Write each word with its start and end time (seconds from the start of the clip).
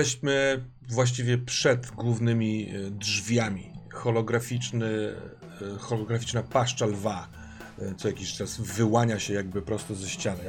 jesteśmy 0.00 0.64
właściwie 0.88 1.38
przed 1.38 1.90
głównymi 1.90 2.68
e, 2.68 2.90
drzwiami. 2.90 3.72
Holograficzny, 3.92 4.86
e, 4.86 5.78
holograficzna 5.78 6.42
paszcza 6.42 6.86
lwa 6.86 7.28
co 7.96 8.08
jakiś 8.08 8.32
czas 8.32 8.60
wyłania 8.60 9.18
się 9.18 9.34
jakby 9.34 9.62
prosto 9.62 9.94
ze 9.94 10.08
ściany, 10.08 10.40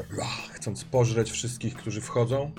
chcąc 0.51 0.83
pożreć 0.83 1.31
wszystkich, 1.31 1.75
którzy 1.75 2.01
wchodzą. 2.01 2.51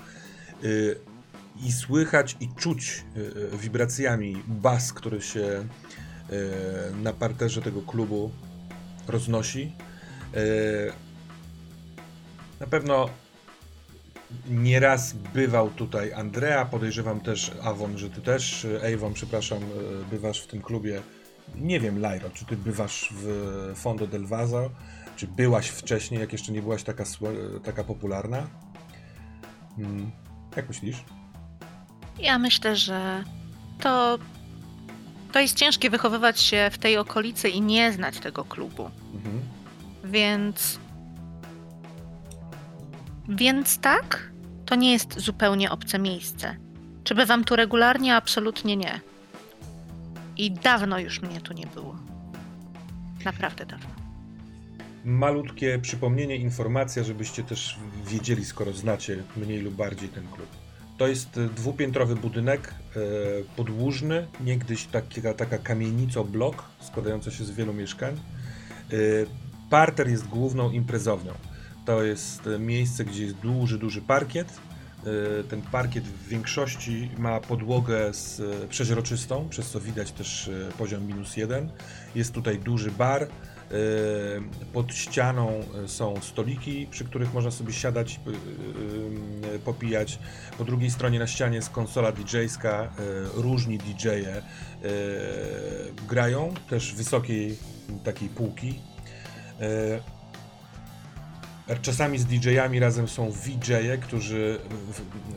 I 1.65 1.73
słychać 1.73 2.37
i 2.41 2.49
czuć 2.57 3.05
wibracjami 3.53 4.43
bas, 4.47 4.93
który 4.93 5.23
się 5.23 5.69
na 7.03 7.13
parterze 7.13 7.63
tego 7.63 7.83
klubu 7.83 8.31
roznosi. 9.09 9.73
Na 12.61 12.67
pewno 12.67 13.09
Nieraz 14.51 15.13
bywał 15.13 15.71
tutaj 15.71 16.13
Andrea, 16.13 16.65
podejrzewam 16.65 17.21
też 17.21 17.53
Avon, 17.63 17.99
że 17.99 18.11
ty 18.11 18.21
też, 18.21 18.67
Avon, 18.95 19.15
przepraszam, 19.15 19.59
bywasz 20.11 20.41
w 20.41 20.47
tym 20.47 20.63
klubie. 20.63 21.03
Nie 21.55 21.81
wiem, 21.81 22.01
Lairo, 22.01 22.31
czy 22.31 22.45
ty 22.45 22.57
bywasz 22.57 23.09
w 23.17 23.73
Fondo 23.75 24.07
del 24.07 24.27
Vaso, 24.27 24.71
czy 25.17 25.27
byłaś 25.27 25.69
wcześniej, 25.69 26.21
jak 26.21 26.33
jeszcze 26.33 26.53
nie 26.53 26.63
byłaś 26.63 26.83
taka, 26.83 27.05
taka 27.65 27.85
popularna? 27.85 28.47
Hmm. 29.77 30.11
Jak 30.57 30.69
myślisz? 30.69 31.05
Ja 32.19 32.39
myślę, 32.39 32.77
że 32.77 33.25
to, 33.81 34.19
to 35.33 35.41
jest 35.41 35.57
ciężkie 35.57 35.91
wychowywać 35.91 36.41
się 36.41 36.71
w 36.73 36.79
tej 36.79 36.97
okolicy 36.97 37.49
i 37.49 37.61
nie 37.61 37.93
znać 37.93 38.19
tego 38.19 38.45
klubu. 38.45 38.91
Mhm. 39.15 39.41
Więc 40.05 40.79
więc 43.29 43.79
tak, 43.79 44.33
to 44.67 44.75
nie 44.75 44.93
jest 44.93 45.21
zupełnie 45.21 45.71
obce 45.71 45.99
miejsce. 45.99 46.57
Czy 47.05 47.15
bywam 47.15 47.45
tu 47.45 47.57
regularnie? 47.57 48.17
Absolutnie 48.17 48.77
nie. 48.77 49.01
I 50.37 50.51
dawno 50.51 50.99
już 50.99 51.23
mnie 51.23 51.41
tu 51.41 51.53
nie 51.53 51.67
było. 51.67 51.97
Naprawdę 53.25 53.67
dawno. 53.67 53.91
Malutkie 55.05 55.79
przypomnienie, 55.79 56.37
informacja, 56.37 57.05
żebyście 57.05 57.43
też 57.43 57.79
wiedzieli, 58.07 58.45
skoro 58.45 58.73
znacie 58.73 59.23
mniej 59.37 59.61
lub 59.61 59.75
bardziej 59.75 60.09
ten 60.09 60.29
klub. 60.29 60.49
To 60.99 61.07
jest 61.09 61.41
dwupiętrowy 61.41 62.17
budynek 62.17 62.69
e, 62.69 63.01
podłużny, 63.57 64.27
niegdyś 64.41 64.85
taka, 64.85 65.35
taka 65.35 65.59
kamienica-blok 65.59 66.63
składająca 66.81 67.31
się 67.31 67.45
z 67.45 67.51
wielu 67.51 67.73
mieszkań. 67.73 68.15
E, 68.15 68.97
parter 69.71 70.09
jest 70.09 70.29
główną 70.29 70.71
imprezownią. 70.71 71.33
To 71.85 72.03
jest 72.03 72.47
e, 72.47 72.59
miejsce, 72.59 73.05
gdzie 73.05 73.25
jest 73.25 73.37
duży, 73.37 73.79
duży 73.79 74.03
parkiet. 74.03 74.49
E, 74.51 75.45
ten 75.45 75.63
parkiet 75.63 76.05
w 76.05 76.29
większości 76.29 77.11
ma 77.19 77.41
podłogę 77.41 78.15
z 78.15 78.41
e, 78.41 78.69
przeźroczystą, 78.69 79.49
przez 79.49 79.71
co 79.71 79.81
widać 79.81 80.13
też 80.13 80.51
poziom 80.79 81.07
minus 81.07 81.37
jeden. 81.37 81.71
Jest 82.15 82.33
tutaj 82.33 82.59
duży 82.59 82.91
bar. 82.91 83.29
Pod 84.73 84.95
ścianą 84.95 85.61
są 85.87 86.15
stoliki, 86.21 86.87
przy 86.91 87.05
których 87.05 87.35
można 87.35 87.51
sobie 87.51 87.73
siadać, 87.73 88.21
popijać. 89.65 90.19
Po 90.59 90.65
drugiej 90.65 90.91
stronie 90.91 91.19
na 91.19 91.27
ścianie 91.27 91.57
jest 91.57 91.71
konsola 91.71 92.13
DJ-ska. 92.13 92.89
Różni 93.35 93.79
DJ-e 93.79 94.43
grają, 96.09 96.55
też 96.71 96.95
wysokiej 96.95 97.57
takiej 98.05 98.29
półki. 98.29 98.81
Czasami 101.83 102.19
z 102.19 102.25
DJ-ami 102.25 102.81
razem 102.81 103.09
są 103.09 103.31
VJ-e, 103.31 103.99
którzy 103.99 104.59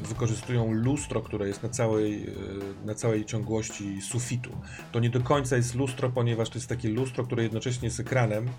wykorzystują 0.04 0.72
lustro, 0.72 1.22
które 1.22 1.48
jest 1.48 1.64
na 1.64 1.70
całej, 1.70 2.24
e, 2.24 2.86
na 2.86 2.96
całej 2.96 3.26
ciągłości 3.26 4.02
sufitu. 4.02 4.50
To 4.92 5.00
nie 5.00 5.10
do 5.10 5.22
końca 5.22 5.56
jest 5.56 5.76
lustro, 5.76 6.10
ponieważ 6.10 6.50
to 6.50 6.58
jest 6.58 6.70
takie 6.70 6.90
lustro, 6.90 7.24
które 7.24 7.44
jednocześnie 7.44 7.88
jest 7.88 8.00
ekranem. 8.00 8.48
E, 8.48 8.52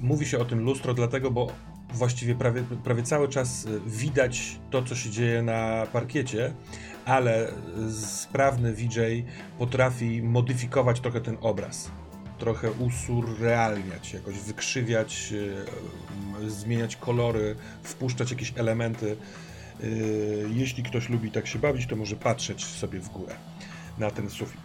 mówi 0.00 0.26
się 0.26 0.38
o 0.38 0.44
tym 0.44 0.60
lustro 0.60 0.94
dlatego, 0.94 1.30
bo 1.30 1.52
właściwie 1.94 2.34
prawie, 2.34 2.62
prawie 2.84 3.02
cały 3.02 3.28
czas 3.28 3.66
widać 3.86 4.58
to, 4.70 4.82
co 4.82 4.94
się 4.94 5.10
dzieje 5.10 5.42
na 5.42 5.86
parkiecie, 5.92 6.52
ale 7.04 7.52
sprawny 8.04 8.74
VJ 8.74 9.00
potrafi 9.58 10.22
modyfikować 10.22 11.00
trochę 11.00 11.20
ten 11.20 11.36
obraz 11.40 11.90
trochę 12.40 12.70
usurrealniać, 12.70 14.12
jakoś 14.12 14.38
wykrzywiać, 14.38 15.34
e, 16.46 16.50
zmieniać 16.50 16.96
kolory, 16.96 17.56
wpuszczać 17.82 18.30
jakieś 18.30 18.52
elementy. 18.56 19.16
E, 19.82 19.86
jeśli 20.54 20.82
ktoś 20.82 21.08
lubi 21.08 21.30
tak 21.30 21.46
się 21.46 21.58
bawić, 21.58 21.86
to 21.86 21.96
może 21.96 22.16
patrzeć 22.16 22.64
sobie 22.64 23.00
w 23.00 23.08
górę 23.08 23.34
na 23.98 24.10
ten 24.10 24.30
sufit. 24.30 24.60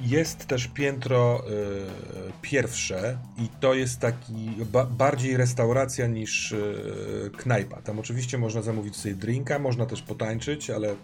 Jest 0.00 0.46
też 0.46 0.68
piętro 0.68 1.44
y, 1.50 2.32
pierwsze 2.42 3.18
i 3.38 3.48
to 3.60 3.74
jest 3.74 4.00
taki 4.00 4.50
ba 4.72 4.84
bardziej 4.84 5.36
restauracja 5.36 6.06
niż 6.06 6.52
y, 6.52 7.30
knajpa. 7.36 7.82
Tam 7.82 7.98
oczywiście 7.98 8.38
można 8.38 8.62
zamówić 8.62 8.96
sobie 8.96 9.14
drinka, 9.14 9.58
można 9.58 9.86
też 9.86 10.02
potańczyć, 10.02 10.70
ale 10.70 10.92
y, 10.92 10.96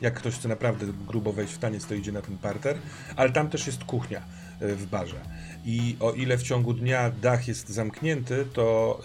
jak 0.00 0.14
ktoś 0.14 0.34
chce 0.34 0.48
naprawdę 0.48 0.86
grubo 1.08 1.32
wejść 1.32 1.52
w 1.52 1.58
taniec, 1.58 1.86
to 1.86 1.94
idzie 1.94 2.12
na 2.12 2.22
ten 2.22 2.38
parter. 2.38 2.76
Ale 3.16 3.30
tam 3.30 3.50
też 3.50 3.66
jest 3.66 3.84
kuchnia 3.84 4.22
w 4.60 4.86
barze. 4.86 5.16
I 5.64 5.96
o 6.00 6.12
ile 6.12 6.38
w 6.38 6.42
ciągu 6.42 6.74
dnia 6.74 7.10
dach 7.22 7.48
jest 7.48 7.68
zamknięty, 7.68 8.46
to 8.52 9.00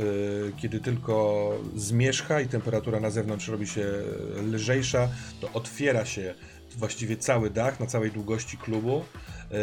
kiedy 0.57 0.79
tylko 0.79 1.51
zmierzcha 1.75 2.41
i 2.41 2.47
temperatura 2.47 2.99
na 2.99 3.09
zewnątrz 3.09 3.47
robi 3.47 3.67
się 3.67 3.85
lżejsza, 4.51 5.09
to 5.41 5.49
otwiera 5.53 6.05
się 6.05 6.33
właściwie 6.77 7.17
cały 7.17 7.49
dach 7.49 7.79
na 7.79 7.85
całej 7.85 8.11
długości 8.11 8.57
klubu, 8.57 9.03
e, 9.51 9.55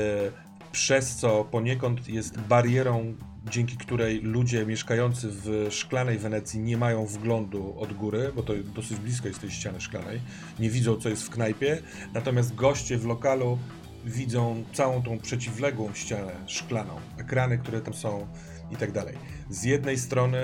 przez 0.72 1.16
co 1.16 1.44
poniekąd 1.44 2.08
jest 2.08 2.40
barierą, 2.40 3.14
dzięki 3.50 3.76
której 3.76 4.20
ludzie 4.20 4.66
mieszkający 4.66 5.28
w 5.30 5.66
szklanej 5.70 6.18
Wenecji 6.18 6.60
nie 6.60 6.76
mają 6.76 7.06
wglądu 7.06 7.74
od 7.78 7.92
góry, 7.92 8.32
bo 8.36 8.42
to 8.42 8.52
dosyć 8.74 8.98
blisko 8.98 9.28
jest 9.28 9.40
tej 9.40 9.50
ściany 9.50 9.80
szklanej, 9.80 10.20
nie 10.58 10.70
widzą 10.70 10.96
co 10.96 11.08
jest 11.08 11.22
w 11.22 11.30
knajpie, 11.30 11.82
natomiast 12.14 12.54
goście 12.54 12.98
w 12.98 13.06
lokalu 13.06 13.58
widzą 14.04 14.64
całą 14.72 15.02
tą 15.02 15.18
przeciwległą 15.18 15.94
ścianę 15.94 16.32
szklaną, 16.46 17.00
ekrany, 17.18 17.58
które 17.58 17.80
tam 17.80 17.94
są 17.94 18.26
i 18.70 18.76
tak 18.76 18.92
dalej. 18.92 19.14
Z 19.50 19.64
jednej 19.64 19.98
strony 19.98 20.38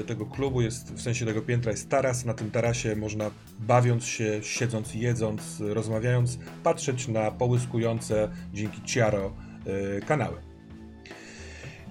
y, 0.00 0.04
tego 0.04 0.26
klubu 0.26 0.60
jest, 0.60 0.92
w 0.92 1.00
sensie 1.00 1.26
tego 1.26 1.42
piętra 1.42 1.70
jest 1.70 1.88
taras, 1.88 2.24
na 2.24 2.34
tym 2.34 2.50
tarasie 2.50 2.96
można 2.96 3.30
bawiąc 3.58 4.04
się, 4.04 4.40
siedząc, 4.42 4.94
jedząc, 4.94 5.60
rozmawiając, 5.60 6.38
patrzeć 6.62 7.08
na 7.08 7.30
połyskujące 7.30 8.28
dzięki 8.54 8.82
ciaro 8.82 9.32
y, 9.66 10.00
kanały. 10.06 10.36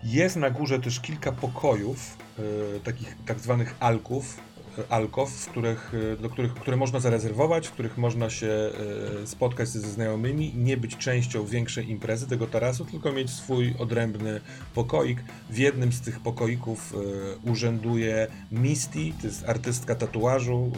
Jest 0.03 0.35
na 0.35 0.49
górze 0.49 0.79
też 0.79 0.99
kilka 0.99 1.31
pokojów, 1.31 2.17
y, 2.77 2.79
takich 2.79 3.15
tak 3.25 3.39
zwanych 3.39 3.75
alków, 3.79 4.37
alkow, 4.89 5.29
w 5.29 5.49
których, 5.49 5.91
e, 6.13 6.21
do 6.21 6.29
których, 6.29 6.53
które 6.53 6.77
można 6.77 6.99
zarezerwować, 6.99 7.67
w 7.67 7.71
których 7.71 7.97
można 7.97 8.29
się 8.29 8.47
e, 9.23 9.27
spotkać 9.27 9.67
ze 9.67 9.79
znajomymi, 9.79 10.53
nie 10.55 10.77
być 10.77 10.97
częścią 10.97 11.45
większej 11.45 11.89
imprezy 11.89 12.27
tego 12.27 12.47
tarasu, 12.47 12.85
tylko 12.85 13.11
mieć 13.11 13.29
swój 13.29 13.73
odrębny 13.79 14.41
pokoik. 14.73 15.23
W 15.49 15.57
jednym 15.57 15.91
z 15.91 16.01
tych 16.01 16.19
pokoików 16.19 16.93
e, 16.93 17.51
urzęduje 17.51 18.27
Misty, 18.51 19.13
to 19.21 19.27
jest 19.27 19.49
artystka 19.49 19.95
tatuażu, 19.95 20.71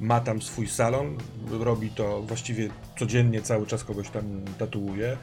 ma 0.00 0.20
tam 0.20 0.42
swój 0.42 0.66
salon, 0.68 1.18
robi 1.50 1.90
to 1.90 2.22
właściwie 2.22 2.68
codziennie, 2.98 3.42
cały 3.42 3.66
czas 3.66 3.84
kogoś 3.84 4.10
tam 4.10 4.24
tatuuje. 4.58 5.16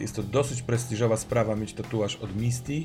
Jest 0.00 0.16
to 0.16 0.22
dosyć 0.22 0.62
prestiżowa 0.62 1.16
sprawa 1.16 1.56
mieć 1.56 1.72
tatuaż 1.72 2.16
od 2.16 2.36
Misty 2.36 2.84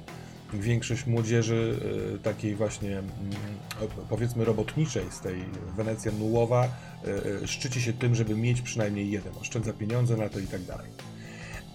większość 0.54 1.06
młodzieży 1.06 1.80
e, 2.16 2.18
takiej 2.20 2.56
właśnie 2.56 2.98
mm, 2.98 3.10
powiedzmy 4.10 4.46
robotniczej 4.46 5.04
z 5.12 5.20
tej 5.20 5.36
Wenecja 5.78 6.12
Nułowa 6.12 6.64
e, 6.64 7.42
e, 7.44 7.48
szczyci 7.48 7.82
się 7.82 7.94
tym, 7.94 8.16
żeby 8.16 8.36
mieć 8.36 8.62
przynajmniej 8.62 9.12
jeden, 9.12 9.34
oszczędza 9.42 9.74
pieniądze 9.74 10.18
na 10.18 10.30
to 10.30 10.40
i 10.40 10.48
tak 10.48 10.62
dalej. 10.62 10.90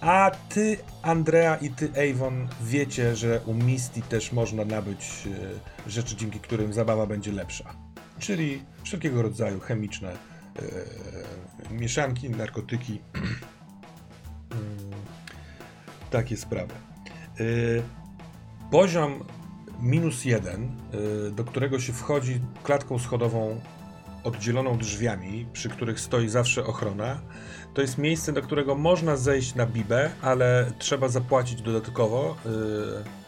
A 0.00 0.30
ty, 0.48 0.76
Andrea 1.02 1.56
i 1.56 1.70
ty, 1.70 1.90
Avon, 2.10 2.48
wiecie, 2.62 3.16
że 3.16 3.40
u 3.46 3.54
Misty 3.54 4.02
też 4.02 4.32
można 4.32 4.64
nabyć 4.64 5.28
rzeczy, 5.86 6.16
dzięki 6.16 6.40
którym 6.40 6.72
zabawa 6.72 7.06
będzie 7.06 7.32
lepsza. 7.32 7.74
Czyli 8.18 8.62
wszelkiego 8.82 9.22
rodzaju 9.22 9.60
chemiczne 9.60 10.12
e, 10.12 11.74
mieszanki, 11.74 12.30
narkotyki, 12.30 13.00
mm, 13.14 14.90
takie 16.10 16.36
sprawy. 16.36 16.74
E, 17.40 18.03
Poziom 18.70 19.24
minus 19.80 20.24
jeden, 20.24 20.76
y, 21.28 21.30
do 21.30 21.44
którego 21.44 21.80
się 21.80 21.92
wchodzi 21.92 22.40
klatką 22.62 22.98
schodową 22.98 23.60
oddzieloną 24.24 24.78
drzwiami, 24.78 25.46
przy 25.52 25.68
których 25.68 26.00
stoi 26.00 26.28
zawsze 26.28 26.66
ochrona, 26.66 27.20
to 27.74 27.82
jest 27.82 27.98
miejsce, 27.98 28.32
do 28.32 28.42
którego 28.42 28.74
można 28.74 29.16
zejść 29.16 29.54
na 29.54 29.66
bibę, 29.66 30.10
ale 30.22 30.72
trzeba 30.78 31.08
zapłacić 31.08 31.62
dodatkowo, 31.62 32.36
y, 32.46 33.24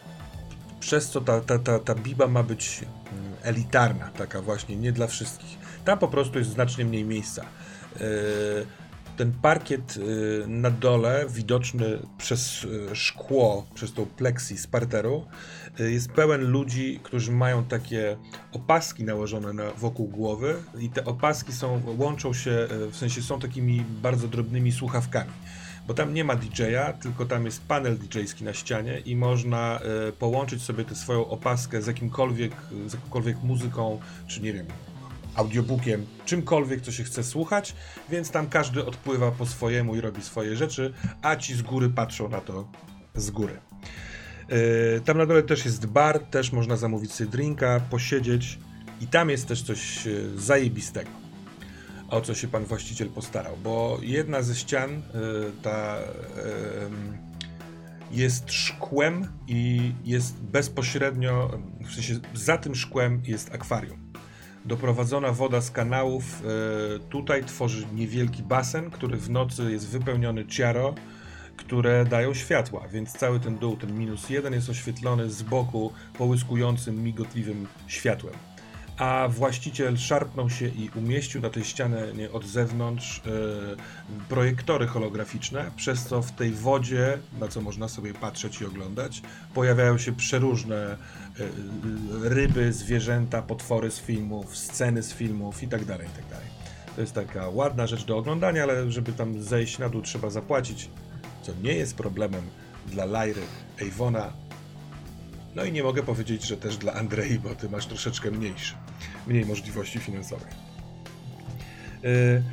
przez 0.79 1.09
co 1.09 1.21
ta, 1.21 1.41
ta, 1.41 1.59
ta, 1.59 1.79
ta 1.79 1.95
biba 1.95 2.27
ma 2.27 2.43
być 2.43 2.81
mm, 2.81 3.33
elitarna, 3.43 4.09
taka 4.17 4.41
właśnie, 4.41 4.75
nie 4.75 4.91
dla 4.91 5.07
wszystkich. 5.07 5.57
Tam 5.85 5.99
po 5.99 6.07
prostu 6.07 6.39
jest 6.39 6.51
znacznie 6.51 6.85
mniej 6.85 7.05
miejsca. 7.05 7.45
Ten 9.17 9.31
parkiet 9.31 9.99
na 10.47 10.71
dole, 10.71 11.25
widoczny 11.29 11.99
przez 12.17 12.67
szkło, 12.93 13.67
przez 13.73 13.93
tą 13.93 14.05
pleksji 14.05 14.57
z 14.57 14.67
parteru, 14.67 15.25
jest 15.79 16.11
pełen 16.11 16.41
ludzi, 16.41 16.99
którzy 17.03 17.31
mają 17.31 17.63
takie 17.63 18.17
opaski 18.51 19.03
nałożone 19.03 19.53
na, 19.53 19.71
wokół 19.71 20.07
głowy 20.07 20.55
i 20.79 20.89
te 20.89 21.05
opaski 21.05 21.53
są, 21.53 21.81
łączą 21.97 22.33
się, 22.33 22.67
w 22.91 22.95
sensie 22.95 23.21
są 23.21 23.39
takimi 23.39 23.85
bardzo 24.01 24.27
drobnymi 24.27 24.71
słuchawkami 24.71 25.31
bo 25.87 25.93
tam 25.93 26.13
nie 26.13 26.23
ma 26.23 26.35
DJ-a, 26.35 26.93
tylko 26.93 27.25
tam 27.25 27.45
jest 27.45 27.67
panel 27.67 27.97
DJ-ski 27.97 28.43
na 28.43 28.53
ścianie 28.53 28.99
i 28.99 29.15
można 29.15 29.79
y, 30.09 30.11
połączyć 30.11 30.61
sobie 30.61 30.85
tę 30.85 30.95
swoją 30.95 31.27
opaskę 31.27 31.81
z 31.81 31.87
jakimkolwiek, 31.87 32.51
z 32.87 32.93
jakąkolwiek 32.93 33.43
muzyką, 33.43 33.99
czy 34.27 34.41
nie 34.41 34.53
wiem, 34.53 34.65
audiobookiem, 35.37 36.05
czymkolwiek, 36.25 36.81
co 36.81 36.91
się 36.91 37.03
chce 37.03 37.23
słuchać, 37.23 37.75
więc 38.09 38.31
tam 38.31 38.49
każdy 38.49 38.85
odpływa 38.85 39.31
po 39.31 39.45
swojemu 39.45 39.95
i 39.95 40.01
robi 40.01 40.21
swoje 40.21 40.55
rzeczy, 40.55 40.93
a 41.21 41.35
ci 41.35 41.55
z 41.55 41.61
góry 41.61 41.89
patrzą 41.89 42.29
na 42.29 42.41
to 42.41 42.67
z 43.15 43.31
góry. 43.31 43.57
Yy, 44.49 45.01
tam 45.05 45.17
na 45.17 45.25
dole 45.25 45.43
też 45.43 45.65
jest 45.65 45.85
bar, 45.85 46.19
też 46.19 46.51
można 46.51 46.77
zamówić 46.77 47.13
sobie 47.13 47.29
drinka, 47.29 47.79
posiedzieć 47.89 48.59
i 49.01 49.07
tam 49.07 49.29
jest 49.29 49.47
też 49.47 49.61
coś 49.61 50.07
zajebistego 50.35 51.27
o 52.09 52.21
co 52.21 52.35
się 52.35 52.47
pan 52.47 52.63
właściciel 52.65 53.09
postarał, 53.09 53.57
bo 53.63 53.99
jedna 54.01 54.41
ze 54.41 54.55
ścian, 54.55 54.91
y, 54.91 55.01
ta 55.61 55.97
jest 58.11 58.51
szkłem 58.51 59.27
i 59.47 59.91
jest 60.05 60.41
bezpośrednio, 60.41 61.59
w 61.89 61.93
sensie 61.93 62.19
za 62.33 62.57
tym 62.57 62.75
szkłem 62.75 63.21
jest 63.25 63.55
akwarium. 63.55 64.06
Doprowadzona 64.67 65.31
woda 65.31 65.61
z 65.61 65.71
kanałów 65.71 66.23
y, 66.95 66.99
tutaj 66.99 67.43
tworzy 67.43 67.87
niewielki 67.93 68.43
basen, 68.43 68.91
który 68.91 69.17
w 69.17 69.29
nocy 69.29 69.71
jest 69.71 69.87
wypełniony 69.87 70.45
ciaro, 70.45 70.95
które 71.57 72.05
dają 72.05 72.33
światła, 72.33 72.87
więc 72.87 73.11
cały 73.11 73.39
ten 73.39 73.57
dół, 73.57 73.77
ten 73.77 73.99
minus 73.99 74.29
jeden 74.29 74.53
jest 74.53 74.69
oświetlony 74.69 75.29
z 75.29 75.43
boku 75.43 75.91
połyskującym, 76.17 77.03
migotliwym 77.03 77.67
światłem 77.87 78.33
a 78.97 79.27
właściciel 79.27 79.97
szarpnął 79.97 80.49
się 80.49 80.67
i 80.67 80.89
umieścił 80.95 81.41
na 81.41 81.49
tej 81.49 81.63
ścianie 81.63 82.31
od 82.33 82.45
zewnątrz 82.45 83.19
e, 83.19 83.21
projektory 84.29 84.87
holograficzne, 84.87 85.71
przez 85.75 86.05
co 86.05 86.21
w 86.21 86.31
tej 86.31 86.51
wodzie, 86.51 87.17
na 87.39 87.47
co 87.47 87.61
można 87.61 87.87
sobie 87.87 88.13
patrzeć 88.13 88.61
i 88.61 88.65
oglądać, 88.65 89.21
pojawiają 89.53 89.97
się 89.97 90.11
przeróżne 90.11 90.75
e, 90.75 90.97
ryby, 92.29 92.73
zwierzęta, 92.73 93.41
potwory 93.41 93.91
z 93.91 93.99
filmów, 93.99 94.57
sceny 94.57 95.03
z 95.03 95.13
filmów 95.13 95.63
itd. 95.63 95.85
Tak 95.85 95.99
itd. 95.99 96.15
Tak 96.29 96.47
to 96.95 97.01
jest 97.01 97.13
taka 97.13 97.49
ładna 97.49 97.87
rzecz 97.87 98.05
do 98.05 98.17
oglądania, 98.17 98.63
ale 98.63 98.91
żeby 98.91 99.13
tam 99.13 99.43
zejść 99.43 99.79
na 99.79 99.89
dół 99.89 100.01
trzeba 100.01 100.29
zapłacić, 100.29 100.89
co 101.41 101.51
nie 101.63 101.73
jest 101.73 101.95
problemem 101.95 102.43
dla 102.87 103.05
Lajry 103.05 103.41
Avona, 103.81 104.33
no 105.57 105.63
i 105.63 105.71
nie 105.71 105.83
mogę 105.83 106.03
powiedzieć, 106.03 106.43
że 106.43 106.57
też 106.57 106.77
dla 106.77 106.93
Andrei, 106.93 107.39
bo 107.39 107.55
ty 107.55 107.69
masz 107.69 107.85
troszeczkę 107.85 108.31
mniejsze, 108.31 108.75
mniej 109.27 109.45
możliwości 109.45 109.99
finansowych. 109.99 110.47
Yy, 112.03 112.43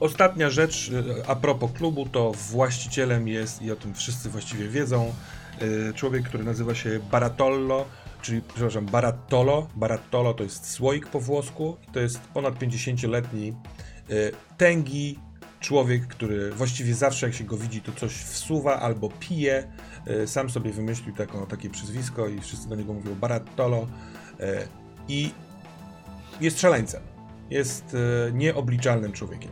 ostatnia 0.00 0.50
rzecz 0.50 0.88
yy, 0.88 1.22
a 1.26 1.36
propos 1.36 1.72
klubu, 1.72 2.06
to 2.06 2.32
właścicielem 2.32 3.28
jest, 3.28 3.62
i 3.62 3.70
o 3.70 3.76
tym 3.76 3.94
wszyscy 3.94 4.28
właściwie 4.28 4.68
wiedzą, 4.68 5.14
yy, 5.60 5.92
człowiek, 5.94 6.28
który 6.28 6.44
nazywa 6.44 6.74
się 6.74 7.00
Baratollo, 7.10 7.84
czyli, 8.22 8.42
przepraszam, 8.54 8.86
Barattolo. 8.86 9.68
Barattolo 9.76 10.34
to 10.34 10.44
jest 10.44 10.70
słoik 10.70 11.06
po 11.06 11.20
włosku 11.20 11.76
to 11.92 12.00
jest 12.00 12.20
ponad 12.20 12.58
50-letni 12.58 13.54
tęgi 14.56 15.18
człowiek, 15.60 16.06
który 16.06 16.50
właściwie 16.50 16.94
zawsze 16.94 17.26
jak 17.26 17.34
się 17.34 17.44
go 17.44 17.56
widzi, 17.56 17.80
to 17.80 17.92
coś 17.92 18.12
wsuwa 18.12 18.80
albo 18.80 19.08
pije. 19.20 19.72
E, 20.06 20.26
sam 20.26 20.50
sobie 20.50 20.72
wymyślił 20.72 21.14
taką, 21.14 21.46
takie 21.46 21.70
przyzwisko 21.70 22.28
i 22.28 22.40
wszyscy 22.40 22.68
do 22.68 22.76
niego 22.76 22.92
mówią 22.92 23.14
Barattolo. 23.14 23.86
E, 24.40 24.66
I 25.08 25.30
jest 26.40 26.60
szaleńcem. 26.60 27.02
Jest 27.50 27.96
e, 28.28 28.32
nieobliczalnym 28.32 29.12
człowiekiem. 29.12 29.50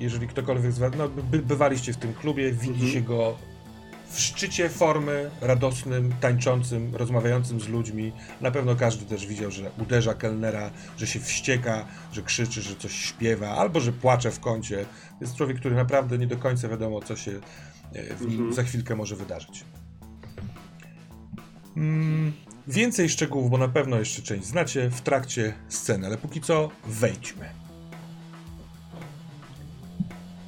Jeżeli 0.00 0.28
ktokolwiek 0.28 0.72
z 0.72 0.78
was, 0.78 0.92
no, 0.98 1.08
by, 1.08 1.38
bywaliście 1.38 1.92
w 1.92 1.96
tym 1.96 2.14
klubie, 2.14 2.52
widzi 2.52 2.92
się 2.92 3.00
go 3.00 3.36
w 4.14 4.20
szczycie 4.20 4.68
formy, 4.68 5.30
radosnym, 5.40 6.14
tańczącym, 6.20 6.96
rozmawiającym 6.96 7.60
z 7.60 7.68
ludźmi. 7.68 8.12
Na 8.40 8.50
pewno 8.50 8.76
każdy 8.76 9.06
też 9.06 9.26
widział, 9.26 9.50
że 9.50 9.70
uderza 9.78 10.14
kelnera, 10.14 10.70
że 10.96 11.06
się 11.06 11.20
wścieka, 11.20 11.84
że 12.12 12.22
krzyczy, 12.22 12.62
że 12.62 12.76
coś 12.76 12.92
śpiewa, 12.92 13.48
albo 13.48 13.80
że 13.80 13.92
płacze 13.92 14.30
w 14.30 14.40
kącie. 14.40 14.84
Jest 15.20 15.36
człowiek, 15.36 15.58
który 15.58 15.74
naprawdę 15.74 16.18
nie 16.18 16.26
do 16.26 16.36
końca 16.36 16.68
wiadomo, 16.68 17.00
co 17.00 17.16
się 17.16 17.32
e, 17.92 18.14
w 18.14 18.20
nim 18.20 18.30
mhm. 18.30 18.52
za 18.52 18.62
chwilkę 18.62 18.96
może 18.96 19.16
wydarzyć. 19.16 19.64
Mm, 21.76 22.32
więcej 22.66 23.08
szczegółów, 23.08 23.50
bo 23.50 23.58
na 23.58 23.68
pewno 23.68 23.98
jeszcze 23.98 24.22
część 24.22 24.46
znacie 24.46 24.90
w 24.90 25.00
trakcie 25.00 25.54
sceny, 25.68 26.06
ale 26.06 26.16
póki 26.16 26.40
co 26.40 26.70
wejdźmy 26.86 27.64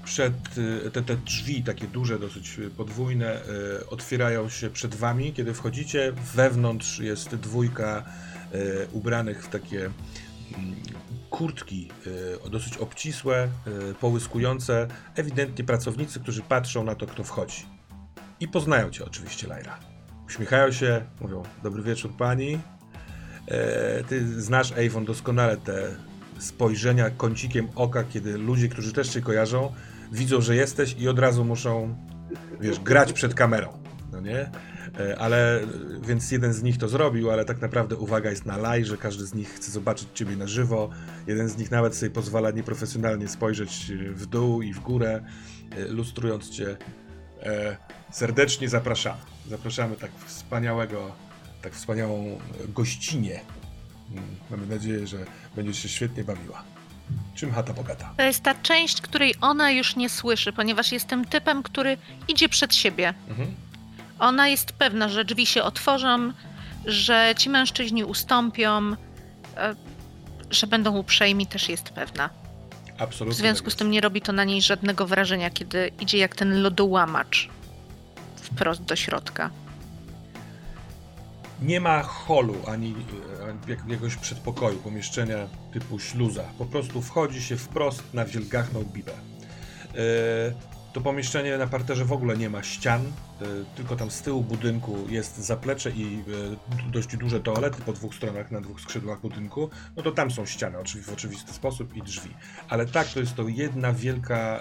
przed 0.06 0.58
y, 0.58 0.90
te, 0.90 1.02
te 1.02 1.16
drzwi, 1.16 1.62
takie 1.62 1.86
duże, 1.86 2.18
dosyć 2.18 2.60
podwójne, 2.76 3.40
y, 3.80 3.86
otwierają 3.90 4.48
się 4.48 4.70
przed 4.70 4.94
wami, 4.94 5.32
kiedy 5.32 5.54
wchodzicie. 5.54 6.12
Wewnątrz 6.34 6.98
jest 6.98 7.34
dwójka 7.34 8.04
ubranych 8.92 9.44
w 9.44 9.48
takie 9.48 9.78
mm, 9.78 9.94
kurtki 11.30 11.88
dosyć 12.50 12.76
obcisłe, 12.76 13.48
połyskujące, 14.00 14.88
ewidentnie 15.14 15.64
pracownicy, 15.64 16.20
którzy 16.20 16.42
patrzą 16.42 16.84
na 16.84 16.94
to, 16.94 17.06
kto 17.06 17.24
wchodzi. 17.24 17.66
I 18.40 18.48
poznają 18.48 18.90
cię 18.90 19.04
oczywiście, 19.04 19.46
Laira. 19.46 19.95
Uśmiechają 20.26 20.72
się, 20.72 21.02
mówią: 21.20 21.42
Dobry 21.62 21.82
wieczór, 21.82 22.10
pani. 22.18 22.58
Ty 24.08 24.42
znasz, 24.42 24.72
Avon, 24.72 25.04
doskonale 25.04 25.56
te 25.56 25.96
spojrzenia 26.38 27.10
kącikiem 27.10 27.68
oka, 27.74 28.04
kiedy 28.04 28.38
ludzie, 28.38 28.68
którzy 28.68 28.92
też 28.92 29.14
się 29.14 29.20
kojarzą, 29.20 29.72
widzą, 30.12 30.40
że 30.40 30.56
jesteś 30.56 30.96
i 30.98 31.08
od 31.08 31.18
razu 31.18 31.44
muszą, 31.44 31.96
wiesz, 32.60 32.80
grać 32.80 33.12
przed 33.12 33.34
kamerą, 33.34 33.68
no 34.12 34.20
nie? 34.20 34.50
E, 35.00 35.18
ale, 35.18 35.60
więc 36.02 36.30
jeden 36.30 36.52
z 36.52 36.62
nich 36.62 36.78
to 36.78 36.88
zrobił, 36.88 37.30
ale 37.30 37.44
tak 37.44 37.60
naprawdę 37.60 37.96
uwaga 37.96 38.30
jest 38.30 38.46
na 38.46 38.56
live, 38.56 38.86
że 38.86 38.96
każdy 38.96 39.26
z 39.26 39.34
nich 39.34 39.48
chce 39.48 39.70
zobaczyć 39.70 40.08
ciebie 40.14 40.36
na 40.36 40.46
żywo. 40.46 40.90
Jeden 41.26 41.48
z 41.48 41.58
nich 41.58 41.70
nawet 41.70 41.96
sobie 41.96 42.10
pozwala 42.10 42.50
nieprofesjonalnie 42.50 43.28
spojrzeć 43.28 43.92
w 44.14 44.26
dół 44.26 44.62
i 44.62 44.72
w 44.72 44.80
górę, 44.80 45.24
e, 45.70 45.88
lustrując 45.88 46.50
cię. 46.50 46.76
E, 47.46 47.76
serdecznie 48.10 48.68
zapraszamy. 48.68 49.20
Zapraszamy 49.48 49.96
tak 49.96 50.10
wspaniałego, 50.26 51.12
tak 51.62 51.72
wspaniałą 51.72 52.40
gościnę. 52.68 53.40
Mm, 54.12 54.24
mamy 54.50 54.66
nadzieję, 54.66 55.06
że 55.06 55.18
będziesz 55.56 55.78
się 55.78 55.88
świetnie 55.88 56.24
bawiła. 56.24 56.62
Czym 57.34 57.52
chata 57.52 57.72
bogata? 57.72 58.14
To 58.16 58.22
jest 58.22 58.42
ta 58.42 58.54
część, 58.54 59.00
której 59.00 59.34
ona 59.40 59.70
już 59.70 59.96
nie 59.96 60.08
słyszy, 60.08 60.52
ponieważ 60.52 60.92
jestem 60.92 61.24
typem, 61.24 61.62
który 61.62 61.96
idzie 62.28 62.48
przed 62.48 62.74
siebie. 62.74 63.14
Mhm. 63.28 63.54
Ona 64.18 64.48
jest 64.48 64.72
pewna, 64.72 65.08
że 65.08 65.24
drzwi 65.24 65.46
się 65.46 65.62
otworzą, 65.62 66.32
że 66.84 67.34
ci 67.38 67.50
mężczyźni 67.50 68.04
ustąpią, 68.04 68.92
e, 69.56 69.74
że 70.50 70.66
będą 70.66 70.96
uprzejmi, 70.96 71.46
też 71.46 71.68
jest 71.68 71.90
pewna. 71.90 72.30
Absolutnie. 72.98 73.34
W 73.34 73.38
związku 73.38 73.64
tak 73.64 73.72
z 73.72 73.76
tym 73.76 73.90
nie 73.90 74.00
robi 74.00 74.20
to 74.20 74.32
na 74.32 74.44
niej 74.44 74.62
żadnego 74.62 75.06
wrażenia, 75.06 75.50
kiedy 75.50 75.90
idzie 76.00 76.18
jak 76.18 76.36
ten 76.36 76.62
lodołamacz 76.62 77.48
wprost 78.36 78.82
do 78.82 78.96
środka. 78.96 79.50
Nie 81.62 81.80
ma 81.80 82.02
holu 82.02 82.54
ani 82.66 82.94
jakiegoś 83.68 84.16
przedpokoju, 84.16 84.78
pomieszczenia 84.78 85.36
typu 85.72 85.98
śluza. 85.98 86.44
Po 86.58 86.64
prostu 86.66 87.02
wchodzi 87.02 87.42
się 87.42 87.56
wprost 87.56 88.14
na 88.14 88.24
wielgachną 88.24 88.84
bibę. 88.84 89.12
E, 90.96 90.98
to 90.98 91.00
pomieszczenie 91.00 91.58
na 91.58 91.66
parterze 91.66 92.04
w 92.04 92.12
ogóle 92.12 92.36
nie 92.36 92.50
ma 92.50 92.62
ścian, 92.62 93.00
e, 93.00 93.44
tylko 93.76 93.96
tam 93.96 94.10
z 94.10 94.22
tyłu 94.22 94.42
budynku 94.42 94.96
jest 95.08 95.36
zaplecze 95.36 95.90
i 95.90 96.24
e, 96.86 96.90
dość 96.90 97.16
duże 97.16 97.40
toalety 97.40 97.82
po 97.82 97.92
dwóch 97.92 98.14
stronach, 98.14 98.50
na 98.50 98.60
dwóch 98.60 98.80
skrzydłach 98.80 99.20
budynku. 99.20 99.70
No 99.96 100.02
to 100.02 100.12
tam 100.12 100.30
są 100.30 100.46
ściany 100.46 100.78
w 101.02 101.12
oczywisty 101.12 101.52
sposób 101.52 101.96
i 101.96 102.02
drzwi. 102.02 102.30
Ale 102.68 102.86
tak, 102.86 103.08
to 103.08 103.20
jest 103.20 103.34
to 103.34 103.48
jedna 103.48 103.92
wielka 103.92 104.60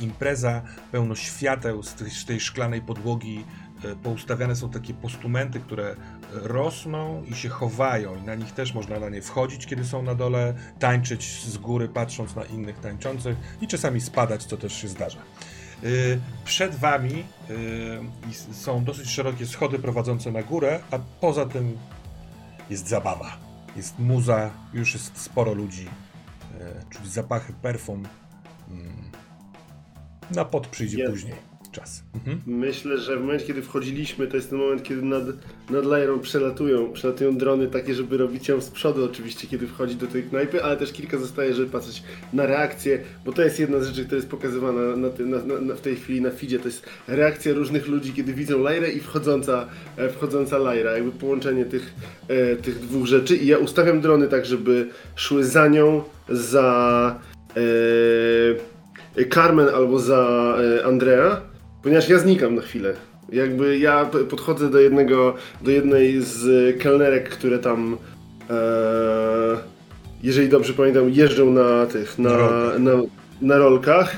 impreza, 0.00 0.62
pełno 0.92 1.14
świateł 1.14 1.82
z 1.82 2.24
tej 2.24 2.40
szklanej 2.40 2.82
podłogi, 2.82 3.44
E, 3.84 3.96
poustawiane 3.96 4.56
są 4.56 4.70
takie 4.70 4.94
postumenty, 4.94 5.60
które 5.60 5.96
rosną 6.32 7.24
i 7.24 7.34
się 7.34 7.48
chowają 7.48 8.16
i 8.16 8.22
na 8.22 8.34
nich 8.34 8.52
też 8.52 8.74
można 8.74 9.00
na 9.00 9.08
nie 9.08 9.22
wchodzić, 9.22 9.66
kiedy 9.66 9.84
są 9.84 10.02
na 10.02 10.14
dole, 10.14 10.54
tańczyć 10.78 11.44
z 11.44 11.58
góry, 11.58 11.88
patrząc 11.88 12.36
na 12.36 12.44
innych 12.44 12.78
tańczących 12.78 13.36
i 13.60 13.66
czasami 13.66 14.00
spadać, 14.00 14.44
co 14.44 14.56
też 14.56 14.72
się 14.72 14.88
zdarza. 14.88 15.18
E, 15.18 15.86
przed 16.44 16.74
wami 16.74 17.24
e, 18.50 18.54
są 18.54 18.84
dosyć 18.84 19.10
szerokie 19.10 19.46
schody 19.46 19.78
prowadzące 19.78 20.32
na 20.32 20.42
górę, 20.42 20.80
a 20.90 20.98
poza 21.20 21.46
tym 21.46 21.78
jest 22.70 22.88
zabawa. 22.88 23.36
Jest 23.76 23.98
muza, 23.98 24.50
już 24.72 24.94
jest 24.94 25.18
sporo 25.18 25.54
ludzi. 25.54 25.88
czuć 26.90 27.06
zapachy 27.06 27.52
perfum. 27.62 28.08
Mm. 28.70 29.10
Na 30.30 30.44
pot 30.44 30.66
przyjdzie 30.66 31.08
później 31.08 31.49
czas. 31.72 32.02
Mhm. 32.14 32.40
Myślę, 32.46 32.98
że 32.98 33.16
w 33.16 33.20
momencie, 33.20 33.46
kiedy 33.46 33.62
wchodziliśmy, 33.62 34.26
to 34.26 34.36
jest 34.36 34.50
ten 34.50 34.58
moment, 34.58 34.82
kiedy 34.82 35.02
nad, 35.02 35.22
nad 35.70 35.84
lajerą 35.84 36.20
przelatują, 36.20 36.92
przelatują 36.92 37.36
drony 37.36 37.66
takie, 37.66 37.94
żeby 37.94 38.16
robić 38.16 38.48
ją 38.48 38.60
z 38.60 38.70
przodu 38.70 39.04
oczywiście, 39.04 39.46
kiedy 39.46 39.66
wchodzi 39.66 39.96
do 39.96 40.06
tej 40.06 40.22
knajpy, 40.22 40.64
ale 40.64 40.76
też 40.76 40.92
kilka 40.92 41.18
zostaje, 41.18 41.54
żeby 41.54 41.70
patrzeć 41.70 42.02
na 42.32 42.46
reakcję, 42.46 43.00
bo 43.24 43.32
to 43.32 43.42
jest 43.42 43.60
jedna 43.60 43.80
z 43.80 43.86
rzeczy, 43.86 44.04
która 44.04 44.16
jest 44.16 44.30
pokazywana 44.30 44.96
na, 44.96 45.10
ty, 45.10 45.26
na, 45.26 45.38
na, 45.60 45.74
w 45.74 45.80
tej 45.80 45.96
chwili 45.96 46.20
na 46.20 46.30
feedzie, 46.30 46.58
to 46.58 46.68
jest 46.68 46.86
reakcja 47.08 47.54
różnych 47.54 47.88
ludzi, 47.88 48.12
kiedy 48.12 48.34
widzą 48.34 48.62
lajrę 48.62 48.90
i 48.90 49.00
wchodząca, 49.00 49.66
e, 49.96 50.08
wchodząca 50.08 50.58
lajra, 50.58 50.92
jakby 50.92 51.12
połączenie 51.12 51.64
tych, 51.64 51.94
e, 52.28 52.56
tych 52.56 52.78
dwóch 52.78 53.06
rzeczy 53.06 53.36
i 53.36 53.46
ja 53.46 53.58
ustawiam 53.58 54.00
drony 54.00 54.28
tak, 54.28 54.46
żeby 54.46 54.88
szły 55.16 55.44
za 55.44 55.68
nią, 55.68 56.02
za... 56.28 57.20
E, 57.56 58.70
Carmen 59.34 59.68
albo 59.68 59.98
za 59.98 60.56
e, 60.58 60.84
Andrea, 60.86 61.40
Ponieważ 61.82 62.08
ja 62.08 62.18
znikam 62.18 62.54
na 62.54 62.62
chwilę. 62.62 62.94
Jakby 63.32 63.78
ja 63.78 64.04
podchodzę 64.30 64.70
do 64.70 64.80
jednego, 64.80 65.34
do 65.62 65.70
jednej 65.70 66.22
z 66.22 66.42
kelnerek, 66.82 67.28
które 67.28 67.58
tam, 67.58 67.96
e, 68.50 68.54
jeżeli 70.22 70.48
dobrze 70.48 70.72
pamiętam, 70.72 71.10
jeżdżą 71.10 71.50
na 71.50 71.86
tych, 71.86 72.18
na, 72.18 72.30
Na 72.30 72.36
rolkach. 72.36 72.78
na, 72.80 72.92
na 73.42 73.58
rolkach. 73.58 74.16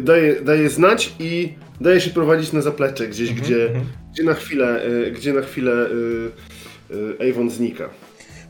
Daję, 0.00 0.36
daję 0.42 0.68
znać 0.70 1.12
i 1.20 1.52
daję 1.80 2.00
się 2.00 2.10
prowadzić 2.10 2.52
na 2.52 2.60
zaplecze 2.60 3.08
gdzieś, 3.08 3.28
Mhm, 3.30 3.46
gdzie, 3.46 3.66
mhm. 3.66 3.84
gdzie 4.12 4.22
na 4.24 4.34
chwilę, 4.34 4.82
e, 5.06 5.10
gdzie 5.10 5.32
na 5.32 5.42
chwilę 5.42 5.72
e, 7.20 7.24
e, 7.24 7.30
Avon 7.30 7.50
znika. 7.50 7.88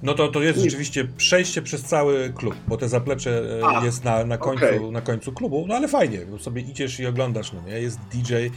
No 0.02 0.14
to, 0.14 0.28
to 0.28 0.42
jest 0.42 0.58
rzeczywiście 0.58 1.04
przejście 1.04 1.62
przez 1.62 1.82
cały 1.82 2.32
klub, 2.36 2.54
bo 2.68 2.76
te 2.76 2.88
zaplecze 2.88 3.60
e, 3.60 3.66
A, 3.66 3.84
jest 3.84 4.04
na, 4.04 4.24
na, 4.24 4.38
końcu, 4.38 4.64
okej. 4.64 4.90
na 4.90 5.00
końcu 5.00 5.32
klubu, 5.32 5.64
no 5.68 5.74
ale 5.74 5.88
fajnie, 5.88 6.18
bo 6.26 6.38
sobie 6.38 6.62
idziesz 6.62 7.00
i 7.00 7.06
oglądasz, 7.06 7.52
no 7.52 7.62
nie? 7.66 7.80
Jest 7.80 7.98
DJ, 8.00 8.34
e, 8.34 8.50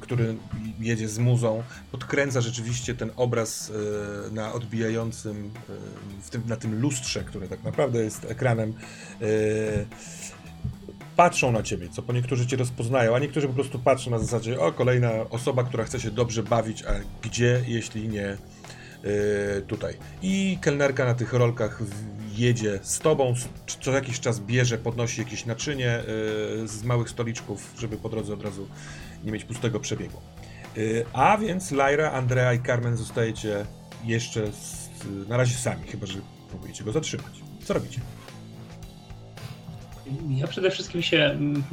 który 0.00 0.34
jedzie 0.80 1.08
z 1.08 1.18
muzą, 1.18 1.62
podkręca 1.92 2.40
rzeczywiście 2.40 2.94
ten 2.94 3.10
obraz 3.16 3.72
e, 4.30 4.34
na 4.34 4.52
odbijającym, 4.52 5.50
w 6.22 6.30
tym, 6.30 6.42
na 6.46 6.56
tym 6.56 6.80
lustrze, 6.80 7.24
które 7.24 7.48
tak 7.48 7.62
naprawdę 7.62 8.04
jest 8.04 8.24
ekranem. 8.30 8.74
Patrzą 11.16 11.52
na 11.52 11.62
ciebie, 11.62 11.88
co 11.88 12.02
po 12.02 12.12
niektórzy 12.12 12.46
cię 12.46 12.56
rozpoznają, 12.56 13.14
a 13.14 13.18
niektórzy 13.18 13.48
po 13.48 13.54
prostu 13.54 13.78
patrzą 13.78 14.10
na 14.10 14.18
zasadzie, 14.18 14.60
o, 14.60 14.72
kolejna 14.72 15.12
osoba, 15.30 15.64
która 15.64 15.84
chce 15.84 16.00
się 16.00 16.10
dobrze 16.10 16.42
bawić, 16.42 16.84
a 16.84 16.92
gdzie, 17.22 17.64
jeśli 17.66 18.08
nie 18.08 18.20
yy, 18.20 18.36
tutaj. 19.66 19.96
I 20.22 20.58
kelnerka 20.60 21.04
na 21.04 21.14
tych 21.14 21.32
rolkach 21.32 21.82
jedzie 22.40 22.78
z 22.82 22.98
tobą, 22.98 23.34
co 23.80 23.92
jakiś 23.92 24.20
czas 24.20 24.40
bierze, 24.40 24.78
podnosi 24.78 25.20
jakieś 25.20 25.46
naczynie 25.46 26.02
yy, 26.60 26.68
z 26.68 26.84
małych 26.84 27.10
stoliczków, 27.10 27.74
żeby 27.78 27.96
po 27.96 28.08
drodze 28.08 28.34
od 28.34 28.42
razu 28.42 28.68
nie 29.24 29.32
mieć 29.32 29.44
pustego 29.44 29.80
przebiegu. 29.80 30.20
Yy, 30.76 31.04
a 31.12 31.38
więc 31.38 31.70
Lyra, 31.70 32.12
Andrea 32.12 32.52
i 32.52 32.62
Carmen 32.62 32.96
zostajecie 32.96 33.66
jeszcze 34.04 34.52
z, 34.52 35.28
na 35.28 35.36
razie 35.36 35.54
sami, 35.54 35.86
chyba 35.86 36.06
że 36.06 36.18
próbujecie 36.48 36.84
go 36.84 36.92
zatrzymać. 36.92 37.32
Co 37.64 37.74
robicie? 37.74 38.00
Ja 40.28 40.46
przede 40.46 40.70
wszystkim 40.70 41.02
się 41.02 41.16
mm, 41.16 41.64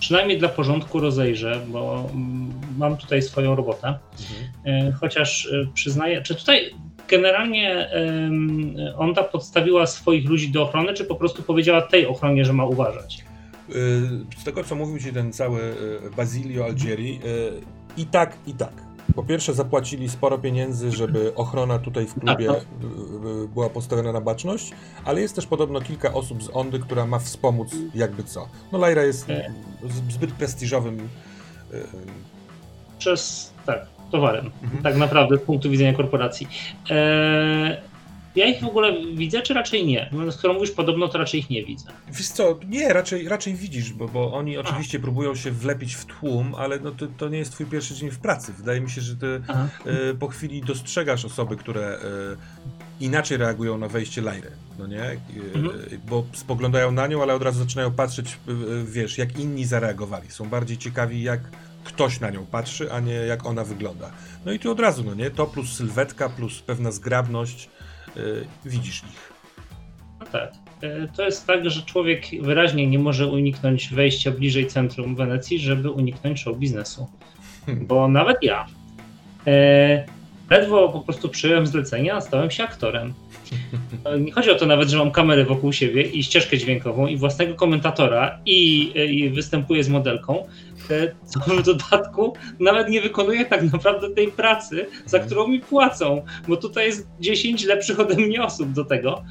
przynajmniej 0.00 0.38
dla 0.38 0.48
porządku 0.48 1.00
rozejrzę, 1.00 1.60
bo 1.68 2.08
mm, 2.12 2.50
mam 2.78 2.96
tutaj 2.96 3.22
swoją 3.22 3.56
robotę. 3.56 3.98
E, 4.66 4.92
Chociaż 4.92 5.46
e, 5.46 5.66
przyznaję, 5.74 6.22
czy 6.22 6.34
tutaj 6.34 6.74
generalnie 7.08 7.90
Onda 8.96 9.22
podstawiła 9.22 9.86
swoich 9.86 10.28
ludzi 10.28 10.50
do 10.50 10.62
ochrony, 10.62 10.94
czy 10.94 11.04
po 11.04 11.14
prostu 11.14 11.42
powiedziała 11.42 11.82
tej 11.82 12.06
ochronie, 12.06 12.44
że 12.44 12.52
ma 12.52 12.64
uważać? 12.64 13.24
Yy, 13.68 13.74
Z 14.38 14.44
tego, 14.44 14.64
co 14.64 14.74
mówił 14.74 14.98
ci 14.98 15.12
ten 15.12 15.32
cały 15.32 15.60
Basilio 16.16 16.64
Algieri, 16.64 17.20
i 17.96 18.06
tak, 18.06 18.36
i 18.46 18.54
tak. 18.54 18.72
Po 19.14 19.22
pierwsze, 19.22 19.54
zapłacili 19.54 20.08
sporo 20.08 20.38
pieniędzy, 20.38 20.92
żeby 20.92 21.34
ochrona 21.34 21.78
tutaj 21.78 22.06
w 22.06 22.14
klubie 22.14 22.46
Tak, 22.46 22.66
yy, 23.40 23.48
była 23.48 23.70
postawiona 23.70 24.12
na 24.12 24.20
baczność, 24.20 24.72
ale 25.04 25.20
jest 25.20 25.34
też 25.34 25.46
podobno 25.46 25.80
kilka 25.80 26.12
osób 26.12 26.42
z 26.42 26.50
Ondy, 26.52 26.78
która 26.78 27.06
ma 27.06 27.18
wspomóc 27.18 27.68
jakby 27.94 28.24
co. 28.24 28.48
No 28.72 28.88
Lyra 28.88 29.02
jest 29.02 29.30
E. 29.30 29.52
zbyt 30.10 30.32
prestiżowym 30.32 31.08
yy, 31.72 31.86
Przez, 32.98 33.52
tak, 33.66 33.86
towarem, 34.12 34.50
Mhm. 34.62 34.82
tak 34.82 34.96
naprawdę 34.96 35.36
z 35.36 35.40
punktu 35.40 35.70
widzenia 35.70 35.94
korporacji. 35.94 36.48
E, 36.90 37.82
ja 38.36 38.46
ich 38.46 38.60
w 38.60 38.64
ogóle 38.66 38.92
widzę, 39.14 39.42
czy 39.42 39.54
raczej 39.54 39.86
nie? 39.86 40.10
Skoro 40.30 40.54
mówisz 40.54 40.70
podobno, 40.70 41.08
to 41.08 41.18
raczej 41.18 41.40
ich 41.40 41.50
nie 41.50 41.64
widzę. 41.64 41.84
Wiesz 42.12 42.28
co, 42.28 42.58
nie, 42.68 42.92
raczej, 42.92 43.28
raczej 43.28 43.54
widzisz, 43.54 43.92
bo, 43.92 44.08
bo 44.08 44.32
oni 44.32 44.58
oczywiście 44.58 45.00
próbują 45.00 45.34
się 45.34 45.50
wlepić 45.50 45.94
w 45.94 46.04
tłum, 46.04 46.54
ale 46.54 46.78
no 46.80 46.90
to, 46.90 47.06
to 47.18 47.28
nie 47.28 47.38
jest 47.38 47.52
twój 47.52 47.66
pierwszy 47.66 47.94
dzień 47.94 48.10
w 48.10 48.18
pracy. 48.18 48.52
Wydaje 48.52 48.80
mi 48.80 48.90
się, 48.90 49.00
że 49.00 49.16
ty 49.16 49.26
e, 49.86 50.14
po 50.14 50.28
chwili 50.28 50.60
dostrzegasz 50.62 51.24
osoby, 51.24 51.56
które 51.56 51.82
e, 51.86 51.98
inaczej 53.00 53.36
reagują 53.38 53.78
na 53.78 53.88
wejście 53.88 54.22
Lajry, 54.22 54.50
no 54.78 54.86
nie? 54.86 55.02
E, 55.02 55.16
Mhm. 55.54 56.00
Bo 56.08 56.24
spoglądają 56.32 56.92
na 56.92 57.06
nią, 57.06 57.22
ale 57.22 57.34
od 57.34 57.42
razu 57.42 57.58
zaczynają 57.58 57.92
patrzeć, 57.92 58.36
wiesz, 58.84 59.18
jak 59.18 59.38
inni 59.38 59.64
zareagowali. 59.64 60.30
Są 60.30 60.48
bardziej 60.48 60.78
ciekawi, 60.78 61.22
jak 61.22 61.40
ktoś 61.84 62.20
na 62.20 62.30
nią 62.30 62.46
patrzy, 62.46 62.92
a 62.92 63.00
nie 63.00 63.12
jak 63.12 63.46
ona 63.46 63.64
wygląda. 63.64 64.10
No 64.44 64.52
i 64.52 64.58
tu 64.58 64.70
od 64.70 64.80
razu, 64.80 65.04
no 65.04 65.14
nie? 65.14 65.30
To 65.30 65.46
plus 65.46 65.72
sylwetka, 65.72 66.28
plus 66.28 66.62
pewna 66.62 66.90
zgrabność, 66.92 67.68
widzisz 68.64 69.02
ich. 69.02 69.32
No 70.20 70.26
tak. 70.26 70.52
E, 70.82 71.08
To 71.16 71.24
jest 71.24 71.46
tak, 71.46 71.70
że 71.70 71.82
człowiek 71.82 72.24
wyraźnie 72.40 72.86
nie 72.86 72.98
może 72.98 73.26
uniknąć 73.26 73.88
wejścia 73.88 74.30
bliżej 74.30 74.66
centrum 74.66 75.16
Wenecji, 75.16 75.58
żeby 75.58 75.90
uniknąć 75.90 76.40
show 76.40 76.58
biznesu. 76.58 77.06
Hmm. 77.66 77.86
Bo 77.86 78.08
nawet 78.08 78.36
ja 78.42 78.66
e, 79.46 80.04
ledwo 80.50 80.88
po 80.88 81.00
prostu 81.00 81.28
przyjąłem 81.28 81.66
zlecenia, 81.66 82.14
a 82.16 82.20
stałem 82.20 82.50
się 82.50 82.64
aktorem. 82.64 83.14
Nie 84.20 84.32
chodzi 84.32 84.50
o 84.50 84.54
to 84.54 84.66
nawet, 84.66 84.88
że 84.88 84.98
mam 84.98 85.10
kamerę 85.10 85.44
wokół 85.44 85.72
siebie 85.72 86.02
i 86.02 86.22
ścieżkę 86.22 86.58
dźwiękową 86.58 87.06
i 87.06 87.16
własnego 87.16 87.54
komentatora 87.54 88.38
i, 88.46 88.92
i 89.10 89.30
występuję 89.30 89.84
z 89.84 89.88
modelką, 89.88 90.46
co 91.24 91.40
w 91.40 91.62
dodatku 91.62 92.36
nawet 92.60 92.88
nie 92.88 93.00
wykonuję 93.00 93.44
tak 93.44 93.72
naprawdę 93.72 94.10
tej 94.10 94.28
pracy, 94.28 94.86
za 95.06 95.16
Mhm. 95.16 95.26
którą 95.26 95.48
mi 95.48 95.60
płacą, 95.60 96.24
bo 96.48 96.56
tutaj 96.56 96.86
jest 96.86 97.06
10 97.20 97.64
lepszych 97.64 98.00
ode 98.00 98.14
mnie 98.16 98.42
osób 98.44 98.72
do 98.72 98.84
tego, 98.84 99.24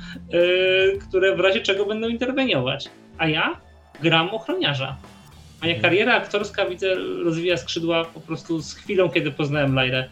e, 0.94 0.98
które 0.98 1.36
w 1.36 1.40
razie 1.40 1.62
czego 1.62 1.86
będą 1.86 2.08
interweniować. 2.08 2.90
A 3.18 3.28
ja 3.28 3.58
gram 4.02 4.30
ochroniarza. 4.30 4.98
Moja 5.62 5.74
Mhm. 5.76 5.82
kariera 5.82 6.14
aktorska, 6.16 6.66
widzę, 6.66 6.96
rozwija 7.24 7.58
skrzydła 7.58 8.06
po 8.06 8.20
prostu 8.20 8.62
z 8.62 8.74
chwilą, 8.74 9.10
kiedy 9.10 9.32
poznałem 9.32 9.76
Lajrę. 9.76 10.10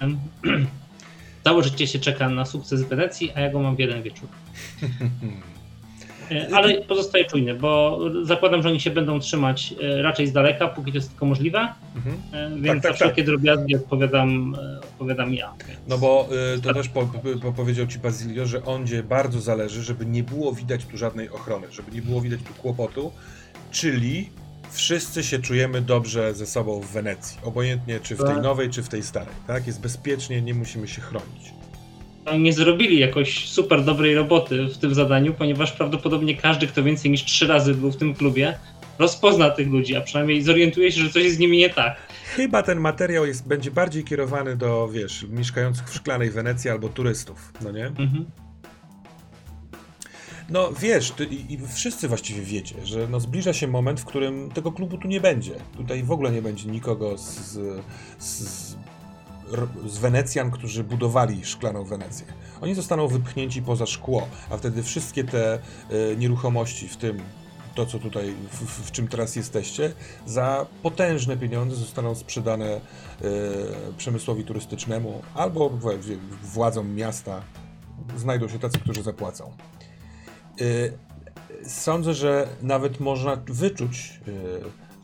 Em, 0.00 0.18
Całe 1.44 1.62
życie 1.62 1.86
się 1.86 1.98
czeka 1.98 2.28
na 2.28 2.44
sukces 2.44 2.82
w 2.82 2.88
Wenecji, 2.88 3.32
a 3.34 3.40
ja 3.40 3.50
go 3.50 3.60
mam 3.60 3.76
w 3.76 3.78
jeden 3.78 4.02
wieczór. 4.02 4.28
E, 6.32 6.48
Ale 6.54 6.80
pozostaję 6.82 7.24
czujny, 7.24 7.54
bo 7.54 8.00
zakładam, 8.22 8.62
że 8.62 8.68
oni 8.68 8.80
się 8.80 8.90
będą 8.90 9.20
trzymać 9.20 9.74
e, 9.82 10.02
raczej 10.02 10.26
z 10.26 10.32
daleka, 10.32 10.68
póki 10.68 10.92
to 10.92 10.98
jest 10.98 11.08
tylko 11.10 11.26
możliwe, 11.26 11.68
Mhm. 11.96 12.16
e, 12.32 12.60
więc 12.60 12.82
tak, 12.82 12.92
za 12.92 12.96
wszelkie 12.96 13.24
drobiazgi 13.24 13.76
odpowiadam, 13.76 14.56
odpowiadam 14.82 15.34
ja. 15.34 15.52
No 15.88 15.98
bo 15.98 16.28
to 16.62 16.74
też 16.74 16.88
po, 16.88 17.06
po, 17.42 17.52
powiedział 17.52 17.86
ci 17.86 17.98
Bazilio, 17.98 18.46
że 18.46 18.64
ondzie 18.64 19.02
bardzo 19.02 19.40
zależy, 19.40 19.82
żeby 19.82 20.06
nie 20.06 20.22
było 20.22 20.52
widać 20.52 20.84
tu 20.84 20.98
żadnej 20.98 21.30
ochrony, 21.30 21.66
żeby 21.72 21.92
nie 21.92 22.02
było 22.02 22.20
widać 22.20 22.40
tu 22.40 22.54
kłopotu, 22.62 23.12
czyli 23.70 24.30
wszyscy 24.70 25.22
się 25.24 25.38
czujemy 25.38 25.80
dobrze 25.82 26.34
ze 26.34 26.46
sobą 26.46 26.80
w 26.80 26.86
Wenecji, 26.92 27.38
obojętnie 27.42 28.00
czy 28.00 28.14
w 28.14 28.18
tej 28.18 28.26
Tak. 28.26 28.42
nowej, 28.42 28.70
czy 28.70 28.82
w 28.82 28.88
tej 28.88 29.02
starej, 29.02 29.34
tak? 29.46 29.66
Jest 29.66 29.80
bezpiecznie, 29.80 30.42
nie 30.42 30.54
musimy 30.54 30.88
się 30.88 31.00
chronić. 31.00 31.52
Nie 32.38 32.52
zrobili 32.52 32.98
jakoś 32.98 33.48
super 33.48 33.84
dobrej 33.84 34.14
roboty 34.14 34.64
w 34.64 34.78
tym 34.78 34.94
zadaniu, 34.94 35.34
ponieważ 35.34 35.72
prawdopodobnie 35.72 36.36
każdy, 36.36 36.66
kto 36.66 36.82
więcej 36.82 37.10
niż 37.10 37.24
trzy 37.24 37.46
razy 37.46 37.74
był 37.74 37.92
w 37.92 37.96
tym 37.96 38.14
klubie, 38.14 38.58
rozpozna 38.98 39.50
tych 39.50 39.68
ludzi, 39.68 39.96
a 39.96 40.00
przynajmniej 40.00 40.42
zorientuje 40.42 40.92
się, 40.92 41.00
że 41.00 41.10
coś 41.10 41.24
jest 41.24 41.36
z 41.36 41.38
nimi 41.38 41.58
nie 41.58 41.70
tak. 41.70 41.96
Chyba 42.36 42.62
ten 42.62 42.80
materiał 42.80 43.26
jest, 43.26 43.48
będzie 43.48 43.70
bardziej 43.70 44.04
kierowany 44.04 44.56
do, 44.56 44.88
wiesz, 44.88 45.26
mieszkających 45.28 45.90
w 45.90 45.94
szklanej 45.94 46.30
Wenecji 46.30 46.70
albo 46.70 46.88
turystów, 46.88 47.52
no 47.64 47.70
nie? 47.70 47.86
Mhm. 47.86 48.24
No 50.50 50.72
wiesz, 50.72 51.10
ty, 51.10 51.24
i, 51.24 51.52
i 51.52 51.58
wszyscy 51.74 52.08
właściwie 52.08 52.42
wiecie, 52.42 52.74
że 52.84 53.08
no, 53.10 53.20
zbliża 53.20 53.52
się 53.52 53.68
moment, 53.68 54.00
w 54.00 54.04
którym 54.04 54.50
tego 54.50 54.72
klubu 54.72 54.98
tu 54.98 55.08
nie 55.08 55.20
będzie. 55.20 55.52
Tutaj 55.76 56.02
w 56.02 56.12
ogóle 56.12 56.32
nie 56.32 56.42
będzie 56.42 56.68
nikogo 56.68 57.18
z, 57.18 57.22
z, 57.22 57.80
z, 58.18 58.76
z 59.86 59.98
Wenecjan, 59.98 60.50
którzy 60.50 60.84
budowali 60.84 61.44
szklaną 61.44 61.84
Wenecję. 61.84 62.26
Oni 62.60 62.74
zostaną 62.74 63.08
wypchnięci 63.08 63.62
poza 63.62 63.86
szkło, 63.86 64.28
a 64.50 64.56
wtedy 64.56 64.82
wszystkie 64.82 65.24
te 65.24 65.54
e, 65.54 65.60
nieruchomości, 66.16 66.88
w 66.88 66.96
tym 66.96 67.22
to, 67.74 67.86
co 67.86 67.98
tutaj, 67.98 68.34
w, 68.52 68.56
w, 68.56 68.88
w 68.88 68.92
czym 68.92 69.08
teraz 69.08 69.36
jesteście, 69.36 69.92
za 70.26 70.66
potężne 70.82 71.36
pieniądze 71.36 71.76
zostaną 71.76 72.14
sprzedane 72.14 72.66
e, 72.66 72.80
przemysłowi 73.96 74.44
turystycznemu 74.44 75.22
albo 75.34 75.70
w, 75.70 75.98
władzom 76.42 76.94
miasta. 76.94 77.42
Znajdą 78.16 78.48
się 78.48 78.58
tacy, 78.58 78.78
którzy 78.78 79.02
zapłacą. 79.02 79.52
Y, 80.60 80.92
Sądzę, 81.66 82.14
że 82.14 82.48
nawet 82.62 83.00
można 83.00 83.36
wyczuć, 83.46 84.20
y, 84.28 84.32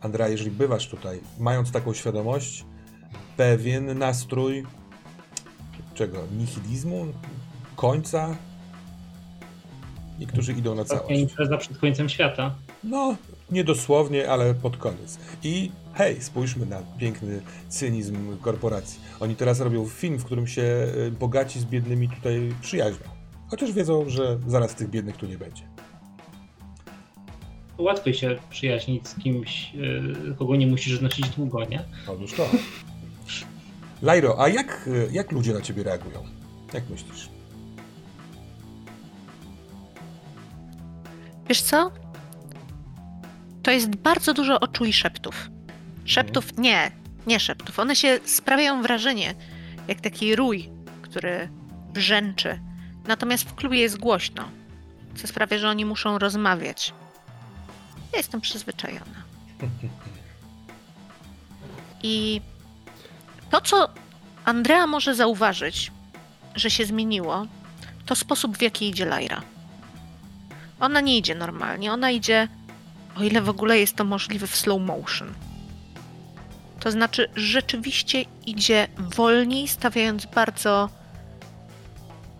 Andrea, 0.01 0.29
jeżeli 0.29 0.51
bywasz 0.51 0.89
tutaj, 0.89 1.21
mając 1.39 1.73
taką 1.73 1.95
świadomość, 1.95 2.65
pewien 3.39 3.99
nastrój 3.99 4.65
czego? 5.95 6.19
Nihilizmu? 6.39 7.07
Końca? 7.77 8.37
Niektórzy 10.19 10.53
idą 10.53 10.75
na 10.75 10.85
całość. 10.85 11.21
impreza 11.21 11.57
przed 11.57 11.79
końcem 11.79 12.09
świata. 12.09 12.55
No, 12.85 13.17
nie 13.51 13.65
dosłownie, 13.65 14.31
ale 14.31 14.55
pod 14.55 14.77
koniec. 14.77 15.19
I 15.43 15.71
hej, 15.95 16.23
spójrzmy 16.23 16.67
na 16.67 16.83
piękny 16.99 17.41
cynizm 17.69 18.39
korporacji. 18.39 19.01
Oni 19.21 19.37
teraz 19.37 19.61
robią 19.61 19.87
film, 19.87 20.19
w 20.19 20.25
którym 20.25 20.47
się 20.47 20.63
y, 20.63 21.11
bogaci 21.11 21.61
z 21.61 21.65
biednymi 21.65 22.09
tutaj 22.09 22.55
przyjaźnią. 22.61 23.07
Chociaż 23.49 23.73
wiedzą, 23.73 24.09
że 24.09 24.39
zaraz 24.47 24.75
tych 24.75 24.91
biednych 24.91 25.17
tu 25.17 25.27
nie 25.27 25.39
będzie. 25.39 25.63
Łatwiej 27.79 28.15
się 28.15 28.39
przyjaźnić 28.51 29.09
z 29.09 29.15
kimś, 29.15 29.75
yy, 29.75 30.35
kogo 30.39 30.57
nie 30.57 30.67
musisz 30.67 30.99
znosić 30.99 31.29
długo, 31.29 31.65
nie? 31.65 31.85
Otóż 32.09 32.33
to. 32.33 32.49
Lajro, 34.03 34.43
a 34.43 34.49
jak, 34.49 34.87
y, 34.87 35.09
jak 35.13 35.33
ludzie 35.33 35.53
na 35.53 35.61
ciebie 35.61 35.83
reagują? 35.83 36.27
Jak 36.73 36.89
myślisz? 36.89 37.29
Wiesz 41.49 41.63
co? 41.63 41.93
To 43.63 43.71
jest 43.71 43.97
bardzo 43.97 44.35
dużo 44.35 44.61
oczu 44.61 44.85
i 44.85 44.93
szeptów. 44.93 45.51
Szeptów 46.05 46.59
nie, 46.59 46.91
nie 47.27 47.41
szeptów. 47.41 47.79
One 47.79 47.97
się 47.97 48.19
sprawiają 48.25 48.83
wrażenie, 48.83 49.35
jak 49.89 50.01
taki 50.01 50.37
rój, 50.37 50.71
który 51.03 51.49
brzęczy. 51.93 52.61
Natomiast 53.07 53.45
w 53.45 53.55
klubie 53.55 53.79
jest 53.79 53.99
głośno, 53.99 54.49
co 55.15 55.27
sprawia, 55.27 55.59
że 55.59 55.69
oni 55.69 55.85
muszą 55.85 56.19
rozmawiać. 56.19 56.95
Ja 58.13 58.19
jestem 58.19 58.41
przyzwyczajona. 58.41 59.23
I 62.03 62.41
to, 63.51 63.61
co 63.61 63.89
Andrea 64.45 64.87
może 64.87 65.15
zauważyć, 65.15 65.93
że 66.55 66.71
się 66.71 66.85
zmieniło, 66.85 67.47
to 68.07 68.15
sposób, 68.17 68.59
w 68.59 68.63
jaki 68.63 68.89
idzie 68.89 69.05
Lyra. 69.05 69.43
Ona 70.81 71.01
nie 71.01 71.19
idzie 71.19 71.35
normalnie, 71.35 71.93
ona 71.93 72.11
idzie, 72.11 72.49
o 73.17 73.23
ile 73.23 73.43
w 73.43 73.49
ogóle 73.49 73.79
jest 73.79 73.97
to 73.97 74.05
możliwe, 74.05 74.47
w 74.47 74.57
slow 74.57 74.81
motion. 74.83 75.35
To 76.81 76.91
znaczy, 76.91 77.29
rzeczywiście 77.35 78.25
idzie 78.47 78.89
wolniej, 78.99 79.69
stawiając 79.69 80.27
bardzo 80.27 80.89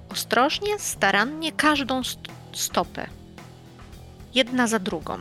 ostrożnie, 0.09 0.79
starannie 0.79 1.53
każdą 1.53 2.01
st- 2.05 2.29
stopę. 2.53 3.07
Jedna 4.35 4.67
za 4.67 4.79
drugą. 4.79 5.19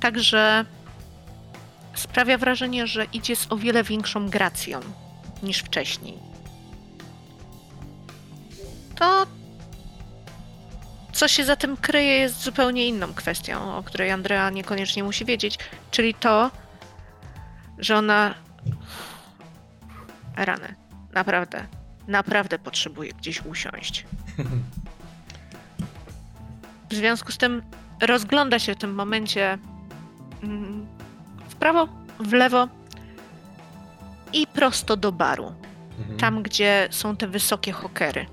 Także 0.00 0.64
sprawia 1.98 2.38
wrażenie, 2.38 2.86
że 2.86 3.04
idzie 3.04 3.36
z 3.36 3.52
o 3.52 3.56
wiele 3.56 3.84
większą 3.84 4.28
gracją 4.28 4.80
niż 5.42 5.58
wcześniej. 5.58 6.18
To 8.94 9.26
co 11.18 11.28
się 11.28 11.44
za 11.44 11.56
tym 11.56 11.76
kryje, 11.76 12.18
jest 12.18 12.42
zupełnie 12.42 12.86
inną 12.86 13.14
kwestią, 13.14 13.76
o 13.76 13.82
której 13.82 14.10
Andrea 14.10 14.50
niekoniecznie 14.50 15.04
musi 15.04 15.24
wiedzieć, 15.24 15.58
czyli 15.90 16.14
to, 16.14 16.50
że 17.78 17.96
ona. 17.96 18.34
Rany. 20.36 20.74
Naprawdę. 21.12 21.66
Naprawdę 22.08 22.58
potrzebuje 22.58 23.12
gdzieś 23.12 23.44
usiąść. 23.44 24.06
W 26.90 26.94
związku 26.94 27.32
z 27.32 27.38
tym 27.38 27.62
rozgląda 28.00 28.58
się 28.58 28.74
w 28.74 28.78
tym 28.78 28.94
momencie 28.94 29.58
mm, 30.42 30.86
prawo, 31.60 31.88
w 32.20 32.32
lewo 32.32 32.68
i 34.32 34.46
prosto 34.46 34.96
do 34.96 35.12
baru. 35.12 35.52
Mhm. 35.98 36.18
Tam, 36.18 36.42
gdzie 36.42 36.88
są 36.90 37.16
te 37.16 37.28
wysokie 37.28 37.72
hokery. 37.72 38.26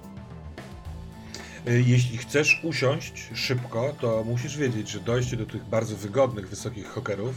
Y, 1.67 1.83
Jeśli 1.87 2.17
chcesz 2.17 2.59
usiąść 2.63 3.29
szybko, 3.33 3.93
to 4.01 4.23
musisz 4.23 4.57
wiedzieć, 4.57 4.89
że 4.89 4.99
dojście 4.99 5.37
do 5.37 5.45
tych 5.45 5.65
bardzo 5.65 5.95
wygodnych, 5.95 6.49
wysokich 6.49 6.87
hokerów 6.87 7.35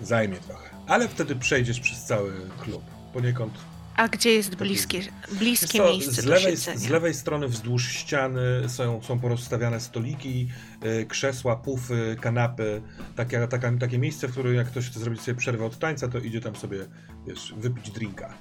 zajmie 0.00 0.36
trochę. 0.36 0.70
Ale 0.86 1.08
wtedy 1.08 1.36
przejdziesz 1.36 1.80
przez 1.80 2.04
cały 2.04 2.32
klub. 2.60 2.82
Poniekąd. 3.12 3.54
A 3.96 4.08
gdzie 4.08 4.30
jest 4.30 4.54
bliskie, 4.54 5.00
bliskie 5.32 5.78
co, 5.78 5.84
miejsce 5.84 6.22
z, 6.22 6.24
lewej, 6.24 6.56
z 6.56 6.88
lewej 6.88 7.14
strony 7.14 7.48
wzdłuż 7.48 7.88
ściany 7.88 8.40
są, 8.68 9.02
są 9.02 9.18
porozstawiane 9.20 9.80
stoliki, 9.80 10.48
y, 10.84 11.06
krzesła, 11.06 11.56
pufy, 11.56 12.16
kanapy. 12.20 12.82
Takie, 13.16 13.48
takie 13.80 13.98
miejsce, 13.98 14.28
w 14.28 14.32
którym 14.32 14.54
jak 14.54 14.66
ktoś 14.66 14.86
chce 14.90 15.00
zrobić 15.00 15.20
sobie 15.22 15.34
przerwę 15.38 15.64
od 15.64 15.78
tańca, 15.78 16.08
to 16.08 16.18
idzie 16.18 16.40
tam 16.40 16.56
sobie, 16.56 16.78
wiesz, 17.26 17.54
wypić 17.56 17.90
drinka. 17.90 18.34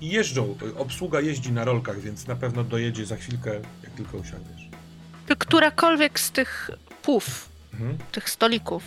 I 0.00 0.08
jeżdżą, 0.08 0.56
obsługa 0.76 1.20
jeździ 1.20 1.52
na 1.52 1.64
rolkach, 1.64 2.00
więc 2.00 2.26
na 2.26 2.36
pewno 2.36 2.64
dojedzie 2.64 3.06
za 3.06 3.16
chwilkę, 3.16 3.50
jak 3.82 3.92
tylko 3.96 4.18
usiądziesz. 4.18 4.68
Czy 5.28 5.36
którakolwiek 5.36 6.20
z 6.20 6.30
tych 6.30 6.70
puf, 7.02 7.48
Mhm. 7.74 7.98
tych 8.12 8.30
stolików, 8.30 8.82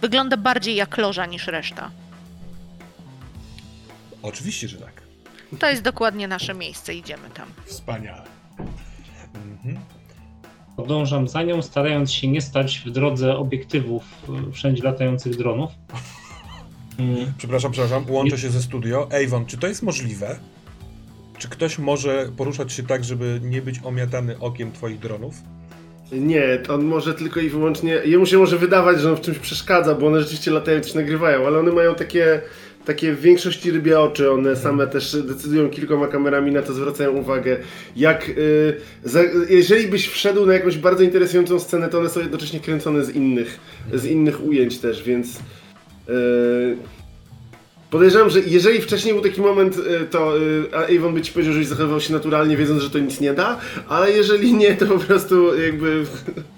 wygląda 0.00 0.36
bardziej 0.36 0.76
jak 0.76 0.96
loża 0.98 1.26
niż 1.26 1.46
reszta? 1.46 1.90
Oczywiście, 4.22 4.68
że 4.68 4.76
tak. 4.78 5.07
To 5.58 5.70
jest 5.70 5.82
dokładnie 5.82 6.28
nasze 6.28 6.54
miejsce, 6.54 6.94
idziemy 6.94 7.30
tam. 7.34 7.48
Wspaniale. 7.64 8.22
Mhm. 9.34 9.78
Podążam 10.76 11.28
za 11.28 11.42
nią, 11.42 11.62
starając 11.62 12.12
się 12.12 12.28
nie 12.28 12.40
stać 12.40 12.82
w 12.86 12.90
drodze 12.90 13.36
obiektywów 13.36 14.02
y, 14.48 14.52
wszędzie 14.52 14.82
latających 14.82 15.36
dronów. 15.36 15.70
Mm, 16.98 17.32
Przepraszam, 17.38 17.72
przepraszam, 17.72 18.04
łączę 18.08 18.38
się 18.38 18.50
ze 18.50 18.62
studio. 18.62 19.08
Avon, 19.24 19.46
czy 19.46 19.58
to 19.58 19.66
jest 19.66 19.82
możliwe? 19.82 20.38
Czy 21.38 21.48
ktoś 21.48 21.78
może 21.78 22.28
poruszać 22.36 22.72
się 22.72 22.82
tak, 22.82 23.04
żeby 23.04 23.40
nie 23.42 23.62
być 23.62 23.80
omiatany 23.84 24.38
okiem 24.38 24.72
twoich 24.72 24.98
dronów? 24.98 25.34
Nie, 26.12 26.62
on 26.68 26.84
może 26.84 27.14
tylko 27.14 27.40
i 27.40 27.48
wyłącznie. 27.48 27.92
Jemu 28.04 28.26
się 28.26 28.38
może 28.38 28.58
wydawać, 28.58 29.00
że 29.00 29.10
on 29.10 29.16
w 29.16 29.20
czymś 29.20 29.38
przeszkadza, 29.38 29.94
bo 29.94 30.06
one 30.06 30.20
rzeczywiście 30.20 30.50
latają 30.50 30.80
coś 30.80 30.94
nagrywają, 30.94 31.46
ale 31.46 31.58
one 31.58 31.72
mają 31.72 31.94
takie. 31.94 32.40
Takie 32.88 33.12
w 33.12 33.20
większości 33.20 33.70
rybie 33.70 34.00
oczy, 34.00 34.30
one 34.30 34.56
same 34.56 34.86
też 34.86 35.16
decydują 35.22 35.70
kilkoma 35.70 36.06
kamerami, 36.06 36.52
na 36.52 36.62
to 36.62 36.72
zwracają 36.72 37.12
uwagę. 37.12 37.56
Jak, 37.96 38.28
y, 38.28 38.76
za, 39.04 39.20
jeżeli 39.48 39.88
byś 39.88 40.08
wszedł 40.08 40.46
na 40.46 40.52
jakąś 40.52 40.78
bardzo 40.78 41.02
interesującą 41.02 41.60
scenę, 41.60 41.88
to 41.88 41.98
one 41.98 42.08
są 42.08 42.20
jednocześnie 42.20 42.60
kręcone 42.60 43.04
z 43.04 43.10
innych, 43.10 43.60
z 43.94 44.04
innych 44.04 44.44
ujęć 44.44 44.78
też, 44.78 45.02
więc 45.02 45.36
y, 45.36 45.40
podejrzewam, 47.90 48.30
że 48.30 48.40
jeżeli 48.40 48.80
wcześniej 48.80 49.14
był 49.14 49.22
taki 49.22 49.40
moment, 49.40 49.76
y, 49.76 50.06
to 50.10 50.38
y, 50.38 50.98
Avon 50.98 51.14
by 51.14 51.22
ci 51.22 51.32
powiedział, 51.32 51.52
żebyś 51.52 51.68
zachowywał 51.68 52.00
się 52.00 52.12
naturalnie, 52.12 52.56
wiedząc, 52.56 52.82
że 52.82 52.90
to 52.90 52.98
nic 52.98 53.20
nie 53.20 53.34
da, 53.34 53.60
ale 53.88 54.10
jeżeli 54.10 54.54
nie, 54.54 54.74
to 54.74 54.86
po 54.86 54.98
prostu 54.98 55.62
jakby 55.62 56.04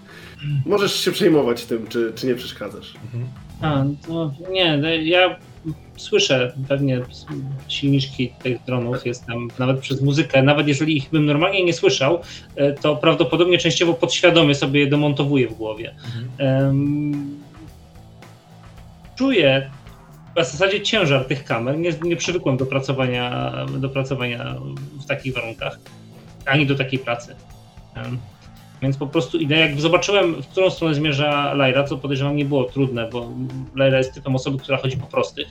możesz 0.66 1.00
się 1.00 1.12
przejmować 1.12 1.64
tym, 1.64 1.86
czy, 1.86 2.12
czy 2.14 2.26
nie 2.26 2.34
przeszkadzasz. 2.34 2.94
A, 3.62 3.84
to 4.06 4.34
nie, 4.50 4.78
no, 4.78 4.88
ja 4.88 5.36
słyszę 5.96 6.52
pewnie 6.68 7.00
silniczki 7.68 8.32
tych 8.42 8.64
dronów, 8.64 9.06
jestem 9.06 9.48
nawet 9.58 9.80
przez 9.80 10.02
muzykę, 10.02 10.42
nawet 10.42 10.68
jeżeli 10.68 10.96
ich 10.96 11.10
bym 11.10 11.26
normalnie 11.26 11.64
nie 11.64 11.72
słyszał, 11.72 12.20
e, 12.56 12.72
to 12.72 12.96
prawdopodobnie 12.96 13.58
częściowo 13.58 13.94
podświadomie 13.94 14.54
sobie 14.54 14.80
je 14.80 14.86
demontowuję 14.86 15.48
w 15.48 15.54
głowie. 15.54 15.94
Em, 16.38 17.40
czuję 19.16 19.70
w 20.36 20.44
zasadzie 20.44 20.80
ciężar 20.80 21.24
tych 21.24 21.44
kamer, 21.44 21.78
nie, 21.78 21.92
nie 22.02 22.16
przywykłem 22.16 22.56
do 22.56 22.66
pracowania, 22.66 23.52
do 23.78 23.88
pracowania 23.88 24.54
w 25.00 25.06
takich 25.06 25.34
warunkach, 25.34 25.78
ani 26.46 26.66
do 26.66 26.74
takiej 26.74 26.98
pracy. 26.98 27.36
Więc 28.82 28.96
po 28.96 29.06
prostu 29.06 29.38
idę, 29.38 29.56
jak 29.56 29.80
zobaczyłem, 29.80 30.42
w 30.42 30.46
którą 30.46 30.70
stronę 30.70 30.94
zmierza 30.94 31.54
Lyra, 31.54 31.84
co 31.84 31.96
podejrzewam 31.96 32.36
nie 32.36 32.44
było 32.44 32.64
trudne, 32.64 33.08
bo 33.12 33.28
Lyra 33.74 33.98
jest 33.98 34.14
typem 34.14 34.36
osoby, 34.36 34.58
która 34.58 34.78
chodzi 34.78 34.96
po 34.96 35.06
prostych, 35.06 35.48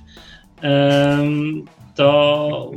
to 1.96 2.72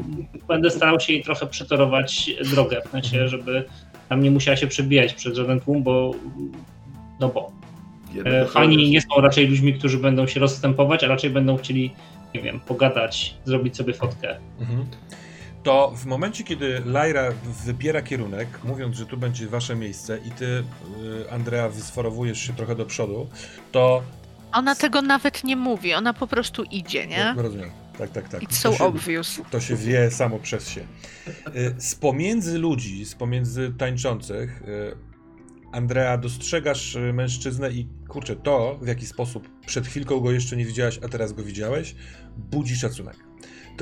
będę 0.48 0.70
starał 0.70 1.00
się 1.00 1.12
jej 1.12 1.22
trochę 1.22 1.46
przetorować 1.46 2.30
drogę, 2.50 2.82
w 2.86 2.90
sensie, 2.90 3.28
żeby 3.28 3.64
tam 4.08 4.22
nie 4.22 4.30
musiała 4.30 4.56
się 4.56 4.66
przebijać 4.66 5.14
przez 5.14 5.36
żaden 5.36 5.60
tłum, 5.60 5.82
bo 5.82 6.10
no 7.20 7.28
bo 7.28 7.50
e, 8.24 8.46
fani 8.46 8.90
nie 8.90 9.00
są 9.00 9.20
raczej 9.20 9.46
ludźmi, 9.46 9.74
którzy 9.74 9.98
będą 9.98 10.26
się 10.26 10.40
rozstępować, 10.40 11.04
a 11.04 11.08
raczej 11.08 11.30
będą 11.30 11.56
chcieli, 11.56 11.92
nie 12.34 12.42
wiem, 12.42 12.60
pogadać, 12.60 13.34
zrobić 13.44 13.76
sobie 13.76 13.94
fotkę. 13.94 14.36
Mhm. 14.60 14.86
To 15.62 15.92
w 15.96 16.06
momencie, 16.06 16.44
kiedy 16.44 16.80
Lyra 16.84 17.32
wybiera 17.64 18.02
kierunek, 18.02 18.48
mówiąc, 18.64 18.96
że 18.96 19.06
tu 19.06 19.16
będzie 19.16 19.46
wasze 19.46 19.76
miejsce 19.76 20.18
i 20.18 20.30
ty, 20.30 20.44
y, 20.44 20.62
Andrea, 21.30 21.68
wysforowujesz 21.68 22.38
się 22.40 22.52
trochę 22.52 22.76
do 22.76 22.86
przodu, 22.86 23.28
to... 23.72 24.02
Ona 24.52 24.74
tego 24.74 25.02
nawet 25.02 25.44
nie 25.44 25.56
mówi, 25.56 25.94
ona 25.94 26.14
po 26.14 26.26
prostu 26.26 26.62
idzie, 26.62 27.06
nie? 27.06 27.32
No, 27.36 27.42
rozumiem. 27.42 27.70
Tak, 27.98 28.10
tak, 28.10 28.28
tak. 28.28 28.42
It's 28.42 28.46
To 28.48 28.54
so 28.54 28.72
się- 28.72 28.84
obvious. 28.84 29.40
To 29.50 29.60
się 29.60 29.76
wie 29.76 30.10
samo 30.10 30.38
przez 30.38 30.68
się. 30.68 30.80
Y, 31.56 31.74
Z 31.78 31.94
pomiędzy 31.94 32.58
ludzi, 32.58 33.04
z 33.04 33.14
pomiędzy 33.14 33.72
tańczących, 33.78 34.62
y, 34.62 34.96
Andrea, 35.72 36.18
dostrzegasz 36.18 36.96
mężczyznę 37.12 37.70
i 37.70 37.88
kurczę, 38.08 38.36
to 38.36 38.78
w 38.82 38.86
jaki 38.86 39.06
sposób 39.06 39.48
przed 39.66 39.86
chwilką 39.86 40.20
go 40.20 40.32
jeszcze 40.32 40.56
nie 40.56 40.64
widziałaś, 40.64 40.98
a 41.04 41.08
teraz 41.08 41.32
go 41.32 41.42
widziałeś, 41.42 41.94
budzi 42.36 42.76
szacunek. 42.76 43.16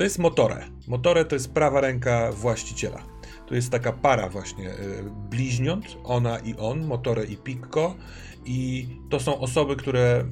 To 0.01 0.05
jest 0.05 0.19
Motore. 0.19 0.67
Motore 0.87 1.25
to 1.25 1.35
jest 1.35 1.53
prawa 1.53 1.81
ręka 1.81 2.31
właściciela. 2.31 3.03
To 3.47 3.55
jest 3.55 3.71
taka 3.71 3.93
para 3.93 4.29
właśnie 4.29 4.69
y, 4.69 5.03
bliźniąt, 5.29 5.85
ona 6.03 6.39
i 6.39 6.55
on, 6.55 6.85
Motore 6.85 7.25
i 7.25 7.37
Pikko. 7.37 7.95
I 8.45 8.87
to 9.09 9.19
są 9.19 9.39
osoby, 9.39 9.75
które 9.75 10.25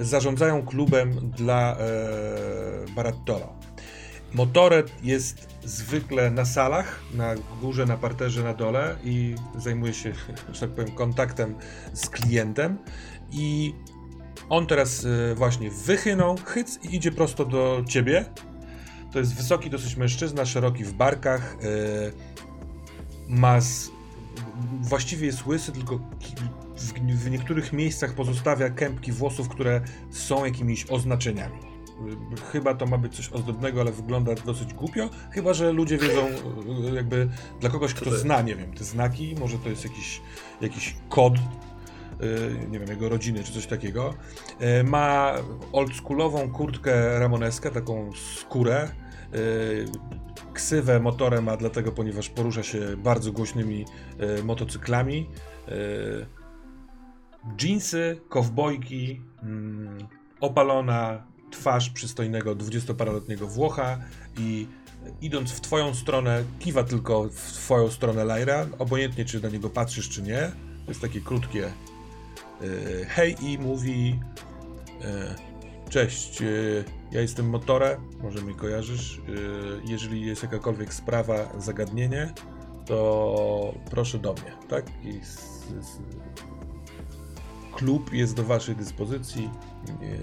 y, 0.00 0.04
zarządzają 0.04 0.66
klubem 0.66 1.30
dla 1.36 1.76
y, 1.76 2.92
Barattolo. 2.92 3.52
Motoret 4.34 4.92
jest 5.02 5.48
zwykle 5.64 6.30
na 6.30 6.44
salach, 6.44 7.02
na 7.14 7.34
górze, 7.60 7.86
na 7.86 7.96
parterze, 7.96 8.44
na 8.44 8.54
dole 8.54 8.96
i 9.04 9.34
zajmuje 9.58 9.94
się, 9.94 10.12
że 10.52 10.60
tak 10.60 10.70
powiem, 10.70 10.90
kontaktem 10.90 11.54
z 11.92 12.08
klientem. 12.08 12.78
I 13.32 13.74
on 14.48 14.66
teraz 14.66 15.04
y, 15.04 15.34
właśnie 15.34 15.70
wychynął, 15.70 16.36
chyc 16.44 16.78
i 16.84 16.96
idzie 16.96 17.12
prosto 17.12 17.44
do 17.44 17.82
ciebie. 17.88 18.24
To 19.16 19.20
jest 19.20 19.34
wysoki 19.34 19.70
dosyć 19.70 19.96
mężczyzna, 19.96 20.44
szeroki 20.44 20.84
w 20.84 20.92
barkach. 20.92 21.56
y, 21.64 22.12
Ma. 23.28 23.60
Z, 23.60 23.90
właściwie 24.80 25.26
jest 25.26 25.46
łysy, 25.46 25.72
tylko 25.72 26.00
w, 27.24 27.30
niektórych 27.30 27.72
miejscach 27.72 28.14
pozostawia 28.14 28.70
kępki 28.70 29.12
włosów, 29.12 29.48
które 29.48 29.80
są 30.10 30.44
jakimiś 30.44 30.86
oznaczeniami. 30.90 31.58
Y, 31.58 32.40
Chyba 32.52 32.74
to 32.74 32.86
ma 32.86 32.98
być 32.98 33.16
coś 33.16 33.28
ozdobnego, 33.32 33.80
ale 33.80 33.92
wygląda 33.92 34.34
dosyć 34.34 34.74
głupio. 34.74 35.10
Chyba, 35.30 35.54
że 35.54 35.72
ludzie 35.72 35.98
wiedzą, 35.98 36.26
y, 36.90 36.94
jakby 36.94 37.28
dla 37.60 37.70
kogoś, 37.70 37.94
kto 37.94 38.18
zna, 38.18 38.42
nie 38.42 38.56
wiem, 38.56 38.72
te 38.72 38.84
znaki, 38.84 39.34
może 39.40 39.58
to 39.58 39.68
jest 39.68 39.84
jakiś, 39.84 40.20
jakiś 40.60 40.96
kod, 41.08 41.34
nie 42.70 42.78
wiem, 42.78 42.88
jego 42.88 43.08
rodziny 43.08 43.44
czy 43.44 43.52
coś 43.52 43.66
takiego. 43.66 44.14
Ma 44.84 45.34
oldschoolową 45.72 46.50
kurtkę 46.50 47.18
ramoneskę, 47.18 47.70
taką 47.70 48.10
skórę. 48.40 48.88
Y, 49.34 49.84
Ksywę 50.54 51.00
motorem 51.00 51.44
ma 51.44 51.56
dlatego, 51.56 51.92
ponieważ 51.92 52.28
porusza 52.28 52.62
się 52.62 52.96
bardzo 52.96 53.32
głośnymi 53.32 53.84
y, 54.38 54.44
motocyklami. 54.44 55.28
Jeansy, 57.62 58.20
kowbojki, 58.28 59.20
mm, 59.42 59.98
opalona 60.40 61.26
twarz 61.50 61.90
przystojnego 61.90 62.54
dwudziestoparoletniego 62.54 63.46
Włocha 63.46 63.98
i 64.38 64.66
idąc 65.20 65.52
w 65.52 65.60
twoją 65.60 65.94
stronę, 65.94 66.44
kiwa 66.58 66.84
tylko 66.84 67.28
w 67.28 67.52
twoją 67.52 67.90
stronę 67.90 68.24
Lyra, 68.24 68.66
obojętnie 68.78 69.24
czy 69.24 69.40
na 69.40 69.48
niego 69.48 69.70
patrzysz 69.70 70.08
czy 70.08 70.22
nie. 70.22 70.52
To 70.84 70.90
jest 70.90 71.00
takie 71.00 71.20
krótkie 71.20 71.72
y, 72.62 73.06
hej 73.08 73.36
i 73.44 73.58
mówi 73.58 74.20
cześć, 75.88 76.42
ja 77.12 77.20
jestem 77.20 77.48
Motore, 77.48 77.96
może 78.22 78.42
mnie 78.42 78.54
kojarzysz. 78.54 79.18
Y, 79.18 79.22
jeżeli 79.84 80.26
jest 80.26 80.42
jakakolwiek 80.42 80.94
sprawa, 80.94 81.34
zagadnienie, 81.58 82.34
to 82.86 83.74
proszę 83.90 84.18
do 84.18 84.32
mnie, 84.32 84.52
tak? 84.68 84.84
I 85.04 85.24
z, 85.24 85.38
z, 85.68 85.98
klub 87.72 88.12
jest 88.12 88.36
do 88.36 88.42
waszej 88.42 88.76
dyspozycji. 88.76 89.50
Nie, 90.00 90.18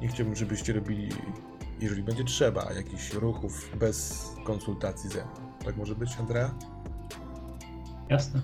nie 0.00 0.08
chciałbym, 0.08 0.36
żebyście 0.36 0.72
robili, 0.72 1.08
jeżeli 1.80 2.02
będzie 2.02 2.24
trzeba, 2.24 2.72
jakichś 2.72 3.12
ruchów 3.12 3.70
bez 3.78 4.28
konsultacji 4.44 5.10
ze 5.10 5.24
mną. 5.24 5.50
Tak 5.64 5.76
może 5.76 5.94
być, 5.94 6.16
Andrea? 6.18 6.54
Jasne. 8.08 8.42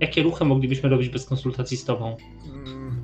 Jakie 0.00 0.22
ruchy 0.22 0.44
moglibyśmy 0.44 0.88
robić 0.88 1.08
bez 1.08 1.24
konsultacji 1.24 1.76
z 1.76 1.84
tobą? 1.84 2.16
Mm. 2.44 3.01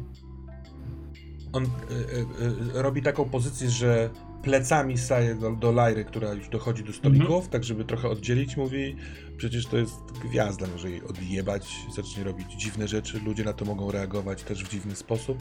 On 1.59 1.65
y, 1.65 1.69
y, 1.69 2.79
y, 2.79 2.83
robi 2.83 3.03
taką 3.03 3.25
pozycję, 3.25 3.71
że 3.71 4.11
plecami 4.43 4.99
staje 4.99 5.35
do, 5.35 5.51
do 5.51 5.73
Lajry, 5.73 6.05
która 6.05 6.33
już 6.33 6.49
dochodzi 6.49 6.85
do 6.85 6.93
stolików, 6.93 7.49
tak 7.49 7.65
żeby 7.65 7.85
trochę 7.85 8.09
oddzielić, 8.09 8.57
mówi, 8.57 8.97
przecież 9.37 9.67
to 9.67 9.77
jest 9.79 10.13
gwiazda, 10.25 10.67
może 10.73 10.91
jej 10.91 11.03
odjebać, 11.03 11.77
zacznie 11.97 12.25
robić 12.25 12.53
dziwne 12.53 12.89
rzeczy, 12.89 13.21
ludzie 13.21 13.45
na 13.45 13.53
to 13.53 13.65
mogą 13.65 13.91
reagować 13.91 14.43
też 14.43 14.65
w 14.65 14.69
dziwny 14.69 14.97
sposób. 14.97 15.39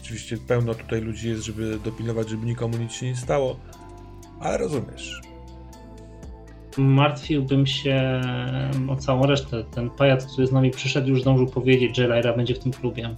Oczywiście 0.00 0.36
pełno 0.48 0.74
tutaj 0.74 1.00
ludzi 1.00 1.28
jest, 1.28 1.42
żeby 1.42 1.78
dopilnować, 1.84 2.28
żeby 2.28 2.46
nikomu 2.46 2.76
nic 2.76 2.92
się 2.92 3.06
nie 3.06 3.16
stało, 3.16 3.60
ale 4.40 4.58
rozumiesz. 4.58 5.20
Martwiłbym 6.78 7.66
się 7.66 8.20
o 8.88 8.96
całą 8.96 9.26
resztę. 9.26 9.64
Ten 9.64 9.90
pajac, 9.90 10.32
który 10.32 10.46
z 10.46 10.52
nami 10.52 10.70
przyszedł, 10.70 11.08
już 11.08 11.22
zdążył 11.22 11.46
powiedzieć, 11.46 11.96
że 11.96 12.08
Lyra 12.08 12.36
będzie 12.36 12.54
w 12.54 12.58
tym 12.58 12.72
klubie. 12.72 13.16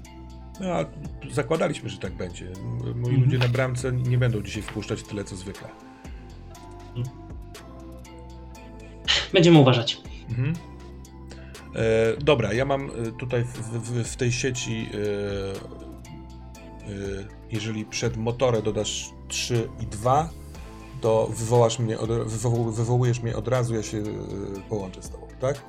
No, 0.61 0.66
a 0.73 0.85
zakładaliśmy, 1.31 1.88
że 1.88 1.99
tak 1.99 2.12
będzie. 2.12 2.44
Moi 2.75 2.90
Mhm. 2.90 3.21
ludzie 3.25 3.38
na 3.38 3.49
bramce 3.49 3.92
nie 3.92 4.18
będą 4.18 4.42
dzisiaj 4.42 4.62
wpuszczać 4.62 5.03
tyle, 5.03 5.25
co 5.25 5.37
zwykle. 5.37 5.68
Będziemy 9.33 9.59
uważać. 9.59 10.03
Mhm. 10.29 10.53
E, 11.75 12.16
dobra, 12.25 12.53
ja 12.53 12.64
mam 12.64 12.90
e, 12.90 13.12
tutaj 13.18 13.44
w, 13.44 13.59
w, 13.59 14.05
w 14.12 14.16
tej 14.16 14.33
sieci, 14.33 14.88
e, 14.94 14.97
e, 16.87 17.29
jeżeli 17.51 17.85
przed 17.85 18.16
motorem 18.16 18.62
dodasz 18.62 19.11
3 19.29 19.68
i 19.81 19.87
2, 19.87 20.29
to 21.01 21.27
wywołasz 21.27 21.79
mnie, 21.79 21.99
od, 21.99 22.11
wywoł, 22.11 22.71
wywołujesz 22.73 23.23
mnie 23.23 23.37
od 23.37 23.49
razu, 23.49 23.75
ja 23.75 23.83
się 23.83 23.99
e, 23.99 24.03
połączę 24.68 25.03
z 25.03 25.11
tobą, 25.11 25.27
tak? 25.40 25.62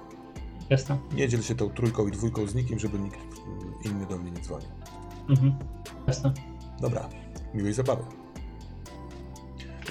Jasne. 0.69 0.97
Nie 1.13 1.28
dziel 1.30 1.41
się 1.41 1.56
tą 1.56 1.69
trójką 1.69 2.08
i 2.08 2.12
dwójką 2.12 2.47
z 2.47 2.56
nikim, 2.56 2.80
żeby 2.80 2.99
nikt 2.99 3.19
mm, 3.19 3.73
inny 3.86 4.06
do 4.06 4.17
mnie 4.17 4.32
nie 4.32 4.39
dzwonił. 4.41 4.69
Mhm. 5.30 5.54
Jasne. 6.08 6.34
Dobra, 6.82 7.10
miłej 7.54 7.74
zabawy. 7.74 8.04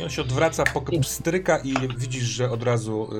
I 0.01 0.03
on 0.03 0.11
się 0.11 0.23
odwraca, 0.23 0.65
pok- 0.65 1.03
stryka 1.05 1.59
i 1.59 1.75
widzisz, 1.99 2.23
że 2.25 2.51
od 2.51 2.63
razu 2.63 3.09
y, 3.13 3.17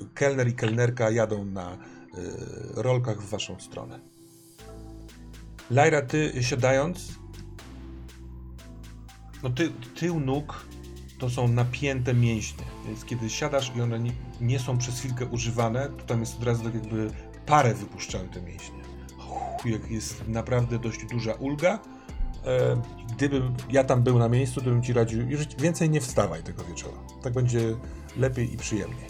y, 0.00 0.08
kelner 0.14 0.48
i 0.48 0.54
kelnerka 0.54 1.10
jadą 1.10 1.44
na 1.44 1.72
y, 1.72 1.76
rolkach 2.74 3.22
w 3.22 3.30
waszą 3.30 3.60
stronę. 3.60 4.00
Lajra, 5.70 6.02
ty 6.02 6.32
siadając, 6.40 7.18
no 9.42 9.50
ty, 9.50 9.70
tył 9.94 10.20
nóg 10.20 10.66
to 11.18 11.30
są 11.30 11.48
napięte 11.48 12.14
mięśnie, 12.14 12.64
więc 12.86 13.04
kiedy 13.04 13.30
siadasz 13.30 13.72
i 13.76 13.80
one 13.80 13.98
nie, 14.00 14.12
nie 14.40 14.58
są 14.58 14.78
przez 14.78 14.98
chwilkę 14.98 15.26
używane, 15.26 15.88
to 15.88 16.04
tam 16.04 16.20
jest 16.20 16.36
od 16.36 16.42
razu 16.44 16.64
tak 16.64 16.74
jakby 16.74 17.10
parę 17.46 17.74
wypuszczały 17.74 18.28
te 18.28 18.42
mięśnie. 18.42 18.81
Jak 19.64 19.90
jest 19.90 20.28
naprawdę 20.28 20.78
dość 20.78 21.06
duża 21.06 21.32
ulga, 21.32 21.78
E, 22.46 22.82
Gdybym 23.16 23.54
ja 23.70 23.84
tam 23.84 24.02
był 24.02 24.18
na 24.18 24.28
miejscu, 24.28 24.60
to 24.60 24.70
bym 24.70 24.82
ci 24.82 24.92
radził, 24.92 25.30
już 25.30 25.46
więcej 25.46 25.90
nie 25.90 26.00
wstawaj 26.00 26.42
tego 26.42 26.64
wieczora. 26.64 26.96
Tak 27.22 27.32
będzie 27.32 27.76
lepiej 28.16 28.54
i 28.54 28.56
przyjemniej. 28.56 29.06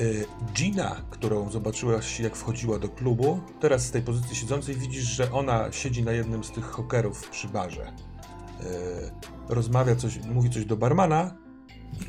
E, 0.00 0.04
Gina, 0.52 1.02
którą 1.10 1.50
zobaczyłaś 1.50 2.20
jak 2.20 2.36
wchodziła 2.36 2.78
do 2.78 2.88
klubu, 2.88 3.40
teraz 3.60 3.86
z 3.86 3.90
tej 3.90 4.02
pozycji 4.02 4.36
siedzącej 4.36 4.74
widzisz, 4.74 5.04
że 5.04 5.32
ona 5.32 5.72
siedzi 5.72 6.02
na 6.02 6.12
jednym 6.12 6.44
z 6.44 6.50
tych 6.50 6.64
hokerów 6.64 7.30
przy 7.30 7.48
barze. 7.48 7.86
E, 7.86 9.26
Rozmawia 9.48 9.96
coś, 9.96 10.18
mówi 10.24 10.50
coś 10.50 10.64
do 10.64 10.76
barmana 10.76 11.34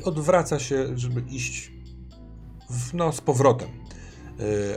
i 0.00 0.04
odwraca 0.04 0.58
się, 0.58 0.98
żeby 0.98 1.20
iść 1.20 1.72
w, 2.70 2.94
no, 2.94 3.12
z 3.12 3.20
powrotem. 3.20 3.68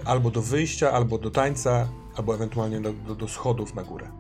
Albo 0.06 0.32
do 0.32 0.42
wyjścia, 0.42 0.92
albo 0.92 1.18
do 1.18 1.32
tańca, 1.32 1.90
albo 2.18 2.36
ewentualnie 2.36 2.82
do, 2.82 2.94
do, 2.94 3.16
do 3.16 3.28
schodów 3.28 3.76
na 3.76 3.84
górę. 3.84 4.12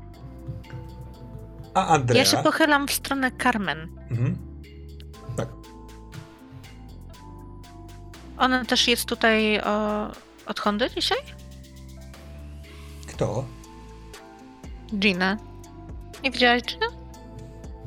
A 1.73 1.87
Andrea... 1.87 2.19
Ja 2.19 2.25
się 2.25 2.37
pochylam 2.37 2.87
w 2.87 2.91
stronę 2.91 3.31
Carmen. 3.43 3.97
Mhm. 4.11 4.37
Tak. 5.37 5.49
Ona 8.37 8.65
też 8.65 8.87
jest 8.87 9.05
tutaj 9.05 9.61
o, 9.61 10.07
od 10.45 10.59
Hondy 10.59 10.89
dzisiaj? 10.89 11.17
Kto? 13.07 13.45
Gina. 14.95 15.37
Nie 16.23 16.31
widziałaś 16.31 16.61
Gina? 16.63 16.85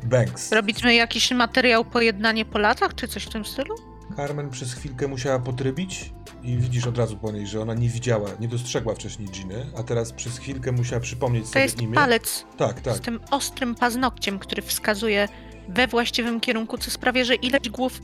Banks. 0.05 0.53
Robimy 0.53 0.95
jakiś 0.95 1.31
materiał 1.31 1.85
pojednanie 1.85 2.45
po 2.45 2.59
latach, 2.59 2.95
czy 2.95 3.09
coś 3.09 3.25
w 3.25 3.31
tym 3.31 3.45
stylu? 3.45 3.75
Carmen 4.17 4.51
przez 4.51 4.75
chwilkę 4.75 5.09
musiała 5.09 5.39
potrybić 5.39 6.13
i 6.43 6.57
widzisz 6.57 6.87
od 6.87 6.99
razu 6.99 7.17
po 7.17 7.33
niej, 7.33 7.47
że 7.47 7.61
ona 7.61 7.75
nie 7.75 7.89
widziała, 7.89 8.31
nie 8.41 8.49
dostrzegła 8.49 8.95
wcześniej 8.95 9.29
Giny, 9.29 9.67
a 9.79 9.83
teraz 9.83 10.13
przez 10.13 10.39
chwilkę 10.39 10.73
musiała 10.73 11.01
przypomnieć 11.01 11.45
To 11.45 11.51
sobie 11.53 11.63
jest 11.65 11.83
imię. 11.83 11.95
palec 11.95 12.45
Tak, 12.57 12.81
tak. 12.81 12.97
z 12.97 13.01
tym 13.01 13.21
ostrym 13.31 13.75
paznokciem, 13.75 14.39
który 14.39 14.63
wskazuje 14.63 15.29
we 15.69 15.87
właściwym 15.89 16.41
kierunku, 16.41 16.79
co 16.79 16.91
sprawia, 16.91 17.25
że 17.25 17.35
ilość 17.35 17.69
głów 17.71 18.01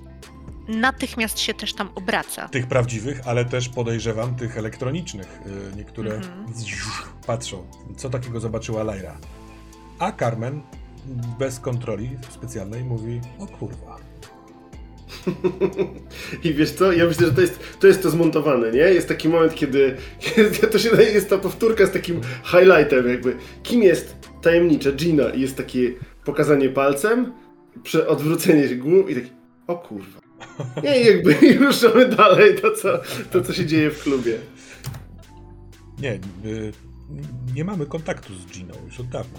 natychmiast 0.69 1.39
się 1.39 1.55
też 1.55 1.75
tam 1.75 1.89
obraca. 1.95 2.49
Tych 2.49 2.67
prawdziwych, 2.67 3.21
ale 3.29 3.45
też 3.45 3.69
podejrzewam 3.69 4.35
tych 4.37 4.59
elektronicznych. 4.59 5.41
Yy, 5.47 5.77
Niektóre 5.77 6.15
Mhm. 6.15 6.47
patrzą, 7.27 7.67
co 7.97 8.11
takiego 8.11 8.41
zobaczyła 8.41 8.83
Lyra. 8.83 9.17
A 9.99 10.13
Carmen 10.13 10.63
bez 11.39 11.61
kontroli 11.61 12.11
specjalnej 12.31 12.85
mówi, 12.85 13.21
o 13.39 13.47
kurwa. 13.47 13.90
I 16.45 16.55
wiesz 16.55 16.71
co, 16.71 16.93
ja 16.93 17.07
myślę, 17.07 17.27
że 17.27 17.33
to 17.33 17.41
jest 17.41 17.59
to, 17.81 17.87
jest 17.87 18.03
to 18.03 18.11
zmontowane, 18.11 18.71
nie? 18.71 18.79
Jest 18.79 19.09
taki 19.09 19.29
moment, 19.29 19.55
kiedy, 19.55 19.97
kiedy 20.21 20.51
to 20.67 20.79
się 20.79 21.03
jest 21.03 21.31
ta 21.31 21.39
powtórka 21.39 21.87
z 21.87 21.91
takim 21.91 22.21
highlightem 22.45 23.09
jakby. 23.09 23.37
Kim 23.63 23.83
jest 23.83 24.17
tajemnicza 24.43 24.93
Gina? 24.93 25.29
I 25.29 25.41
jest 25.41 25.57
takie 25.57 25.93
pokazanie 26.25 26.69
palcem, 26.69 27.33
prze, 27.83 28.09
odwrócenie 28.09 28.69
się 28.69 28.77
głów 28.77 29.11
i 29.11 29.15
taki, 29.15 29.31
o 29.67 29.77
kurwa. 29.77 30.21
Nie, 30.83 31.01
jakby 31.01 31.35
ruszamy 31.67 32.09
dalej 32.09 32.55
to 32.55 32.71
co, 32.71 32.89
to, 33.31 33.41
co 33.41 33.53
się 33.53 33.67
dzieje 33.67 33.91
w 33.91 34.03
klubie. 34.03 34.39
Nie, 35.99 36.15
y, 36.45 36.73
nie 37.55 37.65
mamy 37.65 37.87
kontaktu 37.87 38.35
z 38.35 38.47
Giną 38.47 38.75
już 38.87 39.01
od 39.01 39.09
dawna. 39.09 39.39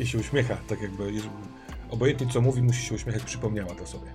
I 0.00 0.06
się 0.06 0.18
uśmiecha, 0.18 0.56
tak 0.68 0.82
jakby, 0.82 1.12
obojętnie 1.90 2.26
co 2.26 2.40
mówi, 2.40 2.62
musi 2.62 2.86
się 2.86 2.94
uśmiechać, 2.94 3.22
przypomniała 3.22 3.74
to 3.74 3.86
sobie. 3.86 4.14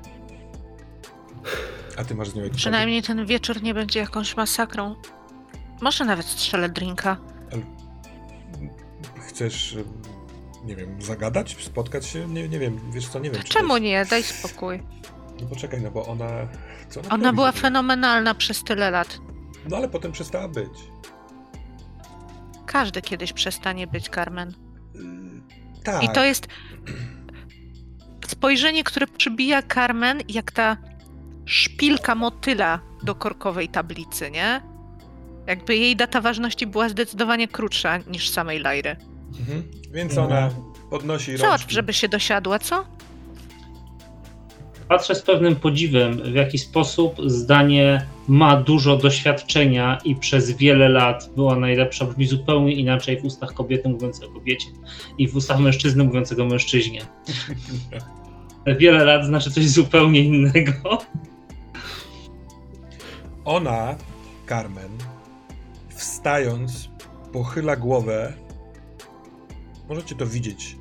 A 1.98 2.04
ty 2.04 2.16
masz 2.16 2.30
z 2.30 2.36
nią 2.36 2.44
jakiś 2.44 2.58
Przynajmniej 2.58 3.04
ten 3.04 3.26
wieczór 3.26 3.64
nie 3.64 3.74
będzie 3.74 4.00
jakąś 4.00 4.38
masakrą. 4.38 4.96
Może 5.82 6.06
nawet 6.06 6.26
strzelę 6.26 6.70
drinka. 6.70 7.18
Ale 7.52 7.62
chcesz, 9.28 9.78
nie 10.64 10.76
wiem, 10.76 11.02
zagadać, 11.02 11.58
spotkać 11.60 12.06
się? 12.06 12.28
Nie, 12.28 12.50
nie 12.50 12.60
wiem, 12.60 12.92
wiesz 12.92 13.08
co, 13.08 13.20
nie 13.20 13.32
wiem. 13.32 13.44
Czemu 13.44 13.74
jest... 13.74 13.84
nie? 13.84 14.06
Daj 14.06 14.24
spokój. 14.24 14.84
No 15.42 15.48
poczekaj, 15.48 15.82
no 15.82 15.92
bo 15.92 16.06
ona... 16.06 16.28
Co 16.90 17.00
ona 17.00 17.10
ona 17.10 17.34
była 17.34 17.52
fenomenalna 17.52 18.36
przez 18.36 18.64
tyle 18.64 18.92
lat. 18.92 19.20
No 19.70 19.78
ale 19.78 19.90
potem 19.90 20.12
przestała 20.12 20.48
być. 20.48 20.74
Każdy 22.66 23.02
kiedyś 23.02 23.34
przestanie 23.34 23.88
być, 23.88 24.10
Carmen. 24.10 24.54
Yy, 24.94 25.04
tak. 25.84 26.04
I 26.04 26.10
to 26.10 26.26
jest 26.26 26.48
spojrzenie, 28.32 28.84
które 28.84 29.08
przybija 29.08 29.64
Carmen 29.74 30.20
jak 30.30 30.52
ta 30.52 30.78
szpilka 31.46 32.16
motyla 32.16 32.80
do 33.04 33.16
korkowej 33.16 33.70
tablicy, 33.70 34.32
nie? 34.32 34.62
Jakby 35.48 35.76
jej 35.76 35.96
data 35.96 36.22
ważności 36.22 36.68
była 36.68 36.90
zdecydowanie 36.90 37.48
krótsza 37.48 37.98
niż 37.98 38.30
samej 38.30 38.60
Lajry. 38.60 38.96
Mhm. 39.40 39.64
Więc 39.92 40.18
ona 40.18 40.50
podnosi 40.90 41.32
rączki. 41.32 41.46
Zobacz, 41.46 41.74
żeby 41.74 41.94
się 41.94 42.10
dosiadła, 42.10 42.60
co? 42.60 42.86
Patrzę 44.88 45.16
z 45.16 45.22
pewnym 45.22 45.56
podziwem, 45.56 46.22
w 46.24 46.36
jaki 46.36 46.58
sposób 46.58 47.16
zdanie 47.26 48.06
ma 48.28 48.58
dużo 48.58 48.98
doświadczenia 48.98 49.98
i 50.06 50.16
przez 50.16 50.52
wiele 50.52 50.90
lat 50.90 51.30
była 51.36 51.56
najlepsza, 51.56 52.06
brzmi 52.06 52.28
zupełnie 52.28 52.74
inaczej 52.74 53.22
w 53.22 53.26
ustach 53.26 53.54
kobiety 53.54 53.90
mówiącej 53.90 54.28
o 54.28 54.32
kobiecie 54.32 54.68
i 55.18 55.28
w 55.28 55.36
ustach 55.36 55.60
mężczyzny 55.60 56.04
mówiącego 56.04 56.44
o 56.44 56.46
mężczyźnie. 56.46 57.02
wiele 58.66 59.06
lat 59.06 59.26
znaczy 59.26 59.52
coś 59.52 59.70
zupełnie 59.70 60.20
innego. 60.20 60.98
Ona, 63.46 63.96
Carmen, 64.50 64.92
wstając, 65.90 66.90
pochyla 67.34 67.76
głowę. 67.76 68.34
Możecie 69.90 70.16
to 70.16 70.28
widzieć 70.28 70.78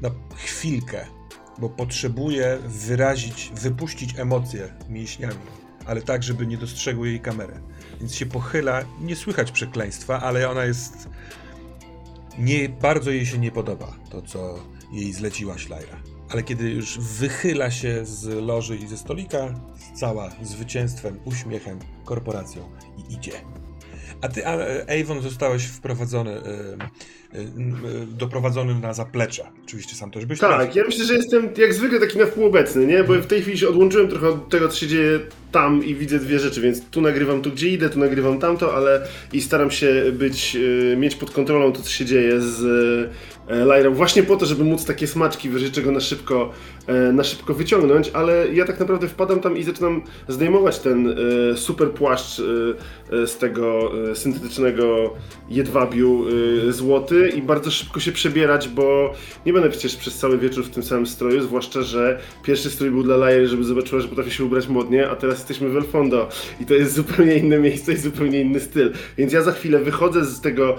na 0.00 0.10
chwilkę, 0.34 1.06
bo 1.58 1.68
potrzebuje 1.68 2.58
wyrazić, 2.66 3.52
wypuścić 3.54 4.18
emocje 4.18 4.74
mięśniami, 4.88 5.34
ale 5.86 6.02
tak, 6.02 6.22
żeby 6.22 6.46
nie 6.46 6.58
dostrzegły 6.58 7.08
jej 7.08 7.20
kamerę. 7.20 7.60
Więc 8.00 8.14
się 8.14 8.26
pochyla, 8.26 8.84
nie 9.00 9.16
słychać 9.16 9.52
przekleństwa, 9.52 10.20
ale 10.20 10.50
ona 10.50 10.64
jest. 10.64 11.08
Nie, 12.38 12.68
bardzo 12.68 13.10
jej 13.10 13.26
się 13.26 13.38
nie 13.38 13.50
podoba 13.50 13.96
to, 14.10 14.22
co 14.22 14.58
jej 14.92 15.12
zleciła 15.12 15.58
Ślajra. 15.58 16.11
Ale 16.32 16.42
kiedy 16.42 16.70
już 16.70 16.98
wychyla 16.98 17.70
się 17.70 18.00
z 18.06 18.46
loży 18.46 18.76
i 18.76 18.86
ze 18.86 18.96
stolika, 18.96 19.54
cała 19.94 20.30
zwycięstwem, 20.42 21.18
uśmiechem, 21.24 21.78
korporacją 22.04 22.62
i 22.98 23.14
idzie. 23.14 23.32
A 24.22 24.28
ty, 24.28 24.42
Avon, 25.02 25.22
zostałeś 25.22 25.64
wprowadzony, 25.66 26.30
y, 26.30 26.38
y, 27.38 27.40
y, 27.40 28.06
doprowadzony 28.06 28.74
na 28.74 28.94
zaplecze. 28.94 29.44
Oczywiście 29.64 29.94
sam 29.96 30.10
też 30.10 30.26
byś 30.26 30.38
Tak, 30.38 30.56
trafił. 30.56 30.82
ja 30.82 30.88
myślę, 30.88 31.04
że 31.04 31.14
jestem 31.14 31.48
jak 31.56 31.74
zwykle 31.74 32.00
taki 32.00 32.18
na 32.18 32.26
wpół 32.26 32.46
obecny, 32.46 32.86
nie? 32.86 33.04
Bo 33.04 33.14
w 33.14 33.26
tej 33.26 33.42
chwili 33.42 33.58
się 33.58 33.68
odłączyłem 33.68 34.08
trochę 34.08 34.28
od 34.28 34.48
tego, 34.48 34.68
co 34.68 34.76
się 34.78 34.86
dzieje 34.86 35.20
tam 35.52 35.84
i 35.84 35.94
widzę 35.94 36.18
dwie 36.18 36.38
rzeczy, 36.38 36.60
więc 36.60 36.84
tu 36.90 37.00
nagrywam 37.00 37.42
tu, 37.42 37.50
gdzie 37.50 37.68
idę, 37.68 37.90
tu 37.90 37.98
nagrywam 37.98 38.38
tamto, 38.38 38.74
ale 38.74 39.06
i 39.32 39.42
staram 39.42 39.70
się 39.70 40.04
być, 40.12 40.56
mieć 40.96 41.16
pod 41.16 41.30
kontrolą 41.30 41.72
to, 41.72 41.82
co 41.82 41.90
się 41.90 42.04
dzieje 42.04 42.40
z 42.40 42.62
E, 43.41 43.41
Lyra 43.48 43.90
właśnie 43.90 44.22
po 44.22 44.36
to, 44.36 44.46
żeby 44.46 44.64
móc 44.64 44.84
takie 44.84 45.06
smaczki 45.06 45.48
w 45.48 45.72
czego 45.72 45.90
na 45.90 46.00
szybko, 46.00 46.50
e, 46.86 47.12
na 47.12 47.24
szybko 47.24 47.54
wyciągnąć, 47.54 48.10
ale 48.14 48.54
ja 48.54 48.64
tak 48.64 48.80
naprawdę 48.80 49.08
wpadam 49.08 49.40
tam 49.40 49.56
i 49.56 49.62
zaczynam 49.62 50.02
zdejmować 50.28 50.78
ten 50.78 51.14
e, 51.52 51.56
super 51.56 51.90
płaszcz 51.90 52.42
z 53.26 53.36
tego 53.38 53.92
syntetycznego 54.14 55.14
jedwabiu 55.48 56.24
złoty 56.68 57.28
i 57.28 57.42
bardzo 57.42 57.70
szybko 57.70 58.00
się 58.00 58.12
przebierać, 58.12 58.68
bo 58.68 59.14
nie 59.46 59.52
będę 59.52 59.70
przecież 59.70 59.96
przez 59.96 60.18
cały 60.18 60.38
wieczór 60.38 60.64
w 60.64 60.70
tym 60.70 60.82
samym 60.82 61.06
stroju, 61.06 61.42
zwłaszcza, 61.42 61.82
że 61.82 62.18
pierwszy 62.44 62.70
strój 62.70 62.90
był 62.90 63.02
dla 63.02 63.16
Lyry, 63.16 63.48
żeby 63.48 63.64
zobaczyła, 63.64 64.00
że 64.00 64.08
potrafi 64.08 64.30
się 64.30 64.44
ubrać 64.44 64.68
modnie, 64.68 65.08
a 65.08 65.16
teraz 65.16 65.38
jesteśmy 65.38 65.68
w 65.68 65.76
Elfondo 65.76 66.28
i 66.60 66.66
to 66.66 66.74
jest 66.74 66.94
zupełnie 66.94 67.34
inne 67.34 67.58
miejsce 67.58 67.92
i 67.92 67.96
zupełnie 67.96 68.40
inny 68.40 68.60
styl. 68.60 68.92
Więc 69.18 69.32
ja 69.32 69.42
za 69.42 69.52
chwilę 69.52 69.78
wychodzę 69.78 70.24
z 70.24 70.40
tego 70.40 70.76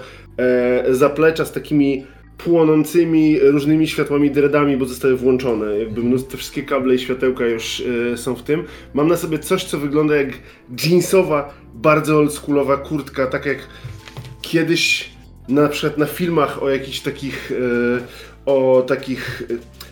zaplecza 0.90 1.44
z 1.44 1.52
takimi 1.52 2.06
płonącymi 2.38 3.38
różnymi 3.40 3.88
światłami 3.88 4.30
dreadami, 4.30 4.76
bo 4.76 4.84
zostały 4.84 5.16
włączone. 5.16 5.78
Jakby 5.78 6.02
mnóstwo, 6.02 6.36
wszystkie 6.36 6.62
kable 6.62 6.94
i 6.94 6.98
światełka 6.98 7.46
już 7.46 7.80
y, 7.80 8.14
są 8.16 8.34
w 8.34 8.42
tym. 8.42 8.64
Mam 8.94 9.08
na 9.08 9.16
sobie 9.16 9.38
coś, 9.38 9.64
co 9.64 9.78
wygląda 9.78 10.16
jak 10.16 10.28
jeansowa, 10.84 11.54
bardzo 11.74 12.18
oldschoolowa 12.18 12.76
kurtka, 12.76 13.26
tak 13.26 13.46
jak 13.46 13.58
kiedyś 14.42 15.10
na 15.48 15.68
przykład 15.68 15.98
na 15.98 16.06
filmach 16.06 16.62
o 16.62 16.70
jakichś 16.70 17.00
takich 17.00 17.50
y, 17.50 18.00
o 18.46 18.84
takich 18.86 19.42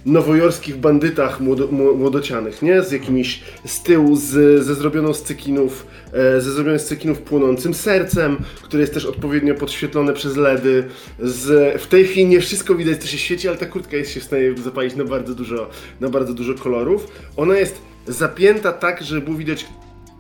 nowojorskich 0.06 0.76
bandytach 0.76 1.40
młodo, 1.40 1.68
młodocianych, 1.72 2.62
nie? 2.62 2.82
Z 2.82 2.92
jakimiś 2.92 3.42
z 3.64 3.82
tyłu, 3.82 4.16
z, 4.16 4.64
ze 4.64 4.74
zrobioną 4.74 5.14
z 5.14 5.22
cekinów, 5.22 5.86
e, 6.12 6.40
ze 6.40 6.52
zrobioną 6.52 6.78
z 6.78 6.84
cekinów 6.84 7.18
płonącym 7.18 7.74
sercem, 7.74 8.36
które 8.62 8.80
jest 8.80 8.94
też 8.94 9.06
odpowiednio 9.06 9.54
podświetlone 9.54 10.12
przez 10.12 10.36
LEDy. 10.36 10.84
Z, 11.18 11.82
w 11.82 11.86
tej 11.86 12.04
chwili 12.04 12.26
nie 12.26 12.40
wszystko 12.40 12.74
widać, 12.74 13.02
co 13.02 13.06
się 13.06 13.18
świeci, 13.18 13.48
ale 13.48 13.56
ta 13.56 13.66
kurtka 13.66 13.96
jest 13.96 14.10
się 14.10 14.20
w 14.20 14.24
stanie 14.24 14.54
zapalić 14.64 14.96
na 14.96 15.04
bardzo 15.04 15.34
dużo, 15.34 15.70
na 16.00 16.08
bardzo 16.08 16.34
dużo 16.34 16.54
kolorów. 16.54 17.06
Ona 17.36 17.56
jest 17.56 17.82
zapięta 18.06 18.72
tak, 18.72 19.02
żeby 19.02 19.20
było 19.20 19.36
widać 19.36 19.66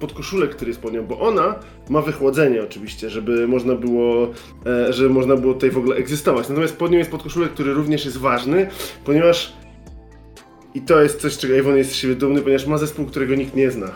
podkoszulek, 0.00 0.50
który 0.50 0.68
jest 0.70 0.80
pod 0.80 0.92
nią, 0.92 1.06
bo 1.06 1.20
ona 1.20 1.54
ma 1.88 2.02
wychłodzenie 2.02 2.62
oczywiście, 2.62 3.10
żeby 3.10 3.48
można 3.48 3.74
było, 3.74 4.30
e, 4.66 4.92
żeby 4.92 5.10
można 5.10 5.36
było 5.36 5.54
tutaj 5.54 5.70
w 5.70 5.78
ogóle 5.78 5.96
egzystować. 5.96 6.48
Natomiast 6.48 6.76
pod 6.76 6.90
nią 6.90 6.98
jest 6.98 7.10
podkoszulek, 7.10 7.50
który 7.50 7.74
również 7.74 8.04
jest 8.04 8.16
ważny, 8.16 8.68
ponieważ 9.04 9.52
i 10.74 10.80
to 10.80 11.02
jest 11.02 11.20
coś, 11.20 11.38
czego 11.38 11.58
Avon 11.58 11.76
jest 11.76 11.90
z 11.90 11.94
siebie 11.94 12.14
dumny, 12.14 12.42
ponieważ 12.42 12.66
ma 12.66 12.78
zespół, 12.78 13.06
którego 13.06 13.34
nikt 13.34 13.54
nie 13.54 13.70
zna. 13.70 13.86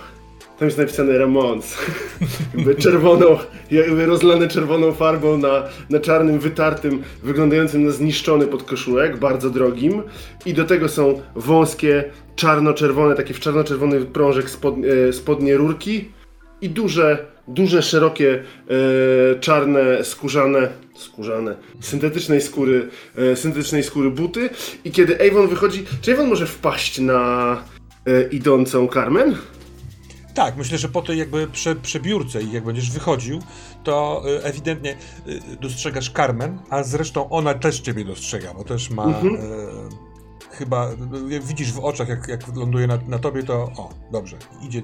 Tam 0.58 0.68
jest 0.68 0.78
napisane 0.78 1.18
Ramones. 1.18 1.76
jakby 2.54 2.74
czerwoną, 2.74 3.38
jakby 3.70 4.06
rozlane 4.06 4.48
czerwoną 4.48 4.92
farbą 4.92 5.38
na, 5.38 5.62
na 5.90 6.00
czarnym, 6.00 6.38
wytartym, 6.38 7.02
wyglądającym 7.22 7.84
na 7.84 7.90
zniszczony 7.90 8.46
podkoszulek, 8.46 9.16
bardzo 9.16 9.50
drogim. 9.50 10.02
I 10.46 10.54
do 10.54 10.64
tego 10.64 10.88
są 10.88 11.20
wąskie, 11.34 12.04
czarno-czerwone, 12.36 13.14
takie 13.14 13.34
w 13.34 13.40
czarno-czerwony 13.40 14.00
prążek 14.00 14.50
spod, 14.50 14.74
e, 15.08 15.12
spodnie 15.12 15.56
rurki 15.56 16.08
i 16.60 16.70
duże, 16.70 17.26
duże, 17.48 17.82
szerokie, 17.82 18.42
e, 19.32 19.40
czarne, 19.40 20.04
skórzane, 20.04 20.68
skórzane, 20.98 21.56
syntetycznej 21.80 22.40
skóry, 22.40 22.88
e, 23.16 23.36
syntetycznej 23.36 23.82
skóry 23.82 24.10
buty. 24.10 24.50
I 24.84 24.90
kiedy 24.90 25.30
Avon 25.30 25.48
wychodzi, 25.48 25.84
czy 26.00 26.12
Avon 26.12 26.28
może 26.28 26.46
wpaść 26.46 26.98
na 26.98 27.62
e, 28.06 28.28
idącą 28.28 28.88
Carmen? 28.88 29.36
Tak, 30.36 30.56
myślę, 30.56 30.78
że 30.78 30.88
po 30.88 31.02
tej 31.02 31.18
jakby 31.18 31.46
prze, 31.46 31.76
przebiórce 31.76 32.42
i 32.42 32.52
jak 32.52 32.64
będziesz 32.64 32.90
wychodził, 32.90 33.40
to 33.84 34.22
y, 34.26 34.44
ewidentnie 34.44 34.96
y, 35.26 35.40
dostrzegasz 35.60 36.12
Carmen, 36.12 36.58
a 36.70 36.82
zresztą 36.82 37.30
ona 37.30 37.54
też 37.54 37.80
ciebie 37.80 38.04
dostrzega, 38.04 38.54
bo 38.54 38.64
też 38.64 38.90
ma 38.90 39.04
mhm. 39.04 39.34
y, 39.34 39.38
chyba, 40.50 40.90
jak 41.28 41.42
widzisz 41.42 41.72
w 41.72 41.78
oczach, 41.78 42.08
jak, 42.08 42.28
jak 42.28 42.56
ląduje 42.56 42.86
na, 42.86 42.98
na 43.08 43.18
tobie, 43.18 43.42
to 43.42 43.54
o, 43.54 43.90
dobrze, 44.12 44.36
idzie, 44.62 44.82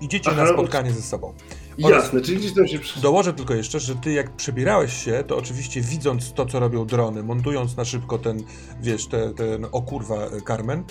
idziecie 0.00 0.30
Aha, 0.32 0.42
na 0.44 0.48
spotkanie 0.48 0.92
ze 0.92 1.02
sobą. 1.02 1.34
Oraz 1.82 2.04
Jasne, 2.04 2.20
czyli 2.20 2.38
gdzieś 2.38 2.54
tam 2.54 2.68
się... 2.68 2.78
Dołożę 3.00 3.32
tylko 3.32 3.54
jeszcze, 3.54 3.80
że 3.80 3.96
ty 3.96 4.12
jak 4.12 4.30
przebierałeś 4.30 5.04
się, 5.04 5.24
to 5.26 5.36
oczywiście 5.36 5.80
widząc 5.80 6.32
to, 6.32 6.46
co 6.46 6.60
robią 6.60 6.86
drony, 6.86 7.22
montując 7.22 7.76
na 7.76 7.84
szybko 7.84 8.18
ten, 8.18 8.42
wiesz, 8.80 9.06
te, 9.06 9.34
ten 9.34 9.66
o 9.72 9.82
kurwa 9.82 10.16
Carmen, 10.46 10.84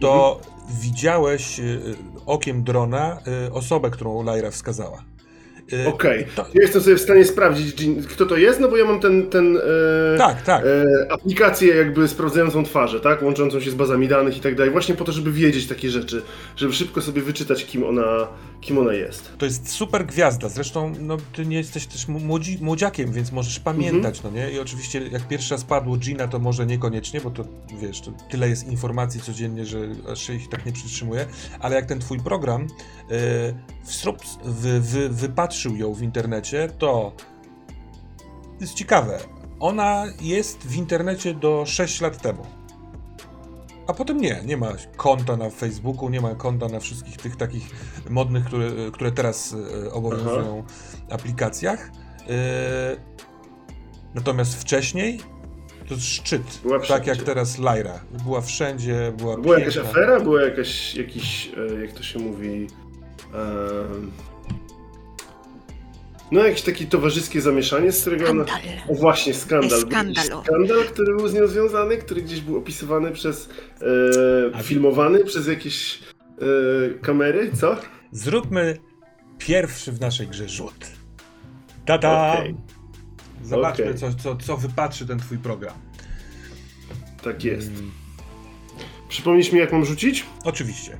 to 0.00 0.38
mhm. 0.38 0.80
widziałeś 0.80 1.60
y, 1.60 1.96
okiem 2.26 2.64
drona 2.64 3.20
osobę, 3.52 3.90
którą 3.90 4.22
Lyra 4.22 4.50
wskazała. 4.50 5.04
Y, 5.72 5.88
Okej. 5.88 6.26
to- 6.36 6.46
Ja 6.54 6.62
jestem 6.62 6.82
sobie 6.82 6.96
w 6.96 7.00
stanie 7.00 7.24
sprawdzić, 7.24 7.76
kto 8.08 8.26
to 8.26 8.36
jest, 8.36 8.60
no 8.60 8.68
bo 8.68 8.76
ja 8.76 8.84
mam 8.84 9.00
ten, 9.00 9.30
ten 9.30 9.56
e, 9.56 10.18
Tak, 10.18 10.42
tak. 10.42 10.64
e, 10.64 11.12
aplikację 11.12 11.74
jakby 11.76 12.08
sprawdzającą 12.08 12.64
twarze, 12.64 13.00
tak? 13.00 13.22
Łączącą 13.22 13.60
się 13.60 13.70
z 13.70 13.74
bazami 13.74 14.08
danych 14.08 14.36
i 14.36 14.40
tak 14.40 14.54
dalej, 14.54 14.72
właśnie 14.72 14.94
po 14.94 15.04
to, 15.04 15.12
żeby 15.12 15.32
wiedzieć 15.32 15.66
takie 15.66 15.90
rzeczy, 15.90 16.22
żeby 16.56 16.72
szybko 16.72 17.00
sobie 17.02 17.22
wyczytać, 17.22 17.64
kim 17.66 17.84
ona, 17.84 18.28
kim 18.60 18.78
ona 18.78 18.92
jest. 18.92 19.32
To 19.38 19.46
jest 19.46 19.70
super 19.70 20.06
gwiazda. 20.06 20.48
Zresztą 20.48 20.92
no, 21.00 21.16
ty 21.32 21.46
nie 21.46 21.56
jesteś 21.56 21.86
też 21.86 22.08
młodzi, 22.08 22.58
młodziakiem, 22.60 23.12
więc 23.12 23.32
możesz 23.32 23.60
pamiętać, 23.60 24.22
no 24.22 24.30
nie? 24.30 24.50
I 24.52 24.58
oczywiście 24.58 25.02
jak 25.12 25.28
pierwszy 25.28 25.54
raz 25.54 25.64
padło 25.64 25.96
Gina, 25.96 26.28
to 26.28 26.38
może 26.38 26.66
niekoniecznie, 26.66 27.20
bo 27.20 27.30
to 27.30 27.44
wiesz, 27.80 28.00
to 28.00 28.12
tyle 28.30 28.48
jest 28.48 28.68
informacji 28.68 29.20
codziennie, 29.20 29.66
że 29.66 29.78
aż 30.12 30.26
się 30.26 30.34
ich 30.34 30.48
tak 30.48 30.66
nie 30.66 30.72
przytrzymuje, 30.72 31.26
ale 31.60 31.76
jak 31.76 31.86
ten 31.86 31.98
twój 31.98 32.20
program 32.20 32.66
wypatrzył 35.10 35.57
ją 35.66 35.94
w 35.94 36.02
internecie, 36.02 36.68
to 36.78 37.12
jest 38.60 38.74
ciekawe. 38.74 39.18
Ona 39.60 40.04
jest 40.20 40.58
w 40.66 40.76
internecie 40.76 41.34
do 41.34 41.66
6 41.66 42.00
lat 42.00 42.22
temu. 42.22 42.46
A 43.86 43.94
potem 43.94 44.20
nie, 44.20 44.42
nie 44.44 44.56
ma 44.56 44.72
konta 44.96 45.36
na 45.36 45.50
Facebooku, 45.50 46.08
nie 46.08 46.20
ma 46.20 46.34
konta 46.34 46.68
na 46.68 46.80
wszystkich 46.80 47.16
tych 47.16 47.36
takich 47.36 47.70
modnych, 48.10 48.44
które, 48.44 48.70
które 48.92 49.12
teraz 49.12 49.54
e, 49.86 49.92
obowiązują 49.92 50.64
aplikacjach. 51.10 51.90
E, 52.28 52.96
Natomiast 54.14 54.54
wcześniej 54.60 55.20
to 55.88 55.96
szczyt, 55.96 56.42
Była 56.62 56.78
tak 56.78 56.84
wszędzie. 56.84 57.10
jak 57.10 57.22
teraz 57.22 57.58
Lyra. 57.58 58.00
Była 58.24 58.40
wszędzie, 58.40 59.12
była 59.18 59.36
Była 59.36 59.58
jakaś 59.58 59.74
piękna. 59.74 59.90
afera, 59.90 60.20
była 60.20 60.42
jakaś, 60.42 60.94
jakiś, 60.94 61.50
e, 61.70 61.80
jak 61.80 61.92
to 61.92 62.02
się 62.02 62.18
mówi, 62.18 62.66
no 66.32 66.44
jakieś 66.44 66.62
takie 66.62 66.86
towarzyskie 66.86 67.40
zamieszanie, 67.40 67.92
z 67.92 68.00
którego 68.00 68.30
ona... 68.30 68.44
Skandal. 68.44 68.72
O 68.88 68.94
właśnie, 68.94 69.34
skandal. 69.34 69.80
Skandalu. 69.80 70.42
Skandal, 70.44 70.84
który 70.84 71.16
był 71.16 71.28
z 71.28 71.34
nią 71.34 71.46
związany, 71.46 71.96
który 71.96 72.22
gdzieś 72.22 72.40
był 72.40 72.56
opisywany 72.56 73.10
przez, 73.10 73.48
A- 74.54 74.58
e, 74.58 74.62
filmowany 74.62 75.24
przez 75.24 75.46
jakieś 75.46 75.98
e, 76.38 76.44
kamery, 77.02 77.50
co? 77.60 77.76
Zróbmy 78.12 78.78
pierwszy 79.38 79.92
w 79.92 80.00
naszej 80.00 80.26
grze 80.26 80.48
rzut. 80.48 80.86
Tada! 81.86 82.32
Okej. 82.38 82.54
Zobaczmy, 83.44 83.84
Okej. 83.84 83.98
co, 83.98 84.14
co, 84.14 84.36
co 84.36 84.56
wypatrzy 84.56 85.06
ten 85.06 85.18
twój 85.18 85.38
program. 85.38 85.74
Tak 87.22 87.44
jest. 87.44 87.68
Mm, 87.68 87.90
Przypomnisz 89.08 89.52
mi, 89.52 89.58
jak 89.60 89.72
mam 89.72 89.84
rzucić? 89.84 90.26
Oczywiście. 90.44 90.92
E, 90.92 90.98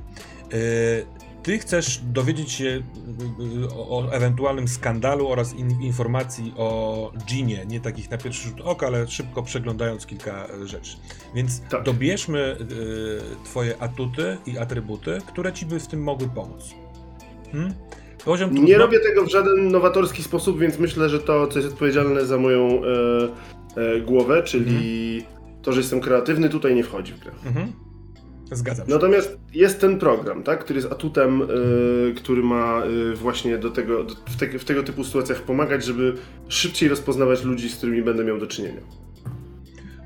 Ty 1.43 1.57
chcesz 1.57 2.01
dowiedzieć 2.03 2.51
się 2.51 2.65
y, 2.65 2.81
o, 3.75 3.97
o 3.97 4.11
ewentualnym 4.13 4.67
skandalu 4.67 5.27
oraz 5.27 5.53
in, 5.53 5.81
informacji 5.81 6.53
o 6.57 7.11
Ginie, 7.27 7.65
nie 7.67 7.79
takich 7.79 8.11
na 8.11 8.17
pierwszy 8.17 8.47
rzut 8.47 8.61
oka, 8.61 8.87
ale 8.87 9.07
szybko 9.07 9.43
przeglądając 9.43 10.05
kilka 10.05 10.47
rzeczy. 10.65 10.97
Więc 11.35 11.61
Tak. 11.61 11.83
dobierzmy 11.83 12.57
y, 12.61 13.45
Twoje 13.45 13.81
atuty 13.81 14.37
i 14.45 14.57
atrybuty, 14.57 15.17
które 15.27 15.53
Ci 15.53 15.65
by 15.65 15.79
w 15.79 15.87
tym 15.87 16.03
mogły 16.03 16.27
pomóc. 16.27 16.75
Hmm? 17.51 17.73
Poziom 18.25 18.53
Nie 18.53 18.77
robię 18.77 18.99
tego 18.99 19.25
w 19.25 19.31
żaden 19.31 19.71
nowatorski 19.71 20.23
sposób, 20.23 20.59
więc 20.59 20.79
myślę, 20.79 21.09
że 21.09 21.19
to, 21.19 21.47
co 21.47 21.59
jest 21.59 21.71
odpowiedzialne 21.71 22.25
za 22.25 22.37
moją 22.37 22.67
e, 22.67 22.81
e, 23.95 24.01
głowę, 24.01 24.43
czyli 24.43 25.23
to, 25.61 25.73
że 25.73 25.79
jestem 25.79 26.01
kreatywny, 26.01 26.49
tutaj 26.49 26.75
nie 26.75 26.83
wchodzi 26.83 27.13
w 27.13 27.19
grę. 27.19 27.31
Mhm. 27.45 27.73
Zgadzam 28.51 28.87
się. 28.87 28.93
Natomiast 28.93 29.37
jest 29.53 29.81
ten 29.81 29.99
program, 29.99 30.43
tak, 30.43 30.59
który 30.63 30.79
jest 30.79 30.91
atutem, 30.91 31.41
y, 31.41 32.13
który 32.17 32.43
ma 32.43 32.81
y, 32.85 33.15
właśnie 33.15 33.57
do 33.57 33.69
tego, 33.69 34.03
do, 34.03 34.13
w, 34.15 34.35
te, 34.35 34.59
w 34.59 34.65
tego 34.65 34.83
typu 34.83 35.03
sytuacjach 35.03 35.41
pomagać, 35.41 35.85
żeby 35.85 36.13
szybciej 36.47 36.89
rozpoznawać 36.89 37.43
ludzi, 37.43 37.69
z 37.69 37.75
którymi 37.77 38.01
będę 38.01 38.23
miał 38.23 38.37
do 38.37 38.47
czynienia. 38.47 38.81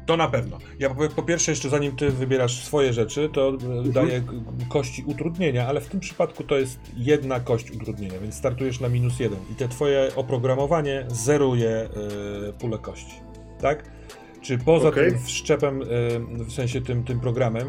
To 0.06 0.18
na 0.18 0.28
pewno. 0.28 0.58
Ja 0.80 0.90
po, 0.90 1.10
po 1.10 1.24
pierwsze, 1.24 1.52
jeszcze 1.52 1.70
zanim 1.70 1.96
ty 1.96 2.10
wybierasz 2.10 2.64
swoje 2.64 2.94
rzeczy, 2.94 3.30
to 3.34 3.58
e, 3.86 3.92
daję 3.92 4.22
k- 4.22 4.34
kości 4.70 5.04
utrudnienia, 5.08 5.68
ale 5.68 5.82
w 5.82 5.88
tym 5.88 6.00
przypadku 6.00 6.44
to 6.44 6.58
jest 6.58 6.80
jedna 6.98 7.40
kość 7.40 7.72
utrudnienia, 7.72 8.20
więc 8.20 8.36
startujesz 8.36 8.80
na 8.80 8.90
minus 8.90 9.20
jeden 9.20 9.40
i 9.52 9.56
te 9.56 9.68
twoje 9.68 10.12
oprogramowanie 10.16 11.06
zeruje 11.08 11.70
e, 11.70 11.90
pulę 12.60 12.78
kości. 12.78 13.16
Tak? 13.62 13.84
Czy 14.42 14.58
poza 14.58 14.88
Okej. 14.90 15.12
tym 15.12 15.20
wszczepem, 15.26 15.82
e, 15.82 15.86
w 16.46 16.52
sensie 16.54 16.82
tym, 16.82 17.04
tym 17.04 17.20
programem, 17.20 17.68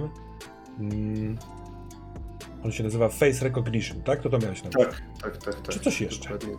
mm, 0.81 1.39
on 2.65 2.73
się 2.73 2.85
nazywa 2.85 3.09
Face 3.09 3.45
Recognition, 3.45 4.03
tak? 4.03 4.23
To 4.23 4.31
to 4.31 4.39
miałeś 4.39 4.63
na 4.63 4.69
myśli. 4.69 4.85
Tak, 4.85 5.03
tak, 5.23 5.37
tak. 5.37 5.55
tak. 5.55 5.75
Czy 5.75 5.81
coś 5.81 6.01
jeszcze? 6.01 6.39
Dokładnie. 6.39 6.55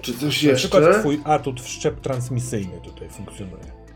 Czy 0.00 0.12
coś 0.12 0.42
Na 0.42 0.50
jeszcze? 0.50 0.68
przykład 0.68 1.00
twój 1.00 1.20
atut 1.24 1.60
wszczep 1.60 2.00
transmisyjny 2.00 2.80
tutaj 2.84 3.08
funkcjonuje. 3.08 3.86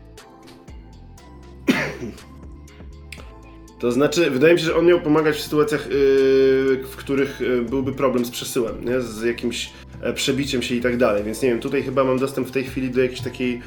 To 3.79 3.91
znaczy, 3.91 4.31
wydaje 4.31 4.53
mi 4.53 4.59
się, 4.59 4.65
że 4.65 4.75
on 4.75 4.85
miał 4.85 5.01
pomagać 5.01 5.35
w 5.35 5.41
sytuacjach, 5.41 5.89
yy, 5.89 6.83
w 6.87 6.95
których 6.97 7.39
yy, 7.39 7.61
byłby 7.61 7.93
problem 7.93 8.25
z 8.25 8.31
przesyłem, 8.31 8.85
nie? 8.85 9.01
z 9.01 9.21
jakimś 9.21 9.69
e, 10.01 10.13
przebiciem 10.13 10.61
się 10.61 10.75
i 10.75 10.81
tak 10.81 10.97
dalej. 10.97 11.23
Więc 11.23 11.41
nie 11.41 11.49
wiem, 11.49 11.59
tutaj 11.59 11.83
chyba 11.83 12.03
mam 12.03 12.19
dostęp 12.19 12.47
w 12.47 12.51
tej 12.51 12.63
chwili 12.63 12.91
do 12.91 13.01
jakiejś 13.01 13.21
takiej 13.21 13.61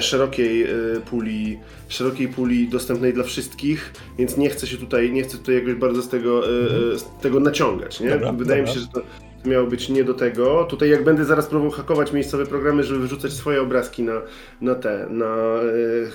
szerokiej 0.00 0.62
e, 0.62 0.66
puli, 1.10 1.58
szerokiej 1.88 2.28
puli 2.28 2.68
dostępnej 2.68 3.12
dla 3.12 3.24
wszystkich, 3.24 3.92
więc 4.18 4.36
nie 4.36 4.50
chcę 4.50 4.66
się 4.66 4.76
tutaj, 4.76 5.12
nie 5.12 5.22
chcę 5.22 5.38
tutaj 5.38 5.54
jakoś 5.54 5.74
bardzo 5.74 6.02
z 6.02 6.08
tego, 6.08 6.44
e, 6.46 6.50
e, 6.94 6.98
z 6.98 7.04
tego 7.20 7.40
naciągać. 7.40 8.00
Nie? 8.00 8.10
Dobra, 8.10 8.32
wydaje 8.32 8.62
dobra. 8.62 8.74
mi 8.74 8.80
się, 8.80 8.80
że 8.80 8.92
to 8.92 9.02
miało 9.48 9.66
być 9.66 9.88
nie 9.88 10.04
do 10.04 10.14
tego. 10.14 10.64
Tutaj 10.64 10.90
jak 10.90 11.04
będę 11.04 11.24
zaraz 11.24 11.46
próbował 11.46 11.70
hakować 11.70 12.12
miejscowe 12.12 12.46
programy, 12.46 12.84
żeby 12.84 13.00
wyrzucać 13.00 13.32
swoje 13.32 13.62
obrazki 13.62 14.02
na, 14.02 14.22
na 14.60 14.74
te, 14.74 15.06
na, 15.10 15.26
e, 15.26 16.10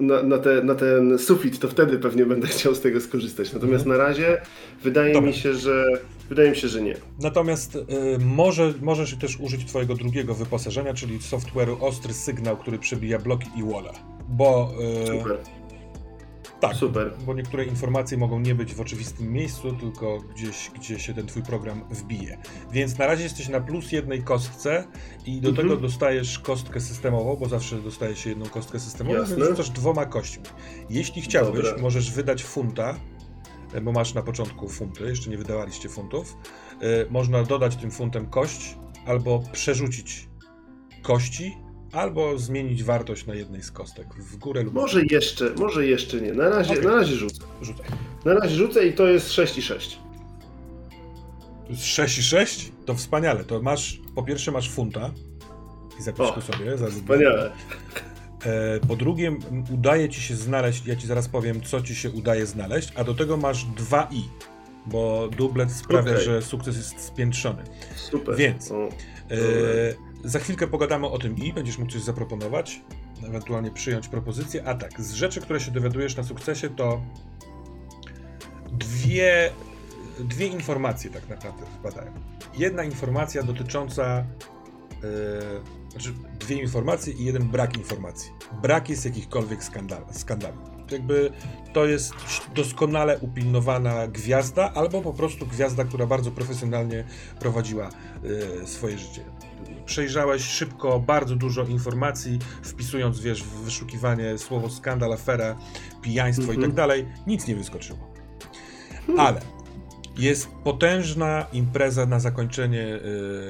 na, 0.00 0.22
na, 0.22 0.38
te, 0.38 0.62
na 0.62 0.74
ten 0.74 1.18
sufit, 1.18 1.58
to 1.58 1.68
wtedy 1.68 1.98
pewnie 1.98 2.26
będę 2.26 2.46
chciał 2.46 2.74
z 2.74 2.80
tego 2.80 3.00
skorzystać. 3.00 3.52
Natomiast 3.52 3.84
Mhm. 3.86 3.98
na 3.98 4.08
razie 4.08 4.40
wydaje 4.82 5.14
Dobra. 5.14 5.28
mi 5.28 5.34
się, 5.36 5.54
że 5.54 5.84
wydaje 6.28 6.50
mi 6.50 6.56
się, 6.56 6.68
że 6.68 6.82
nie. 6.82 6.94
Natomiast 7.20 7.74
y, 7.76 7.84
może, 8.24 8.74
możesz 8.82 9.16
też 9.16 9.40
użyć 9.40 9.64
twojego 9.64 9.94
drugiego 9.94 10.34
wyposażenia, 10.34 10.94
czyli 10.94 11.18
software'u 11.18 11.76
Ostry 11.84 12.14
Sygnał, 12.14 12.56
który 12.56 12.78
przebija 12.78 13.18
bloki 13.18 13.48
i 13.56 13.62
walla. 13.62 13.92
Bo 14.28 14.72
y, 15.04 15.06
Super. 15.06 15.38
tak, 16.60 16.76
Super. 16.76 17.12
bo 17.26 17.34
niektóre 17.34 17.64
informacje 17.64 18.18
mogą 18.18 18.40
nie 18.40 18.54
być 18.54 18.74
w 18.74 18.80
oczywistym 18.80 19.32
miejscu, 19.32 19.72
tylko 19.72 20.18
gdzieś, 20.34 20.70
gdzie 20.74 20.98
się 20.98 21.14
ten 21.14 21.26
twój 21.26 21.42
program 21.42 21.84
wbije. 21.90 22.38
Więc 22.72 22.98
na 22.98 23.06
razie 23.06 23.22
jesteś 23.22 23.48
na 23.48 23.60
plus 23.60 23.92
jednej 23.92 24.22
kostce 24.22 24.84
i 25.26 25.40
do 25.40 25.48
Mhm. 25.48 25.68
tego 25.68 25.80
dostajesz 25.80 26.38
kostkę 26.38 26.80
systemową, 26.80 27.36
bo 27.36 27.48
zawsze 27.48 27.76
dostaje 27.76 28.16
się 28.16 28.30
jedną 28.30 28.46
kostkę 28.46 28.80
systemową, 28.80 29.18
Jasne. 29.18 29.36
więc 29.36 29.48
rzucasz 29.48 29.70
dwoma 29.70 30.06
kośćmi. 30.06 30.44
Jeśli 30.90 31.22
chciałbyś, 31.22 31.64
Dobra. 31.64 31.82
możesz 31.82 32.10
wydać 32.12 32.44
funta, 32.44 32.94
bo 33.80 33.92
masz 33.92 34.14
na 34.14 34.22
początku 34.22 34.68
funty, 34.68 35.04
jeszcze 35.04 35.30
nie 35.30 35.38
wydawaliście 35.38 35.88
funtów. 35.88 36.36
E, 36.80 37.10
Można 37.10 37.42
dodać 37.42 37.76
tym 37.76 37.90
funtem 37.90 38.26
kość, 38.26 38.76
albo 39.06 39.42
przerzucić 39.52 40.28
kości, 41.02 41.56
albo 41.92 42.38
zmienić 42.38 42.84
wartość 42.84 43.26
na 43.26 43.34
jednej 43.34 43.62
z 43.62 43.70
kostek, 43.70 44.14
w 44.14 44.36
górę 44.36 44.62
lub 44.62 44.74
Może 44.74 45.02
jeszcze, 45.10 45.50
może 45.58 45.86
jeszcze 45.86 46.20
nie. 46.20 46.32
Na 46.32 46.48
razie, 46.48 46.72
Okej. 46.72 46.84
na 46.84 46.94
razie 46.94 47.14
rzucę. 47.16 47.44
rzucaj. 47.62 47.86
Na 48.24 48.34
razie 48.34 48.54
rzucę 48.56 48.86
i 48.86 48.92
to 48.92 49.06
jest 49.06 49.32
6 49.32 49.58
i 49.58 49.62
6. 49.62 49.98
To 51.66 51.70
jest 51.72 51.84
6 51.84 52.18
i 52.18 52.22
6? 52.22 52.72
To 52.86 52.94
wspaniale. 52.94 53.44
To 53.44 53.62
masz, 53.62 54.00
po 54.14 54.22
pierwsze 54.22 54.50
masz 54.52 54.70
funta 54.70 55.10
i 56.00 56.02
zapisz 56.02 56.20
O, 56.20 56.32
to 56.32 56.40
sobie. 56.42 56.78
za. 56.78 56.86
Wspaniale. 56.90 57.52
E, 58.46 58.80
po 58.88 58.96
drugie, 58.96 59.36
udaje 59.74 60.08
ci 60.08 60.20
się 60.20 60.36
znaleźć, 60.36 60.86
ja 60.86 60.96
ci 60.96 61.06
zaraz 61.06 61.28
powiem, 61.28 61.60
co 61.60 61.82
ci 61.82 61.94
się 61.94 62.10
udaje 62.10 62.46
znaleźć, 62.46 62.92
a 62.96 63.04
do 63.04 63.14
tego 63.14 63.36
masz 63.36 63.64
2 63.64 64.08
i, 64.10 64.22
bo 64.86 65.28
dublet 65.36 65.72
sprawia, 65.72 66.12
Okej. 66.12 66.24
że 66.24 66.42
sukces 66.42 66.76
jest 66.76 67.00
spiętrzony. 67.00 67.62
Super. 67.96 68.36
Więc. 68.36 68.72
O, 68.72 68.88
E, 69.30 69.38
za 70.24 70.38
chwilkę 70.38 70.66
pogadamy 70.66 71.06
o 71.06 71.18
tym 71.18 71.36
i 71.36 71.52
będziesz 71.52 71.78
mógł 71.78 71.92
coś 71.92 72.02
zaproponować, 72.02 72.80
ewentualnie 73.28 73.70
przyjąć 73.70 74.08
propozycję. 74.08 74.64
A 74.64 74.74
tak, 74.74 75.00
z 75.00 75.12
rzeczy, 75.12 75.40
które 75.40 75.60
się 75.60 75.70
dowiadujesz 75.70 76.16
na 76.16 76.22
sukcesie, 76.22 76.70
to 76.70 77.00
dwie, 78.72 79.50
dwie 80.20 80.46
informacje 80.46 81.10
tak 81.10 81.28
naprawdę 81.28 81.66
wpadają. 81.66 82.12
Jedna 82.58 82.84
informacja 82.84 83.42
dotycząca, 83.42 84.04
e, 84.04 84.24
znaczy 85.90 86.12
dwie 86.40 86.56
informacje 86.62 87.12
i 87.12 87.24
jeden 87.24 87.48
brak 87.48 87.76
informacji. 87.76 88.30
Brak 88.62 88.88
jest 88.88 89.04
jakichkolwiek 89.04 89.64
skandal, 89.64 90.04
skandali. 90.12 90.56
Jakby 90.90 91.30
to 91.72 91.86
jest 91.86 92.12
doskonale 92.54 93.18
upilnowana 93.18 94.06
gwiazda, 94.08 94.72
albo 94.74 95.02
po 95.02 95.12
prostu 95.12 95.46
gwiazda, 95.46 95.84
która 95.84 96.06
bardzo 96.06 96.30
profesjonalnie 96.30 97.04
prowadziła 97.40 97.90
e, 98.62 98.66
swoje 98.66 98.98
życie. 98.98 99.24
Przejrzałeś 99.86 100.42
szybko 100.42 101.00
bardzo 101.00 101.36
dużo 101.36 101.64
informacji, 101.64 102.38
wpisując, 102.62 103.20
wiesz, 103.20 103.42
w 103.44 103.48
wyszukiwanie 103.64 104.38
słowo 104.38 104.70
skandal, 104.70 105.12
afera, 105.12 105.56
pijaństwo 106.02 106.46
i 106.52 106.54
Mhm. 106.54 106.62
tak 106.62 106.72
dalej. 106.76 107.06
Nic 107.26 107.46
nie 107.46 107.56
wyskoczyło. 107.56 107.98
Ale 109.18 109.40
Jest 110.18 110.48
potężna 110.64 111.46
impreza 111.52 112.06
na 112.06 112.20
zakończenie 112.20 113.00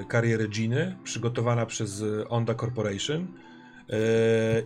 y, 0.01 0.05
kariery 0.09 0.49
Giny, 0.49 0.97
przygotowana 1.05 1.67
przez 1.67 2.01
y, 2.01 2.29
Onda 2.29 2.55
Corporation. 2.55 3.23
Y, 3.23 3.27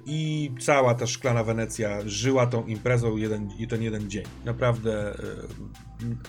I 0.07 0.51
cała 0.61 0.95
ta 0.95 1.07
szklana 1.07 1.45
Wenecja 1.45 1.99
żyła 2.07 2.47
tą 2.47 2.67
imprezą 2.67 3.17
jeden, 3.17 3.49
ten 3.69 3.83
jeden 3.83 4.11
dzień. 4.11 4.25
Naprawdę 4.45 5.15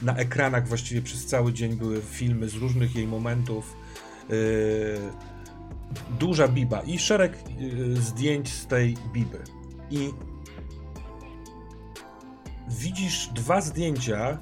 na 0.01 0.15
ekranach 0.15 0.67
właściwie 0.67 1.01
przez 1.01 1.26
cały 1.26 1.53
dzień 1.53 1.76
były 1.76 2.01
filmy 2.01 2.49
z 2.49 2.53
różnych 2.53 2.95
jej 2.95 3.07
momentów. 3.07 3.78
Duża 6.19 6.47
biba 6.47 6.82
i 6.82 6.99
szereg 6.99 7.38
zdjęć 7.93 8.53
z 8.53 8.67
tej 8.67 8.97
biby. 9.13 9.39
I 9.91 10.09
widzisz 12.69 13.30
dwa 13.36 13.61
zdjęcia 13.61 14.38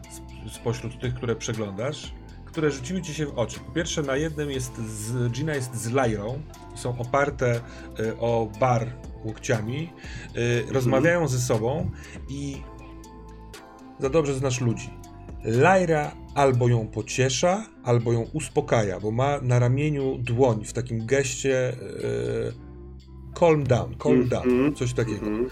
spośród 0.50 1.00
tych, 1.00 1.14
które 1.14 1.36
przeglądasz, 1.36 2.14
które 2.46 2.72
rzuciły 2.72 3.02
ci 3.02 3.14
się 3.14 3.26
w 3.26 3.38
oczy. 3.40 3.60
Po 3.60 3.72
pierwsze, 3.72 4.02
na 4.02 4.16
jednym 4.16 4.52
jest 4.52 4.78
z, 4.78 5.32
Gina 5.32 5.56
jest 5.56 5.76
z 5.76 5.92
Lyrą, 5.92 6.42
są 6.76 6.98
oparte 7.00 7.56
y, 8.00 8.18
o 8.20 8.52
bar 8.60 8.88
łokciami, 9.24 9.90
y, 10.38 10.74
rozmawiają 10.74 11.28
ze 11.28 11.40
sobą 11.40 11.90
i 12.30 12.58
za 14.00 14.10
dobrze 14.10 14.34
znasz 14.34 14.62
ludzi. 14.62 14.90
Lyra 15.44 16.12
albo 16.36 16.68
ją 16.68 16.88
pociesza, 16.88 17.66
albo 17.84 18.14
ją 18.14 18.22
uspokaja, 18.34 19.00
bo 19.00 19.12
ma 19.12 19.42
na 19.42 19.60
ramieniu 19.60 20.18
dłoń 20.18 20.66
w 20.66 20.74
takim 20.74 21.06
geście 21.06 21.74
y, 21.74 22.54
calm 23.40 23.64
down, 23.64 23.96
calm 24.04 24.28
down, 24.30 24.50
Mhm. 24.50 24.76
coś 24.76 24.94
takiego. 24.94 25.26
Mhm. 25.26 25.50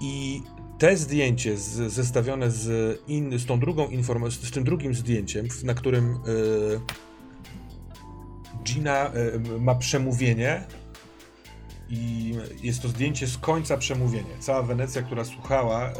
I 0.00 0.42
te 0.78 0.96
zdjęcie 0.96 1.56
z, 1.56 1.92
zestawione 1.92 2.50
z, 2.50 3.00
in, 3.08 3.38
z 3.38 3.46
tą 3.46 3.60
drugą 3.60 3.88
informacją, 3.88 4.48
z 4.48 4.50
tym 4.50 4.64
drugim 4.64 4.94
zdjęciem, 4.94 5.48
na 5.64 5.74
którym 5.74 6.14
y, 6.14 6.80
Gina 8.64 9.12
y, 9.14 9.60
ma 9.60 9.74
przemówienie 9.74 10.64
i 11.90 12.34
jest 12.62 12.82
to 12.82 12.88
zdjęcie 12.88 13.26
z 13.26 13.38
końca 13.38 13.76
przemówienia. 13.76 14.38
Cała 14.40 14.62
Wenecja, 14.62 15.02
która 15.02 15.24
słuchała, 15.24 15.90
y, 15.90 15.94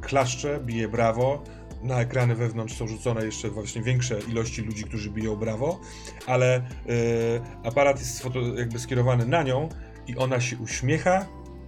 klaszcze, 0.00 0.60
bije 0.60 0.88
brawo. 0.88 1.42
Na 1.82 2.00
ekrany 2.00 2.34
wewnątrz 2.34 2.76
są 2.76 2.88
rzucone 2.88 3.24
jeszcze 3.24 3.50
właśnie 3.50 3.82
większe 3.82 4.20
ilości 4.20 4.62
ludzi, 4.62 4.84
którzy 4.84 5.10
biją 5.10 5.36
brawo, 5.36 5.80
ale 6.26 6.58
y, 6.58 6.62
aparat 7.64 7.98
jest 7.98 8.24
jakby 8.56 8.78
skierowany 8.78 9.26
na 9.26 9.42
nią 9.42 9.68
i 10.06 10.16
ona 10.16 10.40
się 10.40 10.56
uśmiecha 10.56 11.26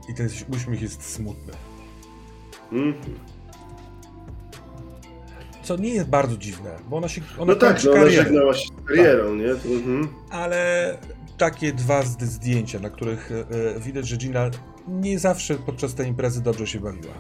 i 0.09 0.15
ten 0.15 0.29
uśmiech 0.49 0.83
jest 0.83 1.03
smutny. 1.03 1.53
Mhm. 2.75 2.95
Co 5.63 5.77
nie 5.77 5.89
jest 5.95 6.09
bardzo 6.09 6.37
dziwne, 6.37 6.71
bo 6.89 6.97
ona 6.97 7.09
się 7.09 7.21
ona 7.39 7.53
No 7.53 7.59
tak, 7.59 7.85
no 7.85 7.91
ona 7.91 8.01
karierę. 8.01 8.23
żegnała 8.25 8.55
się 8.55 8.69
z 8.69 8.89
karierą, 8.89 9.35
nie? 9.35 9.51
Mhm. 9.51 10.09
Ale 10.31 10.99
takie 11.39 11.73
dwa 11.73 12.03
zd- 12.03 12.27
zdjęcia, 12.27 12.79
na 12.81 12.91
których 12.91 13.31
e, 13.33 13.77
e, 13.77 13.81
widać, 13.81 14.09
że 14.09 14.17
Gina 14.17 14.51
nie 14.89 15.19
zawsze 15.19 15.55
podczas 15.55 15.95
tej 15.95 16.09
imprezy 16.09 16.43
dobrze 16.43 16.67
się 16.67 16.81
bawiła. 16.81 17.15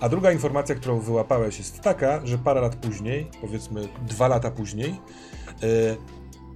A 0.00 0.08
druga 0.08 0.32
informacja, 0.32 0.74
którą 0.74 1.00
wyłapałeś, 1.00 1.58
jest 1.58 1.80
taka, 1.80 2.26
że 2.26 2.38
parę 2.38 2.60
lat 2.60 2.76
później, 2.76 3.26
powiedzmy 3.40 3.88
dwa 4.08 4.28
lata 4.28 4.50
później, 4.50 4.90
e, 4.90 4.96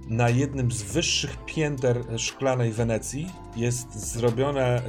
na 0.07 0.29
jednym 0.29 0.71
z 0.71 0.81
wyższych 0.83 1.37
pięter 1.45 1.97
szklanej 2.17 2.71
Wenecji 2.71 3.31
jest 3.55 3.93
zrobione 4.13 4.81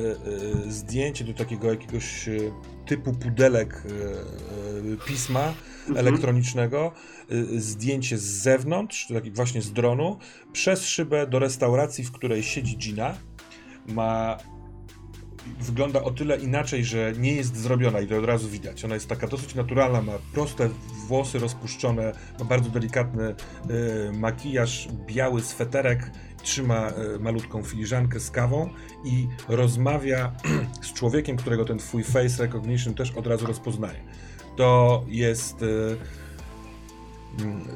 zdjęcie 0.68 1.24
do 1.24 1.34
takiego 1.34 1.70
jakiegoś 1.70 2.28
typu 2.90 3.12
pudelek 3.12 3.72
e, 3.74 3.88
e, 4.92 5.06
pisma 5.06 5.54
elektronicznego, 5.96 6.92
e, 7.30 7.60
zdjęcie 7.60 8.18
z 8.18 8.22
zewnątrz, 8.22 9.08
taki 9.14 9.30
właśnie 9.30 9.62
z 9.62 9.72
dronu, 9.72 10.18
przez 10.52 10.86
szybę 10.86 11.26
do 11.26 11.38
restauracji, 11.38 12.04
w 12.04 12.12
której 12.12 12.42
siedzi 12.42 12.76
Gina. 12.76 13.14
Ma 13.86 14.38
wygląda 15.60 16.02
o 16.02 16.10
tyle 16.10 16.38
inaczej, 16.38 16.84
że 16.84 17.12
nie 17.18 17.34
jest 17.34 17.56
zrobiona 17.56 18.00
i 18.00 18.06
to 18.06 18.18
od 18.18 18.24
razu 18.24 18.48
widać. 18.48 18.84
Ona 18.84 18.94
jest 18.94 19.08
taka 19.08 19.26
dosyć 19.26 19.54
naturalna, 19.54 20.02
ma 20.02 20.12
proste 20.34 20.68
włosy 21.06 21.38
rozpuszczone, 21.38 22.12
ma 22.38 22.44
bardzo 22.44 22.70
delikatny 22.70 23.24
e, 23.24 23.34
makijaż, 24.12 24.88
biały 25.06 25.42
sweterek, 25.42 26.10
trzyma 26.42 26.88
e, 26.88 27.18
malutką 27.18 27.62
filiżankę 27.62 28.20
z 28.20 28.30
kawą 28.30 28.70
i 29.04 29.28
rozmawia 29.48 30.32
z 30.82 30.92
człowiekiem, 30.92 31.36
którego 31.36 31.64
ten 31.64 31.78
twój 31.78 32.04
face 32.04 32.42
recognition 32.42 32.94
też 32.94 33.10
od 33.10 33.26
razu 33.26 33.46
rozpoznaje. 33.46 34.00
To 34.56 35.04
jest 35.08 35.62
e, 35.62 35.66
mm, 37.42 37.68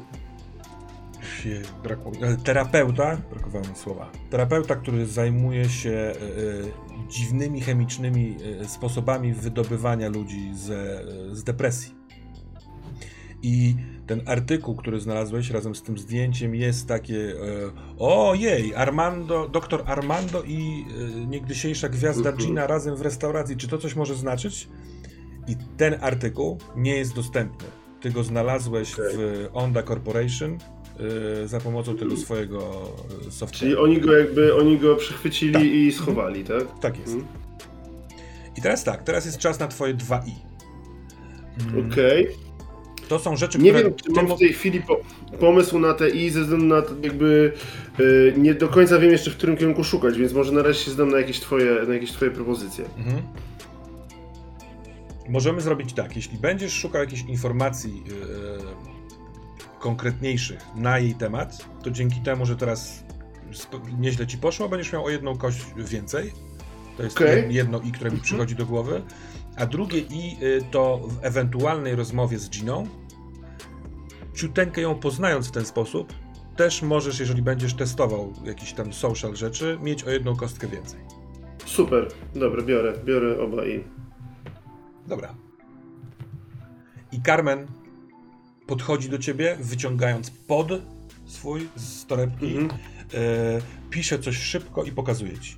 e, 2.21 2.37
terapeuta, 2.37 3.17
brakowało 3.31 3.67
mi 3.67 3.75
słowa, 3.75 4.11
terapeuta, 4.29 4.75
który 4.75 5.05
zajmuje 5.05 5.69
się 5.69 6.15
dziwnymi 7.09 7.61
chemicznymi 7.61 8.37
sposobami 8.67 9.33
wydobywania 9.33 10.09
ludzi 10.09 10.51
ze, 10.53 11.05
z 11.31 11.43
depresji. 11.43 11.95
I 13.41 13.75
ten 14.07 14.21
artykuł, 14.25 14.75
który 14.75 14.99
znalazłeś 14.99 15.49
razem 15.49 15.75
z 15.75 15.83
tym 15.83 15.97
zdjęciem 15.97 16.55
jest 16.55 16.87
takie 16.87 17.17
e, 17.17 17.35
ojej, 17.99 18.75
Armando, 18.75 19.49
doktor 19.49 19.83
Armando 19.85 20.43
i 20.43 20.85
e, 21.21 21.25
niegdysiejsza 21.25 21.89
gwiazda 21.89 22.29
Mhm. 22.29 22.37
Gina 22.47 22.67
razem 22.67 22.95
w 22.95 23.01
restauracji. 23.01 23.57
Czy 23.57 23.67
to 23.67 23.77
coś 23.77 23.95
może 23.95 24.15
znaczyć? 24.15 24.67
I 25.47 25.55
ten 25.77 25.95
artykuł 26.01 26.57
nie 26.75 26.95
jest 26.95 27.15
dostępny. 27.15 27.67
Ty 28.01 28.11
go 28.11 28.23
znalazłeś 28.23 28.93
Okej. 28.93 29.05
w 29.17 29.49
Onda 29.53 29.83
Corporation 29.83 30.57
y, 31.43 31.47
za 31.47 31.59
pomocą 31.59 31.97
tego 31.97 32.17
swojego 32.17 32.91
y, 33.27 33.31
software'u. 33.31 33.51
Czyli 33.51 33.75
oni 33.77 34.01
go 34.01 34.17
jakby, 34.17 34.55
oni 34.55 34.77
go 34.79 34.95
przechwycili 34.95 35.53
Tak. 35.53 35.63
i 35.63 35.91
schowali, 35.91 36.43
tak? 36.43 36.79
Tak 36.81 36.99
jest. 36.99 37.13
Mhm. 37.13 37.33
I 38.57 38.61
teraz 38.61 38.83
tak, 38.83 39.03
teraz 39.03 39.25
jest 39.25 39.37
czas 39.37 39.59
na 39.59 39.67
twoje 39.67 39.93
2i. 39.95 40.31
Mm, 41.67 41.91
Okej. 41.91 42.27
To 43.07 43.19
są 43.19 43.35
rzeczy, 43.35 43.59
Nie 43.59 43.71
które... 43.71 43.83
wiem, 43.83 43.93
czy 44.05 44.11
mam 44.11 44.27
w 44.27 44.39
tej 44.39 44.53
chwili 44.53 44.81
po, 44.81 44.99
pomysł 45.39 45.79
na 45.79 45.93
te 45.93 46.09
i 46.09 46.29
ze 46.29 46.41
względu 46.41 46.65
na 46.65 46.81
to 46.81 46.91
jakby 47.03 47.53
y, 47.99 48.33
nie 48.37 48.53
do 48.53 48.67
końca 48.67 48.99
wiem 48.99 49.11
jeszcze 49.11 49.31
w 49.31 49.37
którym 49.37 49.57
kierunku 49.57 49.83
szukać, 49.83 50.17
więc 50.17 50.33
może 50.33 50.51
na 50.51 50.61
razie 50.63 50.79
się 50.79 50.91
zdam 50.91 51.11
na 51.11 51.17
jakieś 51.17 51.39
twoje, 51.39 51.75
na 51.87 51.93
jakieś 51.93 52.11
twoje 52.11 52.31
propozycje. 52.31 52.85
Mhm. 52.97 53.21
Możemy 55.29 55.61
zrobić 55.61 55.93
tak, 55.93 56.15
jeśli 56.15 56.37
będziesz 56.37 56.73
szukał 56.73 57.01
jakichś 57.01 57.21
informacji 57.21 58.03
yy, 58.07 58.13
konkretniejszych 59.79 60.59
na 60.75 60.99
jej 60.99 61.15
temat, 61.15 61.65
to 61.83 61.91
dzięki 61.91 62.19
temu, 62.21 62.45
że 62.45 62.55
teraz 62.55 63.03
nieźle 63.99 64.27
ci 64.27 64.37
poszło, 64.37 64.69
będziesz 64.69 64.93
miał 64.93 65.05
o 65.05 65.09
jedną 65.09 65.37
kość 65.37 65.65
więcej. 65.77 66.31
To 66.97 67.03
jest 67.03 67.17
jed- 67.19 67.51
jedno 67.51 67.81
i, 67.81 67.91
które 67.91 68.11
mi 68.11 68.19
przychodzi 68.19 68.55
do 68.55 68.65
głowy. 68.65 69.01
A 69.57 69.65
drugie 69.65 69.99
i 69.99 70.37
y, 70.43 70.61
to 70.71 70.97
w 71.07 71.25
ewentualnej 71.25 71.95
rozmowie 71.95 72.39
z 72.39 72.49
Giną, 72.49 72.87
ciuteńkę 74.35 74.81
ją 74.81 74.95
poznając 74.95 75.47
w 75.47 75.51
ten 75.51 75.65
sposób, 75.65 76.13
też 76.55 76.81
możesz, 76.81 77.19
jeżeli 77.19 77.41
będziesz 77.41 77.73
testował 77.73 78.33
jakieś 78.45 78.73
tam 78.73 78.93
social 78.93 79.35
rzeczy, 79.35 79.77
mieć 79.81 80.03
o 80.03 80.09
jedną 80.09 80.35
kostkę 80.35 80.67
więcej. 80.67 80.99
Super, 81.65 82.07
dobra, 82.35 82.61
biorę, 82.63 82.93
biorę 83.05 83.39
oba 83.39 83.65
i. 83.65 83.83
Dobra. 85.07 85.35
I 87.11 87.21
Carmen 87.21 87.67
podchodzi 88.67 89.09
do 89.09 89.17
ciebie, 89.17 89.57
wyciągając 89.59 90.29
pod 90.31 90.67
swój 91.25 91.67
z 91.75 92.05
torebki, 92.05 92.57
Mhm. 92.57 92.69
e, 93.13 93.61
pisze 93.89 94.19
coś 94.19 94.37
szybko 94.37 94.83
i 94.83 94.91
pokazuje 94.91 95.39
ci. 95.39 95.55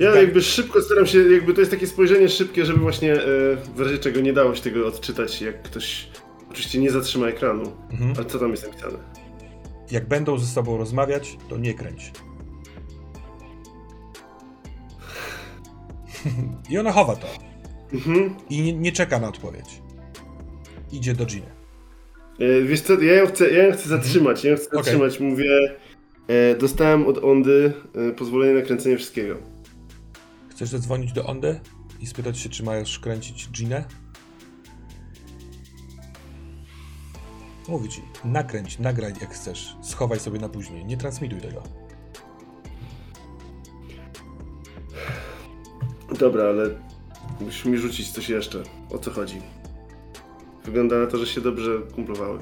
Ja 0.00 0.12
Tak. 0.12 0.20
jakby 0.20 0.42
szybko 0.42 0.82
staram 0.82 1.06
się, 1.06 1.18
jakby 1.18 1.54
to 1.54 1.60
jest 1.60 1.70
takie 1.70 1.86
spojrzenie 1.86 2.28
szybkie, 2.28 2.64
żeby 2.64 2.78
właśnie 2.78 3.12
e, 3.14 3.18
w 3.76 3.80
razie 3.80 3.98
czego 3.98 4.20
nie 4.20 4.32
dało 4.32 4.54
się 4.54 4.62
tego 4.62 4.86
odczytać, 4.86 5.42
jak 5.42 5.62
ktoś 5.62 6.08
oczywiście 6.50 6.78
nie 6.80 6.90
zatrzyma 6.90 7.26
ekranu. 7.26 7.72
Mhm. 7.90 8.12
Ale 8.16 8.24
co 8.24 8.38
tam 8.38 8.50
jest 8.50 8.66
napisane? 8.66 8.98
Jak 9.90 10.08
będą 10.08 10.38
ze 10.38 10.46
sobą 10.46 10.76
rozmawiać, 10.76 11.36
to 11.48 11.58
nie 11.58 11.74
kręć. 11.74 12.12
I 16.70 16.78
ona 16.78 16.92
chowa 16.92 17.16
to. 17.16 17.26
Mhm. 17.92 18.34
I 18.50 18.62
nie, 18.62 18.72
nie 18.72 18.92
czeka 18.92 19.18
na 19.20 19.28
odpowiedź. 19.28 19.82
Idzie 20.92 21.14
do 21.14 21.26
Giny. 21.26 21.46
E, 22.38 22.62
wiesz 22.62 22.80
co, 22.80 23.00
ja 23.00 23.14
ją 23.14 23.26
chcę, 23.26 23.50
ja 23.50 23.64
ją 23.66 23.72
chcę 23.72 23.88
zatrzymać, 23.88 24.44
ja 24.44 24.50
ją 24.50 24.56
chcę 24.56 24.68
zatrzymać, 24.72 25.20
mówię, 25.20 25.76
e, 26.28 26.54
dostałem 26.54 27.06
od 27.06 27.24
Ondy 27.24 27.72
e, 27.94 28.12
pozwolenie 28.12 28.54
na 28.54 28.62
kręcenie 28.62 28.96
wszystkiego. 28.96 29.36
Chcesz 30.60 30.70
zadzwonić 30.70 31.12
do 31.12 31.26
Ondy 31.26 31.60
i 32.00 32.06
spytać 32.06 32.38
się, 32.38 32.48
czy 32.48 32.62
masz 32.62 32.98
kręcić 32.98 33.48
Ginę? 33.50 33.84
Mówi 37.68 37.88
ci, 37.88 38.02
nakręć, 38.24 38.78
nagraj 38.78 39.12
jak 39.20 39.34
chcesz, 39.34 39.76
schowaj 39.82 40.20
sobie 40.20 40.38
na 40.38 40.48
później, 40.48 40.84
nie 40.84 40.96
transmituj 40.96 41.40
tego. 41.40 41.62
Dobra, 46.18 46.44
ale 46.44 46.70
musisz 47.40 47.64
mi 47.64 47.78
rzucić 47.78 48.10
coś 48.12 48.28
jeszcze. 48.28 48.62
O 48.90 48.98
co 48.98 49.10
chodzi? 49.10 49.42
wygląda 50.64 50.98
na 50.98 51.06
to, 51.06 51.18
że 51.18 51.26
się 51.26 51.40
dobrze 51.40 51.70
kumplowały. 51.94 52.38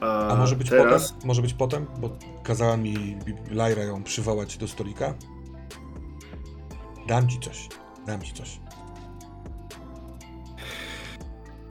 A, 0.00 0.28
A 0.28 0.36
może 0.36 0.56
być 0.56 0.70
teraz... 0.70 1.12
potem? 1.12 1.26
Może 1.28 1.42
być 1.42 1.54
potem? 1.54 1.86
Bo 1.98 2.10
kazała 2.42 2.76
mi 2.76 3.16
Lyra 3.50 3.82
ją 3.82 4.02
przywołać 4.02 4.56
do 4.56 4.68
stolika. 4.68 5.14
Dam 7.08 7.28
ci 7.28 7.40
coś. 7.40 7.68
Dam 8.06 8.22
ci 8.22 8.32
coś. 8.32 8.60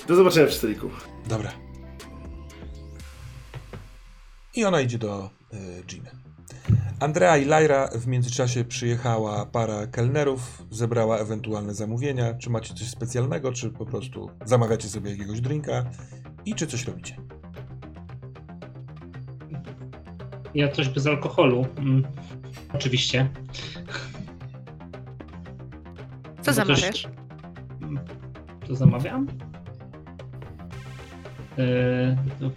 Do 0.08 0.16
zobaczenia 0.16 0.48
w 0.48 0.54
stoliku. 0.54 0.90
Dobra. 1.30 1.52
I 4.56 4.66
ona 4.66 4.82
idzie 4.82 4.98
do 4.98 5.30
y, 5.54 5.84
Giny. 5.88 6.12
Andrea 7.00 7.38
i 7.38 7.46
Lyra 7.46 7.88
w 7.88 8.08
międzyczasie 8.08 8.66
przyjechała 8.66 9.46
para 9.46 9.88
kelnerów, 9.88 10.64
zebrała 10.72 11.18
ewentualne 11.18 11.74
zamówienia. 11.74 12.34
Czy 12.34 12.50
macie 12.50 12.74
coś 12.74 12.90
specjalnego, 12.90 13.52
czy 13.52 13.70
po 13.70 13.86
prostu 13.86 14.30
zamawiacie 14.46 14.88
sobie 14.88 15.12
jakiegoś 15.12 15.42
drinka 15.42 15.86
i 16.46 16.56
czy 16.56 16.68
coś 16.68 16.86
robicie? 16.86 17.16
Ja 20.56 20.72
coś 20.72 20.90
bez 20.90 21.08
alkoholu. 21.08 21.66
Mm. 21.78 22.04
Oczywiście. 22.74 23.30
Co 26.46 26.52
Bo 26.52 26.66
też- 26.66 26.82
zamawiasz? 26.82 27.08
To 28.68 28.76
zamawiam? 28.76 29.28
Eee, 31.58 32.16
to- 32.40 32.52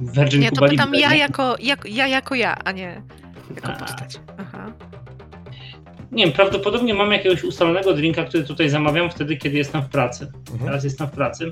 Virgin 0.00 0.40
Nie, 0.40 0.50
to 0.52 0.66
pytam 0.68 0.94
ja 0.94 1.14
jako, 1.14 1.56
jak, 1.60 1.84
ja 1.90 2.06
jako 2.06 2.34
ja, 2.34 2.56
a 2.64 2.72
nie 2.72 3.02
jako 3.56 3.68
A. 3.72 3.76
postać. 3.76 4.20
Aha. 4.38 4.72
Nie 6.12 6.24
wiem, 6.24 6.32
prawdopodobnie 6.32 6.94
mam 6.94 7.12
jakiegoś 7.12 7.44
ustalonego 7.44 7.94
drinka, 7.94 8.24
który 8.24 8.44
tutaj 8.44 8.68
zamawiam 8.70 9.10
wtedy, 9.10 9.36
kiedy 9.36 9.56
jestem 9.58 9.82
w 9.82 9.88
pracy. 9.88 10.32
Mhm. 10.52 10.60
Teraz 10.70 10.84
jestem 10.84 11.06
w 11.06 11.10
pracy, 11.10 11.48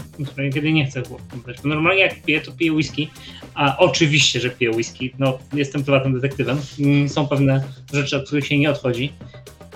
kiedy 0.54 0.72
nie 0.72 0.86
chcę. 0.86 1.02
Bo 1.02 1.16
normalnie 1.64 2.00
jak 2.00 2.22
piję, 2.22 2.40
to 2.40 2.52
piję 2.52 2.72
whisky. 2.72 3.10
A 3.54 3.76
oczywiście, 3.78 4.40
że 4.40 4.50
piję 4.50 4.70
whisky. 4.70 5.12
No, 5.18 5.38
jestem 5.52 5.84
prywatnym 5.84 6.14
detektywem. 6.14 6.58
Mm, 6.80 7.08
Są 7.08 7.28
pewne 7.28 7.64
rzeczy, 7.92 8.16
od 8.16 8.26
których 8.26 8.46
się 8.46 8.58
nie 8.58 8.70
odchodzi. 8.70 9.12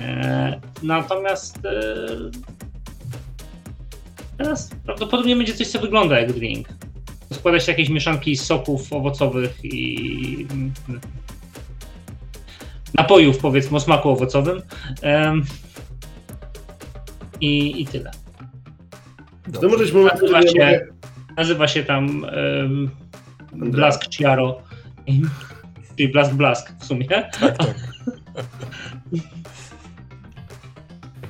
E, 0.03 0.61
natomiast 0.83 1.59
e, 1.65 1.71
teraz 4.39 4.71
prawdopodobnie 4.85 5.37
będzie 5.37 5.55
coś, 5.55 5.69
co 5.69 5.81
wygląda 5.81 6.21
jak 6.21 6.33
drink. 6.33 6.69
Składa 7.33 7.61
się 7.61 7.73
jakieś 7.73 7.89
mieszanki 7.89 8.37
soków 8.37 8.93
owocowych 8.93 9.65
i 9.65 10.47
mm, 10.51 10.73
napojów, 12.95 13.39
powiedzmy, 13.39 13.77
o 13.77 13.81
smaku 13.81 14.09
owocowym. 14.09 14.63
I, 17.41 17.83
I 17.83 17.87
tyle. 17.87 18.11
To 19.61 19.69
może 19.69 19.85
być 19.85 19.93
moment, 19.93 20.23
Nazywa 20.23 20.43
się, 20.43 20.49
mogę... 20.49 20.87
nazywa 21.37 21.69
się 21.69 21.85
tam 21.85 22.25
um, 22.25 22.91
Blask 23.53 24.11
Chiaro. 24.11 24.63
Czyli 25.97 26.09
Blask 26.09 26.33
Blask 26.33 26.73
w 26.81 26.85
sumie. 26.85 27.09
Tak, 27.09 27.31
tak. 27.59 27.75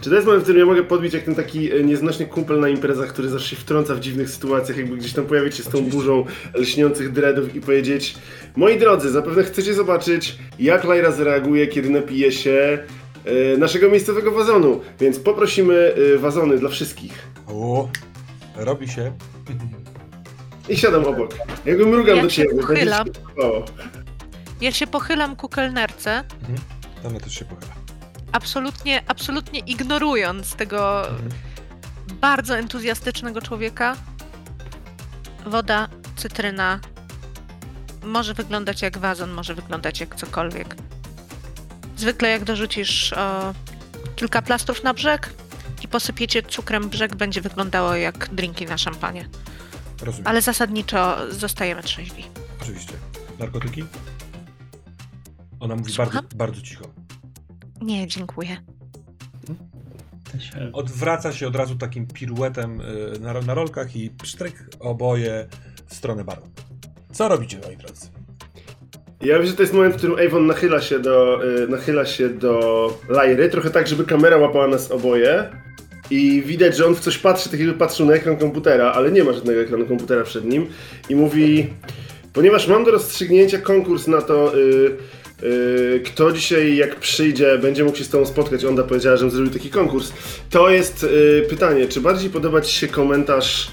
Czy 0.03 0.11
to 0.11 0.15
jest 0.17 0.27
moment, 0.27 0.43
w 0.43 0.45
którym 0.45 0.61
ja 0.61 0.67
mogę 0.67 0.83
podbić 0.83 1.15
jak 1.15 1.23
ten 1.23 1.35
taki 1.35 1.73
e, 1.73 1.83
nieznośny 1.85 2.27
kumpel 2.27 2.61
na 2.61 2.69
imprezach, 2.69 3.09
który 3.09 3.29
zawsze 3.29 3.49
się 3.49 3.57
wtrąca 3.57 3.95
w 3.95 4.01
dziwnych 4.01 4.31
sytuacjach, 4.31 4.79
jakby 4.79 4.97
gdzieś 4.97 5.13
tam 5.13 5.25
pojawić 5.27 5.57
się 5.57 5.63
z 5.63 5.67
tą 5.67 5.71
Oczywiście. 5.71 5.97
burzą 5.99 6.25
lśniących 6.55 7.13
dreadów 7.13 7.55
i 7.55 7.61
powiedzieć 7.61 8.15
Moi 8.57 8.79
drodzy, 8.79 9.11
zapewne 9.11 9.45
chcecie 9.45 9.75
zobaczyć, 9.75 10.39
jak 10.59 10.85
Lyra 10.85 11.11
zareaguje, 11.13 11.67
kiedy 11.67 11.91
napije 11.91 12.33
się 12.33 12.79
e, 13.25 13.57
naszego 13.57 13.89
miejscowego 13.91 14.33
wazonu, 14.33 14.81
więc 15.01 15.19
poprosimy 15.19 15.95
e, 16.15 16.19
wazony 16.19 16.59
dla 16.59 16.69
wszystkich. 16.69 17.13
O, 17.49 17.89
robi 18.57 18.89
się. 18.89 19.13
I 20.69 20.77
siadam 20.77 21.05
obok. 21.05 21.35
Jakby 21.65 21.87
mrugam 21.87 22.17
Ja 22.17 22.23
do 22.23 22.31
się 22.31 22.43
ciebie. 22.43 22.63
będzie 22.67 22.85
się 22.91 23.05
podobało. 23.05 23.65
Ja 24.61 24.73
się 24.73 24.87
pochylam 24.87 25.37
ku 25.37 25.49
kelnerce, 25.49 26.25
Ona 27.05 27.21
też 27.21 27.35
się 27.39 27.45
pochyla. 27.45 27.82
Absolutnie, 28.33 29.03
absolutnie 29.07 29.61
ignorując 29.61 30.55
tego 30.55 31.09
Mhm. 31.11 31.31
bardzo 32.21 32.59
entuzjastycznego 32.59 33.43
człowieka. 33.43 33.97
Woda, 35.47 35.89
cytryna. 36.17 36.81
Może 38.05 38.35
wyglądać 38.35 38.83
jak 38.83 38.99
wazon, 38.99 39.31
może 39.31 39.55
wyglądać 39.55 40.01
jak 40.01 40.15
cokolwiek. 40.17 40.77
Zwykle 41.97 42.29
jak 42.31 42.45
dorzucisz 42.45 43.13
o, 43.13 43.55
kilka 44.17 44.43
plastrów 44.43 44.83
na 44.85 44.95
brzeg 44.95 45.35
i 45.83 45.89
posypiecie 45.89 46.43
cukrem 46.43 46.89
brzeg, 46.89 47.17
będzie 47.17 47.41
wyglądało 47.41 47.95
jak 47.95 48.35
drinki 48.35 48.67
na 48.67 48.79
szampanie. 48.79 49.29
Rozumiem. 50.03 50.27
Ale 50.27 50.43
zasadniczo 50.43 51.17
zostajemy 51.33 51.83
trzeźwi. 51.83 52.25
Oczywiście. 52.63 52.93
Narkotyki? 53.39 53.85
Ona 55.61 55.77
mówi 55.77 55.95
bardzo, 55.97 56.21
bardzo 56.35 56.63
cicho. 56.63 56.85
Nie, 57.83 58.07
dziękuję. 58.07 58.57
Odwraca 60.73 61.33
się 61.33 61.47
od 61.47 61.57
razu 61.57 61.75
takim 61.75 62.07
piruetem 62.07 62.81
y, 62.81 63.21
na, 63.21 63.41
na 63.41 63.55
rolkach 63.55 63.97
i 63.97 64.11
psztryk 64.11 64.65
oboje 64.81 65.47
w 65.87 65.95
stronę 65.95 66.25
baru. 66.25 66.43
Co 67.13 67.29
robicie, 67.29 67.59
moi 67.67 67.77
drodzy? 67.77 68.07
Ja 69.21 69.39
myślę, 69.39 69.51
że 69.51 69.57
to 69.57 69.63
jest 69.63 69.75
moment, 69.75 69.95
w 69.95 69.99
którym 69.99 70.27
Avon 70.27 70.47
nachyla 70.47 70.81
się 70.81 70.99
do, 70.99 71.45
y, 71.65 71.69
nachyla 71.69 72.07
się 72.07 72.29
do 72.29 72.89
Lyry, 73.09 73.49
trochę 73.49 73.71
tak, 73.71 73.89
żeby 73.89 74.05
kamera 74.05 74.37
łapała 74.37 74.69
nas 74.69 74.91
oboje. 74.91 75.51
I 76.11 76.43
widać, 76.43 76.77
że 76.77 76.87
on 76.87 76.95
w 76.95 77.01
coś 77.01 77.19
patrzy, 77.19 77.51
tak 77.51 77.61
jakby 77.61 77.75
patrzył 77.75 78.07
na 78.07 78.13
ekran 78.13 78.37
komputera, 78.37 78.93
ale 78.93 79.13
nie 79.13 79.25
ma 79.25 79.33
żadnego 79.33 79.61
ekranu 79.61 79.87
komputera 79.87 80.25
przed 80.25 80.45
nim. 80.45 80.67
I 81.09 81.17
mówi, 81.17 81.71
ponieważ 82.33 82.69
mam 82.69 82.85
do 82.85 82.91
rozstrzygnięcia 82.91 83.59
konkurs 83.59 84.07
na 84.07 84.23
to, 84.23 84.57
y, 84.57 84.59
y, 84.59 84.97
kto 86.05 86.33
dzisiaj 86.33 86.77
jak 86.77 86.97
przyjdzie, 86.97 87.59
będzie 87.59 87.85
mógł 87.85 87.99
się 87.99 88.05
z 88.05 88.09
tobą 88.09 88.27
spotkać. 88.27 88.65
Onda 88.65 88.83
powiedziała, 88.83 89.17
że 89.17 89.31
zrobił 89.31 89.53
taki 89.53 89.71
konkurs. 89.71 90.13
To 90.51 90.71
jest 90.71 91.05
y, 91.05 91.47
pytanie, 91.51 91.89
czy 91.89 92.01
bardziej 92.01 92.31
podoba 92.31 92.61
ci 92.61 92.73
się 92.73 92.89
komentarz... 92.89 93.71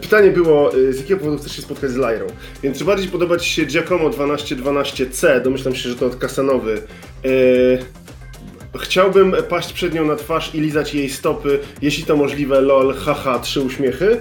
Pytanie 0.00 0.30
było, 0.30 0.72
z 0.90 0.96
jakiego 0.96 1.20
powodu 1.20 1.38
chcesz 1.38 1.56
się 1.56 1.62
spotkać 1.62 1.90
z 1.90 1.96
Lyrą? 1.96 2.26
Więc 2.62 2.78
czy 2.78 2.84
bardziej 2.84 3.08
podoba 3.08 3.36
Ci 3.36 3.50
się 3.50 3.64
Giacomo 3.64 4.10
1212C? 4.10 5.42
Domyślam 5.42 5.74
się, 5.74 5.88
że 5.88 5.94
to 5.94 6.06
od 6.06 6.16
Kasanowy. 6.16 6.82
Y, 7.26 7.78
Chciałbym 8.78 9.34
paść 9.48 9.72
przed 9.72 9.94
nią 9.94 10.04
na 10.04 10.16
twarz 10.16 10.54
i 10.54 10.60
lizać 10.60 10.94
jej 10.94 11.10
stopy, 11.10 11.58
jeśli 11.82 12.04
to 12.04 12.16
możliwe, 12.16 12.60
lol, 12.60 12.94
haha, 12.94 13.38
trzy 13.38 13.60
uśmiechy. 13.60 14.16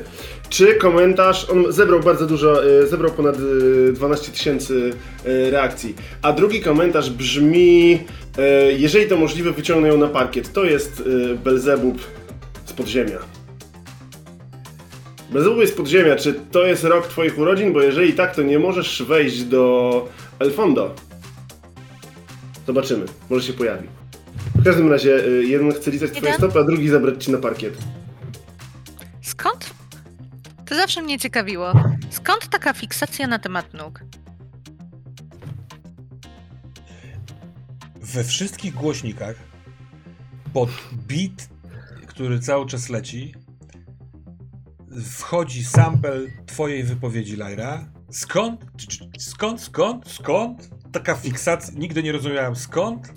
Czy 0.54 0.76
komentarz, 0.76 1.49
on 1.49 1.74
zebrał 1.74 1.99
bardzo 1.99 2.26
dużo, 2.26 2.66
y, 2.66 2.88
zebrał 2.88 3.12
ponad 3.12 3.36
y, 3.39 3.93
12 3.93 4.32
tysięcy 4.32 4.93
y, 5.26 5.51
reakcji. 5.51 5.95
A 6.22 6.34
drugi 6.34 6.62
komentarz 6.62 7.10
brzmi, 7.10 7.99
jeżeli 8.78 9.08
to 9.08 9.18
możliwe, 9.18 9.51
wyciągnę 9.51 9.88
ją 9.88 9.97
na 9.97 10.08
parkiet. 10.08 10.54
To 10.54 10.66
jest 10.66 11.04
Belzebub 11.43 11.97
z 12.66 12.74
podziemia. 12.74 13.20
Belzebub 15.32 15.60
jest 15.60 15.74
z 15.74 15.76
podziemia. 15.76 16.16
Czy 16.16 16.34
to 16.51 16.66
jest 16.66 16.84
rok 16.84 17.08
twoich 17.08 17.38
urodzin? 17.38 17.74
Bo 17.74 17.82
jeżeli 17.82 18.14
tak, 18.14 18.36
to 18.36 18.41
nie 18.41 18.60
możesz 18.60 19.04
wejść 19.04 19.43
do 19.43 20.08
Elfondo. 20.39 20.95
Zobaczymy. 22.68 23.06
Może 23.30 23.47
się 23.47 23.54
pojawi. 23.54 23.88
W 24.56 24.64
każdym 24.64 24.91
razie, 24.91 25.22
jeden 25.41 25.74
chce 25.74 25.91
lizać 25.91 26.12
twoje 26.12 26.34
stopy, 26.34 26.60
a 26.60 26.64
drugi 26.64 26.89
zabrać 26.89 27.24
ci 27.24 27.32
na 27.32 27.38
parkiet. 27.38 27.78
Skąd? 29.22 29.72
To 30.74 30.78
zawsze 30.78 31.01
mnie 31.01 31.19
ciekawiło. 31.19 31.74
Skąd 32.09 32.49
taka 32.49 32.74
fiksacja 32.74 33.28
na 33.28 33.39
temat 33.39 33.74
nóg? 33.74 34.03
We 37.95 38.24
wszystkich 38.24 38.74
głośnikach 38.74 39.36
pod 40.53 40.69
beat, 40.93 41.49
który 42.07 42.39
cały 42.39 42.65
czas 42.65 42.89
leci, 42.89 43.36
wchodzi 45.11 45.63
sample 45.63 46.19
twojej 46.45 46.84
wypowiedzi, 46.84 47.36
Lyra. 47.36 47.86
Skąd? 48.11 48.61
Skąd? 49.17 49.61
Skąd? 49.61 50.07
Skąd? 50.07 50.69
Taka 50.91 51.15
fiksacja. 51.15 51.74
Nigdy 51.80 52.03
nie 52.03 52.11
rozumiałem 52.11 52.55
skąd. 52.55 53.13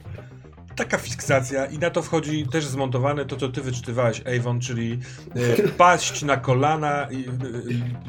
Taka 0.76 0.98
fiksacja 0.98 1.66
i 1.66 1.78
na 1.78 1.90
to 1.90 2.02
wchodzi 2.02 2.46
też 2.52 2.66
zmontowane 2.66 3.24
to, 3.24 3.36
co 3.36 3.48
ty 3.48 3.60
wyczytywałeś, 3.60 4.22
Avon, 4.38 4.60
czyli 4.60 4.98
e, 5.34 5.68
paść 5.68 6.22
na 6.22 6.36
kolana 6.36 7.02
e, 7.02 7.08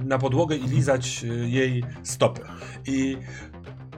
na 0.05 0.17
podłogę 0.17 0.55
i 0.55 0.67
lizać 0.67 1.21
e, 1.23 1.27
jej 1.49 1.83
stopy. 2.03 2.41
I 2.85 3.17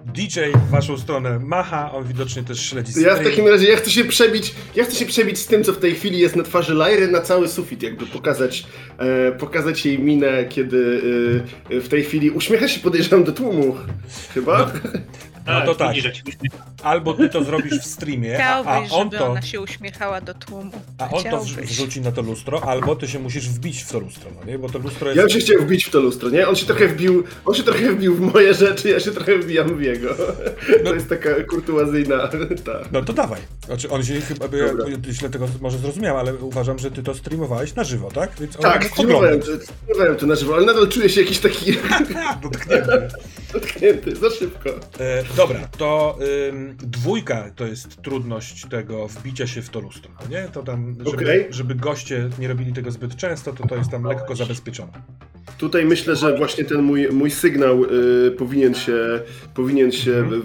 DJ 0.06 0.40
w 0.56 0.70
waszą 0.70 0.98
stronę 0.98 1.40
macha, 1.40 1.92
on 1.92 2.04
widocznie 2.04 2.44
też 2.44 2.70
śledzi 2.70 3.02
Ja 3.02 3.16
w 3.16 3.24
takim 3.24 3.48
razie, 3.48 3.68
ja 3.68 3.78
chcę 3.78 3.92
się 3.92 4.04
przebić, 4.06 4.56
ja 4.76 4.84
chcę 4.84 4.96
się 4.96 5.06
przebić 5.06 5.38
z 5.38 5.46
tym, 5.46 5.64
co 5.64 5.74
w 5.74 5.78
tej 5.78 5.96
chwili 5.96 6.20
jest 6.20 6.36
na 6.36 6.44
twarzy 6.44 6.74
Lyry 6.74 7.08
na 7.08 7.22
cały 7.22 7.48
sufit, 7.48 7.84
jakby 7.84 8.06
pokazać, 8.06 8.68
e, 8.98 9.32
pokazać 9.32 9.86
jej 9.86 10.00
minę, 10.00 10.46
kiedy 10.46 11.02
e, 11.70 11.80
w 11.82 11.90
tej 11.90 12.04
chwili 12.04 12.32
uśmiecha 12.32 12.68
się, 12.68 12.80
podejrzewam, 12.80 13.24
do 13.24 13.32
tłumu. 13.32 13.76
Chyba? 14.34 14.58
No 14.58 14.90
to 15.66 15.76
tak. 15.76 15.96
się 15.96 16.12
uśmiecha. 16.28 16.66
Albo 16.84 17.14
ty 17.14 17.30
to 17.30 17.44
zrobisz 17.44 17.80
w 17.80 17.86
streamie, 17.86 18.46
a, 18.46 18.62
on 18.62 18.88
żeby 19.04 19.18
to, 19.18 19.28
ona 19.32 19.42
się 19.42 19.62
uśmiechała 19.62 20.22
do 20.22 20.34
tłumu. 20.34 20.72
a 20.98 21.10
on 21.10 21.24
to 21.24 21.40
wrzuci 21.64 22.02
na 22.02 22.12
to 22.12 22.22
lustro, 22.22 22.64
albo 22.64 22.96
ty 22.96 23.08
się 23.08 23.20
musisz 23.20 23.50
wbić 23.50 23.84
w 23.84 23.92
to 23.92 24.00
lustro, 24.00 24.32
no 24.40 24.46
nie? 24.52 24.60
Bo 24.60 24.70
to 24.70 24.80
lustro 24.80 25.10
Ja 25.10 25.16
bym 25.16 25.24
jest... 25.24 25.36
się 25.48 25.54
chciał 25.54 25.66
wbić 25.66 25.86
w 25.86 25.90
to 25.90 26.00
lustro, 26.00 26.30
nie? 26.30 26.48
On 26.48 26.56
się 26.56 26.66
trochę 26.66 26.88
wbił, 26.88 27.24
on 27.46 27.56
się 27.56 27.64
trochę 27.64 27.92
wbił 27.92 28.16
w 28.16 28.20
moje 28.34 28.54
rzeczy, 28.54 28.90
ja 28.90 29.00
się 29.00 29.12
trochę 29.12 29.38
wbijam 29.38 29.78
w 29.78 29.82
jego. 29.82 30.10
No. 30.84 30.90
To 30.90 30.96
jest 30.96 31.10
taka 31.10 31.30
kurtuazyjna, 31.50 32.18
tak. 32.66 32.92
No 32.92 33.02
to 33.02 33.14
dawaj. 33.14 33.42
Znaczy 33.66 33.90
on 33.90 34.04
się 34.04 34.22
chyba, 34.22 34.48
Dobra. 34.48 34.68
ja 35.08 35.14
źle 35.14 35.30
tego 35.30 35.48
może 35.62 35.78
zrozumiałem, 35.78 36.20
ale 36.20 36.36
uważam, 36.36 36.80
że 36.80 36.92
ty 36.92 37.04
to 37.04 37.14
streamowałeś 37.16 37.76
na 37.76 37.84
żywo, 37.84 38.12
tak? 38.12 38.32
Więc 38.40 38.56
on 38.56 38.62
Tak, 38.62 38.86
streamowałem 38.86 39.40
to, 39.40 39.46
streamowałem 39.46 40.16
to 40.16 40.26
na 40.26 40.36
żywo, 40.36 40.56
ale 40.56 40.66
nadal 40.66 40.88
czuję 40.88 41.10
się 41.10 41.22
jakiś 41.22 41.40
taki 41.40 41.72
Dotknięty. 42.44 43.08
Dotknięty, 43.54 44.16
za 44.16 44.30
szybko. 44.30 44.70
E, 45.00 45.24
dobra, 45.38 45.60
to 45.78 46.18
ym, 46.50 46.76
dwójka 46.78 47.52
to 47.56 47.66
jest 47.68 48.02
trudność 48.02 48.66
tego 48.70 49.08
wbicia 49.08 49.48
się 49.48 49.62
w 49.62 49.70
to 49.70 49.80
lustro, 49.80 50.12
no 50.24 50.30
nie? 50.30 50.48
To 50.54 50.64
tam, 50.64 50.96
żeby, 51.06 51.10
Okej. 51.18 51.48
żeby 51.50 51.76
goście 51.76 52.30
nie 52.40 52.48
robili 52.48 52.74
tego 52.74 52.92
zbyt 52.92 53.16
często, 53.16 53.54
to 53.54 53.68
to 53.68 53.76
jest 53.76 53.92
tam 53.92 54.04
lekko 54.04 54.36
zabezpieczone. 54.36 54.92
Tutaj 55.58 55.86
myślę, 55.86 56.16
że 56.16 56.38
właśnie 56.38 56.66
ten 56.66 56.82
mój, 56.82 57.08
mój 57.12 57.32
sygnał 57.32 57.84
y, 57.86 58.32
powinien 58.38 58.74
się, 58.74 58.98
powinien 59.54 59.92
się 59.92 60.12
Mhm. 60.18 60.44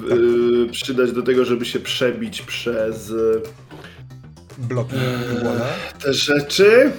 y, 0.69 0.73
przydać 0.73 1.13
do 1.13 1.23
tego, 1.23 1.45
żeby 1.45 1.65
się 1.65 1.81
przebić 1.81 2.43
przez 2.43 3.11
y, 3.11 3.41
Bloki 4.59 4.97
wyłona. 5.29 5.65
te 6.03 6.13
rzeczy. 6.15 6.91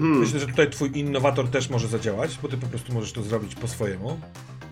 Myślę, 0.00 0.40
że 0.40 0.46
tutaj 0.46 0.70
twój 0.70 0.90
innowator 0.98 1.48
też 1.48 1.70
może 1.70 1.88
zadziałać, 1.88 2.38
bo 2.42 2.48
ty 2.48 2.56
po 2.56 2.66
prostu 2.66 2.92
możesz 2.92 3.12
to 3.12 3.22
zrobić 3.22 3.54
po 3.54 3.68
swojemu. 3.68 4.20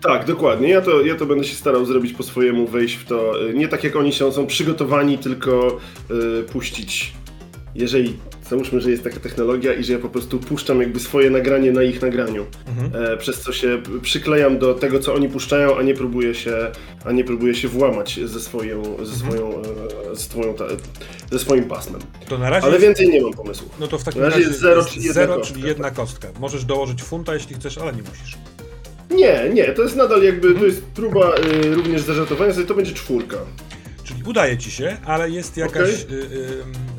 Tak, 0.01 0.25
dokładnie. 0.25 0.69
Ja 0.69 0.81
to, 0.81 1.01
ja 1.01 1.15
to 1.15 1.25
będę 1.25 1.43
się 1.43 1.55
starał 1.55 1.85
zrobić 1.85 2.13
po 2.13 2.23
swojemu, 2.23 2.67
wejść 2.67 2.95
w 2.95 3.05
to. 3.05 3.47
y, 3.49 3.53
Nie 3.53 3.67
tak 3.67 3.83
jak 3.83 3.95
oni 3.95 4.13
są, 4.13 4.31
są 4.31 4.47
przygotowani, 4.47 5.17
tylko 5.17 5.77
y, 6.39 6.43
puścić. 6.43 7.13
Jeżeli 7.75 8.17
załóżmy, 8.51 8.81
że 8.81 8.91
jest 8.91 9.03
taka 9.03 9.19
technologia 9.19 9.73
i 9.73 9.83
że 9.83 9.93
ja 9.93 9.99
po 9.99 10.09
prostu 10.09 10.39
puszczam 10.39 10.81
jakby 10.81 10.99
swoje 10.99 11.29
nagranie 11.29 11.71
na 11.71 11.83
ich 11.83 12.01
nagraniu. 12.01 12.45
Mhm. 12.67 13.13
E, 13.13 13.17
przez 13.17 13.41
co 13.41 13.53
się 13.53 13.81
przyklejam 14.01 14.59
do 14.59 14.73
tego, 14.73 14.99
co 14.99 15.13
oni 15.13 15.29
puszczają, 15.29 15.77
a 15.77 15.81
nie 15.81 15.93
próbuję 15.93 16.35
się, 16.35 16.71
a 17.05 17.11
nie 17.11 17.23
próbuję 17.23 17.55
się 17.55 17.67
włamać 17.67 18.19
ze 18.25 18.39
swoją, 18.39 18.83
ze 19.03 19.15
swoją, 19.15 19.61
e, 19.61 20.15
ze, 20.15 20.21
swoją 20.21 20.53
ta, 20.53 20.65
ze 21.31 21.39
swoim 21.39 21.63
pasmem. 21.63 22.01
To 22.29 22.37
na 22.37 22.49
razie. 22.49 22.67
Ale 22.67 22.79
więcej 22.79 23.09
nie 23.09 23.21
mam 23.21 23.33
pomysłu. 23.33 23.69
No 23.79 23.87
to 23.87 23.97
w 23.97 24.03
takim 24.03 24.21
na 24.21 24.27
razie 24.27 24.39
razie 24.39 24.49
jest 24.49 24.61
zero, 24.61 24.81
jest 24.81 24.93
czyli 24.93 25.07
kostka, 25.07 25.41
czyli 25.41 25.67
jedna 25.67 25.83
tak. 25.83 25.93
kostka. 25.93 26.27
Możesz 26.39 26.65
dołożyć 26.65 27.03
funta, 27.03 27.33
jeśli 27.33 27.55
chcesz, 27.55 27.77
ale 27.77 27.93
nie 27.93 28.01
musisz. 28.01 28.37
Nie, 29.11 29.49
nie, 29.53 29.65
to 29.65 29.83
jest 29.83 29.95
nadal 29.95 30.23
jakby, 30.23 30.53
to 30.53 30.65
jest 30.65 30.83
próba 30.83 31.35
y, 31.35 31.75
również 31.75 32.01
zażartowania 32.01 32.53
sobie, 32.53 32.65
to 32.65 32.75
będzie 32.75 32.93
czwórka. 32.93 33.37
Czyli 34.03 34.23
udaje 34.23 34.57
ci 34.57 34.71
się, 34.71 34.97
ale 35.05 35.29
jest 35.29 35.57
jakaś, 35.57 36.03
Okej. 36.03 36.17
y, 36.17 36.21
y, 36.21 36.25
y, 36.25 36.90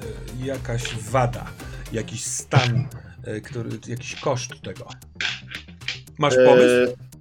jakaś 0.45 0.95
wada, 0.95 1.45
jakiś 1.93 2.25
stan, 2.25 2.89
y, 3.29 3.41
który, 3.41 3.71
jakiś 3.89 4.21
koszt 4.21 4.63
tego. 4.63 4.89
Masz 6.19 6.35
pomysł? 6.35 6.93
E, 6.93 7.13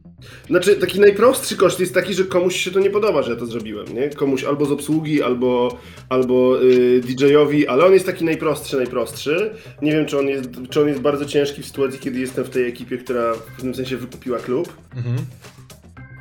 Znaczy, 0.47 0.75
taki 0.75 0.99
najprostszy 0.99 1.57
koszt 1.57 1.79
jest 1.79 1.93
taki, 1.93 2.13
że 2.13 2.23
komuś 2.23 2.55
się 2.55 2.71
to 2.71 2.79
nie 2.79 2.89
podoba, 2.89 3.23
że 3.23 3.31
ja 3.31 3.37
to 3.37 3.45
zrobiłem, 3.45 3.93
nie? 3.93 4.09
Komuś 4.09 4.43
albo 4.43 4.65
z 4.65 4.71
obsługi, 4.71 5.23
albo, 5.23 5.77
albo 6.09 6.63
y, 6.63 7.01
DJ-owi, 7.01 7.67
ale 7.67 7.85
on 7.85 7.93
jest 7.93 8.05
taki 8.05 8.25
najprostszy, 8.25 8.77
najprostszy. 8.77 9.53
Nie 9.81 9.91
wiem, 9.91 10.05
czy 10.05 10.19
on, 10.19 10.27
jest, 10.27 10.49
czy 10.69 10.81
on 10.81 10.87
jest 10.87 10.99
bardzo 10.99 11.25
ciężki 11.25 11.61
w 11.63 11.65
sytuacji, 11.65 11.99
kiedy 11.99 12.19
jestem 12.19 12.43
w 12.43 12.49
tej 12.49 12.67
ekipie, 12.67 12.97
która 12.97 13.33
w 13.33 13.41
pewnym 13.55 13.75
sensie 13.75 13.97
wykupiła 13.97 14.39
klub. 14.39 14.73
Mhm. 14.95 15.17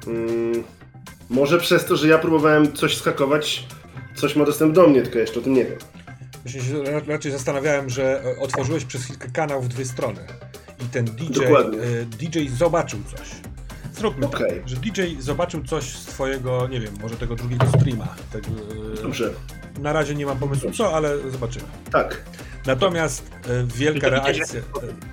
Mm, 0.07 0.64
może 1.30 1.59
przez 1.59 1.84
to, 1.84 1.96
że 1.96 2.09
ja 2.09 2.18
próbowałem 2.18 2.72
coś 2.72 2.96
skakować, 2.96 3.66
coś 4.14 4.36
ma 4.36 4.44
dostęp 4.44 4.74
do 4.74 4.86
mnie, 4.86 5.03
tylko 5.03 5.18
jeszcze 5.18 5.40
o 5.40 5.42
tym 5.42 5.55
nie 5.55 5.64
wiem. 5.64 5.78
Raczej 7.07 7.32
zastanawiałem, 7.32 7.91
że 7.91 8.22
e, 8.24 8.41
otworzyłeś 8.41 8.84
przez 8.84 9.05
chwilkę 9.05 9.28
kanał 9.30 9.62
w 9.62 9.68
dwie 9.68 9.84
strony 9.84 10.20
i 10.80 10.84
ten 10.84 11.05
DJ, 11.05 11.41
e, 11.45 12.05
DJ 12.05 12.49
zobaczył 12.49 13.01
coś. 13.16 13.28
Zróbmy 13.95 14.26
Okej. 14.26 14.59
tak, 14.61 14.68
że 14.68 14.76
DJ 14.76 15.03
zobaczył 15.18 15.64
coś 15.64 15.84
z 15.84 16.05
twojego, 16.05 16.68
nie 16.68 16.80
wiem, 16.80 16.95
może 17.01 17.16
tego 17.16 17.36
drugiego 17.36 17.66
streama. 17.66 18.14
Tego, 18.32 18.49
e, 18.49 19.03
Dobrze, 19.03 19.30
na 19.80 19.93
razie 19.93 20.14
nie 20.14 20.26
mam 20.26 20.38
pomysłu 20.38 20.70
co, 20.70 20.97
ale 20.97 21.30
zobaczymy. 21.30 21.64
tak. 21.93 22.24
Natomiast 22.66 23.30
wielka 23.66 24.09
reakcja, 24.09 24.61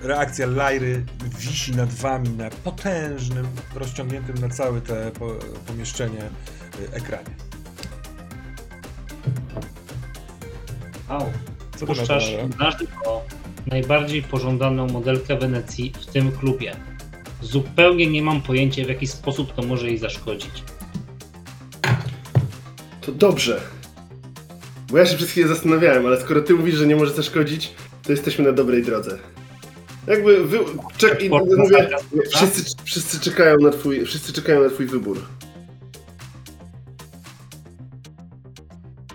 reakcja 0.02 0.48
Lajry 0.48 1.06
wisi 1.40 1.76
nad 1.76 1.94
wami 1.94 2.30
na 2.30 2.50
potężnym, 2.50 3.48
rozciągniętym 3.76 4.38
na 4.38 4.50
całe 4.50 4.82
te 4.82 5.12
po, 5.12 5.36
pomieszczenie 5.68 6.30
ekranie. 6.92 7.36
Au. 11.08 11.26
Co 11.78 11.80
to 11.80 11.86
Puszczasz 11.86 12.32
najbardziej 13.68 14.24
pożądaną 14.24 14.88
modelkę 14.88 15.38
Wenecji 15.38 15.94
w 16.02 16.06
tym 16.06 16.32
klubie. 16.32 16.76
Zupełnie 17.42 18.08
nie 18.08 18.22
mam 18.22 18.42
pojęcia, 18.42 18.86
w 18.86 18.90
jaki 18.90 19.08
sposób 19.08 19.54
to 19.54 19.64
może 19.64 19.88
jej 19.88 19.98
zaszkodzić. 19.98 20.64
To 23.02 23.12
dobrze. 23.12 23.62
Bo 24.92 24.98
ja 24.98 25.06
się 25.06 25.18
przez 25.18 25.30
chwilę 25.30 25.48
zastanawiałem, 25.48 26.06
ale 26.06 26.22
skoro 26.22 26.42
ty 26.42 26.54
mówisz, 26.54 26.76
że 26.76 26.88
nie 26.88 26.96
może 26.96 27.14
zaszkodzić, 27.14 27.72
to 28.04 28.12
jesteśmy 28.12 28.46
na 28.46 28.52
dobrej 28.52 28.84
drodze. 28.84 29.18
Jakby 30.08 30.48
wy... 30.48 30.60
Czek... 30.98 31.24
i 31.24 31.30
mówię, 31.30 31.90
wszyscy, 32.36 32.76
wszyscy, 32.84 33.20
czekają 33.20 33.58
na 33.58 33.70
twój, 33.70 34.06
wszyscy 34.06 34.34
czekają 34.34 34.64
na 34.64 34.70
twój 34.70 34.86
wybór. 34.86 35.22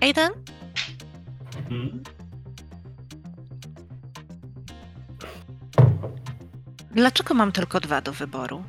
Aiden? 0.01 0.41
Hmm? 1.69 2.03
Dlaczego 6.95 7.35
mam 7.35 7.53
tylko 7.53 7.81
dwa 7.81 8.01
do 8.01 8.13
wyboru? 8.13 8.65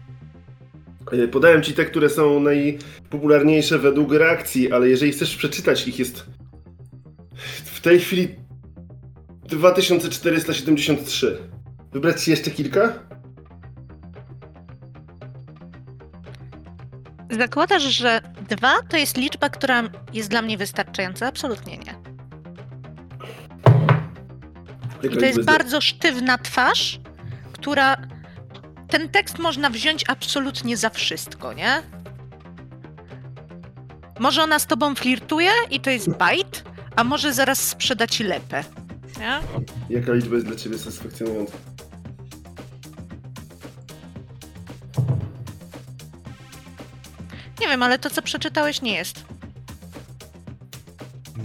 E, 1.12 1.28
Podałem 1.28 1.64
ci 1.64 1.74
te, 1.74 1.86
które 1.86 2.10
są 2.10 2.39
najpopularniejsze 2.39 3.80
według 3.80 4.14
reakcji, 4.14 4.72
ale 4.72 4.89
jeżeli 4.89 5.12
chcesz 5.12 5.36
przeczytać 5.36 5.88
ich 5.88 6.00
jest 6.00 6.26
w 7.66 7.82
tej 7.82 8.00
chwili 8.00 8.36
2473. 9.46 11.38
Wybrać 11.91 12.24
ci 12.24 12.32
jeszcze 12.32 12.52
kilka? 12.52 13.00
Zakładasz, 17.32 17.84
że 17.84 18.22
dwa 18.50 18.74
to 18.89 18.98
jest 18.98 19.18
liczba, 19.18 19.50
która 19.50 19.84
jest 20.14 20.30
dla 20.30 20.41
mnie 20.41 20.58
wystarczająca? 20.58 21.28
Absolutnie 21.28 21.78
nie. 21.78 22.03
I 25.04 25.18
to 25.18 25.26
jest 25.26 25.43
bardzo 25.45 25.82
sztywna 25.82 26.38
twarz, 26.38 26.99
która. 27.54 27.97
Ten 28.89 29.10
tekst 29.10 29.39
można 29.39 29.70
wziąć 29.70 30.04
absolutnie 30.08 30.78
za 30.78 30.89
wszystko, 30.89 31.54
nie? 31.54 31.82
Może 34.20 34.43
ona 34.43 34.60
z 34.60 34.68
tobą 34.68 34.95
flirtuje 34.95 35.49
i 35.72 35.80
to 35.80 35.89
jest 35.89 36.10
bajt, 36.18 36.64
a 36.95 37.04
może 37.04 37.34
zaraz 37.34 37.60
sprzeda 37.60 38.08
ci 38.08 38.24
lepę. 38.24 38.64
Nie? 39.20 39.39
Jaka 39.89 40.14
liczba 40.14 40.36
jest 40.36 40.47
dla 40.47 40.56
ciebie 40.56 40.78
satysfakcjonująca? 40.78 41.54
Nie 47.62 47.68
wiem, 47.68 47.84
ale 47.84 47.99
to 47.99 48.10
co 48.10 48.22
przeczytałeś 48.22 48.82
nie 48.82 48.93
jest. 48.95 49.24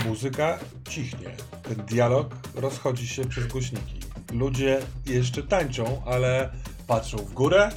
Muzyka 0.06 0.58
cichnie. 0.90 1.30
Dialog 1.74 2.34
rozchodzi 2.54 3.08
się 3.08 3.24
przez 3.24 3.46
głośniki. 3.46 4.00
Ludzie 4.32 4.80
jeszcze 5.06 5.42
tańczą, 5.42 6.02
ale 6.06 6.50
patrzą 6.86 7.18
w 7.18 7.32
górę, 7.32 7.70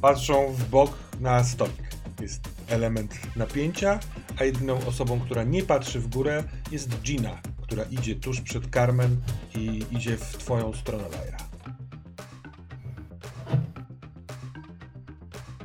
patrzą 0.00 0.52
w 0.52 0.68
bok 0.68 0.98
na 1.20 1.44
stolik. 1.44 1.86
Jest 2.20 2.48
element 2.68 3.36
napięcia, 3.36 4.00
a 4.40 4.44
jedyną 4.44 4.86
osobą, 4.86 5.20
która 5.20 5.44
nie 5.44 5.62
patrzy 5.62 6.00
w 6.00 6.08
górę 6.08 6.44
jest 6.70 7.02
Gina, 7.02 7.40
która 7.62 7.82
idzie 7.82 8.14
tuż 8.14 8.40
przed 8.40 8.74
Carmen 8.74 9.20
i 9.54 9.84
idzie 9.90 10.16
w 10.16 10.36
twoją 10.38 10.72
stronę, 10.72 11.04
Lyra. 11.04 11.38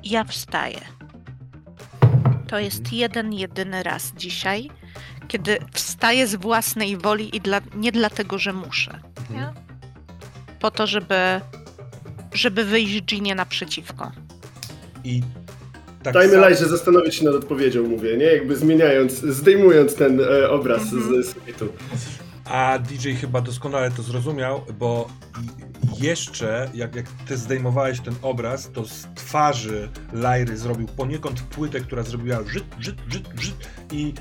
Ja 0.03 0.24
wstaję. 0.24 0.80
To 2.47 2.59
jest 2.59 2.93
jeden, 2.93 3.34
jedyny 3.34 3.84
raz 3.84 4.14
dzisiaj, 4.18 4.70
kiedy 5.32 5.57
wstaję 5.73 6.27
z 6.27 6.36
własnej 6.36 6.97
woli 6.97 7.36
i 7.36 7.41
dla, 7.41 7.61
nie 7.75 7.91
dlatego, 7.91 8.38
że 8.39 8.53
muszę. 8.53 8.99
Nie? 9.29 9.53
Po 10.59 10.71
to, 10.71 10.88
żeby, 10.88 11.15
żeby 12.34 12.65
wyjść 12.65 13.03
Ginie 13.03 13.36
naprzeciwko. 13.36 14.11
I 15.03 15.21
tak 16.03 16.13
Dajmy 16.13 16.34
samo- 16.34 16.41
Lajże 16.41 16.65
zastanowić 16.69 17.15
się 17.15 17.25
nad 17.25 17.36
odpowiedzią, 17.36 17.88
mówię, 17.88 18.17
nie? 18.17 18.25
Jakby 18.25 18.55
zmieniając, 18.55 19.13
zdejmując 19.13 19.95
ten 19.95 20.21
e, 20.21 20.49
obraz 20.49 20.82
Mhm. 20.93 21.23
z, 21.23 21.27
z 21.27 21.34
sufitu. 21.34 21.67
A 22.45 22.79
DJ 22.79 23.11
chyba 23.13 23.41
doskonale 23.41 23.91
to 23.91 24.01
zrozumiał, 24.03 24.61
bo 24.79 25.07
jeszcze, 25.99 26.69
jak, 26.73 26.95
jak 26.95 27.05
ty 27.27 27.38
zdejmowałeś 27.38 27.99
ten 27.99 28.15
obraz, 28.21 28.71
to 28.73 28.86
z 28.86 29.07
twarzy 29.15 29.89
Lajry 30.13 30.57
zrobił 30.57 30.88
poniekąd 30.88 31.41
płytę, 31.41 31.79
która 31.79 32.03
zrobiła 32.03 32.43
żyt, 32.43 32.63
żyt, 32.79 32.95
żyt, 33.09 33.29
żyt 33.39 33.69
i 33.91 34.13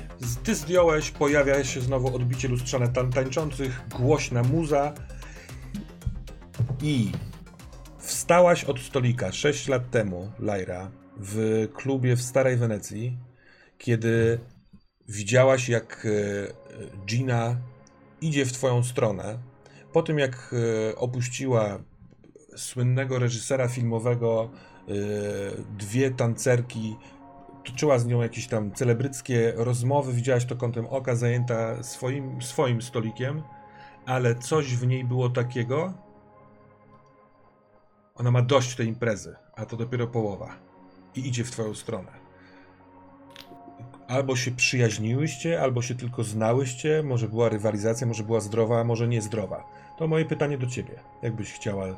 ty 0.43 0.55
zdjąłeś, 0.55 1.11
pojawia 1.11 1.63
się 1.63 1.81
znowu 1.81 2.15
odbicie 2.15 2.47
lustrzane 2.47 2.87
tan 2.87 3.11
tańczących, 3.11 3.81
głośna 3.89 4.43
muza 4.43 4.93
i 6.81 7.11
wstałaś 7.97 8.63
od 8.63 8.79
stolika 8.79 9.31
6 9.31 9.67
lat 9.67 9.89
temu, 9.89 10.31
Lajra, 10.39 10.91
w 11.17 11.67
klubie 11.73 12.15
w 12.15 12.21
Starej 12.21 12.57
Wenecji, 12.57 13.17
kiedy 13.77 14.39
widziałaś, 15.09 15.69
jak 15.69 16.05
e, 16.05 16.09
Gina 17.05 17.57
idzie 18.21 18.45
w 18.45 18.53
twoją 18.53 18.83
stronę. 18.83 19.50
Po 19.93 20.03
tym, 20.03 20.19
jak 20.19 20.55
e, 20.91 20.95
opuściła 20.95 21.79
słynnego 22.55 23.19
reżysera 23.19 23.67
filmowego, 23.67 24.49
e, 24.87 24.91
dwie 25.77 26.11
tancerki, 26.11 26.95
toczyła 27.63 27.99
z 27.99 28.05
nią 28.05 28.21
jakieś 28.21 28.47
tam 28.47 28.71
celebryckie 28.71 29.53
rozmowy, 29.55 30.13
widziałaś 30.13 30.45
to 30.45 30.55
kątem 30.55 30.85
oka, 30.85 31.15
zajęta 31.15 31.83
swoim, 31.83 32.41
swoim 32.41 32.81
stolikiem, 32.81 33.43
ale 34.05 34.35
coś 34.35 34.75
w 34.75 34.87
niej 34.87 35.03
było 35.03 35.29
takiego. 35.29 35.93
Ona 38.15 38.31
ma 38.31 38.41
dość 38.41 38.75
tej 38.75 38.87
imprezy, 38.87 39.35
a 39.55 39.65
to 39.65 39.77
dopiero 39.77 40.07
połowa. 40.07 40.55
I 41.15 41.27
idzie 41.27 41.43
w 41.43 41.51
twoją 41.51 41.73
stronę. 41.73 42.11
Albo 44.07 44.35
się 44.35 44.51
przyjaźniłyście, 44.51 45.61
albo 45.61 45.81
się 45.81 45.95
tylko 45.95 46.23
znałyście, 46.23 47.03
może 47.03 47.27
była 47.27 47.49
rywalizacja, 47.49 48.07
może 48.07 48.23
była 48.23 48.39
zdrowa, 48.39 48.79
a 48.79 48.83
może 48.83 49.07
niezdrowa. 49.07 49.63
To 50.01 50.07
moje 50.07 50.25
pytanie 50.25 50.57
do 50.57 50.67
ciebie. 50.67 50.99
Jakbyś 51.21 51.53
chciała, 51.53 51.87
yy, 51.87 51.95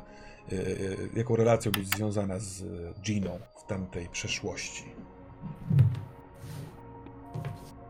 yy, 0.52 1.08
jaką 1.16 1.36
relacją 1.36 1.72
być 1.72 1.88
związana 1.88 2.38
z 2.38 2.64
Giną 3.00 3.38
w 3.56 3.66
tamtej 3.66 4.08
przeszłości? 4.08 4.84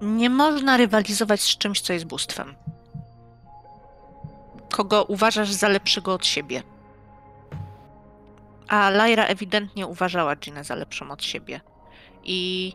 Nie 0.02 0.30
można 0.30 0.76
rywalizować 0.76 1.40
z 1.40 1.58
czymś, 1.58 1.80
co 1.80 1.92
jest 1.92 2.04
bóstwem. 2.04 2.54
Kogo 4.70 5.04
uważasz 5.04 5.52
za 5.52 5.68
lepszego 5.68 6.14
od 6.14 6.26
siebie. 6.26 6.62
A 8.68 8.90
Lyra 8.90 9.24
ewidentnie 9.24 9.86
uważała 9.86 10.36
Ginę 10.36 10.64
za 10.64 10.74
lepszą 10.74 11.10
od 11.10 11.24
siebie. 11.24 11.60
I 12.24 12.72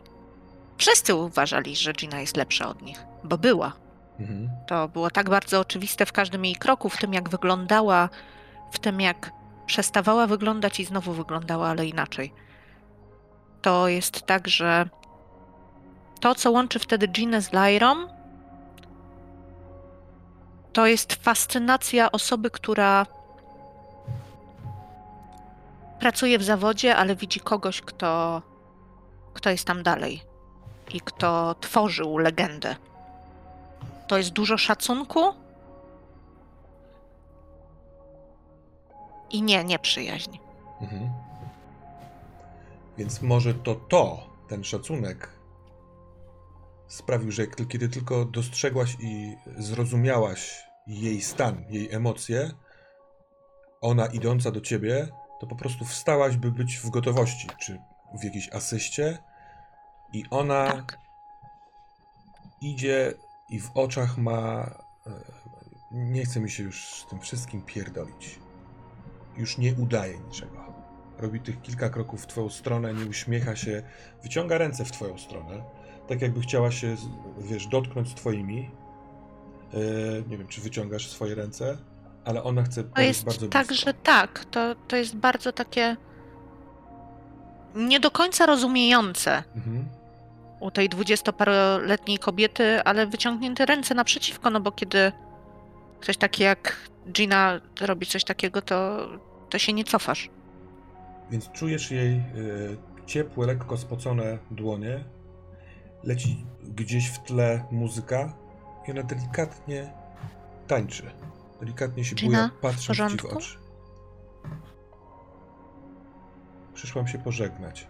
wszyscy 0.78 1.14
uważali, 1.14 1.76
że 1.76 1.92
Gina 1.92 2.20
jest 2.20 2.36
lepsza 2.36 2.68
od 2.68 2.82
nich, 2.82 3.04
bo 3.24 3.38
była. 3.38 3.89
Mhm. 4.20 4.50
To 4.66 4.88
było 4.88 5.10
tak 5.10 5.30
bardzo 5.30 5.60
oczywiste 5.60 6.06
w 6.06 6.12
każdym 6.12 6.44
jej 6.44 6.56
kroku, 6.56 6.88
w 6.88 6.96
tym 6.96 7.14
jak 7.14 7.28
wyglądała, 7.28 8.08
w 8.70 8.78
tym 8.78 9.00
jak 9.00 9.30
przestawała 9.66 10.26
wyglądać 10.26 10.80
i 10.80 10.84
znowu 10.84 11.12
wyglądała, 11.12 11.68
ale 11.68 11.86
inaczej. 11.86 12.32
To 13.62 13.88
jest 13.88 14.22
tak, 14.22 14.48
że 14.48 14.88
to, 16.20 16.34
co 16.34 16.50
łączy 16.50 16.78
wtedy 16.78 17.06
Ginę 17.08 17.42
z 17.42 17.52
Lyrą, 17.52 17.94
to 20.72 20.86
jest 20.86 21.12
fascynacja 21.14 22.12
osoby, 22.12 22.50
która 22.50 23.06
pracuje 26.00 26.38
w 26.38 26.42
zawodzie, 26.42 26.96
ale 26.96 27.16
widzi 27.16 27.40
kogoś, 27.40 27.80
kto, 27.80 28.42
kto 29.34 29.50
jest 29.50 29.64
tam 29.64 29.82
dalej 29.82 30.22
i 30.94 31.00
kto 31.00 31.54
tworzył 31.54 32.18
legendę. 32.18 32.76
To 34.10 34.18
jest 34.18 34.30
dużo 34.30 34.58
szacunku 34.58 35.34
i 39.30 39.42
nie, 39.42 39.64
nie 39.64 39.78
przyjaźń. 39.78 40.38
Mhm. 40.80 41.10
Więc 42.98 43.22
może 43.22 43.54
to 43.54 43.74
to, 43.74 44.30
ten 44.48 44.64
szacunek 44.64 45.28
sprawił, 46.88 47.30
że 47.30 47.46
kiedy 47.46 47.88
tylko 47.88 48.24
dostrzegłaś 48.24 48.96
i 49.00 49.36
zrozumiałaś 49.58 50.64
jej 50.86 51.20
stan, 51.20 51.64
jej 51.68 51.94
emocje, 51.94 52.50
ona 53.80 54.06
idąca 54.06 54.50
do 54.50 54.60
ciebie, 54.60 55.08
to 55.40 55.46
po 55.46 55.56
prostu 55.56 55.84
wstałaś, 55.84 56.36
by 56.36 56.50
być 56.52 56.76
w 56.76 56.90
gotowości, 56.90 57.48
czy 57.60 57.78
w 58.20 58.24
jakiejś 58.24 58.52
asyście 58.52 59.18
i 60.12 60.24
ona 60.30 60.72
Tak. 60.72 60.98
idzie 62.60 63.14
i 63.50 63.60
w 63.60 63.70
oczach 63.74 64.18
ma. 64.18 64.70
e, 65.06 65.10
Nie 65.92 66.24
chce 66.24 66.40
mi 66.40 66.50
się 66.50 66.62
już 66.62 66.84
z 66.84 67.06
tym 67.06 67.20
wszystkim 67.20 67.62
pierdolić. 67.62 68.38
Już 69.36 69.58
nie 69.58 69.74
udaje 69.74 70.18
niczego. 70.18 70.56
Robi 71.18 71.40
tych 71.40 71.62
kilka 71.62 71.88
kroków 71.90 72.22
w 72.22 72.26
twoją 72.26 72.48
stronę, 72.48 72.94
nie 72.94 73.04
uśmiecha 73.06 73.56
się, 73.56 73.82
wyciąga 74.22 74.58
ręce 74.58 74.84
w 74.84 74.92
twoją 74.92 75.18
stronę, 75.18 75.62
tak 76.08 76.22
jakby 76.22 76.40
chciała 76.40 76.70
się, 76.70 76.96
wiesz, 77.38 77.66
dotknąć 77.66 78.14
twoimi. 78.14 78.70
E, 79.74 80.28
nie 80.28 80.38
wiem, 80.38 80.48
czy 80.48 80.60
wyciągasz 80.60 81.08
swoje 81.10 81.34
ręce, 81.34 81.78
ale 82.24 82.42
ona 82.42 82.62
chce 82.62 82.84
To 82.84 83.00
jest 83.00 83.24
bardzo 83.24 83.48
tak, 83.48 83.66
blisko. 83.66 83.86
że 83.86 83.94
tak. 83.94 84.44
To, 84.44 84.74
to 84.88 84.96
jest 84.96 85.16
bardzo 85.16 85.52
takie 85.52 85.96
nie 87.74 88.00
do 88.00 88.10
końca 88.10 88.46
rozumiejące 88.46 89.42
Mhm. 89.56 89.88
U 90.60 90.70
tej 90.70 90.88
dwudziestoparoletniej 90.88 92.18
kobiety, 92.18 92.82
ale 92.82 93.06
wyciągnięte 93.06 93.66
ręce 93.66 93.94
naprzeciwko, 93.94 94.50
no 94.50 94.60
bo 94.60 94.72
kiedy 94.72 95.12
ktoś 96.00 96.16
taki 96.16 96.42
jak 96.42 96.90
Gina 97.12 97.60
robi 97.80 98.06
coś 98.06 98.24
takiego, 98.24 98.62
to, 98.62 99.08
to 99.50 99.58
się 99.58 99.72
nie 99.72 99.84
cofasz. 99.84 100.30
Więc 101.30 101.50
czujesz 101.52 101.90
jej 101.90 102.14
e, 102.16 102.22
ciepłe, 103.06 103.46
lekko 103.46 103.76
spocone 103.76 104.38
dłonie. 104.50 105.04
Leci 106.04 106.46
gdzieś 106.62 107.08
w 107.08 107.18
tle 107.18 107.64
muzyka 107.70 108.32
i 108.88 108.90
ona 108.90 109.02
delikatnie 109.02 109.92
tańczy. 110.66 111.10
Delikatnie 111.60 112.04
się 112.04 112.14
Gina, 112.14 112.48
buja, 112.48 112.58
w 112.58 112.60
patrząc 112.60 113.12
ci 113.12 113.18
w 113.18 113.24
oczy. 113.24 113.58
Przyszłam 116.74 117.08
się 117.08 117.18
pożegnać. 117.18 117.86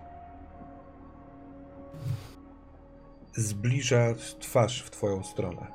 Zbliża 3.33 4.14
twarz 4.41 4.83
w 4.83 4.91
twoją 4.91 5.22
stronę. 5.22 5.66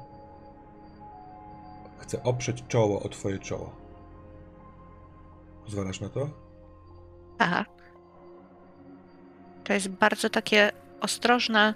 Chce 1.98 2.24
oprzeć 2.24 2.64
czoło 2.68 3.04
o 3.04 3.10
twoje 3.10 3.40
czoło. 3.40 3.76
Pozwalasz 5.66 6.02
na 6.02 6.10
to? 6.10 6.30
Tak. 7.38 7.70
To 9.64 9.74
jest 9.74 9.88
bardzo 9.88 10.30
takie 10.30 10.72
ostrożne. 11.02 11.74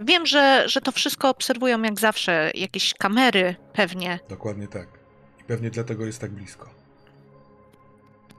Wiem, 0.00 0.26
że, 0.26 0.68
że 0.68 0.80
to 0.80 0.92
wszystko 0.92 1.28
obserwują 1.28 1.82
jak 1.82 2.00
zawsze, 2.00 2.50
jakieś 2.54 2.94
kamery 2.94 3.56
pewnie. 3.72 4.18
Dokładnie 4.28 4.68
tak. 4.68 4.88
I 5.40 5.44
pewnie 5.44 5.70
dlatego 5.70 6.06
jest 6.06 6.20
tak 6.20 6.30
blisko. 6.30 6.70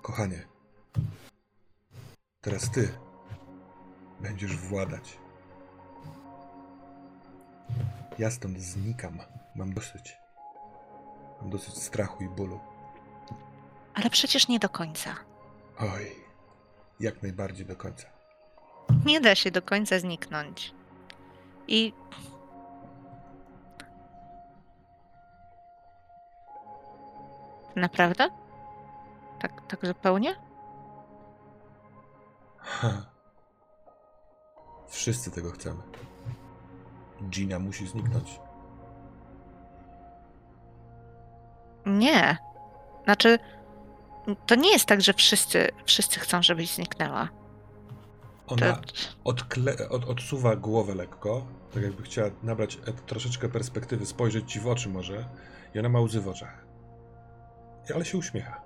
Kochanie, 0.01 0.45
teraz 2.41 2.71
ty 2.71 2.97
będziesz 4.21 4.57
władać. 4.57 5.17
Ja 8.19 8.31
stąd 8.31 8.59
znikam. 8.59 9.19
Mam 9.55 9.73
dosyć. 9.73 10.17
Mam 11.41 11.49
dosyć 11.49 11.77
strachu 11.77 12.23
i 12.23 12.29
bólu. 12.29 12.59
Ale 13.93 14.09
przecież 14.09 14.47
nie 14.47 14.59
do 14.59 14.69
końca. 14.69 15.15
Oj, 15.79 16.15
jak 16.99 17.23
najbardziej 17.23 17.65
do 17.65 17.75
końca. 17.75 18.07
Nie 19.05 19.21
da 19.21 19.35
się 19.35 19.51
do 19.51 19.61
końca 19.61 19.99
zniknąć. 19.99 20.73
I 21.67 21.93
naprawdę? 27.75 28.29
Tak, 29.39 29.67
tak 29.67 29.85
zupełnie? 29.85 30.35
Ha. 32.57 33.05
Wszyscy 34.87 35.31
tego 35.31 35.51
chcemy. 35.51 35.83
Gina 37.23 37.59
musi 37.59 37.87
zniknąć. 37.87 38.39
Nie. 41.85 42.37
Znaczy, 43.03 43.39
to 44.45 44.55
nie 44.55 44.71
jest 44.71 44.85
tak, 44.85 45.01
że 45.01 45.13
wszyscy, 45.13 45.69
wszyscy 45.85 46.19
chcą, 46.19 46.43
żebyś 46.43 46.73
zniknęła. 46.75 47.29
To, 48.47 48.55
Ona 48.55 48.81
odkle- 49.25 49.89
od, 49.89 50.05
odsuwa 50.09 50.55
głowę 50.55 50.95
lekko, 50.95 51.45
tak 51.73 51.83
jakby 51.83 52.03
chciała 52.03 52.29
nabrać 52.43 52.75
e- 52.87 52.93
troszeczkę 52.93 53.49
perspektywy, 53.49 54.05
spojrzeć 54.05 54.51
ci 54.51 54.59
w 54.59 54.67
oczy 54.67 54.89
może 54.89 55.25
i 55.75 55.79
ona 55.79 55.89
ma 55.89 55.99
łzy 55.99 56.21
w 56.21 56.27
oczach. 56.27 56.65
Ale 57.95 58.05
się 58.05 58.17
uśmiecha. 58.17 58.61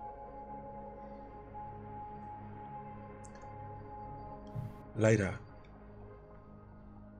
Lajra, 4.95 5.37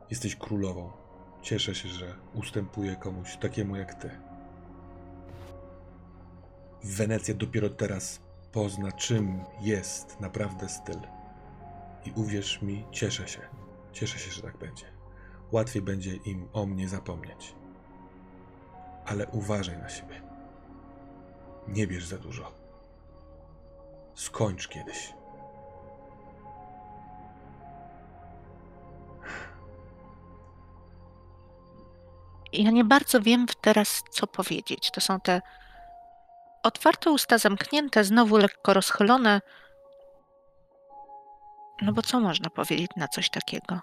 jesteś 0.09 0.35
królową. 0.35 0.91
Cieszę 1.41 1.75
się, 1.75 1.89
że 1.89 2.15
ustępuję 2.33 2.95
komuś 2.95 3.37
takiemu 3.37 3.75
jak 3.75 3.95
ty. 3.95 4.09
Wenecja 6.83 7.33
dopiero 7.33 7.69
teraz 7.69 8.19
pozna, 8.51 8.91
czym 8.91 9.43
jest 9.61 10.19
naprawdę 10.19 10.69
styl. 10.69 10.99
I 12.05 12.11
uwierz 12.11 12.61
mi, 12.61 12.85
cieszę 12.91 13.27
się. 13.27 13.41
Cieszę 13.93 14.19
się, 14.19 14.31
że 14.31 14.41
tak 14.41 14.57
będzie. 14.57 14.85
Łatwiej 15.51 15.81
będzie 15.81 16.15
im 16.15 16.47
o 16.53 16.65
mnie 16.65 16.89
zapomnieć. 16.89 17.55
Ale 19.05 19.27
uważaj 19.27 19.77
na 19.77 19.89
siebie. 19.89 20.21
Nie 21.67 21.87
bierz 21.87 22.05
za 22.05 22.17
dużo. 22.17 22.51
Skończ 24.15 24.67
kiedyś. 24.67 25.13
Ja 32.53 32.71
nie 32.71 32.83
bardzo 32.83 33.21
wiem 33.21 33.45
teraz, 33.61 34.03
co 34.11 34.27
powiedzieć. 34.27 34.91
To 34.91 35.01
są 35.01 35.19
te 35.19 35.41
otwarte 36.63 37.11
usta 37.11 37.37
zamknięte, 37.37 38.03
znowu 38.03 38.37
lekko 38.37 38.73
rozchylone. 38.73 39.41
No 41.81 41.93
bo 41.93 42.01
co 42.01 42.19
można 42.19 42.49
powiedzieć 42.49 42.91
na 42.95 43.07
coś 43.07 43.29
takiego? 43.29 43.79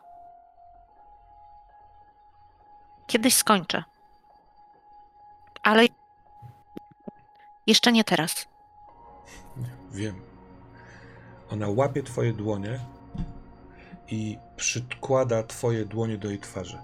Kiedyś 3.07 3.35
skończę. 3.35 3.85
Ale 5.63 5.87
jeszcze 7.67 7.93
nie 7.93 8.05
teraz. 8.05 8.49
Wiem. 9.91 10.23
Ona 11.51 11.69
łapie 11.69 12.03
twoje 12.03 12.33
dłonie 12.33 12.81
i 14.09 14.39
przykłada 14.57 15.43
twoje 15.43 15.85
dłonie 15.85 16.19
do 16.19 16.29
jej 16.29 16.39
twarzy. 16.39 16.79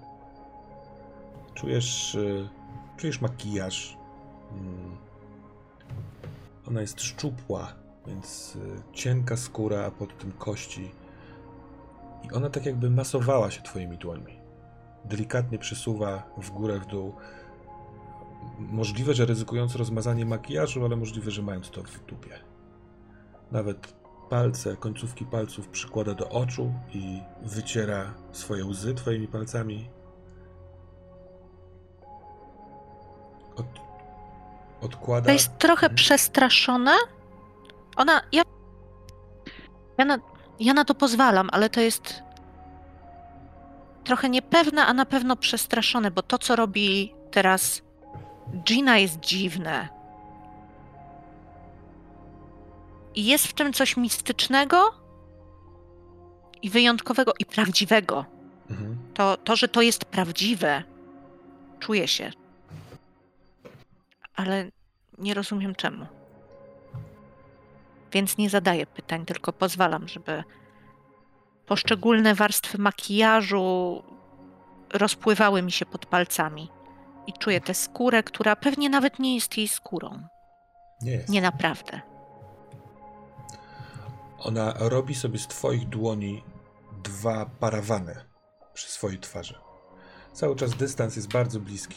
Czujesz, 1.55 2.15
y, 2.15 2.49
czujesz 2.97 3.21
makijaż. 3.21 3.97
Mm. 4.53 4.97
Ona 6.69 6.81
jest 6.81 7.03
szczupła, 7.03 7.73
więc 8.07 8.57
y, 8.57 8.83
cienka 8.93 9.37
skóra, 9.37 9.85
a 9.87 9.91
pod 9.91 10.19
tym 10.19 10.33
kości. 10.33 10.91
I 12.25 12.33
ona 12.33 12.51
tak 12.51 12.67
jakby 12.67 12.91
masowała 12.91 13.51
się 13.51 13.63
twoimi 13.63 13.99
dłońmi. 13.99 14.37
Delikatnie 15.05 15.59
przesuwa 15.59 16.23
w 16.39 16.51
górę, 16.51 16.81
w 16.81 16.87
dół. 16.87 17.15
Możliwe, 18.59 19.15
że 19.15 19.27
ryzykując 19.27 19.77
rozmazanie 19.77 20.27
makijażu, 20.27 20.85
ale 20.85 20.97
możliwe, 20.97 21.31
że 21.31 21.43
mając 21.43 21.71
to 21.71 21.83
w 21.83 22.07
dupie. 22.07 22.39
Nawet 23.53 23.95
palce, 24.31 24.77
końcówki 24.77 25.25
palców 25.25 25.69
przykłada 25.69 26.15
do 26.15 26.29
oczu 26.29 26.73
i 26.95 27.21
wyciera 27.43 28.15
swoje 28.33 28.65
łzy 28.65 28.95
twoimi 28.95 29.29
palcami. 29.29 29.89
Od, 33.57 33.67
odkłada. 34.81 35.27
To 35.27 35.33
jest 35.33 35.59
trochę 35.59 35.87
Mhm. 35.87 35.95
przestraszone. 35.95 36.93
Ona. 37.97 38.23
Ja, 38.33 38.43
ja, 39.99 40.05
na, 40.05 40.19
ja 40.61 40.75
na 40.75 40.85
to 40.85 40.95
pozwalam, 40.95 41.49
ale 41.53 41.71
to 41.71 41.81
jest 41.81 42.23
trochę 44.05 44.29
niepewne, 44.29 44.87
a 44.87 44.93
na 44.95 45.07
pewno 45.07 45.37
przestraszone, 45.37 46.11
bo 46.11 46.23
to, 46.23 46.39
co 46.39 46.57
robi 46.57 47.15
teraz 47.31 47.83
Gina, 48.65 48.99
jest 48.99 49.21
dziwne. 49.21 49.89
I 53.15 53.27
jest 53.27 53.47
w 53.47 53.53
tym 53.53 53.73
coś 53.73 53.97
mistycznego 53.97 54.95
i 56.63 56.71
wyjątkowego 56.71 57.33
i 57.39 57.45
prawdziwego. 57.47 58.25
Mhm. 58.71 58.99
To, 59.15 59.37
to, 59.37 59.57
że 59.57 59.69
to 59.69 59.83
jest 59.83 60.05
prawdziwe, 60.05 60.83
czuję 61.81 62.09
się. 62.09 62.33
Ale 64.35 64.71
nie 65.19 65.35
rozumiem 65.35 65.75
czemu. 65.75 66.07
Więc 68.13 68.39
nie 68.39 68.51
zadaję 68.51 68.87
pytań, 68.87 69.25
tylko 69.27 69.53
pozwalam, 69.53 70.09
żeby 70.09 70.45
poszczególne 71.67 72.35
warstwy 72.35 72.79
makijażu 72.79 74.03
rozpływały 74.93 75.63
mi 75.63 75.73
się 75.73 75.87
pod 75.87 76.07
palcami. 76.07 76.71
I 77.27 77.33
czuję 77.33 77.61
tę 77.61 77.75
skórę, 77.75 78.23
która 78.23 78.57
pewnie 78.57 78.91
nawet 78.91 79.19
nie 79.19 79.35
jest 79.35 79.57
jej 79.57 79.69
skórą. 79.69 80.29
Nie 81.03 81.13
jest. 81.13 81.29
Nie 81.29 81.41
naprawdę. 81.43 82.01
Ona 84.39 84.75
robi 84.79 85.15
sobie 85.15 85.39
z 85.39 85.47
twoich 85.47 85.89
dłoni 85.89 86.45
dwa 87.03 87.47
parawany 87.47 88.17
przy 88.75 88.91
swojej 88.91 89.19
twarzy. 89.19 89.59
Cały 90.33 90.57
czas 90.57 90.75
dystans 90.75 91.17
jest 91.17 91.33
bardzo 91.33 91.61
bliski. 91.61 91.97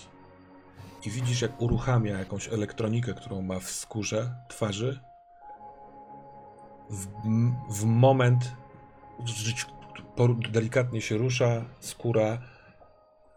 I 1.05 1.09
widzisz, 1.09 1.41
jak 1.41 1.61
uruchamia 1.61 2.19
jakąś 2.19 2.47
elektronikę, 2.47 3.13
którą 3.13 3.41
ma 3.41 3.59
w 3.59 3.69
skórze 3.69 4.35
twarzy. 4.47 4.99
W, 6.89 7.07
w 7.69 7.83
moment 7.83 8.55
delikatnie 10.51 11.01
się 11.01 11.17
rusza, 11.17 11.65
skóra, 11.79 12.37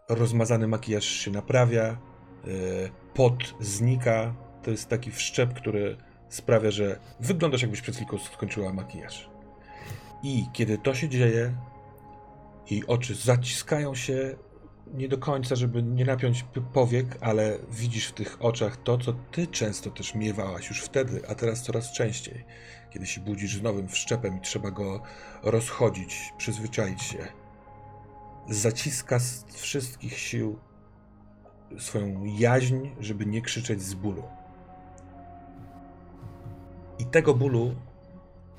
rozmazany 0.09 0.67
makijaż 0.67 1.05
się 1.05 1.31
naprawia, 1.31 1.97
yy, 2.45 2.91
pot 3.13 3.53
znika. 3.59 4.33
To 4.63 4.71
jest 4.71 4.89
taki 4.89 5.11
wszczep, 5.11 5.53
który 5.53 5.97
sprawia, 6.29 6.71
że 6.71 6.99
wyglądasz 7.19 7.61
jakbyś 7.61 7.81
przed 7.81 7.95
chwilką 7.95 8.17
skończyła 8.17 8.73
makijaż. 8.73 9.29
I 10.23 10.45
kiedy 10.53 10.77
to 10.77 10.95
się 10.95 11.09
dzieje, 11.09 11.55
jej 12.69 12.87
oczy 12.87 13.15
zaciskają 13.15 13.95
się 13.95 14.35
nie 14.93 15.09
do 15.09 15.17
końca, 15.17 15.55
żeby 15.55 15.83
nie 15.83 16.05
napiąć 16.05 16.45
powiek, 16.73 17.17
ale 17.21 17.57
widzisz 17.71 18.07
w 18.07 18.13
tych 18.13 18.37
oczach 18.39 18.77
to, 18.77 18.97
co 18.97 19.13
ty 19.13 19.47
często 19.47 19.89
też 19.89 20.15
miewałaś 20.15 20.69
już 20.69 20.81
wtedy, 20.81 21.21
a 21.27 21.35
teraz 21.35 21.63
coraz 21.63 21.91
częściej. 21.91 22.45
Kiedy 22.89 23.07
się 23.07 23.21
budzisz 23.21 23.57
z 23.57 23.61
nowym 23.61 23.87
wszczepem 23.87 24.37
i 24.37 24.41
trzeba 24.41 24.71
go 24.71 25.01
rozchodzić, 25.43 26.33
przyzwyczaić 26.37 27.01
się. 27.01 27.27
Zaciska 28.49 29.19
z 29.19 29.45
wszystkich 29.53 30.17
sił 30.17 30.59
swoją 31.79 32.23
jaźń, 32.23 32.87
żeby 32.99 33.25
nie 33.25 33.41
krzyczeć 33.41 33.81
z 33.81 33.93
bólu. 33.93 34.23
I 36.99 37.05
tego 37.05 37.33
bólu 37.33 37.75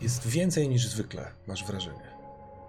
jest 0.01 0.27
więcej 0.27 0.69
niż 0.69 0.89
zwykle, 0.89 1.33
masz 1.47 1.65
wrażenie. 1.65 2.13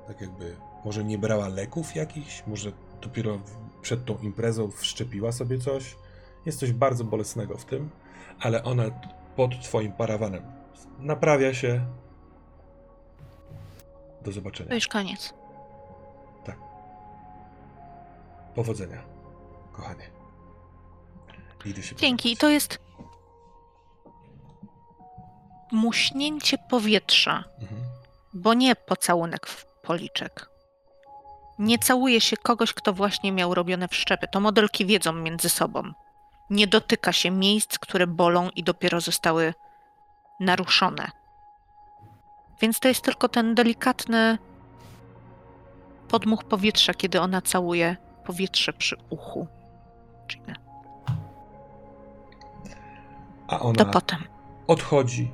Tak 0.08 0.22
jakby 0.22 0.56
może 0.86 1.04
nie 1.04 1.18
brała 1.18 1.47
leków 1.47 1.95
jakichś, 1.95 2.43
może 2.47 2.72
dopiero 3.04 3.39
przed 3.82 4.06
tą 4.06 4.18
imprezą 4.18 4.72
wszczepiła 4.72 5.32
sobie 5.32 5.58
coś. 5.58 5.95
Jest 6.45 6.60
coś 6.60 6.72
bardzo 6.72 7.04
bolesnego 7.04 7.58
w 7.58 7.66
tym, 7.66 7.89
ale 8.39 8.64
ona 8.64 8.84
pod 9.36 9.62
twoim 9.64 9.91
parawanem 9.91 10.43
naprawia 10.99 11.54
się. 11.54 11.86
Do 14.20 14.26
To 14.26 14.32
zobaczenia. 14.32 14.76
już 14.76 14.88
koniec. 14.88 15.34
Powodzenia, 18.56 19.04
kochanie. 19.72 20.10
Idę 21.66 21.84
się 21.84 21.95
Dzięki. 21.95 22.32
I 22.32 22.38
pożegnać. 22.38 22.39
to 22.39 22.49
jest 22.49 22.80
muśnięcie 25.72 26.58
powietrza. 26.70 27.43
Mhm. 27.62 27.82
bo 28.34 28.54
nie 28.54 28.76
pocałunek 28.76 29.47
w 29.47 29.66
policzek. 29.66 30.49
Nie 31.64 31.80
całuje 31.80 32.22
się 32.22 32.38
kogoś, 32.38 32.74
kto 32.74 32.93
właśnie 32.93 33.32
miał 33.32 33.53
robione 33.53 33.88
wszczepy. 33.88 34.28
To 34.28 34.39
modelki 34.39 34.86
wiedzą 34.86 35.14
między 35.14 35.49
sobą. 35.49 35.84
Nie 36.49 36.68
dotyka 36.68 37.11
się 37.14 37.32
miejsc, 37.32 37.80
które 37.80 38.07
bolą 38.07 38.49
i 38.49 38.64
dopiero 38.64 39.01
zostały 39.01 39.53
naruszone. 40.39 41.11
Więc 42.61 42.80
to 42.80 42.88
jest 42.88 43.01
tylko 43.01 43.30
ten 43.30 43.55
delikatny 43.55 44.38
podmuch 46.07 46.43
powietrza, 46.43 46.93
kiedy 46.93 47.22
ona 47.22 47.41
całuje 47.41 47.97
powietrze 48.26 48.74
przy 48.74 48.97
uchu. 49.09 49.47
Giny. 50.28 50.55
A 53.47 53.57
To 53.57 53.66
ona 53.66 53.86
potem. 53.86 54.24
odchodzi. 54.68 55.32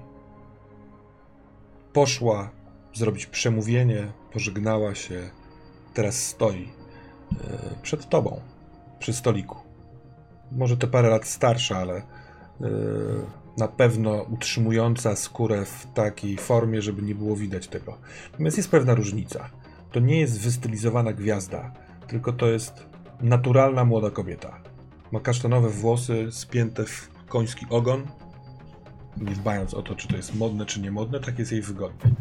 Poszła 1.93 2.49
zrobić 2.93 3.25
przemówienie, 3.25 4.11
pożegnała 4.33 4.95
się. 4.95 5.29
Teraz 5.99 6.23
stoi 6.23 6.69
e, 7.31 7.35
przed 7.81 8.09
tobą, 8.09 8.41
przy 8.99 9.13
stoliku. 9.13 9.55
Może 10.51 10.77
te 10.77 10.87
parę 10.87 11.09
lat 11.09 11.27
starsza, 11.27 11.77
ale 11.77 11.95
e, 11.95 12.03
na 13.57 13.67
pewno 13.67 14.23
utrzymująca 14.23 15.15
skórę 15.15 15.65
w 15.65 15.87
takiej 15.93 16.37
formie, 16.37 16.81
żeby 16.81 17.01
nie 17.01 17.15
było 17.15 17.35
widać 17.35 17.67
tego. 17.67 17.97
Natomiast 18.31 18.57
jest 18.57 18.71
pewna 18.71 18.95
różnica. 18.95 19.49
To 19.91 19.99
nie 19.99 20.19
jest 20.19 20.39
wystylizowana 20.41 21.13
gwiazda, 21.13 21.71
tylko 22.07 22.33
to 22.33 22.47
jest 22.47 22.85
naturalna 23.21 23.85
młoda 23.85 24.11
kobieta. 24.11 24.61
Ma 25.11 25.19
kasztanowe 25.19 25.69
włosy 25.69 26.27
spięte 26.31 26.85
w 26.85 27.09
koński 27.27 27.65
ogon, 27.69 28.07
nie 29.17 29.35
dbając 29.35 29.73
o 29.73 29.81
to, 29.81 29.95
czy 29.95 30.07
to 30.07 30.15
jest 30.15 30.35
modne, 30.35 30.65
czy 30.65 30.81
niemodne, 30.81 31.19
tak 31.19 31.39
jest 31.39 31.51
jej 31.51 31.61
wygodnie. 31.61 32.11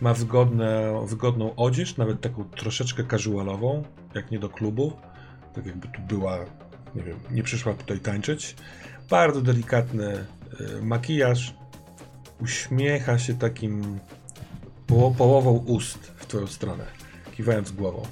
Ma 0.00 0.14
wygodne, 0.14 0.92
wygodną 1.06 1.54
odzież, 1.56 1.96
nawet 1.96 2.20
taką 2.20 2.44
troszeczkę 2.44 3.04
casualową, 3.04 3.82
jak 4.14 4.30
nie 4.30 4.38
do 4.38 4.48
klubu, 4.48 4.92
tak 5.54 5.66
jakby 5.66 5.88
tu 5.88 6.02
była, 6.08 6.38
nie 6.94 7.02
wiem, 7.02 7.18
nie 7.30 7.42
przyszła 7.42 7.74
tutaj 7.74 8.00
tańczyć. 8.00 8.56
Bardzo 9.10 9.40
delikatny, 9.40 10.26
y, 10.60 10.82
makijaż, 10.82 11.54
uśmiecha 12.40 13.18
się 13.18 13.34
takim 13.34 13.98
poło 14.86 15.10
połową 15.10 15.50
ust 15.50 15.98
w 15.98 16.26
twoją 16.26 16.46
stronę, 16.46 16.84
kiwając 17.36 17.72
głową. 17.72 18.02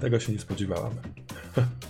Tego 0.00 0.20
się 0.20 0.32
nie 0.32 0.38
spodziewałam. 0.38 0.92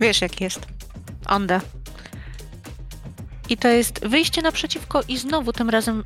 Wiesz 0.00 0.20
jak 0.20 0.40
jest. 0.40 0.66
Onda. 1.26 1.60
I 3.48 3.56
to 3.56 3.68
jest 3.68 4.06
wyjście 4.06 4.42
naprzeciwko 4.42 5.02
i 5.08 5.18
znowu 5.18 5.52
tym 5.52 5.70
razem 5.70 6.04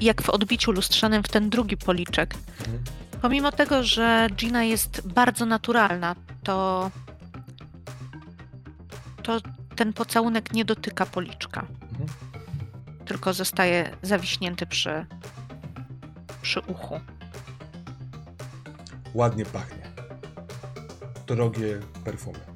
jak 0.00 0.22
w 0.22 0.30
odbiciu 0.30 0.72
lustrzanym 0.72 1.22
w 1.22 1.28
ten 1.28 1.50
drugi 1.50 1.76
policzek. 1.76 2.34
Mhm. 2.58 2.78
Pomimo 3.22 3.52
tego, 3.52 3.82
że 3.82 4.28
Gina 4.32 4.64
jest 4.64 5.08
bardzo 5.08 5.46
naturalna, 5.46 6.16
to 6.42 6.90
to 9.22 9.40
ten 9.76 9.92
pocałunek 9.92 10.52
nie 10.52 10.64
dotyka 10.64 11.06
policzka. 11.06 11.66
Mhm. 11.90 12.08
Tylko 13.04 13.32
zostaje 13.32 13.96
zawiśnięty 14.02 14.66
przy 14.66 15.06
przy 16.42 16.60
uchu. 16.60 17.00
Ładnie 19.14 19.44
pachnie. 19.44 19.90
Drogie 21.26 21.80
perfumy. 22.04 22.47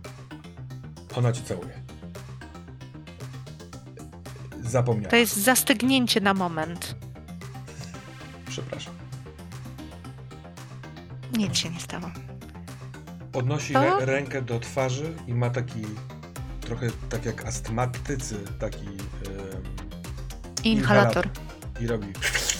Ona 1.17 1.33
ci 1.33 1.43
całuje. 1.43 1.83
Zapomniałem. 4.63 5.11
To 5.11 5.17
jest 5.17 5.37
zastygnięcie 5.37 6.21
na 6.21 6.35
moment. 6.35 6.95
Przepraszam. 8.49 8.95
Nic 11.37 11.57
się 11.57 11.71
nie 11.71 11.81
stało. 11.81 12.11
Podnosi 13.33 13.73
To? 13.73 13.81
rę- 13.81 14.05
rękę 14.05 14.43
do 14.43 14.61
twarzy 14.61 15.13
i 15.27 15.35
ma 15.35 15.51
taki 15.51 15.83
trochę 16.61 16.87
tak 17.09 17.25
jak 17.25 17.45
astmatycy, 17.47 18.37
taki 18.59 18.87
em, 18.87 19.63
Inhalator. 20.65 21.29
i 21.81 21.87
robi 21.87 22.07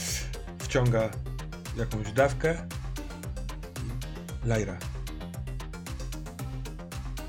wciąga 0.65 1.11
jakąś 1.77 2.13
dawkę 2.13 2.67
Lajra 4.45 4.77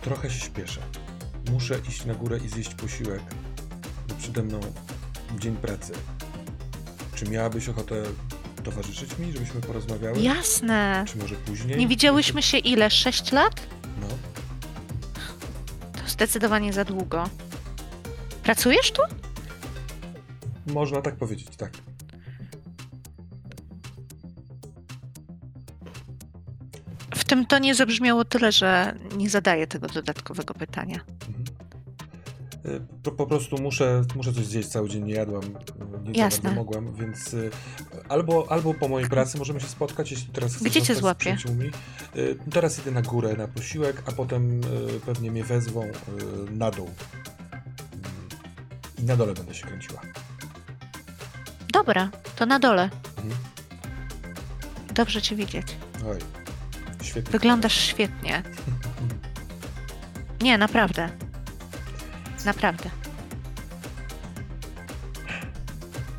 trochę 0.02 0.30
się 0.30 0.40
śpieszę 0.46 0.82
muszę 1.52 1.80
iść 1.90 2.06
na 2.06 2.14
górę 2.14 2.40
i 2.46 2.50
zjeść 2.50 2.74
posiłek 2.76 3.22
bo 4.10 4.16
przede 4.16 4.44
mną 4.44 4.60
dzień 5.40 5.56
pracy 5.56 5.94
czy 7.16 7.26
miałabyś 7.26 7.70
ochotę 7.70 8.04
towarzyszyć 8.64 9.18
mi, 9.18 9.32
żebyśmy 9.32 9.62
porozmawiały? 9.62 10.20
Jasne. 10.22 11.06
Czy 11.08 11.18
może 11.18 11.36
później? 11.36 11.78
Nie 11.78 11.88
widziałyśmy 11.88 12.42
się 12.42 12.58
ile? 12.58 12.90
Sześć 12.90 13.32
lat? 13.32 13.68
No. 14.02 14.08
To 16.02 16.10
zdecydowanie 16.10 16.74
za 16.74 16.86
długo. 16.86 17.30
Pracujesz 18.44 18.92
tu? 18.92 19.02
Można 20.68 21.02
tak 21.02 21.16
powiedzieć, 21.16 21.56
tak. 21.58 21.72
W 27.16 27.24
tym 27.24 27.46
tonie 27.46 27.76
zabrzmiało 27.76 28.26
tyle, 28.26 28.52
że 28.52 28.96
nie 29.18 29.30
zadaję 29.30 29.68
tego 29.68 29.88
dodatkowego 29.88 30.54
pytania. 30.54 31.00
Po, 33.18 33.26
prostu 33.26 33.62
muszę, 33.62 34.04
muszę 34.16 34.34
coś 34.34 34.46
zjeść, 34.46 34.70
cały 34.70 34.90
dzień 34.90 35.04
nie 35.04 35.14
jadłam, 35.14 35.44
nie 36.04 36.14
za 36.14 36.20
Jasne. 36.20 36.42
bardzo 36.42 36.56
mogłam, 36.56 36.94
więc 36.96 37.34
y, 37.34 37.50
albo, 38.10 38.52
albo 38.52 38.74
po 38.74 38.88
mojej 38.88 39.10
pracy 39.10 39.38
możemy 39.38 39.60
się 39.60 39.68
spotkać, 39.68 40.12
jeśli 40.12 40.28
teraz 40.34 40.56
chcesz 40.56 40.72
Gdzie 40.72 40.82
cię 40.82 40.96
złapię? 40.96 41.38
Y, 42.16 42.38
Teraz 42.52 42.80
idę 42.80 42.92
na 42.92 43.02
górę 43.02 43.36
na 43.38 43.48
posiłek, 43.48 44.04
a 44.06 44.12
potem 44.12 44.62
y, 44.62 44.64
pewnie 45.06 45.32
mnie 45.32 45.44
wezwą 45.44 45.92
na 46.52 46.72
dół. 46.72 46.90
I 49.00 49.04
na 49.04 49.16
dole 49.16 49.34
będę 49.34 49.54
się 49.54 49.68
kręciła. 49.68 50.02
Dobra, 51.74 52.10
to 52.36 52.46
na 52.46 52.60
dole. 52.60 52.84
Mhm. 53.18 53.36
Dobrze 54.94 55.22
cię 55.22 55.36
widzieć. 55.36 55.68
Oj, 56.10 56.18
świetnie. 57.02 57.32
Wyglądasz 57.32 57.76
świetnie. 57.78 58.44
Nie, 60.42 60.58
naprawdę. 60.58 61.23
Naprawdę. 62.46 62.90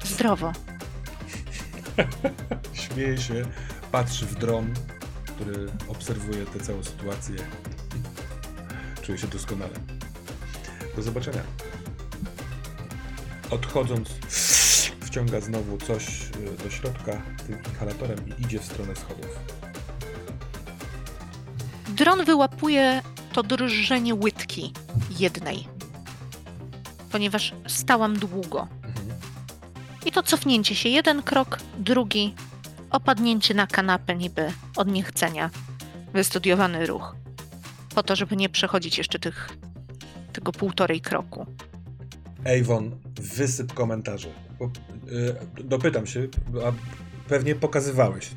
Zdrowo. 0.04 0.52
Śmieje 2.72 3.18
się, 3.18 3.44
patrzy 3.92 4.26
w 4.26 4.34
dron, 4.34 4.74
który 5.26 5.66
obserwuje 5.88 6.46
tę 6.46 6.60
całą 6.60 6.84
sytuację. 6.84 7.36
Czuje 9.02 9.18
się 9.18 9.26
doskonale. 9.26 9.72
Do 10.96 11.02
zobaczenia. 11.02 11.42
Odchodząc, 13.50 14.08
wciąga 15.00 15.40
znowu 15.40 15.78
coś 15.78 16.06
y, 16.08 16.64
do 16.64 16.70
środka 16.70 17.22
tym 17.46 17.58
inhalatorem 17.72 18.18
i 18.28 18.42
idzie 18.42 18.58
w 18.58 18.64
stronę 18.64 18.96
schodów. 18.96 19.38
Dron 21.88 22.24
wyłapuje 22.24 23.02
to 23.32 23.42
drżenie 23.42 24.14
łydki 24.14 24.72
jednej, 25.18 25.68
ponieważ 27.14 27.54
stałam 27.66 28.18
długo. 28.18 28.68
Mhm. 28.82 29.06
I 30.06 30.12
to 30.12 30.22
cofnięcie 30.22 30.74
się 30.74 30.88
jeden 30.88 31.22
krok, 31.22 31.58
drugi, 31.78 32.34
opadnięcie 32.90 33.54
na 33.54 33.66
kanapę 33.66 34.16
niby 34.16 34.52
od 34.76 34.88
niechcenia. 34.88 35.50
Wystudiowany 36.12 36.86
ruch. 36.86 37.16
Po 37.94 38.02
to, 38.02 38.16
żeby 38.16 38.36
nie 38.36 38.48
przechodzić 38.48 38.98
jeszcze 38.98 39.18
tych, 39.18 39.50
tego 40.32 40.52
półtorej 40.52 41.00
kroku. 41.00 41.46
Avon, 42.60 42.90
wysyp 43.20 43.72
komentarzy. 43.72 44.28
Dopytam 45.64 46.06
się, 46.06 46.28
a 46.66 46.72
pewnie 47.28 47.54
pokazywałeś 47.54 48.30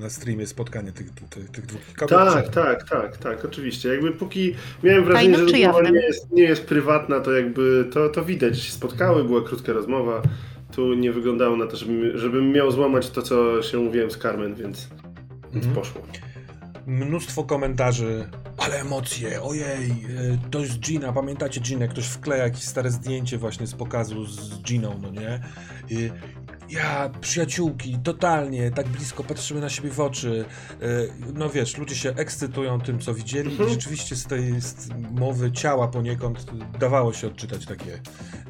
na 0.00 0.10
streamie 0.10 0.46
spotkanie 0.46 0.92
tych, 0.92 1.10
tych, 1.10 1.50
tych 1.50 1.66
dwóch 1.66 1.80
kobiet. 1.96 2.18
Tak, 2.18 2.48
tak, 2.48 2.88
tak, 2.88 3.16
tak, 3.16 3.44
oczywiście. 3.44 3.88
Jakby 3.88 4.12
póki 4.12 4.54
miałem 4.82 5.04
wrażenie, 5.04 5.36
że 5.36 5.44
rozmowa 5.44 5.90
nie 5.90 6.00
jest, 6.00 6.30
nie 6.32 6.42
jest 6.42 6.64
prywatna, 6.66 7.20
to 7.20 7.32
jakby 7.32 7.88
to, 7.92 8.08
to 8.08 8.24
widać. 8.24 8.58
Się 8.60 8.72
Spotkały, 8.72 9.24
była 9.24 9.42
krótka 9.42 9.72
rozmowa. 9.72 10.22
Tu 10.74 10.94
nie 10.94 11.12
wyglądało 11.12 11.56
na 11.56 11.66
to, 11.66 11.76
żebym, 11.76 12.18
żebym 12.18 12.52
miał 12.52 12.70
złamać 12.70 13.10
to, 13.10 13.22
co 13.22 13.62
się 13.62 13.78
mówiłem 13.78 14.10
z 14.10 14.18
Carmen, 14.18 14.54
więc, 14.54 14.88
więc 15.52 15.66
Mhm. 15.66 15.74
poszło. 15.74 16.02
mnóstwo 16.86 17.44
komentarzy, 17.44 18.28
ale 18.58 18.80
emocje, 18.80 19.42
ojej, 19.42 19.90
y, 19.90 20.38
to 20.50 20.58
jest 20.60 20.78
Gina, 20.80 21.12
pamiętacie 21.12 21.60
Ginę? 21.60 21.88
Ktoś 21.88 22.06
wkleja 22.06 22.44
jakieś 22.44 22.62
stare 22.62 22.90
zdjęcie 22.90 23.38
właśnie 23.38 23.66
z 23.66 23.74
pokazu 23.74 24.24
z 24.26 24.62
Giną, 24.62 25.00
no 25.02 25.10
nie? 25.10 25.40
Y, 26.70 26.72
Ja, 26.74 27.10
przyjaciółki, 27.20 27.96
totalnie, 28.04 28.70
tak 28.70 28.88
blisko 28.88 29.24
patrzymy 29.24 29.60
na 29.60 29.68
siebie 29.68 29.90
w 29.90 30.00
oczy. 30.00 30.44
Y, 30.82 31.08
No 31.34 31.50
wiesz, 31.50 31.78
ludzie 31.78 31.94
się 31.94 32.10
ekscytują 32.16 32.80
tym, 32.80 32.98
co 32.98 33.14
widzieli 33.14 33.48
i 33.48 33.52
Mhm. 33.52 33.70
rzeczywiście 33.70 34.16
z 34.16 34.24
tej 34.26 34.60
z 34.60 34.88
mowy 35.12 35.52
ciała 35.52 35.88
poniekąd 35.88 36.46
dawało 36.80 37.12
się 37.12 37.26
odczytać 37.26 37.66
takie, 37.66 38.00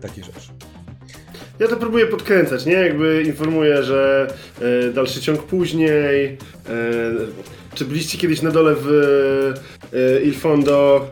takie 0.01 0.25
rzeczy. 0.25 0.51
Ja 1.59 1.69
to 1.69 1.77
próbuję 1.77 2.07
podkręcać, 2.07 2.67
nie? 2.67 2.73
Jakby 2.73 3.23
informuję, 3.27 3.83
że 3.83 4.29
e, 4.89 4.93
dalszy 4.93 5.21
ciąg 5.21 5.43
później. 5.43 6.27
E, 6.27 6.37
czy 7.75 7.85
byliście 7.85 8.19
kiedyś 8.19 8.43
na 8.43 8.51
dole 8.51 8.75
w 8.79 8.89
e, 9.93 10.23
Il 10.23 10.35
Fondo? 10.35 11.11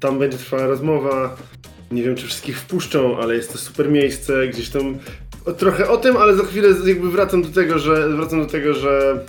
Tam 0.00 0.18
będzie 0.18 0.38
trwała 0.38 0.66
rozmowa. 0.66 1.36
Nie 1.90 2.02
wiem, 2.02 2.16
czy 2.16 2.26
wszystkich 2.26 2.58
wpuszczą, 2.58 3.18
ale 3.18 3.34
jest 3.34 3.52
to 3.52 3.58
super 3.58 3.88
miejsce. 3.90 4.48
Gdzieś 4.48 4.68
tam 4.68 4.98
trochę 5.52 5.88
o 5.88 5.96
tym, 5.96 6.16
ale 6.16 6.36
za 6.36 6.42
chwilę 6.42 6.68
jakby 6.86 7.10
wracam 7.10 7.42
do 7.42 7.48
tego, 7.48 7.78
że 7.78 8.08
wracam 8.08 8.40
do 8.40 8.46
tego, 8.46 8.74
że 8.74 9.24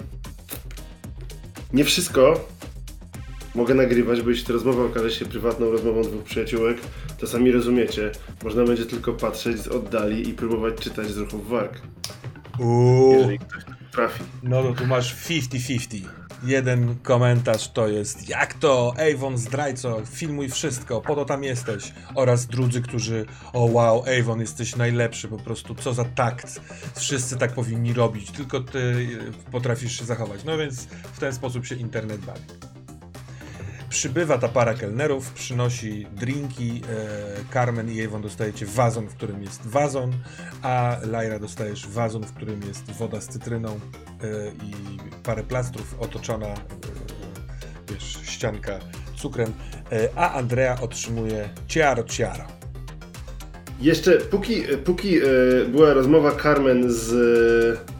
nie 1.74 1.86
wszystko 1.86 2.48
mogę 3.56 3.74
nagrywać, 3.74 4.22
bo 4.22 4.30
jeśli 4.30 4.46
ta 4.46 4.54
rozmowa 4.54 4.84
okaże 4.84 5.12
się 5.12 5.26
prywatną 5.26 5.72
rozmową 5.72 6.02
dwóch 6.02 6.24
przyjaciółek, 6.24 6.78
to 7.20 7.28
sami 7.28 7.52
rozumiecie. 7.52 8.12
Można 8.44 8.64
będzie 8.64 8.86
tylko 8.86 9.14
patrzeć 9.14 9.62
z 9.62 9.68
oddali 9.68 10.30
i 10.30 10.34
próbować 10.34 10.76
czytać 10.76 11.08
z 11.08 11.18
ruchów 11.18 11.50
warg. 11.50 11.82
Uuu. 12.60 13.14
Jeżeli 13.14 13.40
ktoś 13.40 13.64
trafi. 13.92 14.24
No 14.44 14.64
to 14.64 14.74
tu 14.74 14.86
masz 14.88 15.16
50-50. 15.16 16.25
Jeden 16.44 16.96
komentarz 17.04 17.68
to 17.72 17.88
jest 17.88 18.30
jak 18.30 18.54
to, 18.54 18.94
Avon 19.14 19.38
zdrajco, 19.38 20.02
filmuj 20.06 20.50
wszystko, 20.50 21.02
po 21.02 21.16
to 21.16 21.26
tam 21.26 21.44
jesteś. 21.44 21.94
Oraz 22.16 22.46
drudzy, 22.46 22.82
którzy 22.82 23.26
o 23.54 23.66
wow, 23.66 24.04
Avon 24.20 24.42
jesteś 24.42 24.76
najlepszy, 24.76 25.28
po 25.28 25.38
prostu 25.38 25.76
co 25.76 25.94
za 25.94 26.06
takt. 26.06 26.62
Wszyscy 26.96 27.38
tak 27.38 27.54
powinni 27.54 27.94
robić, 27.94 28.32
tylko 28.32 28.60
ty 28.60 28.80
y, 28.80 29.52
potrafisz 29.52 30.00
się 30.00 30.06
zachować. 30.06 30.44
No 30.44 30.58
więc 30.58 30.86
w 30.86 31.20
ten 31.20 31.34
sposób 31.34 31.66
się 31.66 31.76
internet 31.76 32.26
bawi. 32.26 32.75
Przybywa 33.90 34.38
ta 34.38 34.48
para 34.48 34.74
kelnerów, 34.74 35.32
przynosi 35.32 36.08
drinki. 36.16 36.82
E, 36.90 37.54
Carmen 37.54 37.92
i 37.92 38.06
Avon 38.06 38.22
dostajecie 38.22 38.66
wazon, 38.66 39.08
w 39.08 39.16
którym 39.16 39.44
jest 39.44 39.68
wazon, 39.68 40.14
a 40.62 40.98
Lyra 41.04 41.40
dostajesz 41.40 41.88
wazon, 41.88 42.24
w 42.24 42.34
którym 42.34 42.62
jest 42.68 42.92
woda 42.92 43.22
z 43.22 43.28
cytryną 43.28 43.70
e, 43.70 43.78
i 44.66 44.74
parę 45.24 45.44
plastrów 45.44 45.96
otoczona, 46.00 46.48
e, 46.48 46.56
wiesz, 47.94 48.20
ścianka 48.24 48.80
cukrem, 49.16 49.54
e, 49.92 50.10
a 50.16 50.34
Andrea 50.34 50.82
otrzymuje 50.82 51.50
ciaro 51.68 52.04
ciaro. 52.04 52.44
Jeszcze 53.82 54.18
póki, 54.18 54.64
póki 54.86 55.18
e, 55.18 55.22
była 55.72 55.94
rozmowa 55.94 56.32
Carmen 56.32 56.92
z. 56.92 57.95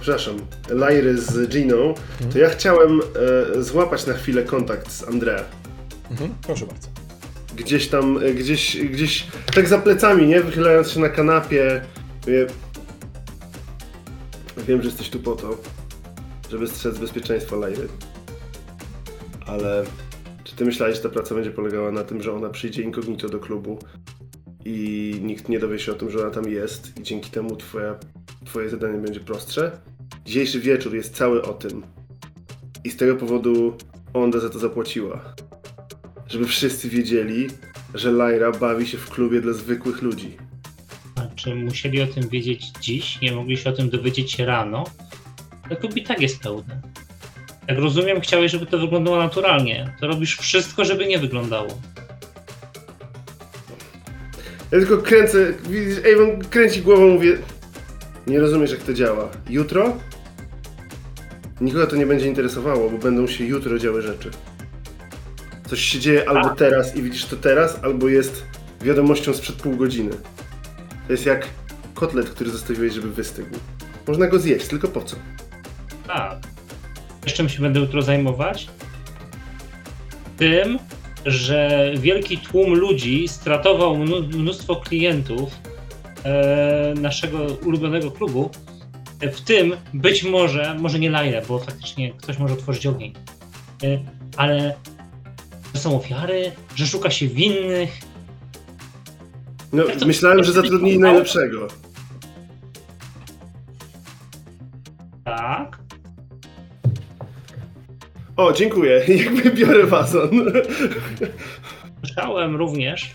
Przepraszam, 0.00 0.36
Lyry 0.68 1.18
z 1.18 1.48
Giną, 1.48 1.94
to 2.32 2.38
ja 2.38 2.48
chciałem 2.48 3.00
e, 3.56 3.62
złapać 3.62 4.06
na 4.06 4.14
chwilę 4.14 4.42
kontakt 4.42 4.92
z 4.92 5.08
Andrea. 5.08 5.44
Mhm, 6.10 6.34
proszę 6.42 6.66
bardzo. 6.66 6.88
Gdzieś 7.56 7.88
tam, 7.88 8.18
e, 8.18 8.34
gdzieś, 8.34 8.76
gdzieś, 8.76 9.26
tak 9.54 9.68
za 9.68 9.78
plecami, 9.78 10.26
nie? 10.26 10.40
Wychylając 10.40 10.90
się 10.90 11.00
na 11.00 11.08
kanapie. 11.08 11.80
Mówię, 12.26 12.46
wiem, 14.68 14.82
że 14.82 14.88
jesteś 14.88 15.10
tu 15.10 15.20
po 15.20 15.36
to, 15.36 15.56
żeby 16.50 16.68
strzec 16.68 16.98
bezpieczeństwa 16.98 17.56
Lyry. 17.56 17.88
Ale 19.46 19.84
czy 20.44 20.56
ty 20.56 20.64
myślałeś, 20.64 20.96
że 20.96 21.02
ta 21.02 21.08
praca 21.08 21.34
będzie 21.34 21.50
polegała 21.50 21.92
na 21.92 22.04
tym, 22.04 22.22
że 22.22 22.32
ona 22.32 22.48
przyjdzie 22.48 22.82
incognito 22.82 23.28
do 23.28 23.38
klubu 23.38 23.78
i 24.64 25.14
nikt 25.22 25.48
nie 25.48 25.58
dowie 25.58 25.78
się 25.78 25.92
o 25.92 25.94
tym, 25.94 26.10
że 26.10 26.20
ona 26.20 26.30
tam 26.30 26.48
jest 26.48 26.98
i 26.98 27.02
dzięki 27.02 27.30
temu 27.30 27.56
twoja, 27.56 27.96
twoje 28.44 28.70
zadanie 28.70 28.98
będzie 28.98 29.20
prostsze? 29.20 29.80
Dzisiejszy 30.24 30.60
wieczór 30.60 30.94
jest 30.94 31.14
cały 31.14 31.42
o 31.42 31.52
tym. 31.52 31.82
I 32.84 32.90
z 32.90 32.96
tego 32.96 33.16
powodu 33.16 33.76
Onda 34.14 34.40
za 34.40 34.50
to 34.50 34.58
zapłaciła. 34.58 35.34
Żeby 36.26 36.46
wszyscy 36.46 36.88
wiedzieli, 36.88 37.46
że 37.94 38.12
Lyra 38.12 38.52
bawi 38.52 38.86
się 38.86 38.98
w 38.98 39.10
klubie 39.10 39.40
dla 39.40 39.52
zwykłych 39.52 40.02
ludzi. 40.02 40.36
A 41.16 41.34
czy 41.36 41.54
musieli 41.54 42.02
o 42.02 42.06
tym 42.06 42.28
wiedzieć 42.28 42.70
dziś? 42.80 43.20
Nie 43.20 43.32
mogli 43.32 43.56
się 43.56 43.70
o 43.70 43.72
tym 43.72 43.90
dowiedzieć 43.90 44.38
rano? 44.38 44.84
To 45.68 45.76
klub 45.76 45.96
i 45.96 46.02
tak 46.02 46.20
jest 46.20 46.40
pełny. 46.42 46.80
Jak 47.68 47.78
rozumiem, 47.78 48.20
chciałeś, 48.20 48.52
żeby 48.52 48.66
to 48.66 48.78
wyglądało 48.78 49.16
naturalnie. 49.18 49.94
To 50.00 50.06
robisz 50.06 50.36
wszystko, 50.36 50.84
żeby 50.84 51.06
nie 51.06 51.18
wyglądało. 51.18 51.68
Ja 54.72 54.78
tylko 54.78 54.98
kręcę, 54.98 55.54
widzisz, 55.68 55.98
Avon 56.14 56.44
kręci 56.44 56.82
głową, 56.82 57.08
mówię... 57.08 57.38
Nie 58.30 58.40
rozumiesz, 58.40 58.70
jak 58.70 58.80
to 58.82 58.94
działa. 58.94 59.28
Jutro? 59.48 59.96
Nikogo 61.60 61.86
to 61.86 61.96
nie 61.96 62.06
będzie 62.06 62.26
interesowało, 62.26 62.90
bo 62.90 62.98
będą 62.98 63.26
się 63.26 63.44
jutro 63.44 63.78
działy 63.78 64.02
rzeczy. 64.02 64.30
Coś 65.68 65.80
się 65.80 65.98
dzieje 66.00 66.28
albo 66.28 66.50
teraz 66.54 66.96
i 66.96 67.02
widzisz 67.02 67.24
to 67.24 67.36
teraz, 67.36 67.78
albo 67.84 68.08
jest 68.08 68.44
wiadomością 68.80 69.34
sprzed 69.34 69.56
pół 69.56 69.76
godziny. 69.76 70.10
To 71.06 71.12
jest 71.12 71.26
jak 71.26 71.46
kotlet, 71.94 72.30
który 72.30 72.50
zostawiłeś, 72.50 72.92
żeby 72.94 73.10
wystygł. 73.10 73.48
Można 74.08 74.26
go 74.26 74.38
zjeść, 74.38 74.68
tylko 74.68 74.88
po 74.88 75.00
co? 75.02 75.16
Tak. 76.06 76.38
Wiesz, 77.24 77.34
czym 77.34 77.48
się 77.48 77.62
będę 77.62 77.80
jutro 77.80 78.02
zajmować? 78.02 78.68
Tym, 80.36 80.78
że 81.26 81.90
wielki 81.96 82.38
tłum 82.38 82.74
ludzi 82.74 83.28
stratował 83.28 83.96
mnó- 83.96 84.36
mnóstwo 84.36 84.76
klientów 84.76 85.50
naszego 87.00 87.38
ulubionego 87.66 88.10
klubu. 88.10 88.50
E, 89.20 89.30
W 89.32 89.40
tym 89.40 89.76
być 89.94 90.24
może, 90.24 90.74
może 90.78 90.98
nie 90.98 91.10
Lajle, 91.10 91.42
bo 91.48 91.58
faktycznie 91.58 92.12
ktoś 92.12 92.38
może 92.38 92.54
otworzyć 92.54 92.86
ogień, 92.86 93.12
e, 93.82 93.86
ale 94.36 94.74
że 95.74 95.80
są 95.80 95.96
ofiary, 95.96 96.52
że 96.76 96.86
szuka 96.86 97.10
się 97.10 97.28
winnych. 97.28 97.98
No, 99.72 99.84
Jak 99.84 99.96
to- 99.96 100.06
myślałem, 100.06 100.44
że 100.44 100.52
zatrudnili 100.52 100.98
najlepszego. 100.98 101.68
Tak. 105.24 105.78
O, 108.36 108.52
dziękuję. 108.52 109.04
Jakby 109.24 109.50
biorę 109.50 109.86
wazon. 109.86 110.30
Słyszałem 112.04 112.56
również, 112.56 113.14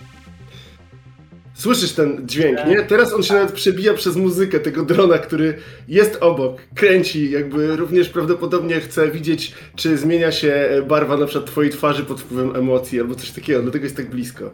Słyszysz 1.65 1.93
ten 1.93 2.27
dźwięk, 2.27 2.59
nie? 2.67 2.83
Teraz 2.83 3.13
on 3.13 3.23
się 3.23 3.33
nawet 3.33 3.51
przebija 3.51 3.93
przez 3.93 4.15
muzykę 4.15 4.59
tego 4.59 4.85
drona, 4.85 5.17
który 5.17 5.57
jest 5.87 6.17
obok, 6.21 6.61
kręci, 6.75 7.31
jakby 7.31 7.75
również 7.75 8.09
prawdopodobnie 8.09 8.79
chce 8.79 9.11
widzieć, 9.11 9.53
czy 9.75 9.97
zmienia 9.97 10.31
się 10.31 10.69
barwa 10.87 11.17
na 11.17 11.25
przykład 11.25 11.51
twojej 11.51 11.71
twarzy 11.71 12.03
pod 12.03 12.21
wpływem 12.21 12.55
emocji 12.55 12.99
albo 12.99 13.15
coś 13.15 13.31
takiego, 13.31 13.61
dlatego 13.61 13.83
jest 13.83 13.97
tak 13.97 14.09
blisko. 14.09 14.51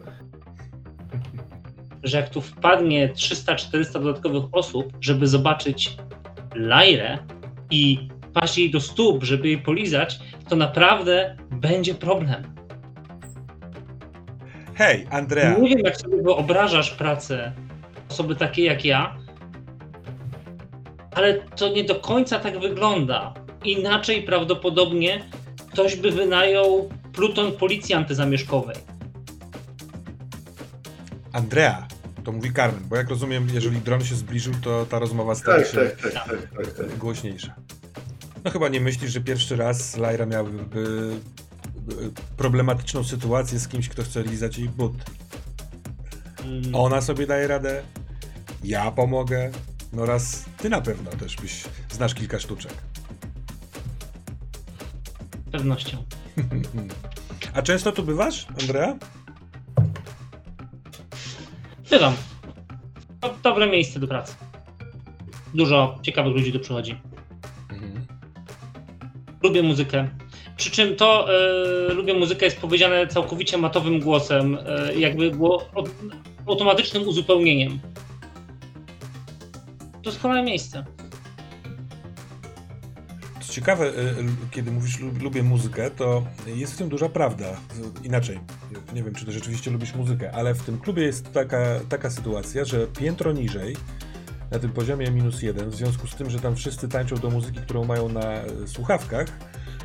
że 2.03 2.17
jak 2.17 2.29
tu 2.29 2.41
wpadnie 2.41 3.09
300-400 3.09 3.93
dodatkowych 3.93 4.43
osób, 4.51 4.93
żeby 5.01 5.27
zobaczyć 5.27 5.97
Lajrę 6.55 7.17
i 7.71 8.09
paść 8.33 8.57
jej 8.57 8.71
do 8.71 8.79
stóp, 8.79 9.23
żeby 9.23 9.47
jej 9.47 9.57
polizać, 9.57 10.19
to 10.49 10.55
naprawdę 10.55 11.37
będzie 11.51 11.95
problem. 11.95 12.43
Hej, 14.75 15.07
Andrea. 15.09 15.57
Nie 15.57 15.69
wiem, 15.69 15.79
jak 15.85 15.97
sobie 15.97 16.21
wyobrażasz 16.23 16.91
pracę 16.91 17.51
osoby 18.09 18.35
takiej 18.35 18.65
jak 18.65 18.85
ja, 18.85 19.15
ale 21.11 21.33
to 21.33 21.69
nie 21.69 21.83
do 21.83 21.95
końca 21.95 22.39
tak 22.39 22.59
wygląda. 22.59 23.33
Inaczej 23.63 24.23
prawdopodobnie 24.23 25.23
ktoś 25.71 25.95
by 25.95 26.11
wynajął 26.11 26.89
pluton 27.13 27.51
policji 27.51 27.95
antyzamieszkowej. 27.95 28.75
Andrea, 31.33 31.87
to 32.23 32.31
mówi 32.31 32.53
Carmen, 32.53 32.83
bo 32.89 32.95
jak 32.95 33.09
rozumiem, 33.09 33.47
jeżeli 33.53 33.77
dron 33.81 34.03
się 34.05 34.15
zbliżył, 34.15 34.53
to 34.63 34.85
ta 34.85 34.99
rozmowa 34.99 35.35
staje 35.35 35.63
Tak, 35.63 35.71
się 35.71 35.77
tak, 35.77 36.01
tak, 36.01 36.13
tak, 36.13 36.49
tak, 36.57 36.73
tak. 36.73 36.97
głośniejsza. 36.97 37.55
No 38.43 38.51
chyba 38.51 38.69
nie 38.69 38.81
myślisz, 38.81 39.11
że 39.11 39.21
pierwszy 39.21 39.55
raz 39.55 39.97
Lyra 39.97 40.25
miałaby 40.25 40.79
y, 40.79 41.50
problematyczną 42.37 43.03
sytuację 43.03 43.59
z 43.59 43.67
kimś, 43.67 43.89
kto 43.89 44.03
chce 44.03 44.23
lizać 44.23 44.57
jej 44.57 44.69
but. 44.69 44.93
Mm, 46.45 46.75
Ona 46.75 47.01
sobie 47.01 47.27
daje 47.27 47.47
radę, 47.47 47.83
ja 48.63 48.91
pomogę, 48.91 49.51
no 49.93 50.05
raz 50.05 50.45
ty 50.57 50.69
na 50.69 50.81
pewno 50.81 51.11
też 51.11 51.35
byś 51.35 51.63
znasz 51.91 52.13
kilka 52.13 52.39
sztuczek. 52.39 52.73
Z 55.47 55.51
pewnością. 55.51 55.97
A 57.53 57.61
często 57.61 57.91
tu 57.91 58.03
bywasz, 58.03 58.47
Andrea? 58.61 58.97
Bywam. 61.89 62.13
To 63.19 63.35
dobre 63.43 63.67
miejsce 63.67 63.99
do 63.99 64.07
pracy. 64.07 64.33
Dużo 65.53 65.99
ciekawych 66.01 66.33
ludzi 66.33 66.53
tu 66.53 66.59
przychodzi. 66.59 67.01
Mhm. 67.69 68.05
Lubię 69.43 69.63
muzykę. 69.63 70.09
Przy 70.61 70.71
czym 70.71 70.95
to 70.95 71.27
e, 71.89 71.93
lubię 71.93 72.13
muzykę 72.13 72.45
jest 72.45 72.57
powiedziane 72.57 73.07
całkowicie 73.07 73.57
matowym 73.57 73.99
głosem, 73.99 74.57
e, 74.65 74.95
jakby 74.95 75.31
było 75.31 75.69
od, 75.75 75.89
automatycznym 76.47 77.07
uzupełnieniem. 77.07 77.79
Doskonałe 80.03 80.43
miejsce. 80.43 80.85
Co 83.41 83.53
ciekawe, 83.53 83.85
y, 83.85 83.89
y, 83.89 84.25
kiedy 84.51 84.71
mówisz 84.71 84.99
lu- 84.99 85.11
lubię 85.21 85.43
muzykę, 85.43 85.91
to 85.91 86.23
jest 86.47 86.73
w 86.73 86.77
tym 86.77 86.89
duża 86.89 87.09
prawda. 87.09 87.45
Inaczej, 88.03 88.39
nie 88.93 89.03
wiem, 89.03 89.15
czy 89.15 89.25
ty 89.25 89.31
rzeczywiście 89.31 89.71
lubisz 89.71 89.95
muzykę, 89.95 90.31
ale 90.31 90.53
w 90.53 90.63
tym 90.63 90.79
klubie 90.79 91.03
jest 91.03 91.33
taka, 91.33 91.79
taka 91.89 92.09
sytuacja, 92.09 92.65
że 92.65 92.87
piętro 92.87 93.31
niżej, 93.31 93.75
na 94.51 94.59
tym 94.59 94.71
poziomie 94.71 95.11
minus 95.11 95.41
jeden, 95.41 95.69
w 95.69 95.75
związku 95.75 96.07
z 96.07 96.15
tym, 96.15 96.29
że 96.29 96.39
tam 96.39 96.55
wszyscy 96.55 96.87
tańczą 96.89 97.15
do 97.15 97.29
muzyki, 97.29 97.59
którą 97.59 97.85
mają 97.85 98.09
na 98.09 98.41
słuchawkach, 98.65 99.27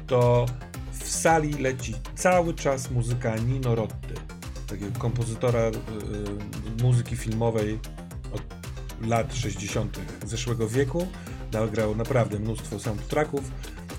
to 0.06 0.46
w 0.92 1.08
sali 1.08 1.52
leci 1.52 1.94
cały 2.14 2.54
czas 2.54 2.90
muzyka 2.90 3.36
Nino 3.36 3.74
Rotty, 3.74 4.14
takiego 4.66 4.98
kompozytora 4.98 5.60
y, 5.60 5.70
y, 5.70 6.82
muzyki 6.82 7.16
filmowej 7.16 7.78
od 8.32 8.42
lat 9.08 9.34
60. 9.34 9.98
zeszłego 10.24 10.68
wieku. 10.68 11.06
Nagrał 11.52 11.96
naprawdę 11.96 12.38
mnóstwo 12.38 12.78
soundtracków. 12.78 13.50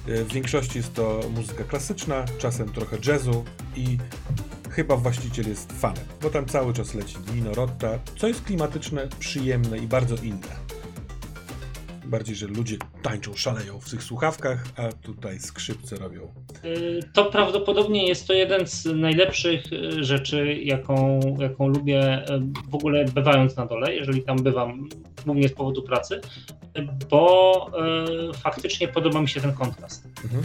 Y, 0.08 0.24
W 0.26 0.34
większości 0.34 0.78
jest 0.78 0.94
to 0.94 1.20
muzyka 1.36 1.64
klasyczna, 1.64 2.26
czasem 2.38 2.70
trochę 2.70 2.98
jazzu 3.08 3.46
i 3.76 3.98
chyba 4.70 4.98
właściciel 4.98 5.48
jest 5.48 5.74
fanem, 5.74 6.04
bo 6.22 6.30
tam 6.30 6.46
cały 6.46 6.74
czas 6.74 6.94
leci 6.94 7.16
Nino 7.34 7.54
Rotta, 7.54 8.00
co 8.18 8.28
jest 8.28 8.44
klimatyczne, 8.44 9.08
przyjemne 9.20 9.78
i 9.78 9.88
bardzo 9.88 10.16
inne. 10.16 10.67
Bardziej, 12.08 12.36
że 12.36 12.48
ludzie 12.48 12.78
tańczą, 13.02 13.34
szaleją 13.36 13.80
w 13.80 13.90
tych 13.90 14.04
słuchawkach, 14.04 14.66
a 14.78 14.92
tutaj 14.92 15.40
skrzypce 15.40 15.96
robią. 15.96 16.22
Y, 16.66 17.00
To 17.14 17.26
prawdopodobnie 17.26 18.08
jest 18.08 18.28
to 18.28 18.34
jeden 18.34 18.68
z 18.68 18.86
najlepszych 18.86 19.74
y, 19.74 20.04
rzeczy, 20.04 20.54
jaką, 20.64 21.20
jaką 21.40 21.68
lubię 21.68 22.24
y, 22.30 22.42
w 22.70 22.76
ogóle 22.76 23.06
bywając 23.06 23.56
na 23.56 23.66
dole, 23.66 23.96
jeżeli 23.96 24.22
tam 24.24 24.38
bywam, 24.44 24.90
głównie 25.26 25.50
z 25.50 25.54
powodu 25.54 25.84
pracy, 25.84 26.22
y, 26.78 26.88
bo 27.10 27.72
y, 28.32 28.38
faktycznie 28.38 28.88
podoba 28.88 29.22
mi 29.22 29.30
się 29.30 29.42
ten 29.42 29.54
kontrast. 29.54 30.08
Mhm. 30.24 30.44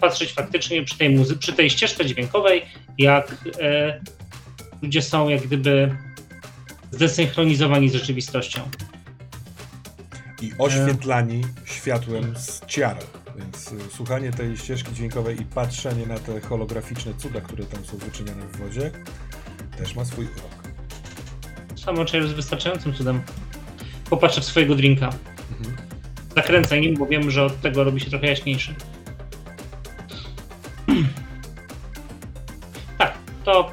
patrzeć 0.00 0.32
faktycznie 0.32 0.84
przy 0.84 0.98
tej 0.98 1.16
muzy- 1.18 1.38
przy 1.38 1.52
tej 1.52 1.70
ścieżce 1.70 2.06
dźwiękowej, 2.06 2.62
jak 2.98 3.36
e, 3.60 4.00
ludzie 4.82 5.02
są 5.02 5.28
jak 5.28 5.42
gdyby 5.42 5.96
zdesynchronizowani 6.90 7.88
z 7.88 7.94
rzeczywistością. 7.94 8.60
I 10.40 10.52
oświetlani 10.58 11.42
światłem 11.64 12.36
z 12.36 12.66
ciar. 12.66 12.96
Więc 13.38 13.72
y, 13.72 13.90
słuchanie 13.90 14.32
tej 14.32 14.56
ścieżki 14.56 14.94
dźwiękowej 14.94 15.40
i 15.40 15.44
patrzenie 15.44 16.06
na 16.06 16.18
te 16.18 16.40
holograficzne 16.40 17.12
cuda, 17.18 17.40
które 17.40 17.64
tam 17.64 17.84
są 17.84 17.96
wyczynione 17.96 18.46
w 18.46 18.56
wodzie, 18.56 18.90
też 19.78 19.94
ma 19.94 20.04
swój 20.04 20.24
urok. 20.24 20.70
Samo 21.84 22.04
czy 22.04 22.16
jest 22.16 22.34
wystarczającym 22.34 22.94
cudem. 22.94 23.22
Popatrzę 24.10 24.40
w 24.40 24.44
swojego 24.44 24.74
drinka. 24.74 25.10
Mhm. 25.58 25.76
Zakręcę 26.36 26.80
nim, 26.80 26.96
bo 26.96 27.06
wiem, 27.06 27.30
że 27.30 27.44
od 27.44 27.60
tego 27.60 27.84
robi 27.84 28.00
się 28.00 28.10
trochę 28.10 28.26
jaśniejszy. 28.26 28.74
Tak, 32.98 33.18
to 33.44 33.70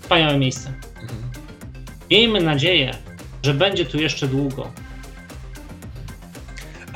wspaniałe 0.00 0.38
miejsce. 0.38 0.72
Mhm. 1.02 1.18
Miejmy 2.10 2.40
nadzieję, 2.40 2.94
że 3.42 3.54
będzie 3.54 3.84
tu 3.84 4.00
jeszcze 4.00 4.28
długo. 4.28 4.72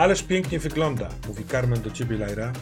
Ależ 0.03 0.23
pięknie 0.23 0.59
wygląda, 0.59 1.09
mówi 1.29 1.45
Carmen 1.45 1.83
do 1.83 1.91
ciebie, 1.91 2.17
Lyra. 2.17 2.53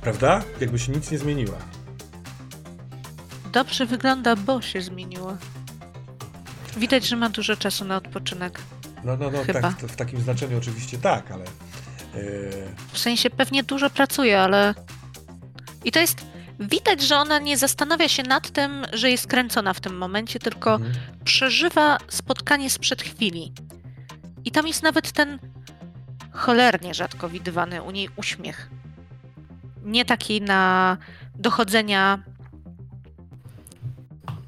Prawda? 0.00 0.42
Jakby 0.60 0.78
się 0.78 0.92
nic 0.92 1.10
nie 1.10 1.18
zmieniła. 1.18 1.58
Dobrze 3.52 3.86
wygląda, 3.86 4.36
bo 4.36 4.62
się 4.62 4.80
zmieniło. 4.80 5.36
Widać, 6.76 7.06
że 7.06 7.16
ma 7.16 7.28
dużo 7.28 7.56
czasu 7.56 7.84
na 7.84 7.96
odpoczynek. 7.96 8.60
No, 9.04 9.16
no, 9.16 9.30
no, 9.30 9.44
Chyba. 9.44 9.60
tak, 9.60 9.78
w 9.78 9.96
takim 9.96 10.20
znaczeniu 10.20 10.58
oczywiście 10.58 10.98
tak, 10.98 11.30
ale. 11.30 11.44
Yy, 11.44 12.74
W 12.92 12.98
sensie 12.98 13.30
pewnie 13.30 13.62
dużo 13.62 13.90
pracuje, 13.90 14.40
ale. 14.40 14.74
I 15.84 15.92
to 15.92 16.00
jest. 16.00 16.26
Widać, 16.60 17.02
że 17.02 17.16
ona 17.16 17.38
nie 17.38 17.58
zastanawia 17.58 18.08
się 18.08 18.22
nad 18.22 18.50
tym, 18.50 18.86
że 18.92 19.10
jest 19.10 19.26
kręcona 19.26 19.72
w 19.72 19.80
tym 19.80 19.96
momencie, 19.96 20.38
tylko 20.38 20.74
mhm. 20.74 20.94
przeżywa 21.24 21.98
spotkanie 22.08 22.70
sprzed 22.70 23.02
chwili. 23.02 23.52
I 24.44 24.50
tam 24.50 24.66
jest 24.66 24.82
nawet 24.82 25.12
ten 25.12 25.38
cholernie 26.32 26.94
rzadko 26.94 27.28
widywany 27.28 27.82
u 27.82 27.90
niej 27.90 28.08
uśmiech. 28.16 28.70
Nie 29.84 30.04
taki 30.04 30.40
na 30.40 30.96
dochodzenia 31.34 32.18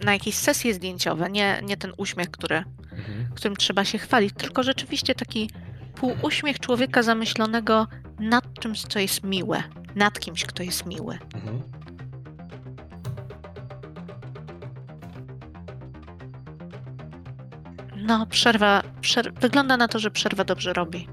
na 0.04 0.12
jakieś 0.12 0.34
sesje 0.34 0.74
zdjęciowe, 0.74 1.30
nie, 1.30 1.60
nie 1.64 1.76
ten 1.76 1.92
uśmiech, 1.96 2.30
który, 2.30 2.64
Mhm. 2.92 3.28
którym 3.34 3.56
trzeba 3.56 3.84
się 3.84 3.98
chwalić, 3.98 4.34
tylko 4.38 4.62
rzeczywiście 4.62 5.14
taki 5.14 5.50
półuśmiech 5.94 6.60
człowieka 6.60 7.02
zamyślonego 7.02 7.86
nad 8.18 8.54
czymś, 8.60 8.82
co 8.82 8.98
jest 8.98 9.24
miłe, 9.24 9.62
nad 9.94 10.18
kimś, 10.20 10.44
kto 10.44 10.62
jest 10.62 10.86
miły. 10.86 11.18
Mhm. 11.34 11.62
No, 18.06 18.26
przerwa, 18.26 18.82
przer- 19.02 19.32
wygląda 19.40 19.76
na 19.76 19.88
to, 19.88 19.98
że 19.98 20.10
przerwa 20.10 20.44
dobrze 20.44 20.72
robi. 20.72 21.08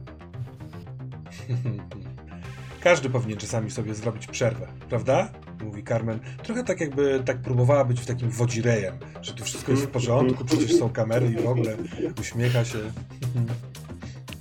Każdy 2.83 3.09
powinien 3.09 3.37
czasami 3.37 3.71
sobie 3.71 3.93
zrobić 3.95 4.27
przerwę, 4.27 4.67
prawda? 4.89 5.29
Mówi 5.63 5.83
Carmen. 5.83 6.19
Trochę 6.43 6.63
tak 6.63 6.79
jakby 6.81 7.21
tak 7.25 7.41
próbowała 7.41 7.85
być 7.85 8.01
w 8.01 8.05
takim 8.05 8.29
wodzirejem, 8.29 8.95
że 9.21 9.33
tu 9.33 9.43
wszystko 9.43 9.71
jest 9.71 9.83
w 9.83 9.87
porządku, 9.87 10.45
przecież 10.45 10.75
są 10.75 10.89
kamery 10.89 11.27
i 11.27 11.35
w 11.43 11.47
ogóle 11.47 11.77
uśmiecha 12.21 12.65
się. 12.65 12.77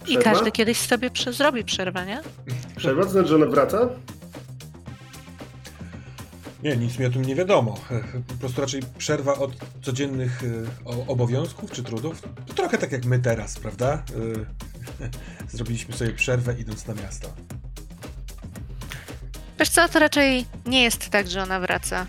I 0.03 0.05
Przerwa? 0.05 0.23
każdy 0.23 0.53
kiedyś 0.53 0.79
sobie 0.79 1.11
zrobi 1.31 1.65
przerwę, 1.65 2.07
nie? 2.07 2.21
Przerwa, 2.77 3.03
to 3.03 3.11
znaczy, 3.11 3.29
że 3.29 3.35
ona 3.35 3.47
wraca? 3.47 3.89
Nie, 6.63 6.77
nic 6.77 6.99
mi 6.99 7.07
o 7.07 7.11
tym 7.11 7.25
nie 7.25 7.35
wiadomo. 7.35 7.79
Po 8.29 8.35
prostu 8.35 8.61
raczej 8.61 8.83
przerwa 8.99 9.35
od 9.35 9.53
codziennych 9.83 10.43
o- 10.85 11.07
obowiązków 11.07 11.71
czy 11.71 11.83
trudów. 11.83 12.23
To 12.47 12.55
trochę 12.55 12.79
tak 12.79 12.93
jak 12.93 13.05
my 13.05 13.19
teraz, 13.19 13.59
prawda? 13.59 14.03
Zrobiliśmy 15.53 15.95
sobie 15.97 16.13
przerwę 16.13 16.55
idąc 16.59 16.87
na 16.87 16.95
miasto. 16.95 17.33
Wiesz 19.59 19.69
co, 19.69 19.89
to 19.89 19.99
raczej 19.99 20.47
nie 20.67 20.83
jest 20.83 21.09
tak, 21.09 21.29
że 21.31 21.43
ona 21.43 21.61
wraca. 21.61 22.07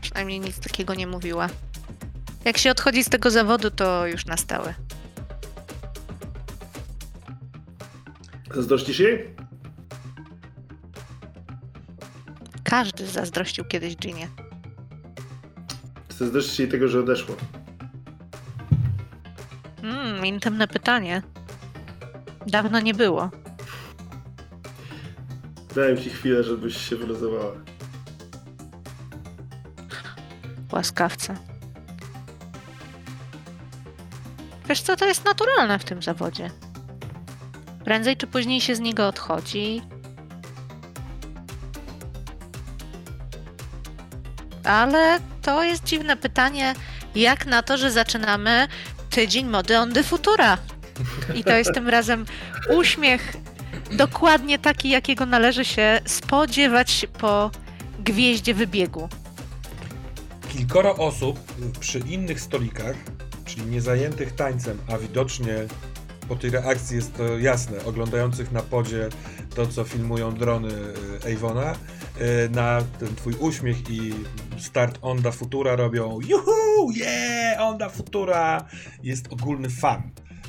Przynajmniej 0.00 0.40
nic 0.40 0.58
takiego 0.60 0.94
nie 0.94 1.06
mówiła. 1.06 1.48
Jak 2.44 2.58
się 2.58 2.70
odchodzi 2.70 3.04
z 3.04 3.08
tego 3.08 3.30
zawodu, 3.30 3.70
to 3.70 4.06
już 4.06 4.26
na 4.26 4.36
stałe. 4.36 4.74
Zazdrościsz 8.54 8.98
jej? 8.98 9.33
Każdy 12.64 13.06
zazdrościł 13.06 13.64
kiedyś 13.64 13.96
Ginie. 13.96 14.28
Zazdrościsz 16.18 16.58
jej 16.58 16.68
tego, 16.68 16.88
że 16.88 17.00
odeszła. 17.00 17.34
Hmm, 19.82 20.26
intymne 20.26 20.68
pytanie. 20.68 21.22
Dawno 22.46 22.80
nie 22.80 22.94
było. 22.94 23.30
Dałem 25.74 25.96
ci 25.98 26.10
chwilę, 26.10 26.44
żebyś 26.44 26.76
się 26.88 26.96
wyluzowała. 26.96 27.52
Łaskawca. 30.72 31.36
Wiesz 34.68 34.80
co, 34.80 34.96
to 34.96 35.06
jest 35.06 35.24
naturalne 35.24 35.78
w 35.78 35.84
tym 35.84 36.02
zawodzie. 36.02 36.50
Prędzej 37.84 38.16
czy 38.16 38.26
później 38.26 38.60
się 38.60 38.76
z 38.76 38.80
niego 38.80 39.08
odchodzi. 39.08 39.82
Ale 44.64 45.20
to 45.42 45.62
jest 45.62 45.84
dziwne 45.84 46.16
pytanie, 46.16 46.74
jak 47.14 47.46
na 47.46 47.62
to, 47.62 47.76
że 47.76 47.90
zaczynamy 47.90 48.68
tydzień 49.10 49.46
mody 49.46 49.78
on 49.78 49.92
the 49.92 50.02
futura. 50.02 50.58
I 51.34 51.44
to 51.44 51.56
jest 51.56 51.74
tym 51.74 51.88
razem 51.88 52.26
uśmiech 52.76 53.36
dokładnie 53.92 54.58
taki, 54.58 54.88
jakiego 54.88 55.26
należy 55.26 55.64
się 55.64 56.00
spodziewać 56.06 57.06
po 57.18 57.50
gwieździe 57.98 58.54
wybiegu. 58.54 59.08
Kilkoro 60.48 60.96
osób 60.96 61.40
przy 61.80 61.98
innych 61.98 62.40
stolikach, 62.40 62.96
czyli 63.44 63.66
nie 63.66 63.80
zajętych 63.80 64.34
tańcem, 64.34 64.78
a 64.92 64.98
widocznie 64.98 65.54
po 66.28 66.36
tej 66.36 66.50
reakcji 66.50 66.96
jest 66.96 67.16
to 67.16 67.38
jasne, 67.38 67.84
oglądających 67.84 68.52
na 68.52 68.62
podzie 68.62 69.08
to, 69.54 69.66
co 69.66 69.84
filmują 69.84 70.34
drony 70.34 70.68
y, 71.26 71.36
Avona, 71.36 71.72
y, 71.72 72.50
na 72.50 72.82
ten 72.98 73.16
twój 73.16 73.34
uśmiech 73.40 73.90
i 73.90 74.14
start 74.58 74.98
Onda 75.02 75.30
Futura 75.30 75.76
robią 75.76 76.18
juhu, 76.28 76.90
yeah, 76.96 77.60
Onda 77.60 77.88
Futura! 77.88 78.64
Jest 79.02 79.32
ogólny 79.32 79.70
fan 79.70 80.02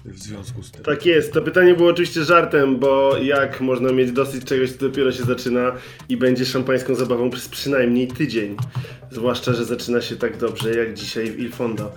w 0.06 0.19
związku 0.19 0.64
z 0.64 0.72
tym. 0.72 0.84
Tak 0.84 1.06
jest. 1.06 1.34
To 1.34 1.41
pytanie 1.41 1.73
było 1.73 1.89
oczywiście 1.89 2.23
żartem, 2.23 2.80
bo 2.80 3.18
jak 3.18 3.61
można 3.61 3.91
mieć 3.91 4.11
dosyć 4.11 4.45
czegoś, 4.45 4.72
co 4.72 4.89
dopiero 4.89 5.11
się 5.11 5.23
zaczyna 5.23 5.72
i 6.10 6.18
będzie 6.18 6.45
szampańską 6.45 6.95
zabawą 6.95 7.30
przez 7.30 7.47
przynajmniej 7.49 8.07
tydzień. 8.07 8.56
Zwłaszcza, 9.11 9.53
że 9.53 9.65
zaczyna 9.65 10.02
się 10.02 10.15
tak 10.15 10.38
dobrze 10.38 10.76
jak 10.76 10.93
dzisiaj 10.93 11.31
w 11.31 11.39
Il 11.39 11.52
Fondo. 11.52 11.91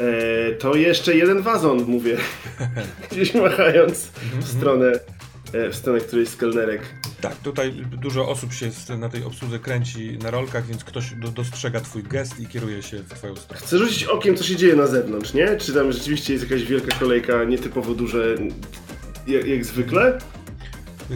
E, 0.00 0.52
to 0.52 0.74
jeszcze 0.74 1.14
jeden 1.16 1.42
wazon, 1.42 1.84
mówię. 1.84 2.16
Gdzieś 3.10 3.34
machając 3.34 4.10
w 4.40 4.48
stronę, 4.48 4.92
e, 5.52 5.70
w 5.70 5.76
stronę 5.76 6.00
którejś 6.00 6.28
z 6.28 6.36
kelnerek. 6.36 6.80
Tak, 7.20 7.36
tutaj 7.36 7.72
dużo 8.02 8.28
osób 8.28 8.52
się 8.52 8.70
na 8.98 9.08
tej 9.08 9.24
obsłudze 9.24 9.58
kręci 9.58 10.18
na 10.22 10.30
rolkach, 10.30 10.66
więc 10.66 10.84
ktoś 10.84 11.10
do, 11.14 11.28
dostrzega 11.28 11.80
twój 11.80 12.02
gest 12.02 12.40
i 12.40 12.46
kieruje 12.46 12.82
się 12.82 12.98
w 12.98 13.08
twoją 13.14 13.36
stronę. 13.36 13.60
Chcę 13.62 13.78
rzucić 13.78 14.04
okiem, 14.04 14.36
co 14.36 14.44
się 14.44 14.56
dzieje 14.56 14.76
na 14.76 14.86
zewnątrz, 14.86 15.34
nie? 15.34 15.56
Czy 15.56 15.72
tam 15.72 15.92
rzeczywiście 15.92 16.32
jest 16.32 16.50
jakaś 16.50 16.64
wielka 16.64 16.96
kolejka, 16.98 17.44
nietypowo 17.44 17.94
duże, 17.94 18.36
jak, 19.26 19.46
jak 19.46 19.64
zwykle? 19.64 20.18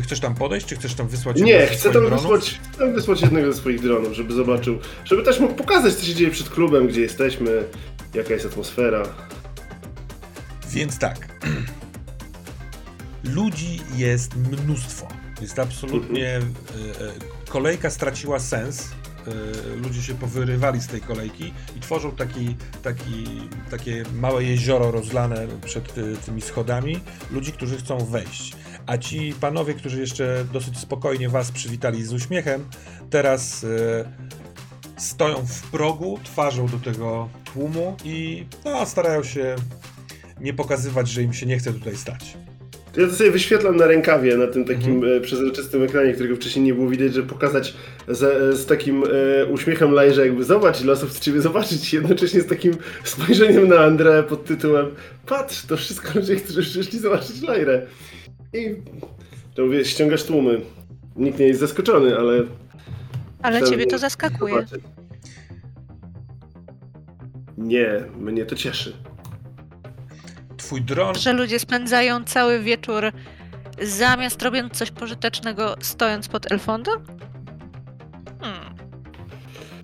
Chcesz 0.03 0.21
tam 0.21 0.35
podejść, 0.35 0.67
czy 0.67 0.77
chcesz 0.77 0.95
tam 0.95 1.09
wysłać 1.09 1.41
Nie, 1.41 1.67
chcę 1.67 1.83
tam 1.83 1.93
dronów? 1.93 2.21
wysłać, 2.21 2.61
chcę 2.73 2.79
tam 2.79 2.95
wysłać 2.95 3.21
jednego 3.21 3.53
ze 3.53 3.59
swoich 3.59 3.81
dronów, 3.81 4.13
żeby 4.13 4.33
zobaczył, 4.35 4.79
żeby 5.05 5.23
też 5.23 5.41
mógł 5.41 5.55
pokazać, 5.55 5.95
co 5.95 6.07
się 6.07 6.15
dzieje 6.15 6.31
przed 6.31 6.49
klubem, 6.49 6.89
gdzie 6.89 7.01
jesteśmy, 7.01 7.63
jaka 8.15 8.33
jest 8.35 8.47
atmosfera. 8.47 9.03
Więc 10.71 10.99
tak. 10.99 11.29
Ludzi 13.25 13.81
jest 13.97 14.37
mnóstwo. 14.37 15.09
Jest 15.41 15.59
absolutnie. 15.59 16.27
e, 16.29 16.39
e, 16.39 16.43
Kolejka 17.49 17.91
straciła 17.91 18.39
sens. 18.41 18.89
E, 19.27 19.77
Ludzie 19.77 20.03
się 20.03 20.15
powyrywali 20.15 20.81
z 20.81 20.87
tej 20.87 21.01
kolejki 21.01 21.53
i 21.77 21.81
tworzą 21.81 22.13
taki, 22.13 22.57
taki, 22.83 23.25
takie 23.71 24.05
małe 24.15 24.45
jezioro 24.45 24.91
rozlane 24.91 25.47
przed 25.65 25.95
tymi 26.27 26.43
schodami 26.43 27.01
ludzi, 27.31 27.53
którzy 27.53 27.77
chcą 27.77 27.99
wejść. 27.99 28.57
A 28.87 28.99
ci 28.99 29.35
panowie, 29.41 29.75
którzy 29.75 30.01
jeszcze 30.01 30.45
dosyć 30.53 30.79
spokojnie 30.79 31.29
was 31.29 31.53
przywitali 31.53 32.05
z 32.05 32.13
uśmiechem, 32.13 32.65
teraz 33.11 33.67
stoją 34.97 35.47
w 35.47 35.71
progu, 35.71 36.19
twarzą 36.25 36.67
do 36.67 36.79
tego 36.79 37.29
tłumu 37.45 37.97
i 38.05 38.45
no, 38.65 38.87
starają 38.87 39.23
się 39.23 39.57
nie 40.41 40.55
pokazywać, 40.55 41.09
że 41.09 41.23
im 41.23 41.33
się 41.33 41.47
nie 41.47 41.59
chce 41.59 41.73
tutaj 41.73 41.97
stać. 41.97 42.37
Ja 42.97 43.07
to 43.07 43.15
sobie 43.15 43.31
wyświetlam 43.31 43.77
na 43.77 43.87
rękawie, 43.87 44.37
na 44.37 44.47
tym 44.47 44.65
takim 44.65 44.95
Mhm. 44.95 45.17
e, 45.17 45.21
przezroczystym 45.21 45.83
ekranie, 45.83 46.13
którego 46.13 46.37
wcześniej 46.37 46.65
nie 46.65 46.75
było 46.75 46.89
widać, 46.89 47.15
żeby 47.15 47.29
pokazać 47.29 47.75
z, 48.09 48.55
z 48.59 48.67
takim 48.67 49.05
e, 49.05 49.47
uśmiechem 49.47 49.93
Lajrze, 49.93 50.27
jakby 50.27 50.45
zobacz, 50.45 50.81
ile 50.83 50.93
osób 50.93 51.11
chce 51.11 51.21
ciebie 51.21 51.41
zobaczyć, 51.41 51.93
jednocześnie 51.95 52.41
z 52.41 52.47
takim 52.47 52.77
spojrzeniem 53.05 53.69
na 53.69 53.79
Andrę 53.79 54.23
pod 54.23 54.45
tytułem 54.45 54.87
patrz, 55.27 55.67
to 55.67 55.77
wszystko 55.77 56.19
ludzie, 56.19 56.37
którzy 56.37 56.63
przyszli 56.63 56.99
zobaczyć 56.99 57.43
Lajrę. 57.43 57.87
I 58.55 58.75
to 59.55 59.65
mówię, 59.65 59.85
ściągasz 59.85 60.25
tłumy. 60.25 60.61
Nikt 61.17 61.39
nie 61.39 61.47
jest 61.47 61.61
zaskoczony, 61.61 62.19
ale... 62.19 62.43
Ale 63.43 63.61
Chcę 63.61 63.71
ciebie 63.71 63.87
to 63.87 63.99
zaskakuje. 63.99 64.55
zobaczyć. 64.55 64.85
Nie, 67.59 67.89
mnie 68.17 68.45
to 68.47 68.57
cieszy. 68.57 68.97
Twój 70.57 70.83
dron 70.83 71.15
Że 71.15 71.33
ludzie 71.33 71.59
spędzają 71.59 72.25
cały 72.25 72.61
wieczór 72.61 73.13
zamiast 73.83 74.43
robiąc 74.43 74.73
coś 74.73 74.91
pożytecznego, 74.91 75.77
stojąc 75.81 76.29
pod 76.29 76.53
Elfondo? 76.53 76.91
Hmm. 78.41 78.75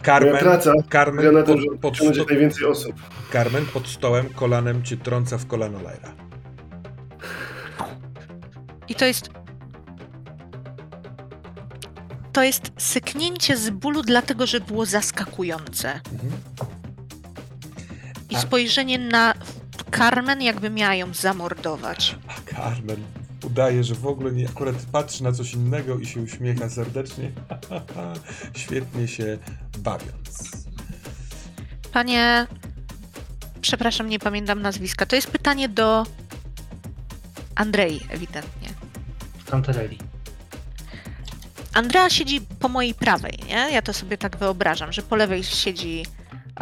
Carmen, 0.04 0.38
praca 0.38 0.72
Carmen, 0.92 1.24
polega 1.24 1.38
na 1.38 1.42
tym, 1.42 1.78
pod, 1.78 1.80
pod, 1.80 1.96
sto, 1.96 2.24
najwięcej 2.28 2.66
osób. 2.66 2.96
Carmen 3.32 3.66
pod 3.66 3.88
stołem 3.88 4.28
kolanem 4.28 4.82
cię 4.82 4.96
trąca 4.96 5.38
w 5.38 5.46
kolano 5.46 5.78
Lyra. 5.78 6.14
I 8.88 8.94
to 8.94 9.04
jest. 9.04 9.41
To 12.32 12.42
jest 12.42 12.72
syknięcie 12.78 13.56
z 13.56 13.70
bólu, 13.70 14.02
dlatego 14.02 14.46
że 14.46 14.60
było 14.60 14.86
zaskakujące. 14.86 15.92
Mhm. 16.12 16.32
I 18.30 18.36
spojrzenie 18.36 18.98
na 18.98 19.34
Carmen, 19.96 20.42
jakby 20.42 20.70
miała 20.70 20.94
ją 20.94 21.14
zamordować. 21.14 22.16
A 22.28 22.54
Carmen 22.54 22.96
udaje, 23.44 23.84
że 23.84 23.94
w 23.94 24.06
ogóle 24.06 24.32
nie, 24.32 24.48
akurat 24.48 24.76
patrzy 24.92 25.22
na 25.22 25.32
coś 25.32 25.54
innego 25.54 25.98
i 25.98 26.06
się 26.06 26.20
uśmiecha 26.20 26.70
serdecznie. 26.70 27.32
Świetnie 28.56 29.08
się 29.08 29.38
bawiąc. 29.78 30.50
Panie. 31.92 32.46
Przepraszam, 33.60 34.08
nie 34.08 34.18
pamiętam 34.18 34.62
nazwiska. 34.62 35.06
To 35.06 35.16
jest 35.16 35.30
pytanie 35.30 35.68
do 35.68 36.06
Andrei, 37.54 38.00
ewidentnie. 38.10 38.68
Cantarelli. 39.50 40.11
Andrea 41.74 42.10
siedzi 42.10 42.40
po 42.40 42.68
mojej 42.68 42.94
prawej, 42.94 43.38
nie? 43.48 43.68
Ja 43.72 43.82
to 43.82 43.92
sobie 43.92 44.18
tak 44.18 44.36
wyobrażam, 44.36 44.92
że 44.92 45.02
po 45.02 45.16
lewej 45.16 45.44
siedzi, 45.44 46.06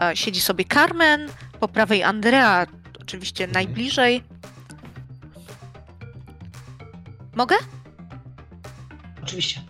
e, 0.03 0.17
siedzi 0.17 0.41
sobie 0.41 0.65
Carmen, 0.65 1.29
po 1.61 1.69
prawej 1.69 2.03
Andrea, 2.03 2.67
oczywiście 3.01 3.47
najbliżej. 3.47 4.23
Mogę? 7.35 7.57
Oczywiście. 9.23 9.61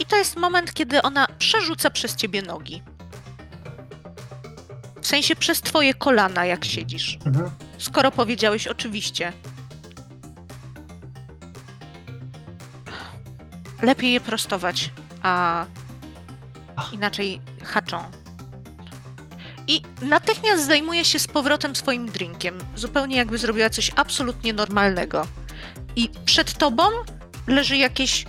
I 0.00 0.06
to 0.06 0.16
jest 0.16 0.36
moment, 0.36 0.74
kiedy 0.74 1.02
ona 1.02 1.26
przerzuca 1.38 1.90
przez 1.90 2.16
ciebie 2.16 2.42
nogi. 2.42 2.82
W 5.00 5.06
sensie 5.06 5.36
przez 5.36 5.60
twoje 5.60 5.94
kolana, 5.94 6.44
jak 6.44 6.64
siedzisz. 6.64 7.18
Mhm. 7.26 7.50
Skoro 7.78 8.10
powiedziałeś 8.10 8.66
oczywiście. 8.66 9.32
Lepiej 13.82 14.12
je 14.12 14.20
prostować, 14.20 14.90
a 15.22 15.66
inaczej 16.92 17.40
haczą. 17.64 18.04
I 19.66 19.82
natychmiast 20.02 20.66
zajmuje 20.66 21.04
się 21.04 21.18
z 21.18 21.26
powrotem 21.26 21.76
swoim 21.76 22.06
drinkiem, 22.06 22.58
zupełnie 22.76 23.16
jakby 23.16 23.38
zrobiła 23.38 23.70
coś 23.70 23.90
absolutnie 23.96 24.52
normalnego. 24.52 25.26
I 25.96 26.10
przed 26.24 26.52
tobą 26.58 26.82
leży 27.46 27.76
jakieś 27.76 28.24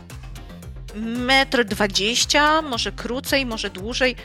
metr 0.96 1.66
dwadzieścia, 1.66 2.62
może 2.62 2.92
krócej, 2.92 3.46
może 3.46 3.70
dłużej, 3.70 4.16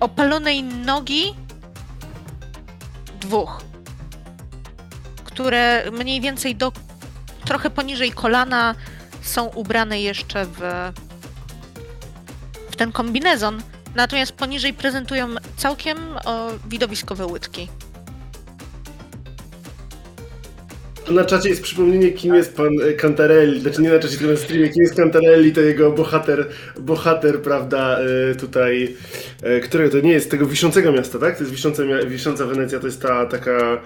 opalonej 0.00 0.62
nogi 0.62 1.34
dwóch, 3.20 3.62
które 5.24 5.90
mniej 5.92 6.20
więcej 6.20 6.56
do 6.56 6.72
trochę 7.44 7.70
poniżej 7.70 8.12
kolana 8.12 8.74
są 9.22 9.46
ubrane 9.46 10.00
jeszcze 10.02 10.46
w, 10.46 10.60
w 12.70 12.76
ten 12.76 12.92
kombinezon, 12.92 13.62
natomiast 13.94 14.32
poniżej 14.32 14.74
prezentują 14.74 15.28
całkiem 15.56 15.98
o, 16.24 16.50
widowiskowe 16.68 17.26
łydki. 17.26 17.68
Na 21.10 21.24
czacie 21.24 21.48
jest 21.48 21.62
przypomnienie, 21.62 22.12
kim 22.12 22.34
jest 22.34 22.56
pan 22.56 22.70
e, 22.88 22.92
Cantarelli. 22.92 23.60
Znaczy 23.60 23.82
nie 23.82 23.90
na 23.90 23.98
czacie, 23.98 24.16
tylko 24.16 24.32
na 24.32 24.38
streamie. 24.38 24.68
Kim 24.68 24.82
jest 24.82 24.96
Cantarelli, 24.96 25.52
to 25.52 25.60
jego 25.60 25.90
bohater, 25.90 26.48
bohater, 26.80 27.42
prawda, 27.42 27.98
e, 28.30 28.34
tutaj, 28.34 28.96
e, 29.42 29.60
którego 29.60 29.90
to 29.90 30.00
nie 30.00 30.12
jest, 30.12 30.30
tego 30.30 30.46
wiszącego 30.46 30.92
miasta, 30.92 31.18
tak? 31.18 31.38
To 31.38 31.44
jest 31.44 31.54
wisząca 32.08 32.46
Wenecja, 32.46 32.78
to 32.80 32.86
jest 32.86 33.02
ta 33.02 33.26
taka, 33.26 33.82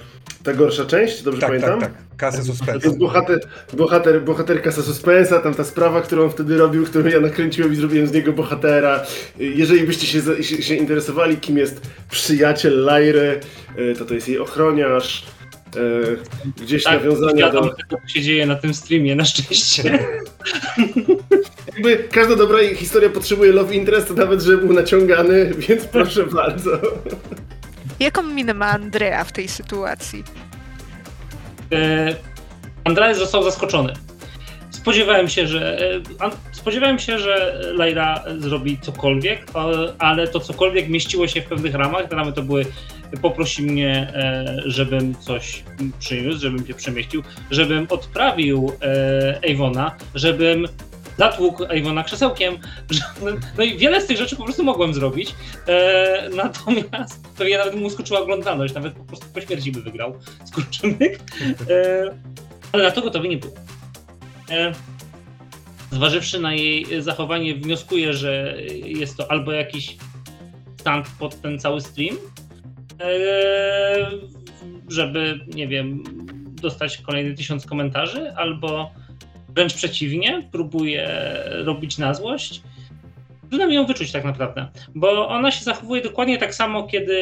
ta 0.46 0.52
gorsza 0.54 0.84
część, 0.84 1.22
dobrze 1.22 1.40
Tak, 1.40 1.48
pamiętam? 1.50 1.80
tak, 1.80 1.92
tak. 1.92 2.02
Kasę 2.16 2.38
To 2.38 2.44
suspensu. 2.44 2.86
jest 2.88 2.98
bohater, 2.98 3.40
bohater, 3.72 4.22
bohaterka 4.24 4.70
sa 4.72 4.82
suspensa, 4.82 5.38
tam 5.40 5.54
ta 5.54 5.64
sprawa, 5.64 6.00
którą 6.00 6.24
on 6.24 6.30
wtedy 6.30 6.56
robił, 6.58 6.84
którą 6.86 7.08
ja 7.08 7.20
nakręciłem 7.20 7.72
i 7.72 7.76
zrobiłem 7.76 8.06
z 8.06 8.12
niego 8.12 8.32
bohatera. 8.32 9.02
Jeżeli 9.38 9.86
byście 9.86 10.06
się, 10.06 10.42
się, 10.44 10.62
się 10.62 10.74
interesowali, 10.74 11.36
kim 11.36 11.58
jest 11.58 11.80
przyjaciel 12.10 12.84
Lajry, 12.84 13.40
e, 13.76 13.94
to 13.94 14.04
to 14.04 14.14
jest 14.14 14.28
jej 14.28 14.38
ochroniarz. 14.38 15.24
e, 15.76 16.62
Gdzieś 16.62 16.84
Tak, 16.84 16.94
nawiązania 17.04 17.46
do... 17.50 17.52
wiadomo, 17.52 17.72
co 17.90 18.08
się 18.08 18.22
dzieje 18.22 18.46
na 18.46 18.54
tym 18.54 18.74
streamie, 18.74 19.16
na 19.16 19.24
szczęście. 19.24 19.82
Jakby 21.74 21.96
każda 22.12 22.36
dobra 22.36 22.58
historia 22.74 23.10
potrzebuje 23.10 23.52
love 23.52 23.74
interest, 23.74 24.10
nawet 24.16 24.42
żeby 24.42 24.58
był 24.66 24.72
naciągany, 24.74 25.50
więc 25.68 25.84
proszę 25.84 26.24
bardzo. 26.26 26.70
Jaką 28.00 28.22
minę 28.22 28.54
ma 28.54 28.66
Andrea 28.66 29.24
w 29.24 29.32
tej 29.32 29.48
sytuacji? 29.48 30.24
E, 31.72 32.14
Andrade 32.84 33.14
został 33.14 33.42
zaskoczony. 33.42 33.92
Spodziewałem 34.70 35.28
się, 35.28 35.46
że 35.46 35.78
e, 35.96 36.30
spodziewałem 36.52 36.98
się, 36.98 37.18
że 37.18 37.60
Lyra 37.78 38.24
zrobi 38.38 38.78
cokolwiek, 38.80 39.46
ale 39.98 40.28
to 40.28 40.40
cokolwiek 40.40 40.88
mieściło 40.88 41.28
się 41.28 41.42
w 41.42 41.44
pewnych 41.44 41.74
ramach. 41.74 42.08
Te 42.08 42.16
ramy 42.16 42.32
to 42.32 42.42
były 42.42 42.66
poprosi 43.22 43.62
mnie, 43.62 44.12
e, 44.14 44.62
żebym 44.66 45.14
coś 45.14 45.64
przyniósł, 45.98 46.40
żebym 46.40 46.66
się 46.66 46.74
przemieścił, 46.74 47.22
żebym 47.50 47.86
odprawił 47.90 48.72
e, 48.82 49.40
Avona, 49.54 49.96
żebym 50.14 50.68
zatłukł 51.18 51.64
Avona 51.64 52.04
krzesełkiem. 52.04 52.58
No 53.58 53.64
i 53.64 53.78
wiele 53.78 54.00
z 54.00 54.06
tych 54.06 54.16
rzeczy 54.18 54.36
po 54.36 54.44
prostu 54.44 54.64
mogłem 54.64 54.94
zrobić. 54.94 55.34
E, 55.68 56.28
natomiast 56.36 57.28
pewnie 57.38 57.58
nawet 57.58 57.74
mu 57.74 57.90
skoczyła 57.90 58.20
oglądalność, 58.20 58.74
nawet 58.74 58.94
po 58.94 59.04
prostu 59.04 59.26
po 59.34 59.40
śmierci 59.40 59.72
by 59.72 59.82
wygrał 59.82 60.14
skurczybyk. 60.44 61.18
E, 61.70 62.10
ale 62.72 62.84
na 62.84 62.90
to 62.90 63.02
gotowy 63.02 63.28
nie 63.28 63.36
był. 63.36 63.50
E, 64.50 64.72
zważywszy 65.90 66.40
na 66.40 66.54
jej 66.54 67.02
zachowanie, 67.02 67.54
wnioskuję, 67.54 68.12
że 68.12 68.56
jest 68.84 69.16
to 69.16 69.30
albo 69.30 69.52
jakiś 69.52 69.96
stand 70.80 71.06
pod 71.18 71.40
ten 71.40 71.58
cały 71.58 71.80
stream, 71.80 72.16
e, 73.00 74.10
żeby, 74.88 75.40
nie 75.54 75.68
wiem, 75.68 76.02
dostać 76.62 76.98
kolejny 76.98 77.34
tysiąc 77.34 77.66
komentarzy, 77.66 78.32
albo 78.36 78.90
wręcz 79.56 79.74
przeciwnie, 79.74 80.48
próbuje 80.52 81.08
robić 81.50 81.98
na 81.98 82.14
złość. 82.14 82.62
Trudno 83.48 83.66
mi 83.66 83.74
ją 83.74 83.86
wyczuć 83.86 84.12
tak 84.12 84.24
naprawdę, 84.24 84.68
bo 84.94 85.28
ona 85.28 85.50
się 85.50 85.64
zachowuje 85.64 86.02
dokładnie 86.02 86.38
tak 86.38 86.54
samo, 86.54 86.86
kiedy, 86.86 87.16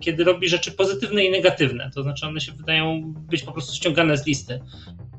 kiedy 0.00 0.24
robi 0.24 0.48
rzeczy 0.48 0.72
pozytywne 0.72 1.24
i 1.24 1.30
negatywne. 1.30 1.90
To 1.94 2.02
znaczy, 2.02 2.26
one 2.26 2.40
się 2.40 2.52
wydają 2.52 3.02
być 3.04 3.42
po 3.42 3.52
prostu 3.52 3.76
ściągane 3.76 4.16
z 4.16 4.26
listy. 4.26 4.60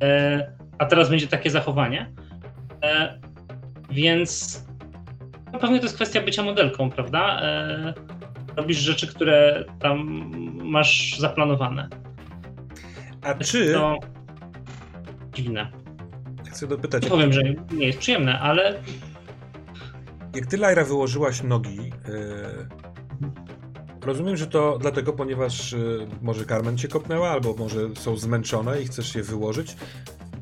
E, 0.02 0.52
a 0.78 0.86
teraz 0.86 1.10
będzie 1.10 1.28
takie 1.28 1.50
zachowanie. 1.50 2.12
E, 2.84 3.20
więc 3.92 4.62
no, 5.54 5.60
pewnie 5.60 5.80
to 5.80 5.86
jest 5.86 5.96
kwestia 5.96 6.22
bycia 6.22 6.44
modelką, 6.44 6.90
prawda? 6.90 7.42
E, 7.42 7.94
robisz 8.56 8.78
rzeczy, 8.78 9.08
które 9.08 9.66
tam 9.80 10.32
masz 10.64 11.18
zaplanowane. 11.20 11.90
A 13.22 13.34
czy, 13.34 13.74
To 13.74 14.00
dziwne. 15.36 15.72
chcę 16.52 16.68
dopytać, 16.68 17.04
Nie 17.04 17.10
powiem, 17.10 17.34
że 17.34 17.42
nie 17.72 17.88
jest 17.88 18.00
przyjemne, 18.00 18.40
ale 18.40 18.80
jak 20.36 20.46
ty, 20.46 20.58
Lyra, 20.58 20.84
wyłożyłaś 20.84 21.44
nogi, 21.44 21.78
yy, 21.78 22.68
rozumiem, 24.02 24.38
że 24.38 24.48
to 24.48 24.78
dlatego, 24.78 25.14
ponieważ 25.14 25.72
yy, 25.72 26.08
może 26.22 26.46
Carmen 26.46 26.78
cię 26.78 26.88
kopnęła, 26.88 27.30
albo 27.30 27.54
może 27.54 27.96
są 27.96 28.18
zmęczone 28.18 28.82
i 28.82 28.86
chcesz 28.86 29.16
je 29.16 29.24
wyłożyć. 29.24 29.76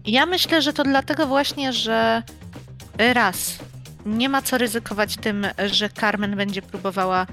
Ja 0.06 0.26
myślę, 0.26 0.62
że 0.62 0.74
to 0.74 0.84
dlatego 0.84 1.28
właśnie, 1.28 1.74
że 1.74 2.24
raz, 2.98 3.60
nie 4.06 4.30
ma 4.30 4.42
co 4.42 4.58
ryzykować 4.58 5.18
tym, 5.18 5.48
że 5.72 5.90
Carmen 5.90 6.36
będzie 6.36 6.62
próbowała 6.62 7.28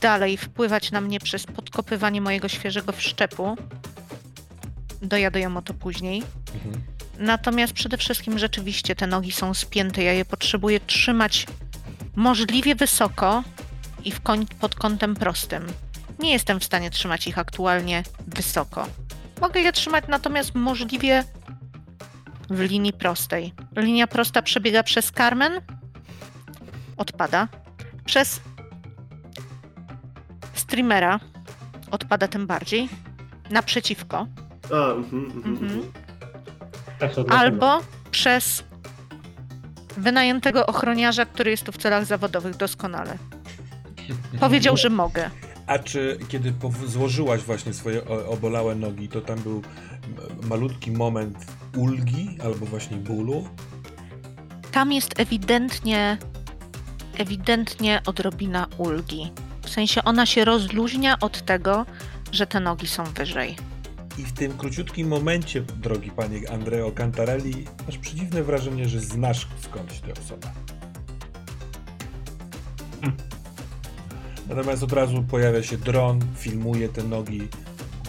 dalej 0.00 0.36
wpływać 0.36 0.90
na 0.90 1.00
mnie 1.00 1.20
przez 1.20 1.46
podkopywanie 1.46 2.20
mojego 2.20 2.48
świeżego 2.48 2.92
wszczepu. 2.92 3.56
Dojadę 5.02 5.56
o 5.56 5.62
to 5.62 5.74
później. 5.74 6.22
Mhm. 6.54 6.82
Natomiast 7.18 7.72
przede 7.72 7.96
wszystkim 7.96 8.38
rzeczywiście 8.38 8.94
te 8.96 9.06
nogi 9.06 9.32
są 9.32 9.54
spięte. 9.54 10.02
Ja 10.02 10.12
je 10.12 10.24
potrzebuję 10.24 10.80
trzymać 10.80 11.46
możliwie 12.16 12.74
wysoko 12.74 13.44
i 14.04 14.12
koń, 14.12 14.46
pod 14.60 14.74
kątem 14.74 15.14
prostym. 15.14 15.66
Nie 16.18 16.32
jestem 16.32 16.60
w 16.60 16.64
stanie 16.64 16.90
trzymać 16.90 17.26
ich 17.26 17.38
aktualnie 17.38 18.02
wysoko. 18.26 18.86
Mogę 19.40 19.60
je 19.60 19.72
trzymać 19.72 20.04
natomiast 20.08 20.54
możliwie 20.54 21.24
w 22.50 22.60
linii 22.60 22.92
prostej. 22.92 23.52
Linia 23.76 24.06
prosta 24.06 24.42
przebiega 24.42 24.82
przez 24.82 25.12
Carmen, 25.12 25.52
odpada. 26.96 27.48
Przez 28.04 28.40
streamera 30.54 31.20
odpada 31.90 32.28
tym 32.28 32.46
bardziej. 32.46 32.88
Naprzeciwko. 33.50 34.26
A, 34.72 34.92
Mhm. 34.94 35.82
Tak 36.98 37.14
to 37.14 37.24
dlatego. 37.24 37.34
Albo 37.38 37.80
przez 38.10 38.64
wynajętego 39.96 40.66
ochroniarza, 40.66 41.26
który 41.26 41.50
jest 41.50 41.64
tu 41.64 41.72
w 41.72 41.76
celach 41.78 42.04
zawodowych 42.04 42.56
doskonale. 42.56 43.18
Powiedział, 44.40 44.76
że 44.76 44.90
mogę. 44.90 45.30
A 45.66 45.78
czy 45.78 46.18
kiedy 46.28 46.52
pow- 46.52 46.86
złożyłaś 46.86 47.40
właśnie 47.42 47.72
swoje 47.72 48.04
o- 48.08 48.26
obolałe 48.26 48.74
nogi, 48.74 49.08
to 49.08 49.20
tam 49.20 49.38
był 49.38 49.62
m- 50.04 50.48
malutki 50.48 50.90
moment 50.90 51.36
ulgi 51.76 52.38
albo 52.44 52.66
właśnie 52.66 52.96
bólu? 52.96 53.48
Tam 54.72 54.92
jest 54.92 55.20
ewidentnie, 55.20 56.18
ewidentnie 57.18 58.00
odrobina 58.06 58.66
ulgi. 58.78 59.32
W 59.62 59.70
sensie 59.70 60.04
ona 60.04 60.26
się 60.26 60.44
rozluźnia 60.44 61.18
od 61.20 61.42
tego, 61.44 61.86
że 62.32 62.46
te 62.46 62.60
nogi 62.60 62.86
są 62.86 63.04
wyżej. 63.04 63.56
I 64.18 64.22
w 64.22 64.32
tym 64.32 64.52
króciutkim 64.52 65.08
momencie, 65.08 65.60
drogi 65.60 66.10
panie 66.10 66.50
Andreo 66.50 66.92
Cantarelli, 66.92 67.64
masz 67.86 67.98
przedziwne 67.98 68.42
wrażenie, 68.42 68.88
że 68.88 69.00
znasz 69.00 69.46
skądś 69.60 70.00
tę 70.00 70.12
osobę. 70.12 70.52
Hmm. 73.00 73.18
Natomiast 74.48 74.82
od 74.82 74.92
razu 74.92 75.22
pojawia 75.22 75.62
się 75.62 75.78
dron, 75.78 76.20
filmuje 76.36 76.88
te 76.88 77.02
nogi, 77.02 77.48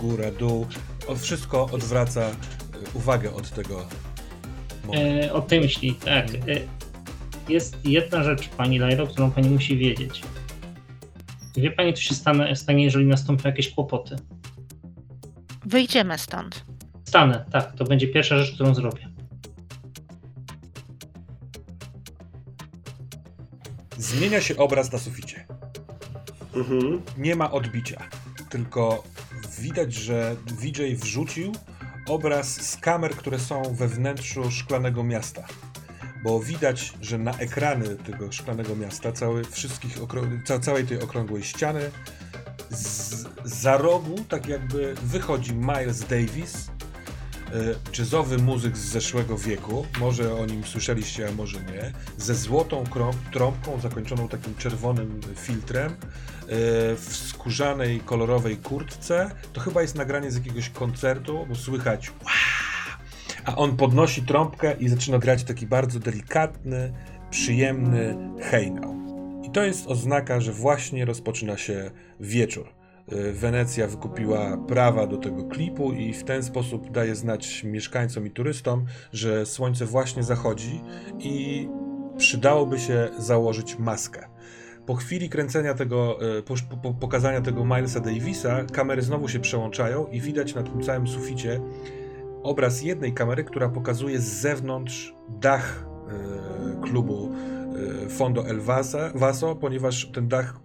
góra, 0.02 0.32
dół. 0.32 0.68
O, 1.08 1.16
wszystko 1.16 1.70
odwraca 1.72 2.22
e, 2.22 2.34
uwagę 2.94 3.34
od 3.34 3.50
tego 3.50 3.86
momentu. 4.86 5.28
E, 5.28 5.34
o 5.34 5.42
tej 5.42 5.62
myśli, 5.62 5.96
tak. 5.96 6.30
E, 6.30 6.40
jest 7.50 7.86
jedna 7.86 8.24
rzecz, 8.24 8.50
pani 8.50 8.80
Lajro, 8.80 9.08
którą 9.08 9.32
pani 9.32 9.50
musi 9.50 9.78
wiedzieć. 9.78 10.22
Wie 11.58 11.72
pani, 11.72 11.94
co 11.94 12.02
się 12.02 12.16
stanie, 12.16 12.56
stanie 12.56 12.84
jeżeli 12.84 13.06
nastąpią 13.06 13.50
jakieś 13.50 13.70
kłopoty? 13.70 14.16
Wyjdziemy 15.66 16.18
stąd. 16.18 16.66
Stanę, 17.06 17.46
tak. 17.52 17.76
To 17.76 17.86
będzie 17.86 18.08
pierwsza 18.08 18.38
rzecz, 18.38 18.56
którą 18.56 18.76
zrobię. 18.76 19.10
Zmienia 23.98 24.42
się 24.42 24.58
obraz 24.58 24.92
na 24.92 25.00
suficie. 25.00 25.46
Mhm. 26.56 27.02
nie 27.18 27.36
ma 27.36 27.52
odbicia, 27.52 28.02
tylko 28.50 29.04
widać, 29.60 29.94
że 29.94 30.36
VJ 30.46 30.96
wrzucił 30.96 31.52
obraz 32.08 32.70
z 32.70 32.78
kamer, 32.78 33.12
które 33.16 33.40
są 33.40 33.64
we 33.76 33.88
wnętrzu 33.88 34.52
szklanego 34.52 35.04
miasta. 35.04 35.48
Bo 36.24 36.40
widać, 36.40 36.94
że 37.02 37.18
na 37.18 37.32
ekrany 37.38 37.96
tego 37.96 38.32
szklanego 38.32 38.76
miasta, 38.76 39.12
cały, 39.12 39.44
wszystkich 39.44 39.98
okrą- 39.98 40.44
ca- 40.46 40.60
całej 40.60 40.86
tej 40.88 41.02
okrągłej 41.02 41.44
ściany, 41.44 41.92
z, 42.74 43.26
za 43.44 43.78
rogu 43.78 44.16
tak 44.30 44.48
jakby 44.48 44.96
wychodzi 45.04 45.54
Miles 45.54 46.00
Davis, 46.00 46.70
jazzowy 48.00 48.38
muzyk 48.38 48.78
z 48.78 48.86
zeszłego 48.86 49.38
wieku, 49.38 49.86
może 50.00 50.36
o 50.36 50.46
nim 50.46 50.64
słyszeliście, 50.64 51.30
a 51.30 51.32
może 51.32 51.60
nie, 51.60 51.92
ze 52.18 52.36
złotą 52.36 52.84
trąbką 53.32 53.80
zakończoną 53.80 54.28
takim 54.28 54.56
czerwonym 54.56 55.20
filtrem, 55.36 55.92
y, 55.92 55.96
w 56.96 57.22
skórzanej, 57.30 58.00
kolorowej 58.00 58.58
kurtce. 58.58 59.32
To 59.54 59.62
chyba 59.62 59.82
jest 59.82 59.96
nagranie 59.96 60.32
z 60.32 60.36
jakiegoś 60.36 60.70
koncertu, 60.70 61.46
bo 61.50 61.56
słychać 61.56 62.12
a 63.46 63.56
on 63.56 63.78
podnosi 63.78 64.22
trąbkę 64.22 64.74
i 64.80 64.90
zaczyna 64.90 65.20
grać 65.20 65.44
taki 65.44 65.68
bardzo 65.68 66.00
delikatny, 66.00 66.94
przyjemny 67.30 68.18
hejnał. 68.42 69.03
To 69.54 69.64
jest 69.64 69.88
oznaka, 69.88 70.40
że 70.40 70.52
właśnie 70.52 71.06
rozpoczyna 71.06 71.58
się 71.58 71.92
wieczór. 72.20 72.70
Y, 73.14 73.34
Wenecja 73.34 73.88
wykupiła 73.88 74.58
prawa 74.58 75.08
do 75.08 75.18
tego 75.18 75.44
klipu 75.44 75.92
i 75.92 76.14
w 76.14 76.24
ten 76.24 76.44
sposób 76.44 76.92
daje 76.92 77.16
znać 77.16 77.64
mieszkańcom 77.64 78.28
i 78.28 78.32
turystom, 78.32 78.86
że 79.12 79.46
słońce 79.46 79.86
właśnie 79.86 80.24
zachodzi 80.24 80.82
i 81.20 81.68
przydałoby 82.18 82.80
się 82.80 83.10
założyć 83.18 83.80
maskę. 83.80 84.28
Po 84.86 84.96
chwili 84.96 85.30
kręcenia 85.30 85.74
tego, 85.74 86.20
e, 86.38 86.42
po, 86.42 86.56
po, 86.84 86.94
pokazania 86.94 87.42
tego 87.42 87.66
Milesa 87.66 88.00
Davisa, 88.00 88.64
kamery 88.64 89.02
znowu 89.02 89.28
się 89.28 89.40
przełączają 89.40 90.08
i 90.08 90.22
widać 90.22 90.56
na 90.56 90.64
tym 90.64 90.82
całym 90.84 91.08
suficie 91.08 91.62
obraz 92.44 92.82
jednej 92.82 93.14
kamery, 93.14 93.44
która 93.44 93.70
pokazuje 93.70 94.20
z 94.20 94.42
zewnątrz 94.42 95.16
dach 95.30 95.86
e, 96.10 96.82
klubu 96.82 97.32
Fondo 98.10 98.48
El 98.48 98.62
Vaso, 99.16 99.56
ponieważ 99.56 100.12
ten 100.14 100.28
dach 100.28 100.60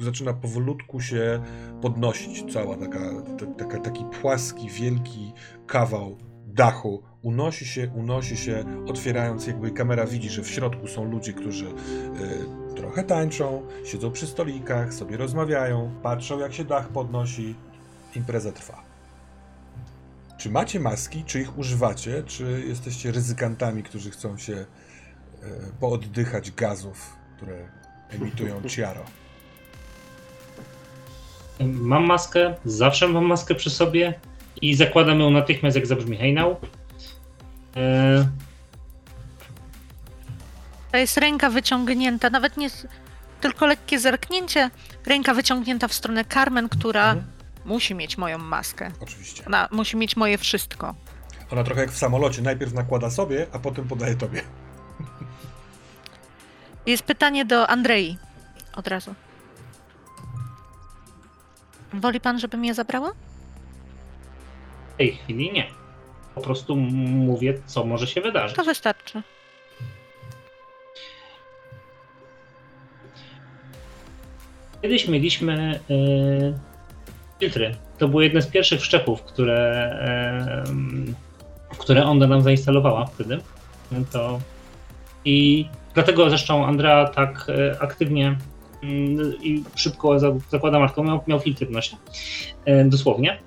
zaczyna 0.00 0.32
powolutku 0.32 1.00
się 1.00 1.42
podnosić. 1.82 2.52
Cała 2.52 2.76
taka, 2.76 2.98
ta, 3.38 3.46
taka, 3.46 3.78
taki 3.78 4.04
płaski, 4.20 4.68
wielki 4.68 5.32
kawał 5.66 6.16
dachu 6.46 7.02
unosi 7.22 7.66
się, 7.66 7.90
unosi 7.94 8.36
się, 8.36 8.64
otwierając 8.86 9.46
jakby 9.46 9.70
kamera 9.70 10.06
widzi, 10.06 10.30
że 10.30 10.42
w 10.42 10.50
środku 10.50 10.88
są 10.88 11.04
ludzie, 11.04 11.32
którzy 11.32 11.66
y, 11.66 12.74
trochę 12.76 13.04
tańczą, 13.04 13.62
siedzą 13.84 14.10
przy 14.10 14.26
stolikach, 14.26 14.94
sobie 14.94 15.16
rozmawiają, 15.16 15.90
patrzą 16.02 16.38
jak 16.38 16.54
się 16.54 16.64
dach 16.64 16.88
podnosi. 16.88 17.54
Impreza 18.16 18.52
trwa. 18.52 18.82
Czy 20.38 20.50
macie 20.50 20.80
maski, 20.80 21.24
czy 21.24 21.40
ich 21.40 21.58
używacie, 21.58 22.22
czy 22.22 22.62
jesteście 22.68 23.12
ryzykantami, 23.12 23.82
którzy 23.82 24.10
chcą 24.10 24.38
się 24.38 24.66
pooddychać 25.80 26.50
gazów, 26.50 27.16
które 27.36 27.68
emitują 28.10 28.62
ciaro? 28.68 29.04
Mam 31.60 32.04
maskę, 32.06 32.54
zawsze 32.64 33.08
mam 33.08 33.24
maskę 33.24 33.54
przy 33.54 33.70
sobie 33.70 34.14
i 34.62 34.74
zakładam 34.74 35.20
ją 35.20 35.30
natychmiast, 35.30 35.76
jak 35.76 35.86
zabrzmi 35.86 36.16
hejnał. 36.16 36.56
E, 37.76 38.28
To 40.92 40.96
jest 40.96 41.16
ręka 41.16 41.50
wyciągnięta, 41.50 42.30
nawet 42.30 42.56
nie 42.56 42.68
tylko 43.40 43.66
lekkie 43.66 43.98
zerknięcie. 43.98 44.70
Ręka 45.06 45.34
wyciągnięta 45.34 45.88
w 45.88 45.94
stronę 45.94 46.24
Carmen, 46.24 46.68
która 46.68 47.04
Mhm. 47.12 47.26
musi 47.64 47.94
mieć 47.94 48.18
moją 48.18 48.38
maskę. 48.38 48.90
Oczywiście. 49.00 49.44
Ona 49.46 49.68
musi 49.70 49.96
mieć 49.96 50.16
moje 50.16 50.38
wszystko. 50.38 50.94
Ona 51.52 51.64
trochę 51.64 51.80
jak 51.80 51.90
w 51.92 51.98
samolocie, 51.98 52.42
najpierw 52.42 52.72
nakłada 52.74 53.10
sobie, 53.10 53.46
a 53.52 53.58
potem 53.58 53.88
podaje 53.88 54.14
tobie. 54.14 54.42
Jest 56.86 57.02
pytanie 57.02 57.44
do 57.44 57.70
Andrei. 57.70 58.18
Od 58.76 58.88
razu. 58.88 59.14
Woli 61.92 62.20
pan, 62.20 62.38
żebym 62.38 62.64
je 62.64 62.74
zabrała? 62.74 63.12
w 64.94 64.96
tej 64.96 65.12
chwili 65.12 65.52
nie. 65.52 65.66
Po 66.34 66.40
prostu 66.40 66.76
mówię, 66.76 67.58
co 67.66 67.84
może 67.84 68.06
się 68.06 68.20
wydarzyć. 68.20 68.56
To 68.56 68.64
wystarczy. 68.64 69.22
Kiedyś 74.82 75.08
mieliśmy 75.08 75.80
e, 75.90 76.58
filtry. 77.40 77.74
To 77.98 78.08
były 78.08 78.24
jedne 78.24 78.42
z 78.42 78.46
pierwszych 78.46 78.80
wszczepów, 78.80 79.22
które, 79.22 79.90
m, 80.68 81.14
które 81.78 82.04
Onda 82.04 82.26
nam 82.26 82.42
zainstalowała 82.42 83.06
wtedy. 83.06 83.40
To 84.12 84.40
I 85.24 85.66
dlatego 85.94 86.28
zresztą 86.30 86.66
Andrea 86.66 87.08
tak 87.08 87.46
e, 87.48 87.82
aktywnie 87.82 88.36
mm, 88.82 89.32
i 89.42 89.64
szybko 89.76 90.18
za- 90.20 90.32
zakłada 90.50 90.78
marką, 90.78 91.04
miał, 91.04 91.20
miał 91.26 91.40
filtry 91.40 91.66
w 91.66 91.70
nosie. 91.70 91.96
Dosłownie. 92.84 93.38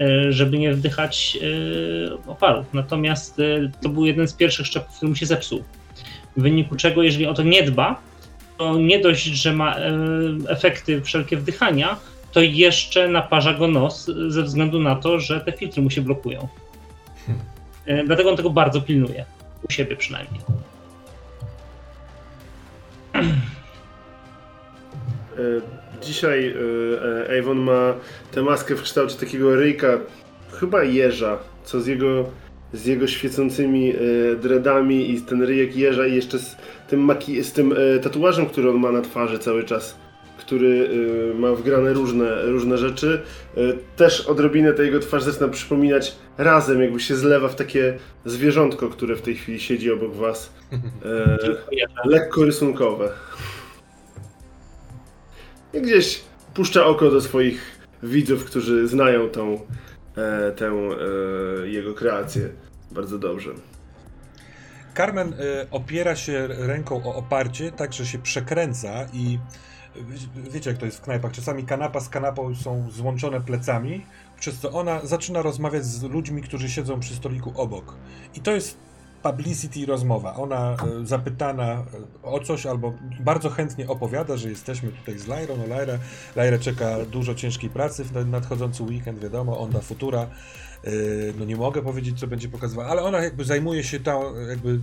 e, 0.00 0.32
Żeby 0.32 0.58
nie 0.58 0.72
wdychać 0.72 1.38
e, 1.42 2.30
oparów. 2.30 2.66
Natomiast 2.72 3.36
to 3.82 3.88
był 3.88 4.06
jeden 4.06 4.28
z 4.28 4.34
pierwszych 4.34 4.66
szczepów, 4.66 4.96
który 4.96 5.08
mu 5.10 5.16
się 5.16 5.26
zepsuł. 5.26 5.64
W 6.36 6.42
wyniku 6.42 6.76
czego, 6.76 7.02
jeżeli 7.02 7.26
o 7.26 7.34
to 7.34 7.42
nie 7.42 7.62
dba, 7.62 8.00
to 8.58 8.78
nie 8.78 9.00
dość, 9.00 9.24
że 9.24 9.52
ma 9.52 9.76
efekty 10.48 11.02
wszelkie 11.02 11.36
wdychania, 11.36 11.96
to 12.32 12.40
jeszcze 12.40 13.08
naparza 13.08 13.54
go 13.54 13.68
nos 13.68 14.06
ze 14.28 14.42
względu 14.42 14.78
na 14.80 14.96
to, 14.96 15.20
że 15.20 15.40
te 15.40 15.52
filtry 15.52 15.82
mu 15.82 15.90
się 15.90 16.02
blokują. 16.02 16.48
E, 17.86 18.04
Dlatego 18.04 18.30
on 18.30 18.36
tego 18.36 18.50
bardzo 18.50 18.80
pilnuje. 18.80 19.24
U 19.68 19.72
siebie 19.72 19.96
przynajmniej. 19.96 20.40
Dzisiaj 26.02 26.54
e, 27.28 27.38
Avon 27.38 27.58
ma 27.58 27.94
tę 28.32 28.42
maskę 28.42 28.74
w 28.76 28.82
kształcie 28.82 29.16
takiego 29.16 29.56
ryjka 29.56 29.98
chyba 30.60 30.84
jeża, 30.84 31.38
co 31.64 31.80
z 31.80 31.86
jego, 31.86 32.24
z 32.72 32.86
jego 32.86 33.06
świecącymi 33.06 33.92
e, 33.92 33.96
dreadami 34.36 35.10
i 35.10 35.20
ten 35.20 35.42
ryjek 35.42 35.76
jeża 35.76 36.06
i 36.06 36.14
jeszcze 36.14 36.38
z 36.38 36.56
tym, 36.88 37.06
maki- 37.06 37.42
z 37.42 37.52
tym 37.52 37.74
e, 37.96 37.98
tatuażem, 37.98 38.46
który 38.46 38.70
on 38.70 38.76
ma 38.76 38.92
na 38.92 39.02
twarzy 39.02 39.38
cały 39.38 39.64
czas, 39.64 39.96
który 40.38 40.88
e, 41.32 41.38
ma 41.38 41.52
wgrane 41.52 41.92
różne, 41.92 42.42
różne 42.42 42.78
rzeczy. 42.78 43.20
E, 43.56 43.60
też 43.96 44.20
odrobinę 44.20 44.72
ta 44.72 44.82
jego 44.82 45.00
twarz 45.00 45.22
zaczyna 45.22 45.48
przypominać 45.48 46.16
razem, 46.38 46.82
jakby 46.82 47.00
się 47.00 47.16
zlewa 47.16 47.48
w 47.48 47.54
takie 47.56 47.98
zwierzątko, 48.24 48.88
które 48.88 49.16
w 49.16 49.22
tej 49.22 49.34
chwili 49.34 49.60
siedzi 49.60 49.92
obok 49.92 50.14
was. 50.14 50.52
E, 51.04 51.38
lekko 52.04 52.44
rysunkowe. 52.44 53.08
I 55.74 55.80
gdzieś 55.80 56.20
puszcza 56.54 56.86
oko 56.86 57.10
do 57.10 57.20
swoich 57.20 57.80
widzów, 58.02 58.44
którzy 58.44 58.88
znają 58.88 59.28
tą, 59.28 59.54
e, 60.16 60.52
tę 60.52 60.66
e, 60.66 61.68
jego 61.68 61.94
kreację 61.94 62.48
bardzo 62.90 63.18
dobrze. 63.18 63.50
Carmen 64.96 65.32
e, 65.34 65.66
opiera 65.70 66.16
się 66.16 66.46
ręką 66.46 67.02
o 67.04 67.14
oparcie, 67.14 67.72
tak 67.72 67.92
że 67.92 68.06
się 68.06 68.18
przekręca 68.18 69.06
i 69.12 69.38
e, 69.96 70.00
wie- 70.04 70.50
wiecie 70.50 70.70
jak 70.70 70.78
to 70.78 70.86
jest 70.86 70.98
w 70.98 71.00
knajpach, 71.00 71.32
czasami 71.32 71.64
kanapa 71.64 72.00
z 72.00 72.08
kanapą 72.08 72.54
są 72.54 72.90
złączone 72.90 73.40
plecami, 73.40 74.06
przez 74.40 74.58
co 74.58 74.70
ona 74.72 75.06
zaczyna 75.06 75.42
rozmawiać 75.42 75.84
z 75.84 76.02
ludźmi, 76.02 76.42
którzy 76.42 76.68
siedzą 76.68 77.00
przy 77.00 77.14
stoliku 77.14 77.52
obok. 77.56 77.94
I 78.34 78.40
to 78.40 78.52
jest 78.54 78.78
publicity 79.22 79.86
rozmowa. 79.86 80.34
Ona 80.34 80.72
e, 80.72 81.06
zapytana 81.06 81.72
e, 81.72 81.84
o 82.22 82.40
coś 82.40 82.66
albo 82.66 82.92
bardzo 83.20 83.50
chętnie 83.50 83.88
opowiada, 83.88 84.36
że 84.36 84.50
jesteśmy 84.50 84.92
tutaj 84.92 85.18
z 85.18 85.26
Lairą, 85.26 85.56
no 85.56 85.66
Laira, 85.66 85.98
Laira 86.36 86.58
czeka 86.58 87.04
dużo 87.04 87.34
ciężkiej 87.34 87.70
pracy 87.70 88.04
w 88.04 88.26
nadchodzący 88.26 88.82
weekend, 88.82 89.18
wiadomo, 89.18 89.58
onda 89.58 89.80
futura. 89.80 90.26
Yy, 90.84 91.34
no 91.38 91.44
nie 91.44 91.56
mogę 91.56 91.82
powiedzieć, 91.82 92.20
co 92.20 92.26
będzie 92.26 92.48
pokazywać, 92.48 92.86
ale 92.90 93.02
ona 93.02 93.22
jakby 93.22 93.44
zajmuje 93.44 93.84
się 93.84 94.00
tą, 94.00 94.40
jakby 94.48 94.80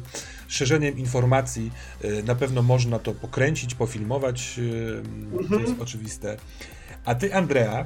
szerzeniem 0.47 0.97
informacji. 0.97 1.71
Na 2.23 2.35
pewno 2.35 2.61
można 2.61 2.99
to 2.99 3.13
pokręcić, 3.13 3.75
pofilmować, 3.75 4.57
yy, 4.57 5.49
to 5.49 5.59
jest 5.59 5.81
oczywiste. 5.81 6.37
A 7.05 7.15
ty, 7.15 7.35
Andrea, 7.35 7.85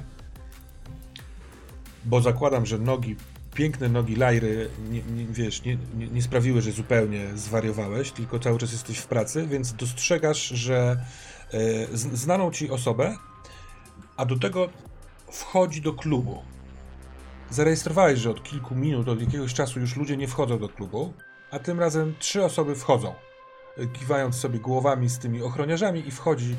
bo 2.05 2.21
zakładam, 2.21 2.65
że 2.65 2.77
nogi, 2.77 3.15
piękne 3.55 3.89
nogi 3.89 4.15
Lajry, 4.15 4.69
nie, 4.89 5.01
nie, 5.03 5.25
wiesz, 5.25 5.63
nie, 5.63 5.77
nie, 6.11 6.21
sprawiły, 6.21 6.61
że 6.61 6.71
zupełnie 6.71 7.27
zwariowałeś, 7.35 8.11
tylko 8.11 8.39
cały 8.39 8.57
czas 8.57 8.71
jesteś 8.71 8.97
w 8.97 9.07
pracy, 9.07 9.47
więc 9.47 9.73
dostrzegasz, 9.73 10.47
że 10.47 11.05
z- 11.93 12.19
znaną 12.19 12.51
ci 12.51 12.69
osobę, 12.69 13.17
a 14.17 14.25
do 14.25 14.39
tego 14.39 14.69
wchodzi 15.31 15.81
do 15.81 15.93
klubu. 15.93 16.41
Zarejestrowałeś, 17.49 18.19
że 18.19 18.29
od 18.31 18.43
kilku 18.43 18.75
minut, 18.75 19.07
od 19.09 19.21
jakiegoś 19.21 19.53
czasu 19.53 19.79
już 19.79 19.95
ludzie 19.95 20.17
nie 20.17 20.27
wchodzą 20.27 20.59
do 20.59 20.69
klubu, 20.69 21.13
a 21.51 21.59
tym 21.59 21.79
razem 21.79 22.15
trzy 22.19 22.43
osoby 22.45 22.75
wchodzą, 22.75 23.13
y, 23.77 23.87
kiwając 23.87 24.35
sobie 24.35 24.59
głowami 24.59 25.09
z 25.09 25.19
tymi 25.19 25.41
ochroniarzami 25.41 26.07
i 26.07 26.11
wchodzi 26.11 26.55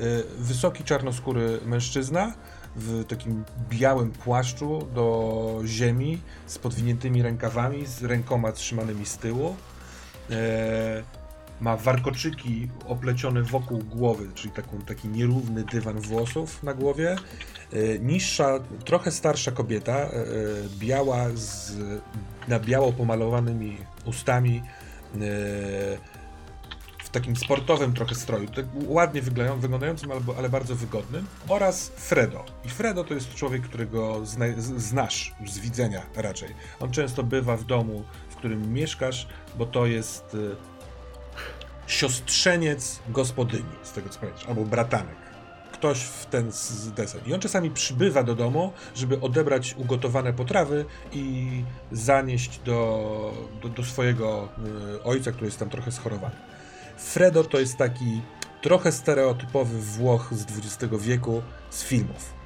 y, 0.00 0.02
wysoki 0.38 0.84
czarnoskóry 0.84 1.60
mężczyzna 1.66 2.34
w 2.76 3.04
takim 3.04 3.44
białym 3.70 4.10
płaszczu 4.10 4.88
do 4.94 5.60
ziemi 5.64 6.20
z 6.46 6.58
podwiniętymi 6.58 7.22
rękawami, 7.22 7.86
z 7.86 8.02
rękoma 8.02 8.52
trzymanymi 8.52 9.06
z 9.06 9.18
tyłu. 9.18 9.56
E, 10.30 11.02
ma 11.60 11.76
warkoczyki 11.76 12.68
oplecione 12.86 13.42
wokół 13.42 13.78
głowy, 13.78 14.28
czyli 14.34 14.54
taką, 14.54 14.78
taki 14.78 15.08
nierówny 15.08 15.64
dywan 15.64 16.00
włosów 16.00 16.62
na 16.62 16.74
głowie. 16.74 17.16
E, 17.72 17.98
Niższa, 17.98 18.58
trochę 18.84 19.10
starsza 19.10 19.52
kobieta, 19.52 19.92
e, 19.92 20.06
e, 20.06 20.24
biała, 20.78 21.26
z, 21.34 21.72
na 22.48 22.60
biało 22.60 22.92
pomalowanymi 22.92 23.76
ustami, 24.04 24.62
e, 25.14 26.15
takim 27.20 27.36
sportowym 27.36 27.94
trochę 27.94 28.14
stroju, 28.14 28.48
tak 28.48 28.66
ładnie 28.86 29.22
wyglądają- 29.22 29.60
wyglądającym, 29.60 30.10
ale 30.38 30.48
bardzo 30.48 30.74
wygodnym, 30.74 31.26
oraz 31.48 31.88
Fredo. 31.96 32.44
I 32.64 32.68
Fredo 32.68 33.04
to 33.04 33.14
jest 33.14 33.34
człowiek, 33.34 33.62
którego 33.62 34.20
znasz 34.76 35.34
z 35.46 35.58
widzenia 35.58 36.02
raczej. 36.16 36.48
On 36.80 36.90
często 36.90 37.22
bywa 37.22 37.56
w 37.56 37.64
domu, 37.64 38.04
w 38.30 38.36
którym 38.36 38.72
mieszkasz, 38.72 39.26
bo 39.58 39.66
to 39.66 39.86
jest 39.86 40.34
e, 40.34 40.38
siostrzeniec 41.86 42.98
gospodyni, 43.08 43.64
z 43.82 43.92
tego 43.92 44.08
co 44.08 44.20
pamiętasz, 44.20 44.46
albo 44.46 44.64
bratanek. 44.64 45.16
Ktoś 45.72 45.98
w 45.98 46.26
ten 46.26 46.50
desen. 46.96 47.20
I 47.26 47.34
on 47.34 47.40
czasami 47.40 47.70
przybywa 47.70 48.22
do 48.22 48.34
domu, 48.34 48.72
żeby 48.94 49.20
odebrać 49.20 49.74
ugotowane 49.78 50.32
potrawy 50.32 50.84
i 51.12 51.48
zanieść 51.92 52.60
do, 52.64 53.32
do, 53.62 53.68
do 53.68 53.84
swojego 53.84 54.48
y, 54.96 55.02
ojca, 55.02 55.32
który 55.32 55.46
jest 55.46 55.58
tam 55.58 55.70
trochę 55.70 55.92
schorowany. 55.92 56.34
Fredo 56.96 57.44
to 57.44 57.60
jest 57.60 57.76
taki 57.76 58.22
trochę 58.62 58.92
stereotypowy 58.92 59.78
Włoch 59.78 60.28
z 60.32 60.42
XX 60.42 60.94
wieku 61.00 61.42
z 61.70 61.84
filmów. 61.84 62.36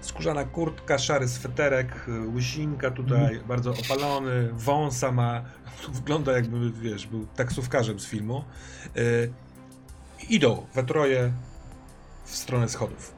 Skórzana 0.00 0.44
kurtka, 0.44 0.98
szary 0.98 1.28
sweterek, 1.28 2.06
łysinka 2.34 2.90
tutaj, 2.90 3.40
bardzo 3.48 3.70
opalony, 3.70 4.48
wąsa 4.52 5.12
ma, 5.12 5.42
wygląda 5.98 6.32
jakby, 6.32 6.70
wiesz, 6.70 7.06
był 7.06 7.26
taksówkarzem 7.26 8.00
z 8.00 8.06
filmu. 8.06 8.44
Y, 8.96 9.32
idą 10.28 10.66
we 10.74 10.84
troje 10.84 11.32
w 12.24 12.36
stronę 12.36 12.68
schodów. 12.68 13.13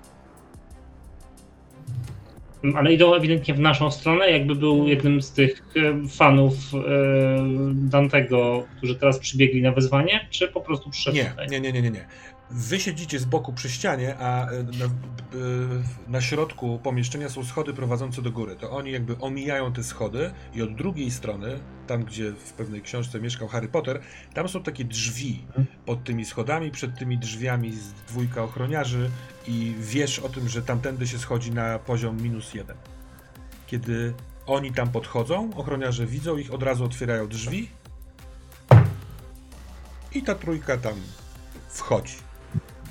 Ale 2.76 2.92
idą 2.92 3.14
ewidentnie 3.14 3.54
w 3.54 3.60
naszą 3.60 3.90
stronę, 3.90 4.30
jakby 4.30 4.54
był 4.54 4.88
jednym 4.88 5.22
z 5.22 5.32
tych 5.32 5.62
e, 5.76 6.08
fanów 6.08 6.54
e, 6.74 6.78
Dantego, 7.72 8.64
którzy 8.76 8.94
teraz 8.94 9.18
przybiegli 9.18 9.62
na 9.62 9.72
wezwanie, 9.72 10.26
czy 10.30 10.48
po 10.48 10.60
prostu 10.60 10.90
przyszedł 10.90 11.16
Nie, 11.16 11.24
tutaj? 11.24 11.48
nie, 11.48 11.60
nie, 11.60 11.72
nie, 11.72 11.82
nie, 11.82 11.90
nie. 11.90 12.06
Wy 12.50 12.80
siedzicie 12.80 13.18
z 13.18 13.24
boku 13.24 13.52
przy 13.52 13.70
ścianie, 13.70 14.16
a 14.18 14.50
e, 14.50 14.62
na, 14.62 14.84
e, 14.84 14.88
na 16.08 16.20
środku 16.20 16.80
pomieszczenia 16.82 17.28
są 17.28 17.44
schody 17.44 17.74
prowadzące 17.74 18.22
do 18.22 18.30
góry. 18.30 18.56
To 18.56 18.70
oni 18.70 18.90
jakby 18.90 19.18
omijają 19.18 19.72
te 19.72 19.84
schody 19.84 20.30
i 20.54 20.62
od 20.62 20.74
drugiej 20.74 21.10
strony, 21.10 21.58
tam 21.86 22.04
gdzie 22.04 22.32
w 22.32 22.52
pewnej 22.52 22.82
książce 22.82 23.20
mieszkał 23.20 23.48
Harry 23.48 23.68
Potter, 23.68 24.00
tam 24.34 24.48
są 24.48 24.62
takie 24.62 24.84
drzwi 24.84 25.44
pod 25.86 26.04
tymi 26.04 26.24
schodami, 26.24 26.70
przed 26.70 26.98
tymi 26.98 27.18
drzwiami 27.18 27.72
z 27.72 27.92
dwójka 27.92 28.42
ochroniarzy 28.42 29.10
i 29.48 29.74
wiesz 29.80 30.18
o 30.18 30.28
tym, 30.28 30.48
że 30.48 30.62
tamtędy 30.62 31.06
się 31.06 31.18
schodzi 31.18 31.50
na 31.50 31.78
poziom 31.78 32.22
minus 32.22 32.54
jeden. 32.54 32.76
Kiedy 33.66 34.14
oni 34.46 34.72
tam 34.72 34.88
podchodzą, 34.88 35.50
ochroniarze 35.56 36.06
widzą 36.06 36.36
ich, 36.36 36.54
od 36.54 36.62
razu 36.62 36.84
otwierają 36.84 37.28
drzwi 37.28 37.68
i 40.12 40.22
ta 40.22 40.34
trójka 40.34 40.76
tam 40.76 40.94
wchodzi. 41.68 42.25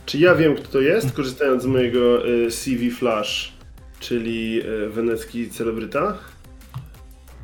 Czy 0.05 0.17
ja 0.17 0.35
wiem, 0.35 0.55
kto 0.55 0.67
to 0.67 0.81
jest, 0.81 1.11
korzystając 1.11 1.63
z 1.63 1.65
mojego 1.65 2.27
y, 2.27 2.51
CV 2.51 2.91
Flash, 2.91 3.53
czyli 3.99 4.61
y, 4.65 4.89
wenecki 4.89 5.49
celebryta? 5.49 6.17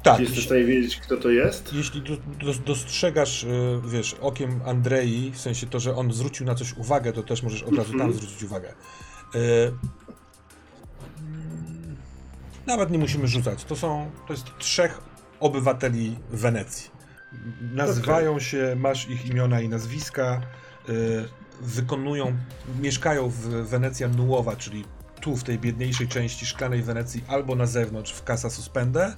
Tak, 0.04 0.16
Czy 0.18 0.22
jesteś 0.24 0.40
w 0.42 0.46
stanie 0.46 0.64
wiedzieć, 0.64 0.98
kto 0.98 1.18
to 1.18 1.30
jest? 1.30 1.74
jeśli 1.74 2.02
do, 2.02 2.18
do, 2.46 2.54
dostrzegasz, 2.66 3.44
y, 3.44 3.48
wiesz, 3.88 4.16
okiem 4.22 4.60
Andrei, 4.66 5.32
w 5.34 5.38
sensie 5.42 5.68
to, 5.68 5.80
że 5.80 5.96
on 5.96 6.14
zwrócił 6.14 6.46
na 6.46 6.56
coś 6.56 6.74
uwagę, 6.78 7.14
to 7.14 7.24
też 7.24 7.44
możesz 7.44 7.64
od 7.64 7.76
razu 7.76 7.92
tam 7.92 8.02
Mhm. 8.02 8.14
zwrócić 8.14 8.44
uwagę. 8.44 8.70
Y, 9.36 9.40
mm, 11.20 11.96
Nawet 12.68 12.92
nie 12.92 12.98
musimy 12.98 13.28
rzucać. 13.28 13.64
To 13.64 13.76
są, 13.76 14.12
to 14.28 14.34
jest 14.34 14.46
trzech 14.60 15.02
obywateli 15.40 16.16
Wenecji. 16.32 16.92
Nazywają 17.74 18.40
się, 18.40 18.76
masz 18.80 19.10
ich 19.10 19.26
imiona 19.26 19.62
i 19.62 19.70
nazwiska, 19.70 20.42
y, 20.90 21.26
wykonują, 21.62 22.38
mieszkają 22.80 23.30
w 23.30 23.40
Wenecja 23.48 24.08
Nuowa, 24.08 24.56
czyli 24.56 24.86
tu 25.22 25.38
w 25.38 25.44
tej 25.44 25.60
biedniejszej 25.60 26.08
części 26.08 26.46
szklanej 26.46 26.84
Wenecji, 26.84 27.24
albo 27.28 27.56
na 27.56 27.66
zewnątrz 27.66 28.14
w 28.14 28.24
Casa 28.24 28.50
Suspende. 28.50 29.14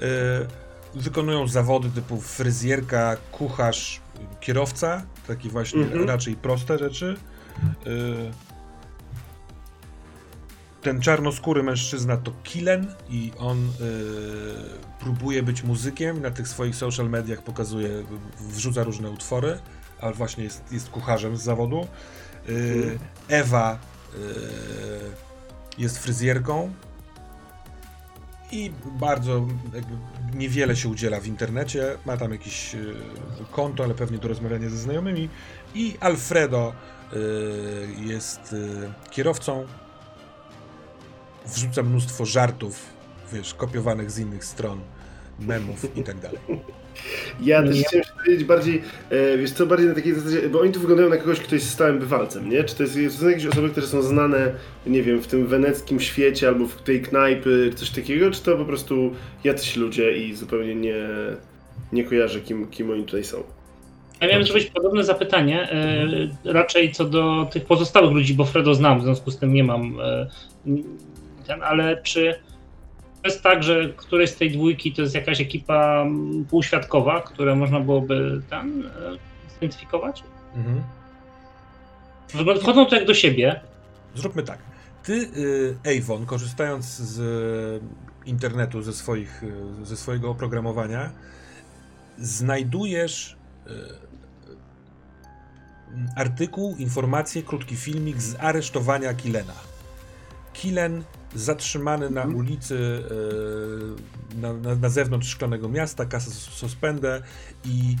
Y, 0.00 1.00
wykonują 1.00 1.48
zawody 1.48 1.90
typu 1.90 2.20
fryzjerka, 2.20 3.16
kucharz, 3.32 4.00
kierowca, 4.40 5.02
takie 5.26 5.48
właśnie 5.48 5.82
Mhm. 5.82 6.08
raczej 6.08 6.36
proste 6.36 6.78
rzeczy. 6.78 7.16
Y, 7.86 8.30
ten 10.82 11.00
czarnoskóry 11.00 11.62
mężczyzna 11.62 12.16
to 12.16 12.32
Kilen 12.42 12.94
i 13.10 13.32
on 13.38 13.58
y, 13.58 13.70
próbuje 15.00 15.42
być 15.42 15.62
muzykiem. 15.62 16.22
Na 16.22 16.30
tych 16.30 16.48
swoich 16.48 16.76
social 16.76 17.10
mediach 17.10 17.42
pokazuje, 17.42 17.88
wrzuca 18.40 18.82
różne 18.84 19.10
utwory, 19.10 19.58
ale 20.00 20.12
właśnie 20.12 20.44
jest, 20.44 20.72
jest 20.72 20.90
kucharzem 20.90 21.36
z 21.36 21.42
zawodu. 21.42 21.86
Mhm. 22.48 22.98
Ewa 23.28 23.78
y, 24.14 24.18
jest 25.78 25.98
fryzjerką 25.98 26.72
i 28.52 28.72
bardzo 28.84 29.46
jakby 29.74 29.96
niewiele 30.34 30.76
się 30.76 30.88
udziela 30.88 31.20
w 31.20 31.26
internecie. 31.26 31.96
Ma 32.06 32.16
tam 32.16 32.32
jakieś 32.32 32.74
y, 32.74 32.94
konto, 33.50 33.84
ale 33.84 33.94
pewnie 33.94 34.18
do 34.18 34.28
rozmawiania 34.28 34.68
ze 34.68 34.76
znajomymi. 34.76 35.28
I 35.74 35.96
Alfredo 36.00 36.72
jest 38.00 38.54
kierowcą. 39.10 39.66
Wrzuca 41.46 41.82
mnóstwo 41.82 42.26
żartów 42.26 42.86
wiesz, 43.32 43.54
kopiowanych 43.54 44.10
z 44.10 44.18
innych 44.18 44.44
stron, 44.44 44.80
memów 45.38 45.96
i 45.96 46.02
tak 46.02 46.18
dalej. 46.20 46.38
Ja 47.42 47.62
też 47.62 47.76
chciałem 47.82 48.04
się 48.04 48.12
powiedzieć 48.24 48.44
bardziej, 48.44 48.82
e, 49.10 49.38
wiesz 49.38 49.50
co, 49.50 49.66
bardziej 49.66 49.88
na 49.88 49.94
takiej 49.94 50.14
zasadzie, 50.14 50.48
bo 50.48 50.60
oni 50.60 50.72
tu 50.72 50.80
wyglądają 50.80 51.08
na 51.08 51.16
kogoś, 51.16 51.40
kto 51.40 51.54
jest 51.54 51.70
stałym 51.70 51.98
bywalcem, 51.98 52.50
nie? 52.50 52.64
Czy 52.64 52.76
to, 52.76 52.82
jest, 52.82 53.16
to 53.16 53.22
są 53.22 53.28
jakieś 53.28 53.46
osoby, 53.46 53.70
które 53.70 53.86
są 53.86 54.02
znane, 54.02 54.52
nie 54.86 55.02
wiem, 55.02 55.22
w 55.22 55.26
tym 55.26 55.46
weneckim 55.46 56.00
świecie 56.00 56.48
albo 56.48 56.66
w 56.66 56.82
tej 56.82 57.02
knajpy, 57.02 57.72
coś 57.76 57.90
takiego, 57.90 58.30
czy 58.30 58.42
to 58.42 58.56
po 58.56 58.64
prostu 58.64 59.14
jacyś 59.44 59.76
ludzie 59.76 60.16
i 60.16 60.34
zupełnie 60.34 60.74
nie, 60.74 61.06
nie 61.92 62.04
kojarzę, 62.04 62.40
kim, 62.40 62.66
kim 62.66 62.90
oni 62.90 63.04
tutaj 63.04 63.24
są? 63.24 63.42
Ja 64.20 64.28
miałem 64.28 64.44
zrobić 64.44 64.66
podobne 64.66 65.04
zapytanie, 65.04 65.70
e, 65.72 66.52
raczej 66.52 66.92
co 66.92 67.04
do 67.04 67.48
tych 67.52 67.64
pozostałych 67.64 68.12
ludzi, 68.12 68.34
bo 68.34 68.44
Fredo 68.44 68.74
znam, 68.74 69.00
w 69.00 69.02
związku 69.02 69.30
z 69.30 69.38
tym 69.38 69.54
nie 69.54 69.64
mam 69.64 70.00
e, 70.00 70.26
ten, 71.46 71.62
ale 71.62 72.02
czy 72.02 72.34
jest 73.24 73.42
tak, 73.42 73.62
że 73.62 73.92
któreś 73.96 74.30
z 74.30 74.36
tej 74.36 74.50
dwójki 74.50 74.92
to 74.92 75.02
jest 75.02 75.14
jakaś 75.14 75.40
ekipa 75.40 76.02
mm, 76.02 76.44
półświadkowa, 76.44 77.20
które 77.20 77.56
można 77.56 77.80
byłoby 77.80 78.42
tam 78.50 78.82
e, 78.82 79.52
zidentyfikować? 79.54 80.22
Mhm. 80.54 80.82
Wchodzą 82.60 82.86
to 82.86 82.96
jak 82.96 83.06
do 83.06 83.14
siebie. 83.14 83.60
Zróbmy 84.14 84.42
tak. 84.42 84.58
Ty, 85.02 85.12
y, 85.12 85.98
Avon, 85.98 86.26
korzystając 86.26 86.84
z 86.84 87.82
internetu, 88.26 88.82
ze, 88.82 88.92
swoich, 88.92 89.42
y, 89.42 89.86
ze 89.86 89.96
swojego 89.96 90.30
oprogramowania, 90.30 91.10
znajdujesz 92.18 93.36
artykuł, 96.16 96.76
informację, 96.76 97.42
krótki 97.42 97.76
filmik 97.76 98.22
z 98.22 98.36
aresztowania 98.40 99.14
Kilena. 99.14 99.54
Kilen 100.52 101.04
zatrzymany 101.34 102.10
na 102.10 102.22
mhm. 102.22 102.36
ulicy 102.36 103.04
e, 104.34 104.40
na, 104.40 104.52
na, 104.52 104.74
na 104.74 104.88
zewnątrz 104.88 105.28
Szklanego 105.28 105.68
Miasta, 105.68 106.04
kasa 106.06 106.30
suspendę 106.30 107.22
i 107.64 107.96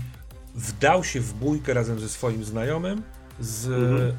wdał 0.54 1.04
się 1.04 1.20
w 1.20 1.34
bójkę 1.34 1.74
razem 1.74 2.00
ze 2.00 2.08
swoim 2.08 2.44
znajomym 2.44 3.02
z 3.40 3.66
mhm. 3.66 4.12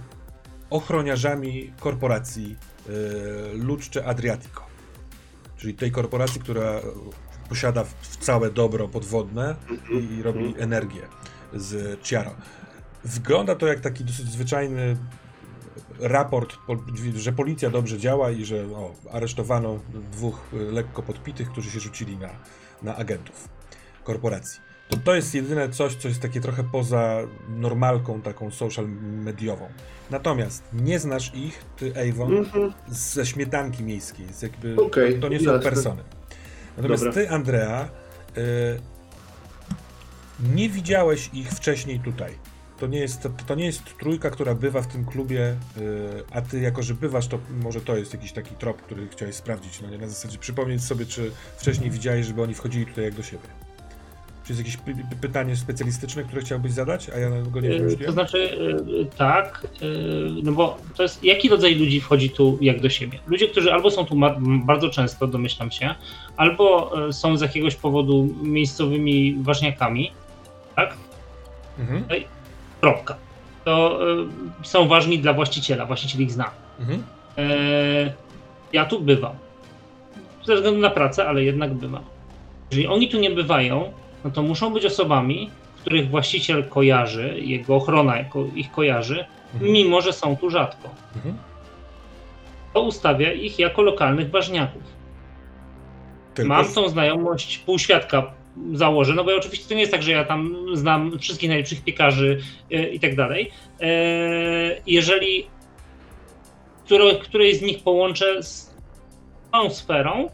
ochroniarzami 0.70 1.74
korporacji 1.80 2.56
e, 2.90 2.92
Luczcze 3.54 4.06
Adriatico. 4.06 4.62
Czyli 5.58 5.74
tej 5.74 5.92
korporacji, 5.92 6.42
która 6.42 6.82
posiada 7.50 7.86
całe 8.20 8.52
dobro 8.52 8.88
podwodne 8.88 9.56
i, 9.92 10.14
i 10.16 10.24
robi 10.24 10.46
mhm. 10.46 10.64
energię 10.64 11.02
z 11.54 12.02
Ciaro. 12.02 12.36
Wygląda 13.04 13.56
to 13.56 13.68
jak 13.68 13.80
taki 13.80 14.06
dosyć 14.06 14.32
zwyczajny 14.32 14.98
raport, 16.02 16.56
że 17.16 17.32
policja 17.32 17.70
dobrze 17.70 17.98
działa 17.98 18.32
i 18.32 18.46
że 18.46 18.66
o, 18.66 18.94
aresztowano 19.12 19.80
dwóch 20.12 20.42
y, 20.54 20.72
lekko 20.72 21.04
podpitych, 21.04 21.52
którzy 21.52 21.72
się 21.72 21.80
rzucili 21.80 22.18
na, 22.18 22.30
na 22.84 22.96
agentów 22.96 23.50
korporacji. 24.04 24.62
To, 24.90 24.98
to 24.98 25.16
jest 25.16 25.36
jedyne 25.36 25.70
coś, 25.70 25.96
co 25.96 26.08
jest 26.08 26.22
takie 26.22 26.42
trochę 26.42 26.64
poza 26.64 27.18
normalką 27.50 28.22
taką 28.22 28.52
social 28.52 28.90
mediową. 29.24 29.70
Natomiast 30.10 30.64
nie 30.74 31.00
znasz 31.00 31.36
ich, 31.36 31.66
ty 31.78 31.94
Avon, 32.10 32.32
mm 32.32 32.46
-hmm. 32.46 32.72
ze 32.88 33.26
śmietanki 33.26 33.84
miejskiej. 33.84 34.34
Z 34.34 34.42
jakby, 34.42 34.76
okay, 34.76 35.14
to, 35.14 35.22
to, 35.22 35.30
nie 35.30 35.40
są 35.40 35.54
jasne. 35.54 35.72
persony. 35.72 36.04
Natomiast 36.78 37.04
Dobra. 37.04 37.22
ty, 37.22 37.30
Andrea, 37.30 37.90
y, 38.38 38.80
nie 40.56 40.70
widziałeś 40.70 41.30
ich 41.34 41.50
wcześniej 41.50 42.00
tutaj 42.00 42.51
to 42.82 42.88
nie 42.88 43.00
jest, 43.00 43.24
to, 43.24 43.30
to, 43.48 43.56
nie 43.56 43.66
jest 43.66 43.98
trójka, 43.98 44.30
która 44.30 44.56
bywa 44.56 44.82
w 44.82 44.88
tym 44.88 45.06
klubie, 45.06 45.56
yy, 45.78 45.84
a 46.32 46.42
ty 46.42 46.60
jako, 46.60 46.84
że 46.84 46.94
bywasz, 46.94 47.28
to 47.28 47.40
może 47.64 47.82
to 47.82 47.98
jest 47.98 48.14
jakiś 48.14 48.32
taki 48.32 48.56
trop, 48.56 48.82
który 48.82 49.08
chciałeś 49.08 49.36
sprawdzić, 49.36 49.82
no 49.82 49.90
nie, 49.90 49.98
na 49.98 50.08
zasadzie 50.08 50.38
przypomnieć 50.38 50.84
sobie, 50.84 51.06
czy 51.06 51.32
wcześniej 51.58 51.92
widziałeś, 51.92 52.26
żeby 52.26 52.42
oni 52.42 52.54
wchodzili 52.54 52.86
tutaj 52.86 53.04
jak 53.04 53.14
do 53.14 53.24
siebie. 53.24 53.48
Czy 54.46 54.54
jest 54.54 54.60
jakieś 54.60 54.78
pytanie 55.22 55.56
specjalistyczne, 55.56 56.24
które 56.24 56.42
chciałbyś 56.42 56.72
zadać, 56.72 57.10
a 57.10 57.18
ja 57.18 57.30
go 57.30 57.60
nie 57.60 57.70
wiem. 57.70 57.90
Yy, 57.90 57.98
to 57.98 58.12
znaczy, 58.12 58.38
yy, 58.38 59.06
tak, 59.18 59.68
no 60.44 60.52
bo 60.52 60.78
to 60.96 61.04
jest, 61.04 61.24
jaki 61.24 61.50
rodzaj 61.50 61.76
ludzi 61.76 62.02
wchodzi 62.02 62.30
tu 62.30 62.58
jak 62.62 62.82
do 62.82 62.90
siebie? 62.90 63.20
Ludzie, 63.28 63.48
którzy 63.48 63.74
albo 63.74 63.92
są 63.92 64.06
tu 64.06 64.16
bardzo 64.66 64.90
często, 64.90 65.28
domyślam 65.28 65.72
się, 65.72 65.96
albo 66.38 66.92
są 67.12 67.38
z 67.38 67.42
jakiegoś 67.42 67.76
powodu 67.76 68.36
miejscowymi 68.42 69.38
ważniakami, 69.42 70.12
tak? 70.76 70.98
Mhm. 71.80 72.04
Kropka. 72.82 73.16
To 73.66 74.00
y, 74.64 74.68
są 74.68 74.88
ważni 74.88 75.20
dla 75.20 75.34
właściciela, 75.34 75.86
właściciel 75.86 76.22
ich 76.22 76.32
zna. 76.32 76.52
Mhm. 76.80 77.04
E, 77.38 78.14
ja 78.74 78.86
tu 78.86 79.00
bywam. 79.00 79.34
Ze 80.44 80.56
względu 80.56 80.80
na 80.80 80.90
pracę, 80.90 81.28
ale 81.28 81.44
jednak 81.44 81.74
bywam. 81.74 82.04
Jeżeli 82.72 82.88
oni 82.88 83.10
tu 83.10 83.20
nie 83.20 83.30
bywają, 83.30 83.92
no 84.24 84.32
to 84.32 84.42
muszą 84.42 84.74
być 84.74 84.86
osobami, 84.86 85.50
których 85.82 86.10
właściciel 86.10 86.64
kojarzy, 86.70 87.36
jego 87.40 87.76
ochrona 87.76 88.16
ich 88.56 88.72
kojarzy, 88.72 89.26
mhm. 89.54 89.72
mimo 89.72 90.02
że 90.02 90.14
są 90.14 90.38
tu 90.38 90.50
rzadko. 90.50 90.90
Mhm. 91.16 91.38
To 92.74 92.82
ustawia 92.82 93.34
ich 93.34 93.60
jako 93.60 93.82
lokalnych 93.82 94.30
ważniaków. 94.30 94.84
Tylko... 96.34 96.50
Mam 96.50 96.66
tą 96.74 96.90
znajomość 96.90 97.58
półświadka 97.58 98.24
założę, 98.74 99.14
no 99.14 99.24
bo 99.24 99.36
oczywiście 99.36 99.70
to 99.70 99.74
nie 99.74 99.80
jest 99.80 99.92
tak, 99.92 100.04
że 100.04 100.12
ja 100.12 100.24
tam 100.24 100.56
znam 100.74 101.20
wszystkich 101.20 101.50
najlepszych 101.50 101.84
piekarzy 101.84 102.40
e, 102.72 102.90
i 102.90 103.00
tak 103.00 103.16
dalej. 103.16 103.52
E, 103.82 103.88
jeżeli 104.88 105.48
które, 106.86 107.16
której 107.16 107.56
z 107.56 107.62
nich 107.62 107.84
połączę 107.84 108.44
z 108.44 108.74
tą 109.52 109.70
sferą, 109.70 110.30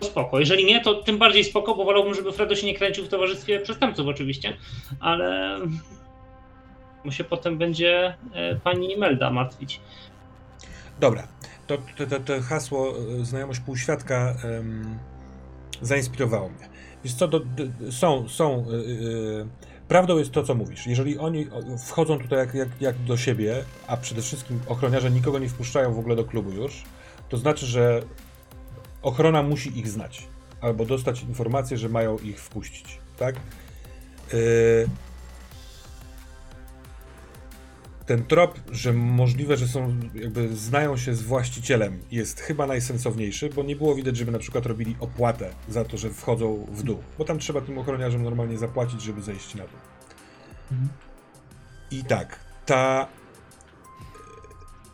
to 0.00 0.06
spoko. 0.06 0.40
Jeżeli 0.40 0.64
nie, 0.64 0.80
to 0.80 0.94
tym 0.94 1.18
bardziej 1.18 1.44
spoko, 1.44 1.74
bo 1.74 1.84
wolałbym, 1.84 2.14
żeby 2.14 2.32
Fredo 2.32 2.56
się 2.56 2.66
nie 2.66 2.74
kręcił 2.74 3.04
w 3.04 3.08
towarzystwie 3.08 3.60
przestępców 3.60 4.06
oczywiście, 4.06 4.56
ale 5.00 5.58
mu 7.04 7.12
się 7.12 7.24
potem 7.24 7.58
będzie 7.58 8.14
e, 8.32 8.56
pani 8.56 8.96
Melda 8.96 9.30
martwić. 9.30 9.80
Dobra, 11.00 11.28
to, 11.66 11.78
to, 11.96 12.06
to, 12.06 12.20
to 12.20 12.42
hasło 12.42 12.94
znajomość 13.22 13.60
półświadka 13.60 14.34
um, 14.44 14.98
zainspirowało 15.82 16.48
mnie. 16.48 16.67
Wiesz 17.04 17.14
co, 17.14 17.28
do, 17.28 17.40
do, 17.40 17.92
są, 17.92 18.28
są 18.28 18.66
yy, 18.70 19.46
prawdą 19.88 20.18
jest 20.18 20.30
to, 20.30 20.42
co 20.42 20.54
mówisz. 20.54 20.86
Jeżeli 20.86 21.18
oni 21.18 21.46
wchodzą 21.86 22.18
tutaj 22.18 22.38
jak, 22.38 22.54
jak, 22.54 22.68
jak 22.80 22.98
do 22.98 23.16
siebie, 23.16 23.64
a 23.86 23.96
przede 23.96 24.22
wszystkim 24.22 24.60
ochroniarze 24.66 25.10
nikogo 25.10 25.38
nie 25.38 25.48
wpuszczają 25.48 25.94
w 25.94 25.98
ogóle 25.98 26.16
do 26.16 26.24
klubu 26.24 26.50
już, 26.50 26.84
to 27.28 27.36
znaczy, 27.36 27.66
że 27.66 28.02
ochrona 29.02 29.42
musi 29.42 29.78
ich 29.78 29.88
znać. 29.88 30.26
Albo 30.60 30.84
dostać 30.84 31.22
informację, 31.22 31.78
że 31.78 31.88
mają 31.88 32.18
ich 32.18 32.40
wpuścić, 32.40 32.98
tak? 33.18 33.34
Yy, 34.32 34.88
ten 38.08 38.24
trop, 38.24 38.60
że 38.72 38.92
możliwe, 38.92 39.56
że 39.56 39.68
są, 39.68 39.96
jakby 40.14 40.56
znają 40.56 40.96
się 40.96 41.14
z 41.14 41.22
właścicielem, 41.22 42.00
jest 42.10 42.40
chyba 42.40 42.66
najsensowniejszy, 42.66 43.50
bo 43.50 43.62
nie 43.62 43.76
było 43.76 43.94
widać, 43.94 44.16
żeby 44.16 44.32
na 44.32 44.38
przykład 44.38 44.66
robili 44.66 44.96
opłatę 45.00 45.50
za 45.68 45.84
to, 45.84 45.96
że 45.98 46.10
wchodzą 46.10 46.66
w 46.72 46.82
dół, 46.82 47.02
bo 47.18 47.24
tam 47.24 47.38
trzeba 47.38 47.60
tym 47.60 47.78
ochroniarzom 47.78 48.22
normalnie 48.22 48.58
zapłacić, 48.58 49.02
żeby 49.02 49.22
zejść 49.22 49.54
na 49.54 49.62
dół. 49.62 49.78
I 51.90 52.04
tak, 52.04 52.38
ta 52.66 53.08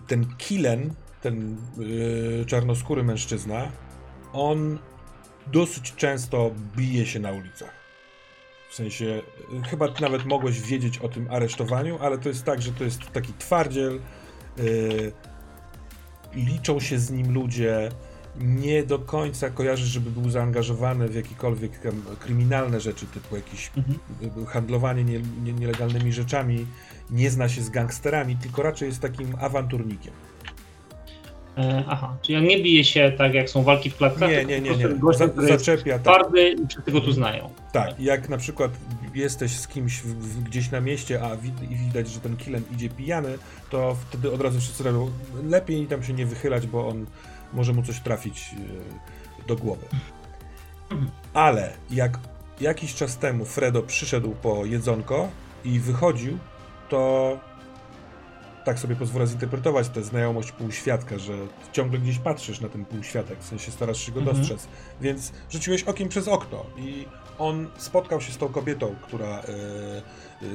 ten 0.07 0.27
Kilen, 0.39 0.95
ten 1.21 1.57
yy, 1.79 2.45
czarnoskóry 2.47 3.05
mężczyzna, 3.05 3.73
on 4.33 4.79
dosyć 5.47 5.95
często 5.95 6.51
bije 6.77 7.07
się 7.07 7.21
na 7.21 7.33
ulicach. 7.33 7.84
W 8.75 8.77
sensie, 8.77 9.23
chyba 9.71 9.89
nawet 10.01 10.25
mogłeś 10.25 10.61
wiedzieć 10.61 10.99
o 10.99 11.09
tym 11.09 11.27
aresztowaniu, 11.31 11.99
ale 12.01 12.19
to 12.19 12.29
jest 12.29 12.45
tak, 12.45 12.63
że 12.63 12.73
to 12.73 12.85
jest 12.85 13.01
taki 13.13 13.33
twardziel. 13.39 14.01
Yy, 14.57 15.13
liczą 16.35 16.81
się 16.81 16.99
z 16.99 17.11
nim 17.11 17.33
ludzie. 17.33 17.89
Nie 18.41 18.83
do 18.83 18.99
końca 18.99 19.51
kojarzy, 19.51 19.87
żeby 19.87 20.11
był 20.11 20.31
zaangażowany 20.31 21.09
w 21.09 21.15
jakiekolwiek 21.15 21.81
kryminalne 22.21 22.81
rzeczy, 22.81 23.07
typu 23.07 23.37
jakieś 23.37 23.71
mhm. 23.77 24.47
handlowanie 24.47 25.05
nie, 25.05 25.21
nie, 25.45 25.53
nielegalnymi 25.53 26.13
rzeczami. 26.13 26.67
Nie 27.11 27.31
zna 27.31 27.49
się 27.49 27.63
z 27.63 27.71
gangsterami, 27.71 28.37
tylko 28.37 28.63
raczej 28.63 28.89
jest 28.89 29.01
takim 29.01 29.37
awanturnikiem. 29.41 30.13
E, 31.59 31.85
aha, 31.89 32.17
czyli 32.23 32.39
on 32.39 32.45
nie 32.45 32.63
bije 32.63 32.85
się 32.85 33.13
tak 33.19 33.35
jak 33.35 33.51
są 33.51 33.63
walki 33.63 33.91
w 33.91 33.97
klatkach, 33.97 34.31
nie, 34.31 34.45
nie, 34.45 34.61
nie, 34.61 34.77
nie. 34.77 34.89
Gościem, 34.89 35.31
Za, 35.37 35.47
zaczepia, 35.47 35.99
tak. 35.99 36.03
twardy 36.03 36.49
i 36.49 36.67
wszyscy 36.67 36.93
go 36.93 37.01
tu 37.01 37.13
znają. 37.13 37.51
Tak, 37.73 38.01
jak 38.01 38.29
na 38.29 38.37
przykład 38.37 38.71
jesteś 39.15 39.53
z 39.53 39.69
kimś 39.69 40.01
w, 40.01 40.07
w, 40.07 40.43
gdzieś 40.43 40.71
na 40.71 40.81
mieście, 40.81 41.23
a 41.23 41.37
wid 41.37 41.55
widać, 41.61 42.09
że 42.09 42.21
ten 42.21 42.37
kilem 42.37 42.65
idzie 42.75 42.89
pijany, 42.89 43.39
to 43.71 43.97
wtedy 44.09 44.33
od 44.33 44.41
razu 44.41 44.61
wszyscy 44.61 44.85
robią 44.85 45.11
lepiej 45.45 45.87
tam 45.87 46.03
się 46.03 46.13
nie 46.13 46.27
wychylać, 46.27 46.67
bo 46.67 46.89
on 46.89 47.07
może 47.53 47.73
mu 47.73 47.83
coś 47.83 48.01
trafić 48.01 48.51
e, 49.43 49.47
do 49.47 49.57
głowy. 49.57 49.87
Ale 51.35 51.73
jak 51.91 52.19
jakiś 52.61 52.95
czas 52.95 53.19
temu 53.19 53.45
Fredo 53.45 53.83
przyszedł 53.83 54.35
po 54.43 54.65
jedzonko 54.65 55.29
i 55.65 55.81
wychodził, 55.81 56.39
to 56.89 57.39
tak 58.65 58.79
sobie 58.79 58.97
pozwolę 58.97 59.27
zinterpretować 59.27 59.89
tę 59.89 60.03
znajomość 60.03 60.53
półświadka, 60.53 61.19
że 61.19 61.33
ciągle 61.73 61.99
gdzieś 61.99 62.19
patrzysz 62.19 62.61
na 62.61 62.69
ten 62.69 62.85
półświatek, 62.85 63.39
w 63.41 63.45
sensie 63.45 63.71
starasz 63.71 63.99
się 63.99 64.13
go 64.13 64.21
Mhm. 64.21 64.37
dostrzec. 64.37 64.69
Więc 65.01 65.33
rzuciłeś 65.51 65.83
okiem 65.83 66.09
przez 66.09 66.29
okno 66.29 66.67
i 66.77 67.07
on 67.39 67.69
spotkał 67.77 68.21
się 68.21 68.33
z 68.33 68.37
tą 68.37 68.49
kobietą, 68.49 68.95
która, 69.03 69.27
e, 69.29 69.43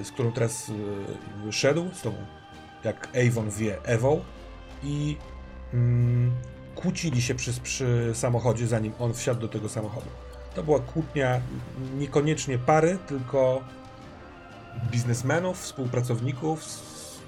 e, 0.01 0.03
z 0.03 0.11
którą 0.11 0.31
teraz 0.31 0.71
e, 1.47 1.51
szedł, 1.51 1.89
z 1.93 2.01
tą, 2.01 2.13
jak 2.83 3.07
Avon 3.27 3.49
wie, 3.49 3.77
Ewą 3.83 4.21
i 4.83 5.17
mm, 5.73 6.31
kłócili 6.75 7.21
się 7.21 7.35
przy, 7.35 7.53
przy 7.53 8.11
samochodzie, 8.13 8.67
zanim 8.67 8.93
on 8.99 9.13
wsiadł 9.13 9.41
do 9.41 9.47
tego 9.47 9.69
samochodu. 9.69 10.07
To 10.55 10.63
była 10.63 10.79
kłótnia 10.79 11.41
niekoniecznie 11.97 12.57
pary, 12.57 12.97
tylko 13.07 13.61
biznesmenów, 14.91 15.61
współpracowników, 15.61 16.63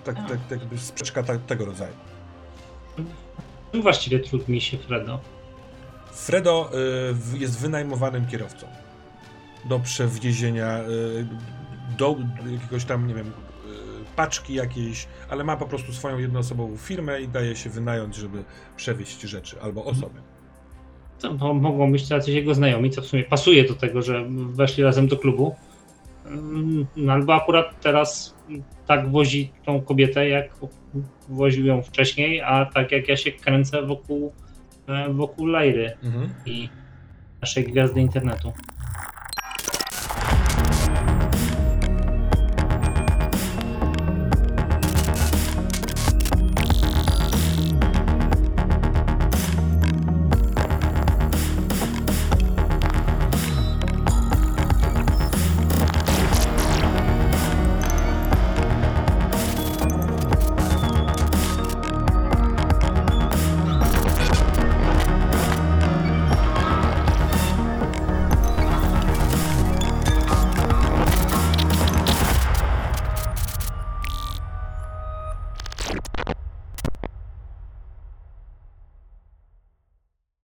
tak, 0.04 0.16
tak, 0.16 0.40
tak 0.50 0.60
jakby 0.60 0.78
sprzeczka 0.78 1.24
ta, 1.24 1.38
tego 1.38 1.66
rodzaju. 1.66 1.94
Czym 3.72 3.82
właściwie 3.82 4.20
trudni 4.20 4.62
się 4.62 4.78
Fredo? 4.78 5.20
Fredo 6.12 6.72
y, 7.34 7.38
jest 7.38 7.60
wynajmowanym 7.60 8.28
kierowcą 8.28 8.68
do 9.66 9.80
przewiezienia 9.80 10.80
y, 10.80 11.28
do 11.98 12.16
jakiegoś 12.52 12.86
tam, 12.86 13.08
nie 13.08 13.14
wiem, 13.14 13.28
y, 13.28 13.32
paczki 14.16 14.54
jakiejś, 14.54 15.08
ale 15.30 15.44
ma 15.44 15.58
po 15.58 15.66
prostu 15.66 15.94
swoją 15.94 16.18
jednoosobową 16.18 16.78
firmę 16.78 17.22
i 17.22 17.28
daje 17.28 17.56
się 17.56 17.70
wynająć, 17.70 18.16
żeby 18.16 18.44
przewieźć 18.76 19.22
rzeczy 19.22 19.62
albo 19.62 19.86
osoby. 19.86 20.22
To, 21.20 21.34
to 21.34 21.54
mogą 21.54 21.92
być 21.92 22.08
tacy 22.08 22.32
jego 22.32 22.54
znajomi, 22.54 22.90
co 22.90 23.02
w 23.02 23.06
sumie 23.06 23.24
pasuje 23.24 23.68
do 23.68 23.76
tego, 23.76 24.02
że 24.02 24.26
weszli 24.30 24.84
razem 24.84 25.08
do 25.08 25.18
klubu. 25.18 25.56
Mm, 26.32 26.86
No 26.96 27.14
albo 27.14 27.36
akurat 27.36 27.82
teraz 27.82 28.36
tak 28.88 29.10
wozi 29.12 29.52
tą 29.66 29.82
kobietę, 29.82 30.30
jak 30.30 30.50
woził 31.30 31.66
ją 31.66 31.82
wcześniej, 31.82 32.42
a 32.42 32.66
tak 32.66 32.92
jak 32.92 33.08
ja 33.08 33.18
się 33.18 33.32
kręcę 33.32 33.82
wokół, 33.82 34.34
e, 34.88 35.14
wokół 35.14 35.46
Lajry 35.46 35.92
Mhm. 36.04 36.30
i 36.46 36.70
naszej 37.42 37.64
gwiazdy 37.64 38.02
internetu. 38.02 38.54